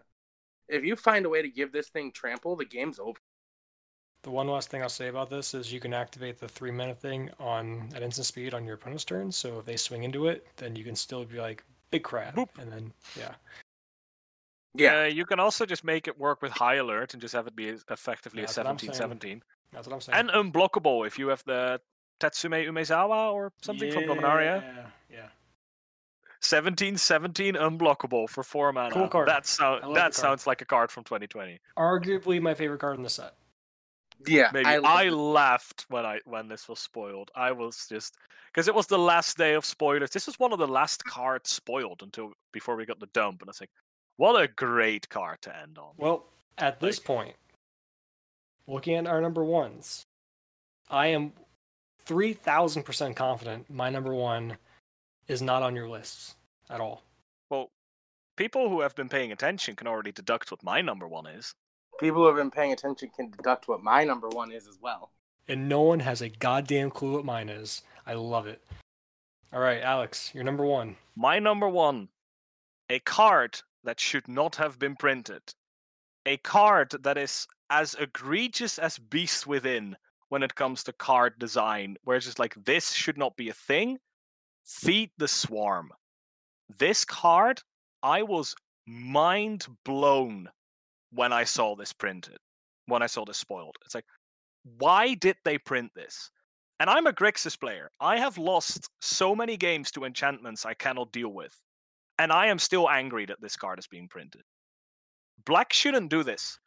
[0.67, 3.19] If you find a way to give this thing trample, the game's over.
[4.23, 6.99] The one last thing I'll say about this is you can activate the three minute
[6.99, 9.31] thing on at instant speed on your opponent's turn.
[9.31, 12.49] So if they swing into it, then you can still be like big crab, Boop.
[12.59, 13.33] and then yeah,
[14.73, 17.45] Yeah, Uh, you can also just make it work with high alert and just have
[17.45, 18.97] it be effectively That's a what 17 saying.
[18.97, 19.43] 17.
[19.71, 20.17] that's what I'm saying.
[20.17, 21.79] And unblockable if you have the
[22.19, 24.63] Tetsuko Umezawa or something from Dominaria.
[24.63, 25.27] Yeah, yeah.
[26.45, 28.93] 17 17 unblockable for four mana.
[28.93, 29.27] Cool card.
[29.27, 30.13] That, sound, I that card.
[30.13, 31.59] sounds like a card from 2020.
[31.77, 33.33] Arguably my favorite card in the set.
[34.27, 34.49] yeah.
[34.53, 37.31] Maybe I, I, laughed when I when this was spoiled.
[37.35, 38.15] I was just
[38.53, 40.11] because it was the last day of spoilers.
[40.11, 43.49] This was one of the last cards spoiled until before we got the dump, and
[43.49, 43.71] it's like,
[44.17, 45.93] what a great card to end on.
[45.97, 46.25] Well,
[46.57, 47.35] at this Like- point,
[48.67, 50.05] looking at our number ones,
[50.89, 51.33] I am
[52.05, 54.57] three thousand percent confident my number one
[55.27, 56.35] is not on your lists
[56.69, 57.03] at all.
[57.49, 57.71] Well,
[58.35, 61.53] people who have been paying attention can already deduct what my number one is.
[61.99, 65.11] People who have been paying attention can deduct what my number one is as well.
[65.47, 67.83] And no one has a goddamn clue what mine is.
[68.05, 68.61] I love it.
[69.53, 70.97] All right, Alex, your number one.
[71.15, 72.09] My number one,
[72.89, 75.41] a card that should not have been printed.
[76.25, 79.95] A card that is as egregious as Beast Within
[80.29, 83.53] when it comes to card design, where it's just like, this should not be a
[83.53, 83.97] thing.
[84.65, 85.91] Feed the Swarm.
[86.79, 87.61] This card,
[88.01, 88.55] I was
[88.87, 90.49] mind blown
[91.11, 92.37] when I saw this printed,
[92.87, 93.75] when I saw this spoiled.
[93.85, 94.05] It's like,
[94.79, 96.31] why did they print this?
[96.79, 97.89] And I'm a Grixis player.
[98.01, 101.55] I have lost so many games to enchantments I cannot deal with.
[102.17, 104.41] And I am still angry that this card is being printed.
[105.45, 106.57] Black shouldn't do this.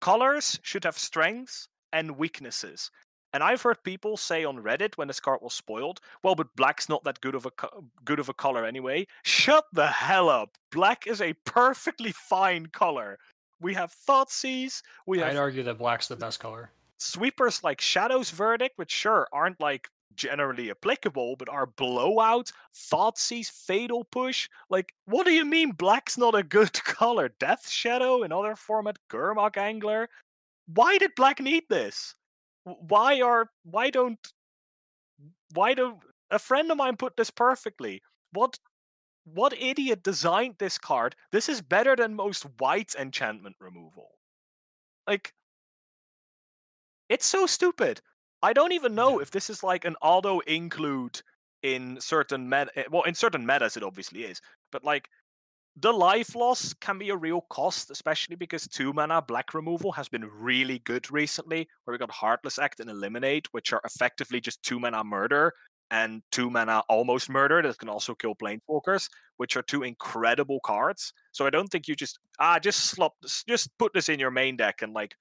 [0.00, 2.90] Colors should have strengths and weaknesses.
[3.36, 6.88] And I've heard people say on Reddit when this card was spoiled, well, but black's
[6.88, 9.06] not that good of a co- good of a color anyway.
[9.24, 10.56] Shut the hell up.
[10.72, 13.18] Black is a perfectly fine color.
[13.60, 16.70] We have Thoughtseize, we have I'd argue that black's the best color.
[16.96, 24.04] sweepers like Shadow's Verdict, which sure aren't like generally applicable, but are blowout, Thoughtseize, Fatal
[24.04, 24.48] Push.
[24.70, 27.28] Like, what do you mean black's not a good color?
[27.38, 30.08] Death Shadow, another format, Gurmag Angler.
[30.72, 32.14] Why did black need this?
[32.66, 34.18] Why are why don't
[35.54, 38.02] why do a friend of mine put this perfectly?
[38.32, 38.58] What
[39.24, 41.14] what idiot designed this card?
[41.32, 44.10] This is better than most white enchantment removal.
[45.06, 45.32] Like
[47.08, 48.00] it's so stupid.
[48.42, 51.20] I don't even know if this is like an auto include
[51.62, 52.70] in certain meta.
[52.76, 54.40] Eh, well, in certain metas, it obviously is.
[54.72, 55.08] But like,
[55.78, 60.08] the life loss can be a real cost, especially because two mana black removal has
[60.08, 61.68] been really good recently.
[61.84, 65.52] Where we got Heartless Act and Eliminate, which are effectively just two mana murder
[65.90, 71.12] and two mana almost murder that can also kill planeswalkers, which are two incredible cards.
[71.32, 73.12] So I don't think you just ah just slop
[73.46, 75.14] just put this in your main deck and like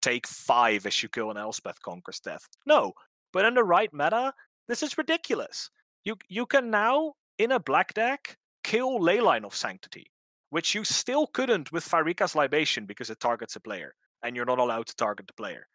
[0.00, 2.48] take five as you kill an Elspeth Conquers Death.
[2.66, 2.92] No,
[3.32, 4.32] but in the right meta,
[4.68, 5.70] this is ridiculous.
[6.04, 10.06] You you can now in a black deck kill Leyline of Sanctity,
[10.50, 14.58] which you still couldn't with Pharika's Libation because it targets a player, and you're not
[14.58, 15.66] allowed to target the player.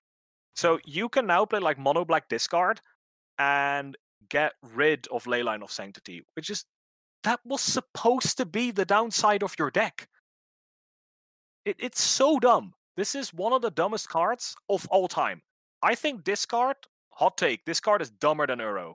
[0.55, 2.79] So you can now play like mono black discard
[3.39, 3.97] and
[4.29, 6.65] get rid of Leyline of Sanctity, which is
[7.23, 10.07] that was supposed to be the downside of your deck.
[11.65, 12.73] It, it's so dumb.
[12.97, 15.41] This is one of the dumbest cards of all time.
[15.81, 16.75] I think this card,
[17.11, 18.93] hot take, this card is dumber than Uro.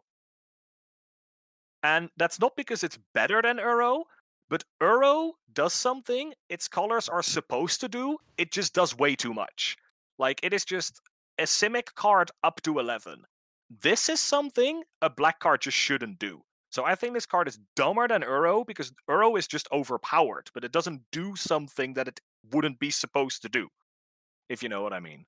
[1.83, 4.03] And that's not because it's better than Uro,
[4.51, 8.19] but Uro does something its colors are supposed to do.
[8.37, 9.77] It just does way too much.
[10.19, 11.01] Like, it is just
[11.39, 13.23] a Simic card up to 11.
[13.83, 16.41] This is something a black card just shouldn't do.
[16.71, 20.65] So I think this card is dumber than Uro because Uro is just overpowered, but
[20.65, 22.21] it doesn't do something that it
[22.53, 23.69] wouldn't be supposed to do.
[24.49, 25.25] If you know what I mean.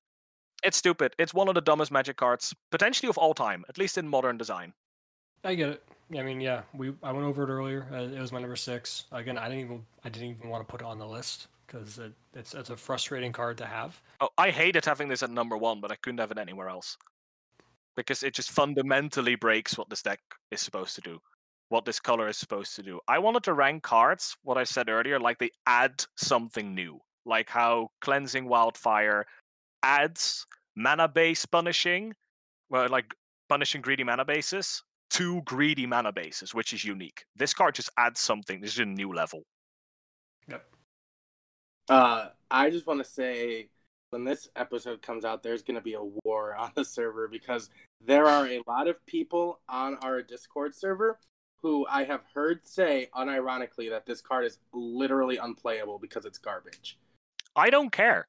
[0.63, 1.13] It's stupid.
[1.17, 4.37] It's one of the dumbest magic cards, potentially of all time, at least in modern
[4.37, 4.73] design.
[5.43, 5.83] I get it.
[6.17, 7.87] I mean, yeah, we I went over it earlier.
[7.91, 9.05] Uh, it was my number six.
[9.11, 11.99] Again, I didn't even I didn't even want to put it on the list because
[11.99, 14.01] it, it's it's a frustrating card to have.
[14.19, 16.97] Oh, I hated having this at number one, but I couldn't have it anywhere else
[17.95, 20.19] because it just fundamentally breaks what this deck
[20.51, 21.19] is supposed to do,
[21.69, 22.99] what this color is supposed to do.
[23.07, 27.49] I wanted to rank cards, what I said earlier, like they add something new, like
[27.49, 29.25] how cleansing wildfire
[29.83, 32.13] adds mana base punishing,
[32.69, 33.13] well, like
[33.49, 37.25] punishing greedy mana bases to greedy mana bases, which is unique.
[37.35, 38.61] This card just adds something.
[38.61, 39.43] This is a new level.
[40.47, 40.65] Yep.
[41.89, 43.69] Uh, I just want to say
[44.11, 47.69] when this episode comes out, there's going to be a war on the server because
[48.05, 51.19] there are a lot of people on our Discord server
[51.61, 56.97] who I have heard say unironically that this card is literally unplayable because it's garbage.
[57.55, 58.27] I don't care.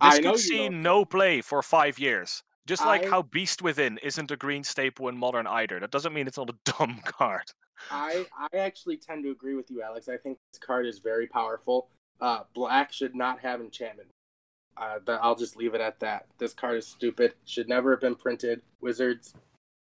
[0.00, 2.42] This I know could you see no play for five years.
[2.68, 5.80] Just like I- how Beast Within isn't a green staple in modern either.
[5.80, 7.44] That doesn't mean it's not a dumb card.
[7.90, 10.08] I I actually tend to agree with you, Alex.
[10.08, 11.88] I think this card is very powerful.
[12.20, 14.10] Uh, black should not have enchantment.
[14.76, 16.26] Uh, but I'll just leave it at that.
[16.38, 17.34] This card is stupid.
[17.46, 18.60] Should never have been printed.
[18.80, 19.34] Wizards,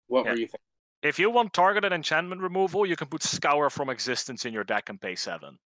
[0.09, 0.33] what Yeah.
[0.33, 0.61] were you thinking?
[1.03, 4.89] If you want targeted enchantment removal, you can put Scour from Existence in your deck
[4.89, 5.59] and pay seven.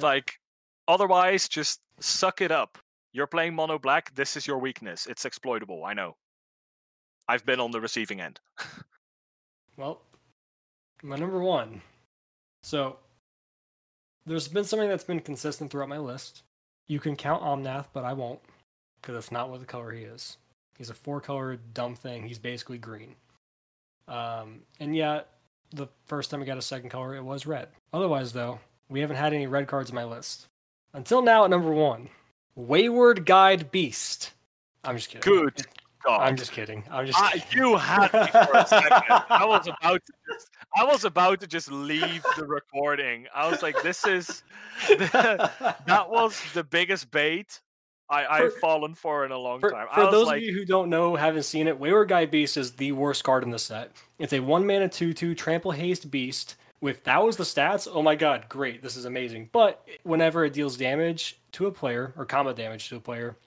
[0.00, 0.38] Like,
[0.88, 2.78] otherwise, just suck it up.
[3.14, 4.12] You're playing mono black.
[4.16, 5.06] This is your weakness.
[5.06, 5.84] It's exploitable.
[5.84, 6.16] I know.
[7.28, 8.40] I've been on the receiving end.
[9.76, 10.02] Well,
[11.02, 11.82] my number one.
[12.62, 12.98] So,
[14.24, 16.44] there's been something that's been consistent throughout my list.
[16.86, 18.38] You can count Omnath, but I won't,
[19.00, 20.36] because that's not what the color he is.
[20.78, 22.22] He's a four color dumb thing.
[22.22, 23.16] He's basically green.
[24.06, 25.28] Um, and yet,
[25.70, 27.66] the first time we got a second color, it was red.
[27.92, 30.46] Otherwise, though, we haven't had any red cards in my list.
[30.92, 32.10] Until now, at number one,
[32.54, 34.32] Wayward Guide Beast.
[34.84, 35.32] I'm just kidding.
[35.32, 35.62] Good
[36.04, 36.20] God.
[36.20, 36.84] I'm just kidding.
[36.90, 37.48] I'm just uh, kidding.
[37.52, 39.02] you had me for a second.
[39.30, 43.26] I was about to just, I was about to just leave the recording.
[43.34, 44.42] I was like, this is
[44.88, 47.60] that was the biggest bait
[48.10, 49.86] I, I've For- fallen for in a long For, time.
[49.94, 52.72] for those like, of you who don't know, haven't seen it, Wayward Guide Beast is
[52.72, 53.92] the worst card in the set.
[54.18, 56.56] It's a one mana two two trample haste beast.
[56.84, 59.48] With that was the stats, oh my god, great, this is amazing.
[59.52, 63.38] But whenever it deals damage to a player or combat damage to a player,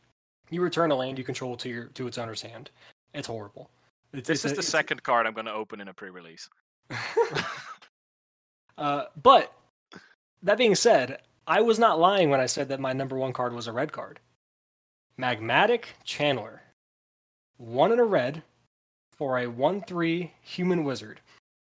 [0.50, 2.72] you return a land you control to your to its owner's hand.
[3.14, 3.70] It's horrible.
[4.12, 6.50] It's, this it's is a- the second card I'm going to open in a pre-release.
[8.80, 9.54] uh, but
[10.42, 13.54] that being said, I was not lying when I said that my number one card
[13.54, 14.20] was a red card.
[15.16, 16.62] Magmatic Channeler.
[17.58, 18.42] One in a red
[19.12, 21.22] for a 1 3 human wizard.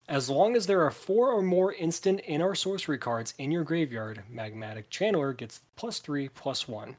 [0.08, 3.62] As long as there are four or more instant in or sorcery cards in your
[3.62, 6.96] graveyard, Magmatic Channeler gets plus 3 plus 1.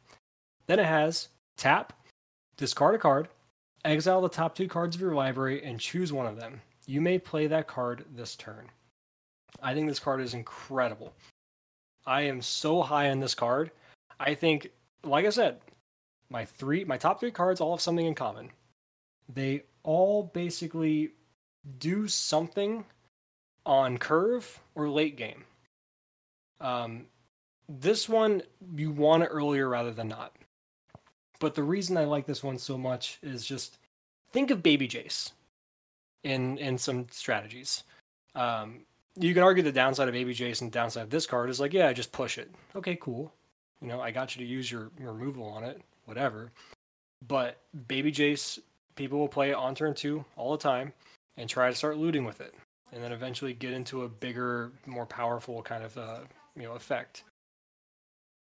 [0.68, 1.94] Then it has tap,
[2.56, 3.28] discard a card,
[3.84, 6.62] exile the top two cards of your library, and choose one of them.
[6.86, 8.70] You may play that card this turn.
[9.60, 11.14] I think this card is incredible.
[12.06, 13.72] I am so high on this card.
[14.20, 14.70] I think,
[15.04, 15.62] like I said,
[16.30, 18.52] my three, my top three cards all have something in common.
[19.28, 21.14] They all basically
[21.80, 22.86] do something
[23.70, 25.46] on curve or late game.
[26.60, 27.06] Um,
[27.70, 28.42] this one
[28.76, 30.36] you want it earlier rather than not.
[31.40, 33.78] But the reason I like this one so much is just
[34.32, 35.32] think of Baby Jace
[36.24, 37.84] in in some strategies.
[38.34, 38.80] Um,
[39.16, 41.72] you can argue the downside of Baby Jace and downside of this card is like,
[41.72, 42.50] yeah, just push it.
[42.76, 43.32] Okay, cool.
[43.82, 46.52] You know, I got you to use your your removal on it, whatever.
[47.28, 47.58] But
[47.88, 48.58] Baby Jace,
[48.96, 50.92] people will play it on turn two all the time
[51.38, 52.56] and try to start looting with it,
[52.92, 56.20] and then eventually get into a bigger, more powerful kind of uh,
[56.56, 57.24] you know effect.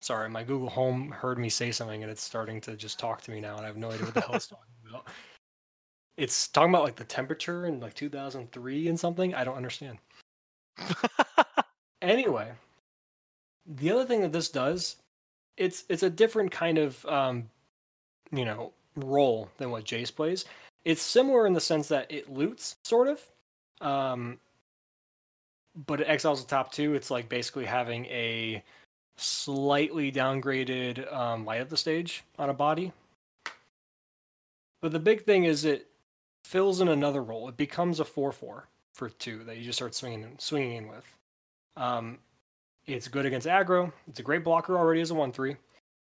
[0.02, 3.32] Sorry, my Google Home heard me say something and it's starting to just talk to
[3.32, 5.08] me now, and I have no idea what the hell it's talking about.
[6.18, 9.34] It's talking about like the temperature in like 2003 and something.
[9.34, 9.98] I don't understand.
[12.04, 12.52] Anyway,
[13.66, 14.98] the other thing that this does,
[15.56, 17.50] it's it's a different kind of um,
[18.32, 20.44] you know role than what Jace plays.
[20.84, 23.22] It's similar in the sense that it loots sort of,
[23.84, 24.40] um,
[25.86, 26.96] but it exiles the top two.
[26.96, 28.64] It's like basically having a
[29.18, 32.92] slightly downgraded um, Light Up the Stage on a body.
[34.82, 35.88] But the big thing is it
[36.44, 37.48] fills in another role.
[37.48, 41.06] It becomes a four-four for two that you just start swinging swinging in with.
[41.78, 42.20] Um,
[42.86, 43.92] it's good against aggro.
[44.08, 45.56] It's a great blocker already as a one three,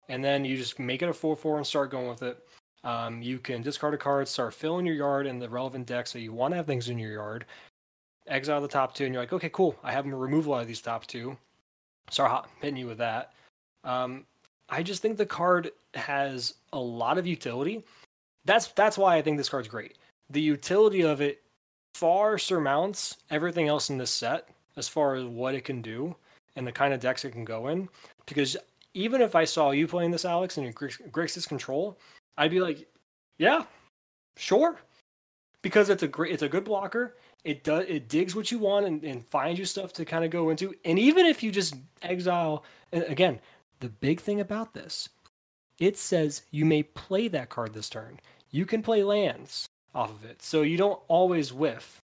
[0.10, 2.40] and then you just make it a four four and start going with it.
[2.84, 6.18] Um, you can discard a card, start filling your yard in the relevant deck, so
[6.18, 7.46] you want to have things in your yard.
[8.28, 9.76] Exile the top two, and you're like, okay, cool.
[9.84, 11.38] I have them remove a lot of these top two.
[12.10, 13.34] Start hitting you with that.
[13.84, 14.26] Um,
[14.70, 17.84] I just think the card has a lot of utility.
[18.46, 19.98] That's that's why I think this card's great.
[20.30, 21.42] The utility of it
[21.94, 26.16] far surmounts everything else in this set as far as what it can do
[26.56, 27.90] and the kind of decks it can go in.
[28.26, 28.58] Because
[28.94, 31.98] even if I saw you playing this, Alex, and you're Grixis control,
[32.38, 32.88] I'd be like,
[33.38, 33.64] yeah,
[34.38, 34.80] sure,
[35.62, 37.16] because it's a great, it's a good blocker.
[37.44, 40.30] It does, it digs what you want and, and finds you stuff to kind of
[40.30, 40.76] go into.
[40.86, 43.40] And even if you just exile, again,
[43.80, 45.10] the big thing about this,
[45.80, 48.20] it says you may play that card this turn.
[48.52, 52.00] You can play lands off of it, so you don't always whiff.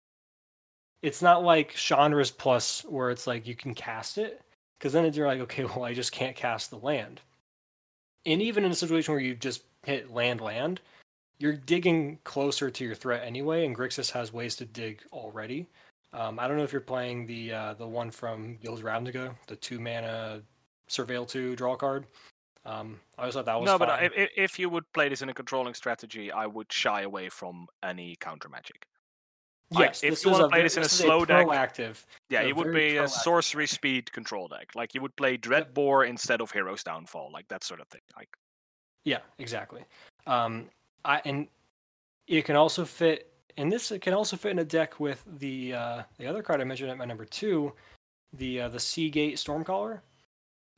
[1.04, 4.42] It's not like Chandra's Plus where it's like you can cast it
[4.78, 7.22] because then you're like, okay, well, I just can't cast the land.
[8.26, 10.82] And even in a situation where you just hit land, land,
[11.40, 15.66] you're digging closer to your threat anyway, and Grixis has ways to dig already.
[16.14, 19.56] Um, I don't know if you're playing the uh, the one from Guild Ravnica, the
[19.56, 20.42] two mana
[20.90, 22.06] Surveil two draw card.
[22.66, 23.88] Um, I always thought that was no, fine.
[23.88, 27.30] but if, if you would play this in a controlling strategy, I would shy away
[27.30, 28.88] from any counter magic.
[29.72, 32.04] Like, yes, if you want to play this in a slow a deck, proactive.
[32.30, 34.72] Yeah, it would be a sorcery speed control deck.
[34.76, 38.02] Like you would play Dreadbore instead of Hero's Downfall, like that sort of thing.
[38.18, 38.30] Like,
[39.08, 39.86] yeah, exactly.
[40.26, 40.66] Um,
[41.06, 41.48] I and
[42.28, 45.74] it can also fit, and this it can also fit in a deck with the
[45.74, 47.72] uh, the other card I mentioned at my number two,
[48.34, 50.02] the uh, the Seagate Stormcaller.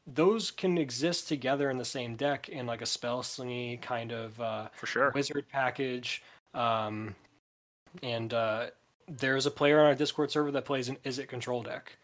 [0.05, 4.39] Those can exist together in the same deck in like a spell slingy kind of
[4.39, 6.21] uh, for sure wizard package.
[6.53, 7.15] Um,
[8.03, 8.67] and uh,
[9.07, 11.97] there's a player on our Discord server that plays an Izzet control deck.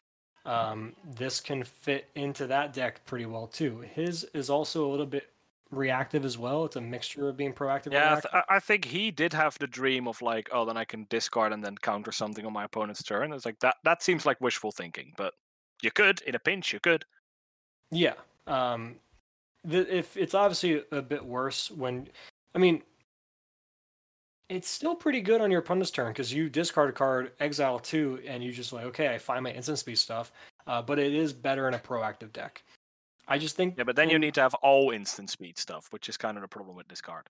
[0.43, 3.81] Um, this can fit into that deck pretty well too.
[3.93, 5.29] His is also a little bit
[5.72, 6.66] reactive as well.
[6.66, 7.94] It's a mixture of being proactive.
[7.94, 10.85] Yeah, I, th- I, think he did have the dream of like, oh, then I
[10.85, 13.34] can discard and then counter something on my opponent's turn.
[13.34, 13.77] It's like that.
[13.84, 15.34] That seems like wishful thinking, but
[15.82, 16.74] you could in a pinch.
[16.74, 17.06] You could.
[17.92, 18.14] Yeah.
[18.48, 18.95] Um,
[19.64, 22.08] the, if it's obviously a bit worse when,
[22.53, 22.84] I mean,
[24.50, 28.19] it's still pretty good on your opponent's turn because you discard a card, exile two,
[28.27, 30.32] and you just like, okay, I find my instant speed stuff.
[30.68, 32.64] Uh, but it is better in a proactive deck.
[33.27, 33.75] I just think.
[33.77, 36.41] Yeah, but then you need to have all instant speed stuff, which is kind of
[36.41, 37.27] the problem with this card.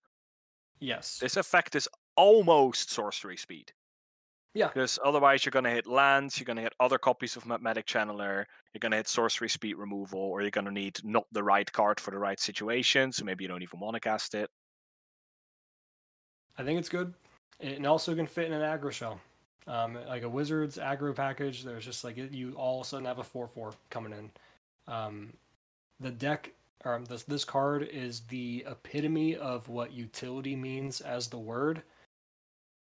[0.80, 1.20] Yes.
[1.20, 3.72] This effect is almost sorcery speed.
[4.54, 4.68] Yeah.
[4.68, 7.86] Because otherwise, you're going to hit lands, you're going to hit other copies of Magmatic
[7.86, 11.44] Channeler, you're going to hit sorcery speed removal, or you're going to need not the
[11.44, 14.50] right card for the right situation, so maybe you don't even want to cast it.
[16.58, 17.14] I think it's good.
[17.60, 19.20] It also can fit in an aggro shell.
[19.68, 23.20] Um, like a wizard's aggro package, there's just like you all of a sudden have
[23.20, 24.32] a 4 4 coming in.
[24.88, 25.34] Um,
[26.00, 26.52] the deck,
[26.84, 31.82] or this, this card is the epitome of what utility means as the word.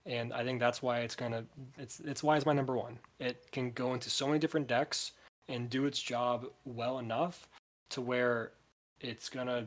[0.07, 1.45] And I think that's why it's gonna
[1.79, 2.99] it's it's why it's my number one.
[3.19, 5.13] It can go into so many different decks
[5.49, 7.47] and do its job well enough
[7.91, 8.53] to where
[9.01, 9.67] it's gonna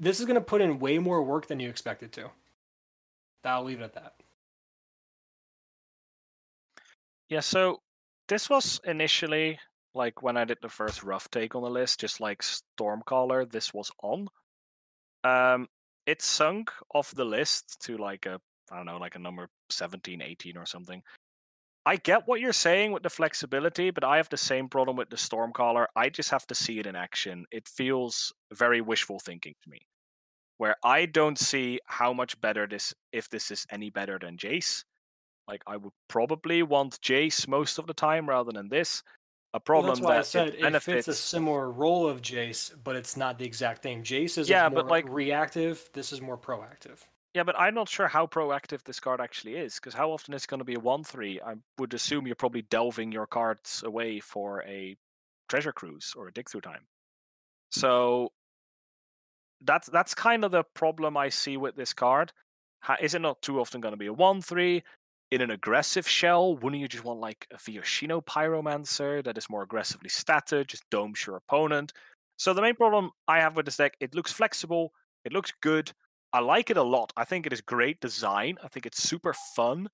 [0.00, 2.30] this is gonna put in way more work than you expect it to.
[3.44, 4.14] I'll leave it at that.
[7.28, 7.80] Yeah, so
[8.28, 9.58] this was initially
[9.98, 13.74] like when I did the first rough take on the list, just like Stormcaller, this
[13.74, 14.28] was on.
[15.24, 15.68] Um,
[16.06, 20.22] it sunk off the list to like a I don't know, like a number 17,
[20.22, 21.02] 18 or something.
[21.86, 25.08] I get what you're saying with the flexibility, but I have the same problem with
[25.08, 25.86] the Stormcaller.
[25.96, 27.46] I just have to see it in action.
[27.50, 29.80] It feels very wishful thinking to me
[30.58, 34.84] where I don't see how much better this if this is any better than Jace.
[35.46, 39.02] Like I would probably want Jace most of the time rather than this.
[39.54, 41.08] A problem well, that's why that I said it, benefits...
[41.08, 44.02] a similar role of Jace, but it's not the exact thing.
[44.02, 45.88] Jace is yeah, but like reactive.
[45.94, 46.98] This is more proactive.
[47.34, 50.44] Yeah, but I'm not sure how proactive this card actually is, because how often is
[50.44, 51.40] it going to be a one-three?
[51.40, 54.96] I would assume you're probably delving your cards away for a
[55.48, 56.86] treasure cruise or a dig through time.
[57.70, 58.32] So
[59.62, 62.32] that's that's kind of the problem I see with this card.
[63.00, 64.82] Is it not too often going to be a one three
[65.30, 66.56] in an aggressive shell?
[66.56, 71.26] Wouldn't you just want like a Viashino Pyromancer that is more aggressively statted, just domes
[71.26, 71.92] your opponent?
[72.36, 74.92] So the main problem I have with this deck, it looks flexible,
[75.24, 75.92] it looks good.
[76.32, 77.12] I like it a lot.
[77.16, 78.56] I think it is great design.
[78.62, 79.88] I think it's super fun.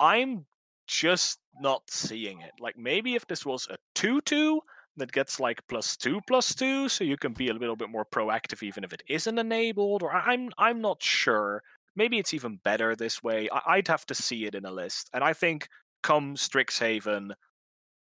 [0.00, 0.46] I'm
[0.86, 2.52] just not seeing it.
[2.58, 4.60] Like maybe if this was a 2 2,
[4.96, 8.04] that gets like plus two plus two, so you can be a little bit more
[8.04, 10.02] proactive even if it isn't enabled.
[10.02, 11.62] Or I'm I'm not sure.
[11.96, 13.48] Maybe it's even better this way.
[13.50, 15.68] I, would have to see it in a list, and I think
[16.02, 17.32] come Strixhaven,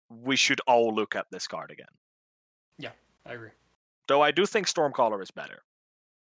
[0.09, 1.87] we should all look at this card again.
[2.79, 2.93] Yeah,
[3.27, 3.51] I agree.
[4.07, 5.63] Though I do think Stormcaller is better,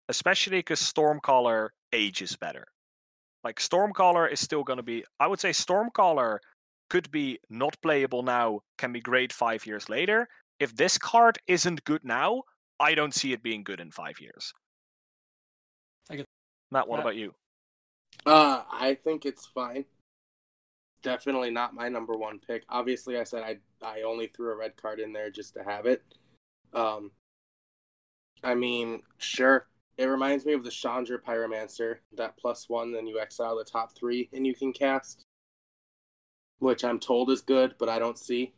[0.09, 2.65] especially because Stormcaller ages better.
[3.43, 5.03] Like Stormcaller is still going to be.
[5.19, 6.37] I would say Stormcaller
[6.89, 10.27] could be not playable now, can be great five years later,
[10.59, 12.43] if this card isn't good now,
[12.79, 14.53] I don't see it being good in five years.
[16.09, 16.29] I get-
[16.71, 17.05] Matt, what Matt?
[17.05, 17.33] about you?
[18.25, 19.85] Uh, I think it's fine.
[21.01, 22.63] Definitely not my number one pick.
[22.69, 25.85] Obviously, I said I I only threw a red card in there just to have
[25.85, 26.01] it.
[26.73, 27.11] Um,
[28.43, 29.67] I mean, sure.
[29.97, 31.97] It reminds me of the Chandra Pyromancer.
[32.15, 35.23] That plus one, then you exile the top three, and you can cast,
[36.59, 38.53] which I'm told is good, but I don't see.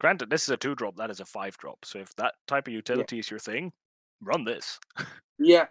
[0.00, 1.84] Granted, this is a two drop, that is a five drop.
[1.84, 3.72] So if that type of utility is your thing,
[4.20, 4.78] run this.
[5.40, 5.66] Yeah,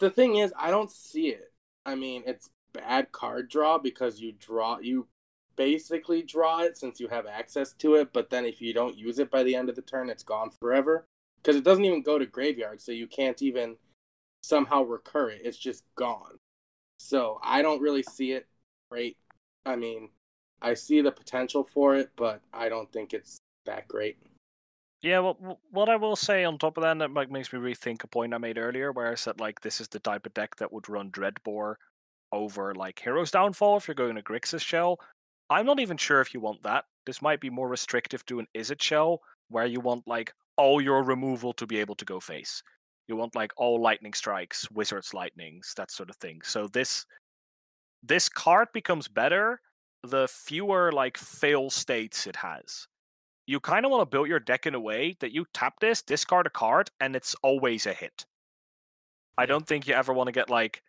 [0.00, 1.52] the thing is, I don't see it.
[1.84, 5.06] I mean, it's bad card draw because you draw you
[5.56, 9.18] basically draw it since you have access to it, but then if you don't use
[9.18, 12.18] it by the end of the turn, it's gone forever because it doesn't even go
[12.18, 13.76] to graveyard, so you can't even
[14.42, 15.42] somehow recur it.
[15.44, 16.38] It's just gone.
[16.98, 18.46] So I don't really see it
[18.90, 19.16] great.
[19.66, 20.10] I mean,
[20.60, 24.18] I see the potential for it, but I don't think it's that great.
[25.02, 28.06] Yeah, well, what I will say on top of that, that makes me rethink a
[28.06, 30.72] point I made earlier, where I said like this is the type of deck that
[30.72, 31.74] would run Dreadbore
[32.32, 34.98] over like Hero's Downfall if you're going to Grixis Shell.
[35.50, 36.84] I'm not even sure if you want that.
[37.06, 41.02] This might be more restrictive to an Izzet Shell, where you want like all your
[41.02, 42.62] removal to be able to go face.
[43.08, 46.40] You want like all lightning strikes, wizards lightnings, that sort of thing.
[46.42, 47.04] So this
[48.02, 49.60] this card becomes better
[50.04, 52.88] the fewer like fail states it has
[53.46, 56.02] you kind of want to build your deck in a way that you tap this,
[56.02, 58.24] discard a card, and it's always a hit.
[59.36, 60.82] I don't think you ever want to get like,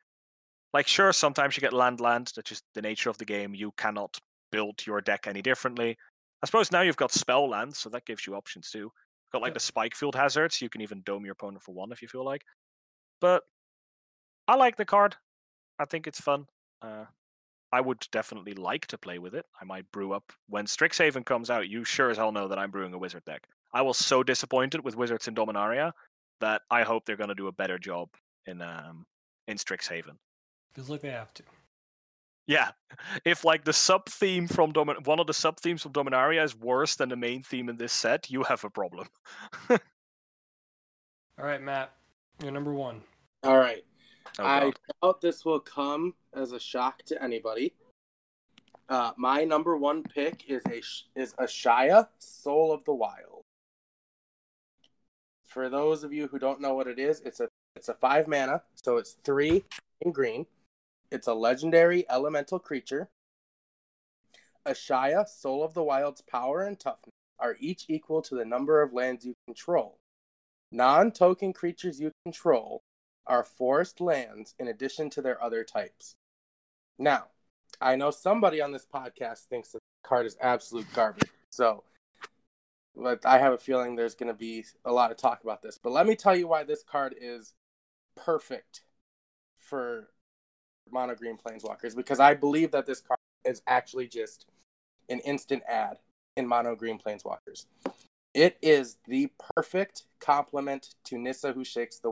[0.74, 2.32] like sure, sometimes you get land land.
[2.36, 3.54] That's just the nature of the game.
[3.54, 4.18] You cannot
[4.52, 5.98] build your deck any differently.
[6.42, 8.92] I suppose now you've got spell lands, so that gives you options too.
[9.32, 9.54] Got like Yeah.
[9.54, 10.62] the Spikefield Hazards.
[10.62, 12.44] You can even dome your opponent for one if you feel like.
[13.22, 13.44] But
[14.48, 15.16] I like the card.
[15.80, 16.48] I think it's fun.
[16.82, 17.06] Uh,
[17.72, 19.46] I would definitely like to play with it.
[19.60, 21.70] I might brew up when Strixhaven comes out.
[21.70, 23.48] You sure as hell know that I'm brewing a wizard deck.
[23.74, 25.92] I was so disappointed with Wizards in Dominaria
[26.40, 28.10] that I hope they're going to do a better job
[28.46, 29.06] in um
[29.48, 30.18] in Strixhaven.
[30.76, 31.44] Feels like they have to.
[32.46, 32.72] Yeah,
[33.24, 36.58] if like the sub theme from Domin- one of the sub themes from Dominaria is
[36.58, 39.08] worse than the main theme in this set, you have a problem.
[39.70, 39.78] All
[41.38, 41.94] right, Matt,
[42.42, 43.02] you're number one.
[43.44, 43.84] All right.
[44.40, 44.72] Oh, I
[45.02, 47.74] doubt this will come as a shock to anybody.
[48.90, 50.82] Uh, my number one pick is a
[51.20, 53.42] is Ashaya Soul of the Wild.
[55.46, 58.28] For those of you who don't know what it is, it's a it's a five
[58.28, 59.64] mana, so it's three
[60.02, 60.46] in green.
[61.14, 63.08] It's a legendary elemental creature.
[64.66, 68.94] Ashaya, Soul of the Wild's power and toughness are each equal to the number of
[68.94, 70.00] lands you control.
[70.72, 72.82] Non token creatures you control
[73.28, 76.16] are forest lands in addition to their other types.
[76.98, 77.26] Now,
[77.80, 81.30] I know somebody on this podcast thinks that the card is absolute garbage.
[81.52, 81.84] So,
[82.96, 85.78] but I have a feeling there's going to be a lot of talk about this.
[85.78, 87.54] But let me tell you why this card is
[88.16, 88.82] perfect
[89.60, 90.08] for
[90.92, 94.46] mono green planeswalkers because I believe that this card is actually just
[95.10, 95.98] an instant ad
[96.38, 97.66] in mono green planeswalkers.
[98.34, 102.12] It is the perfect complement to Nissa who shakes the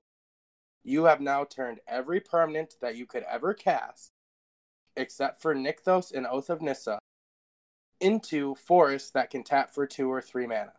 [0.84, 4.12] you have now turned every permanent that you could ever cast,
[4.96, 6.98] except for Nykthos and Oath of Nissa,
[8.00, 10.74] into forests that can tap for two or three mana.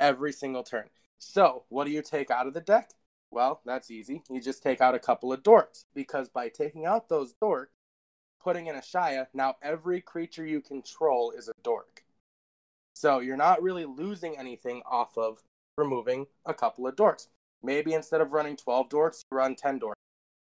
[0.00, 0.88] Every single turn.
[1.18, 2.90] So, what do you take out of the deck?
[3.34, 4.22] Well, that's easy.
[4.30, 7.66] You just take out a couple of dorks, because by taking out those dorks,
[8.40, 12.04] putting in Ashaya, now every creature you control is a dork.
[12.94, 15.42] So, you're not really losing anything off of
[15.76, 17.26] removing a couple of dorks.
[17.60, 19.94] Maybe instead of running 12 dorks, you run 10 dorks.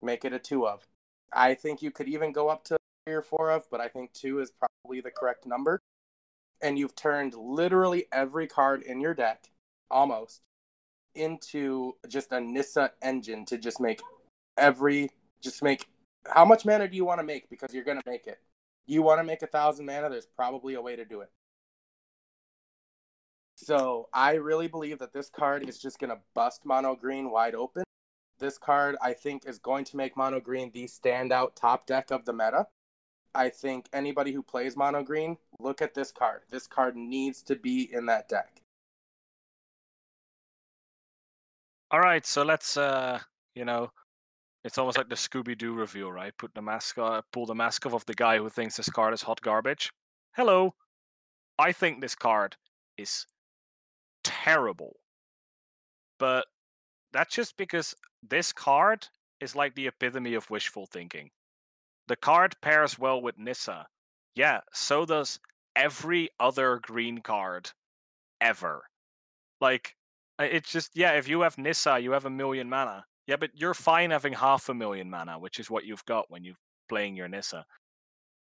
[0.01, 0.85] Make it a two of.
[1.31, 4.11] I think you could even go up to three or four of, but I think
[4.11, 5.79] two is probably the correct number.
[6.61, 9.51] And you've turned literally every card in your deck,
[9.89, 10.41] almost,
[11.15, 14.01] into just a Nissa engine to just make
[14.57, 15.09] every,
[15.41, 15.87] just make.
[16.27, 17.49] How much mana do you want to make?
[17.49, 18.39] Because you're going to make it.
[18.85, 21.29] You want to make a thousand mana, there's probably a way to do it.
[23.55, 27.55] So I really believe that this card is just going to bust mono green wide
[27.55, 27.83] open.
[28.39, 32.25] This card, I think, is going to make mono green the standout top deck of
[32.25, 32.67] the meta.
[33.35, 36.41] I think anybody who plays mono green, look at this card.
[36.49, 38.62] This card needs to be in that deck.
[41.93, 43.19] All right, so let's uh,
[43.53, 43.91] you know,
[44.63, 46.35] it's almost like the Scooby Doo review, right?
[46.39, 49.13] Put the mask, uh, pull the mask off of the guy who thinks this card
[49.13, 49.91] is hot garbage.
[50.35, 50.73] Hello,
[51.59, 52.55] I think this card
[52.97, 53.27] is
[54.23, 54.95] terrible,
[56.17, 56.47] but
[57.11, 57.93] that's just because
[58.27, 59.07] this card
[59.39, 61.29] is like the epitome of wishful thinking.
[62.07, 63.85] The card pairs well with Nissa.
[64.33, 65.39] Yeah, so does
[65.75, 67.69] every other green card
[68.41, 68.81] ever.
[69.61, 69.95] Like
[70.39, 73.05] It's just yeah, if you have Nissa, you have a million mana.
[73.27, 76.43] Yeah, but you're fine having half a million mana, which is what you've got when
[76.43, 76.55] you're
[76.89, 77.65] playing your Nissa.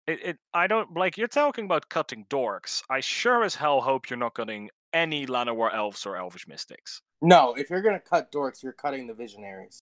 [0.07, 2.81] It, it I don't like you're talking about cutting dorks.
[2.89, 7.01] I sure as hell hope you're not cutting any Llanowar elves or elvish mystics.
[7.21, 9.79] No, if you're gonna cut dorks, you're cutting the visionaries.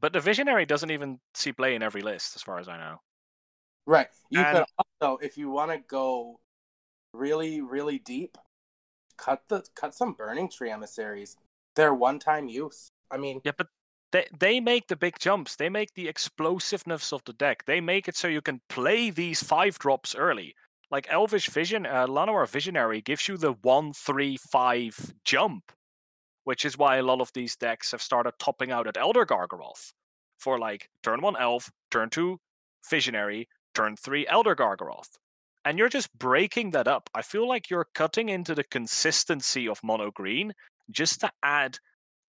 [0.00, 3.00] But the visionary doesn't even see play in every list, as far as I know.
[3.86, 4.08] Right.
[4.30, 4.66] You And- could
[5.00, 6.40] also, if you want to go
[7.12, 8.36] really, really deep,
[9.16, 11.36] cut the cut some burning tree emissaries.
[11.76, 12.90] They're one time use.
[13.10, 13.68] I mean, Yeah, but
[14.12, 15.56] they they make the big jumps.
[15.56, 17.64] They make the explosiveness of the deck.
[17.66, 20.54] They make it so you can play these five drops early.
[20.90, 25.72] Like Elvish Vision, uh, Visionary gives you the one three five jump,
[26.44, 29.92] which is why a lot of these decks have started topping out at Elder Gargaroth
[30.38, 32.38] for like turn one Elf, turn two
[32.88, 35.18] Visionary, turn three Elder Gargaroth.
[35.64, 37.08] And you're just breaking that up.
[37.14, 40.52] I feel like you're cutting into the consistency of mono green
[40.90, 41.78] just to add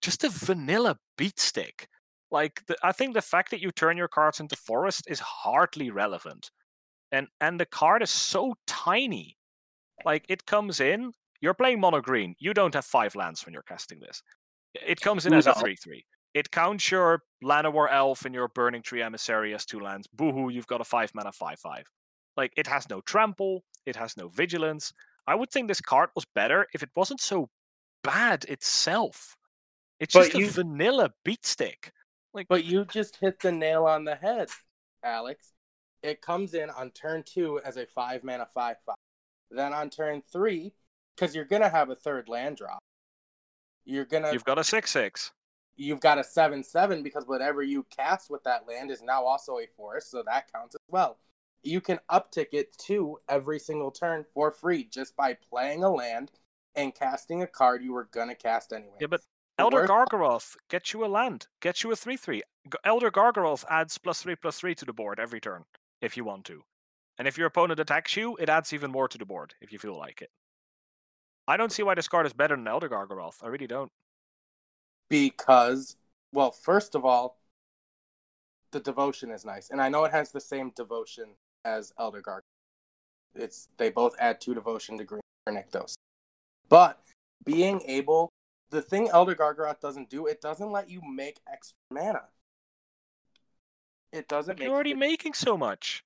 [0.01, 1.87] just a vanilla beat stick.
[2.31, 5.89] Like the, I think the fact that you turn your cards into forest is hardly
[5.91, 6.49] relevant,
[7.11, 9.37] and and the card is so tiny.
[10.03, 12.35] Like it comes in, you're playing mono green.
[12.39, 14.21] You don't have five lands when you're casting this.
[14.73, 16.05] It comes in as a three three.
[16.33, 20.07] It counts your Llanowar Elf and your Burning Tree Emissary as two lands.
[20.07, 20.49] Boohoo!
[20.49, 21.85] You've got a five mana five five.
[22.37, 23.63] Like it has no trample.
[23.85, 24.93] It has no vigilance.
[25.27, 27.49] I would think this card was better if it wasn't so
[28.03, 29.37] bad itself.
[29.99, 31.91] It's But just a vanilla beat stick.
[32.49, 34.49] but you just hit the nail on the head,
[35.03, 35.53] Alex.
[36.03, 38.95] It comes in on turn two as a five mana five five.
[39.49, 40.73] Then on turn three,
[41.15, 42.79] because you're gonna have a third land drop.
[43.85, 45.31] You're gonna You've got a six six.
[45.77, 49.59] you've got a 7 7 because whatever you cast with that land is now also
[49.59, 51.17] a forest, so that counts as well.
[51.65, 56.31] You can uptick it to every single turn for free just by playing a land
[56.75, 59.01] and casting a card you were going to cast anyway.
[59.01, 59.21] Yeah, but
[59.57, 62.43] Elder Gargaroth gets you a land, gets you a three three.
[62.85, 65.65] Elder Gargaroth adds plus three plus three to the board every turn
[66.01, 66.63] if you want to,
[67.17, 69.79] and if your opponent attacks you, it adds even more to the board if you
[69.79, 70.31] feel like it.
[71.47, 73.43] I don't see why this card is better than Elder Gargaroth.
[73.43, 73.91] I really don't.
[75.09, 75.95] because,
[76.31, 77.39] well, first of all,
[78.71, 79.69] the devotion is nice.
[79.71, 81.35] And I know it has the same devotion
[81.65, 82.41] as Elder Garg.
[83.33, 85.95] It's they both add two devotion to Green for.
[86.69, 87.01] But
[87.43, 88.29] being able
[88.69, 92.23] the thing Elder Gargaroth doesn't do, it doesn't let you make extra mana.
[94.11, 96.03] It doesn't you're already it- making so much.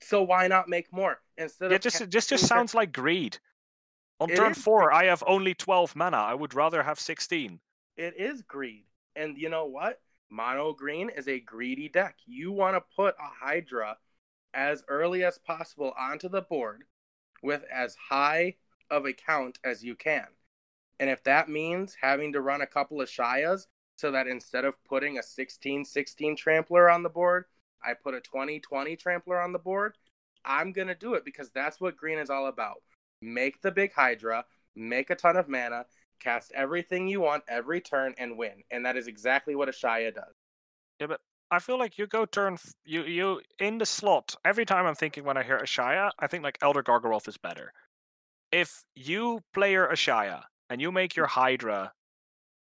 [0.00, 1.20] so why not make more?
[1.38, 3.38] Instead Yeah, of just just just sounds like greed.
[4.18, 6.18] On turn four, I have only twelve mana.
[6.18, 7.60] I would rather have sixteen.
[7.96, 8.84] It is greed.
[9.16, 10.00] And you know what?
[10.28, 12.16] Mono green is a greedy deck.
[12.26, 13.96] You want to put a Hydra
[14.54, 16.84] as early as possible onto the board
[17.42, 18.56] with as high
[18.90, 20.26] of a count as you can.
[20.98, 24.82] And if that means having to run a couple of Shias so that instead of
[24.84, 27.44] putting a 16 16 trampler on the board,
[27.82, 29.96] I put a 20 20 trampler on the board,
[30.44, 32.82] I'm going to do it because that's what green is all about.
[33.22, 35.86] Make the big Hydra, make a ton of mana,
[36.18, 38.62] cast everything you want every turn and win.
[38.70, 40.34] And that is exactly what Ashaya does.
[41.50, 44.34] I feel like you go turn f- you you in the slot.
[44.44, 47.72] Every time I'm thinking when I hear Ashaya, I think like Elder Gargaroth is better.
[48.52, 51.92] If you player Ashaya and you make your Hydra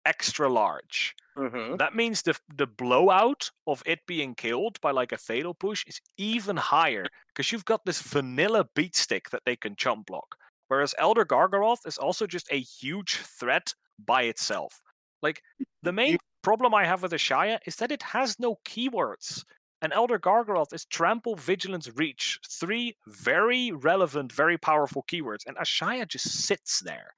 [0.05, 1.77] extra large, Mm-hmm.
[1.77, 6.01] that means the the blowout of it being killed by like a fatal push is
[6.17, 10.35] even higher because you've got this vanilla beat stick that they can chump block.
[10.67, 14.81] Whereas Elder Gargaroth is also just a huge threat by itself.
[15.21, 15.41] Like
[15.83, 19.43] the main problem I have with Ashaya is that it has no keywords.
[19.83, 22.39] And Elder Gargaroth is trample, vigilance, reach.
[22.47, 25.47] Three very relevant, very powerful keywords.
[25.47, 27.15] And Ashaya just sits there.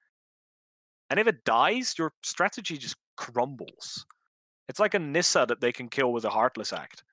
[1.09, 4.05] And if it dies, your strategy just crumbles.
[4.69, 7.03] It's like a Nissa that they can kill with a Heartless Act.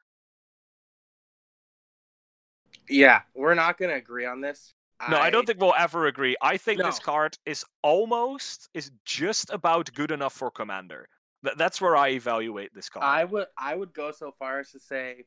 [2.89, 4.75] Yeah, we're not going to agree on this.
[5.09, 6.37] No, I don't think we'll ever agree.
[6.43, 11.09] I think this card is almost, is just about good enough for Commander.
[11.45, 13.05] Th- that's where I evaluate this card.
[13.05, 15.25] I would I would go so far as to say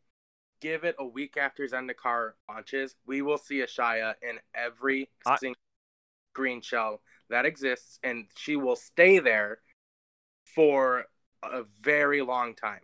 [0.61, 2.95] give it a week after Zendikar launches.
[3.07, 5.59] We will see Ashaya in every I- single
[6.33, 9.59] green shell that exists, and she will stay there
[10.43, 11.05] for
[11.41, 12.81] a very long time.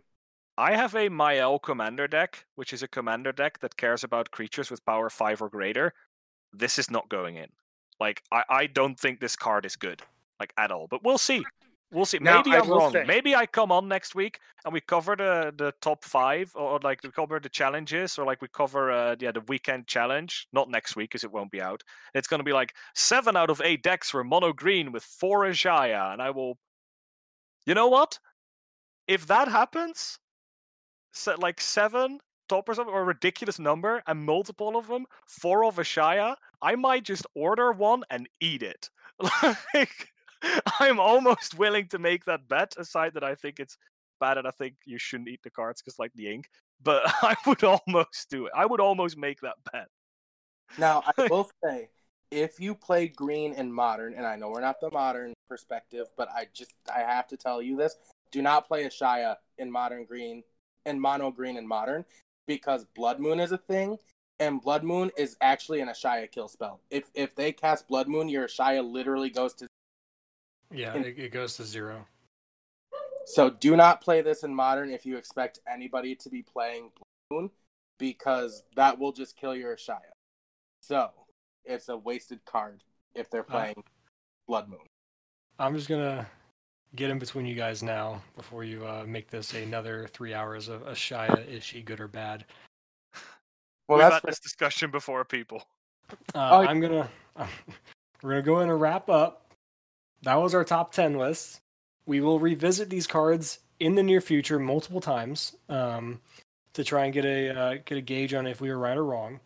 [0.58, 4.70] I have a Mayael commander deck, which is a commander deck that cares about creatures
[4.70, 5.94] with power 5 or greater.
[6.52, 7.48] This is not going in.
[8.00, 10.02] Like, I, I don't think this card is good,
[10.38, 10.86] like, at all.
[10.88, 11.44] But we'll see.
[11.92, 12.18] We'll see.
[12.20, 12.92] Now, Maybe I I'm wrong.
[12.92, 16.70] say- Maybe I come on next week and we cover the, the top five, or,
[16.72, 20.46] or like we cover the challenges, or like we cover uh, yeah the weekend challenge.
[20.52, 21.82] Not next week because it won't be out.
[22.14, 26.12] It's gonna be like seven out of eight decks were mono green with four Ashaya,
[26.12, 26.58] and I will.
[27.66, 28.18] You know what?
[29.08, 30.20] If that happens,
[31.12, 32.20] se- like seven
[32.50, 36.74] top or something, or a ridiculous number, and multiple of them, four of Ashaya, I
[36.74, 38.90] might just order one and eat it.
[39.74, 40.08] Like,
[40.80, 43.76] I'm almost willing to make that bet, aside that I think it's
[44.20, 46.48] bad and I think you shouldn't eat the cards because, like, the ink.
[46.82, 48.52] But I would almost do it.
[48.56, 49.88] I would almost make that bet.
[50.78, 51.90] Now, I will say,
[52.30, 56.28] if you play green in modern, and I know we're not the modern perspective, but
[56.30, 57.96] I just I have to tell you this:
[58.30, 60.42] do not play Ashaya in modern green,
[60.86, 62.04] in mono green in modern,
[62.46, 63.98] because Blood Moon is a thing,
[64.38, 66.80] and Blood Moon is actually an Ashaya kill spell.
[66.90, 69.66] If if they cast Blood Moon, your Ashaya literally goes to.
[70.72, 72.06] Yeah, In- it, goes to zero.
[73.26, 76.90] So do not play this in modern if you expect anybody to be playing
[77.30, 77.50] Blood Moon,
[77.98, 80.10] because that will just kill your Ashaya.
[80.80, 81.10] So
[81.64, 82.82] it's a wasted card
[83.14, 83.84] if they're Uh, playing
[84.48, 84.80] Blood Moon.
[85.58, 86.26] I'm just gonna
[86.96, 90.84] get in between you guys now before you uh, make this another three hours of
[90.86, 91.46] Ashaya.
[91.48, 92.44] Is she good or bad?
[93.88, 95.62] Well, We've that's had this discussion before, people.
[96.34, 97.08] Uh, Oh, I'm gonna
[98.22, 99.52] we're gonna go in and wrap up.
[100.22, 101.60] That was our top ten list.
[102.06, 106.20] We will revisit these cards in the near future multiple times um,
[106.74, 109.04] to try and get a uh, get a gauge on if we were right or
[109.04, 109.40] wrong.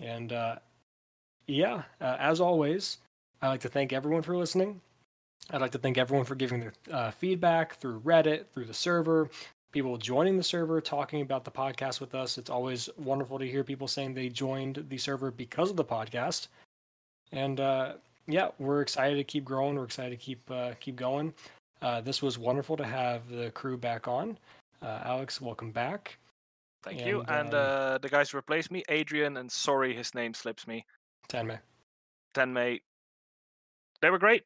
[0.00, 0.56] And uh,
[1.46, 2.98] yeah, uh, as always,
[3.40, 4.80] I'd like to thank everyone for listening.
[5.50, 9.28] I'd like to thank everyone for giving their uh, feedback through Reddit, through the server,
[9.72, 12.38] people joining the server, talking about the podcast with us.
[12.38, 16.48] It's always wonderful to hear people saying they joined the server because of the podcast.
[17.32, 17.94] And uh,
[18.26, 19.76] yeah, we're excited to keep growing.
[19.76, 21.34] We're excited to keep uh, keep going.
[21.80, 24.38] Uh, this was wonderful to have the crew back on.
[24.80, 26.18] Uh, Alex, welcome back.
[26.82, 27.20] Thank you.
[27.20, 30.66] And, And um, uh, the guys who replaced me, Adrian, and sorry his name slips
[30.66, 30.84] me,
[31.28, 31.58] Tenmei.
[32.34, 32.80] Tenmei.
[34.00, 34.44] They were great.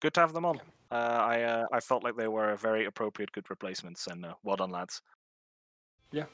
[0.00, 0.60] Good to have them on.
[0.90, 4.56] Uh, I uh, I felt like they were very appropriate, good replacements, and uh, well
[4.56, 5.02] done, lads.
[6.10, 6.24] Yeah,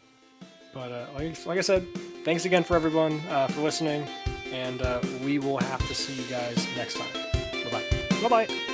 [0.72, 1.86] but uh, like, like I said,
[2.24, 4.06] thanks again for everyone uh, for listening,
[4.52, 7.12] and uh, we will have to see you guys next time.
[7.64, 8.28] Bye bye.
[8.28, 8.72] Bye bye.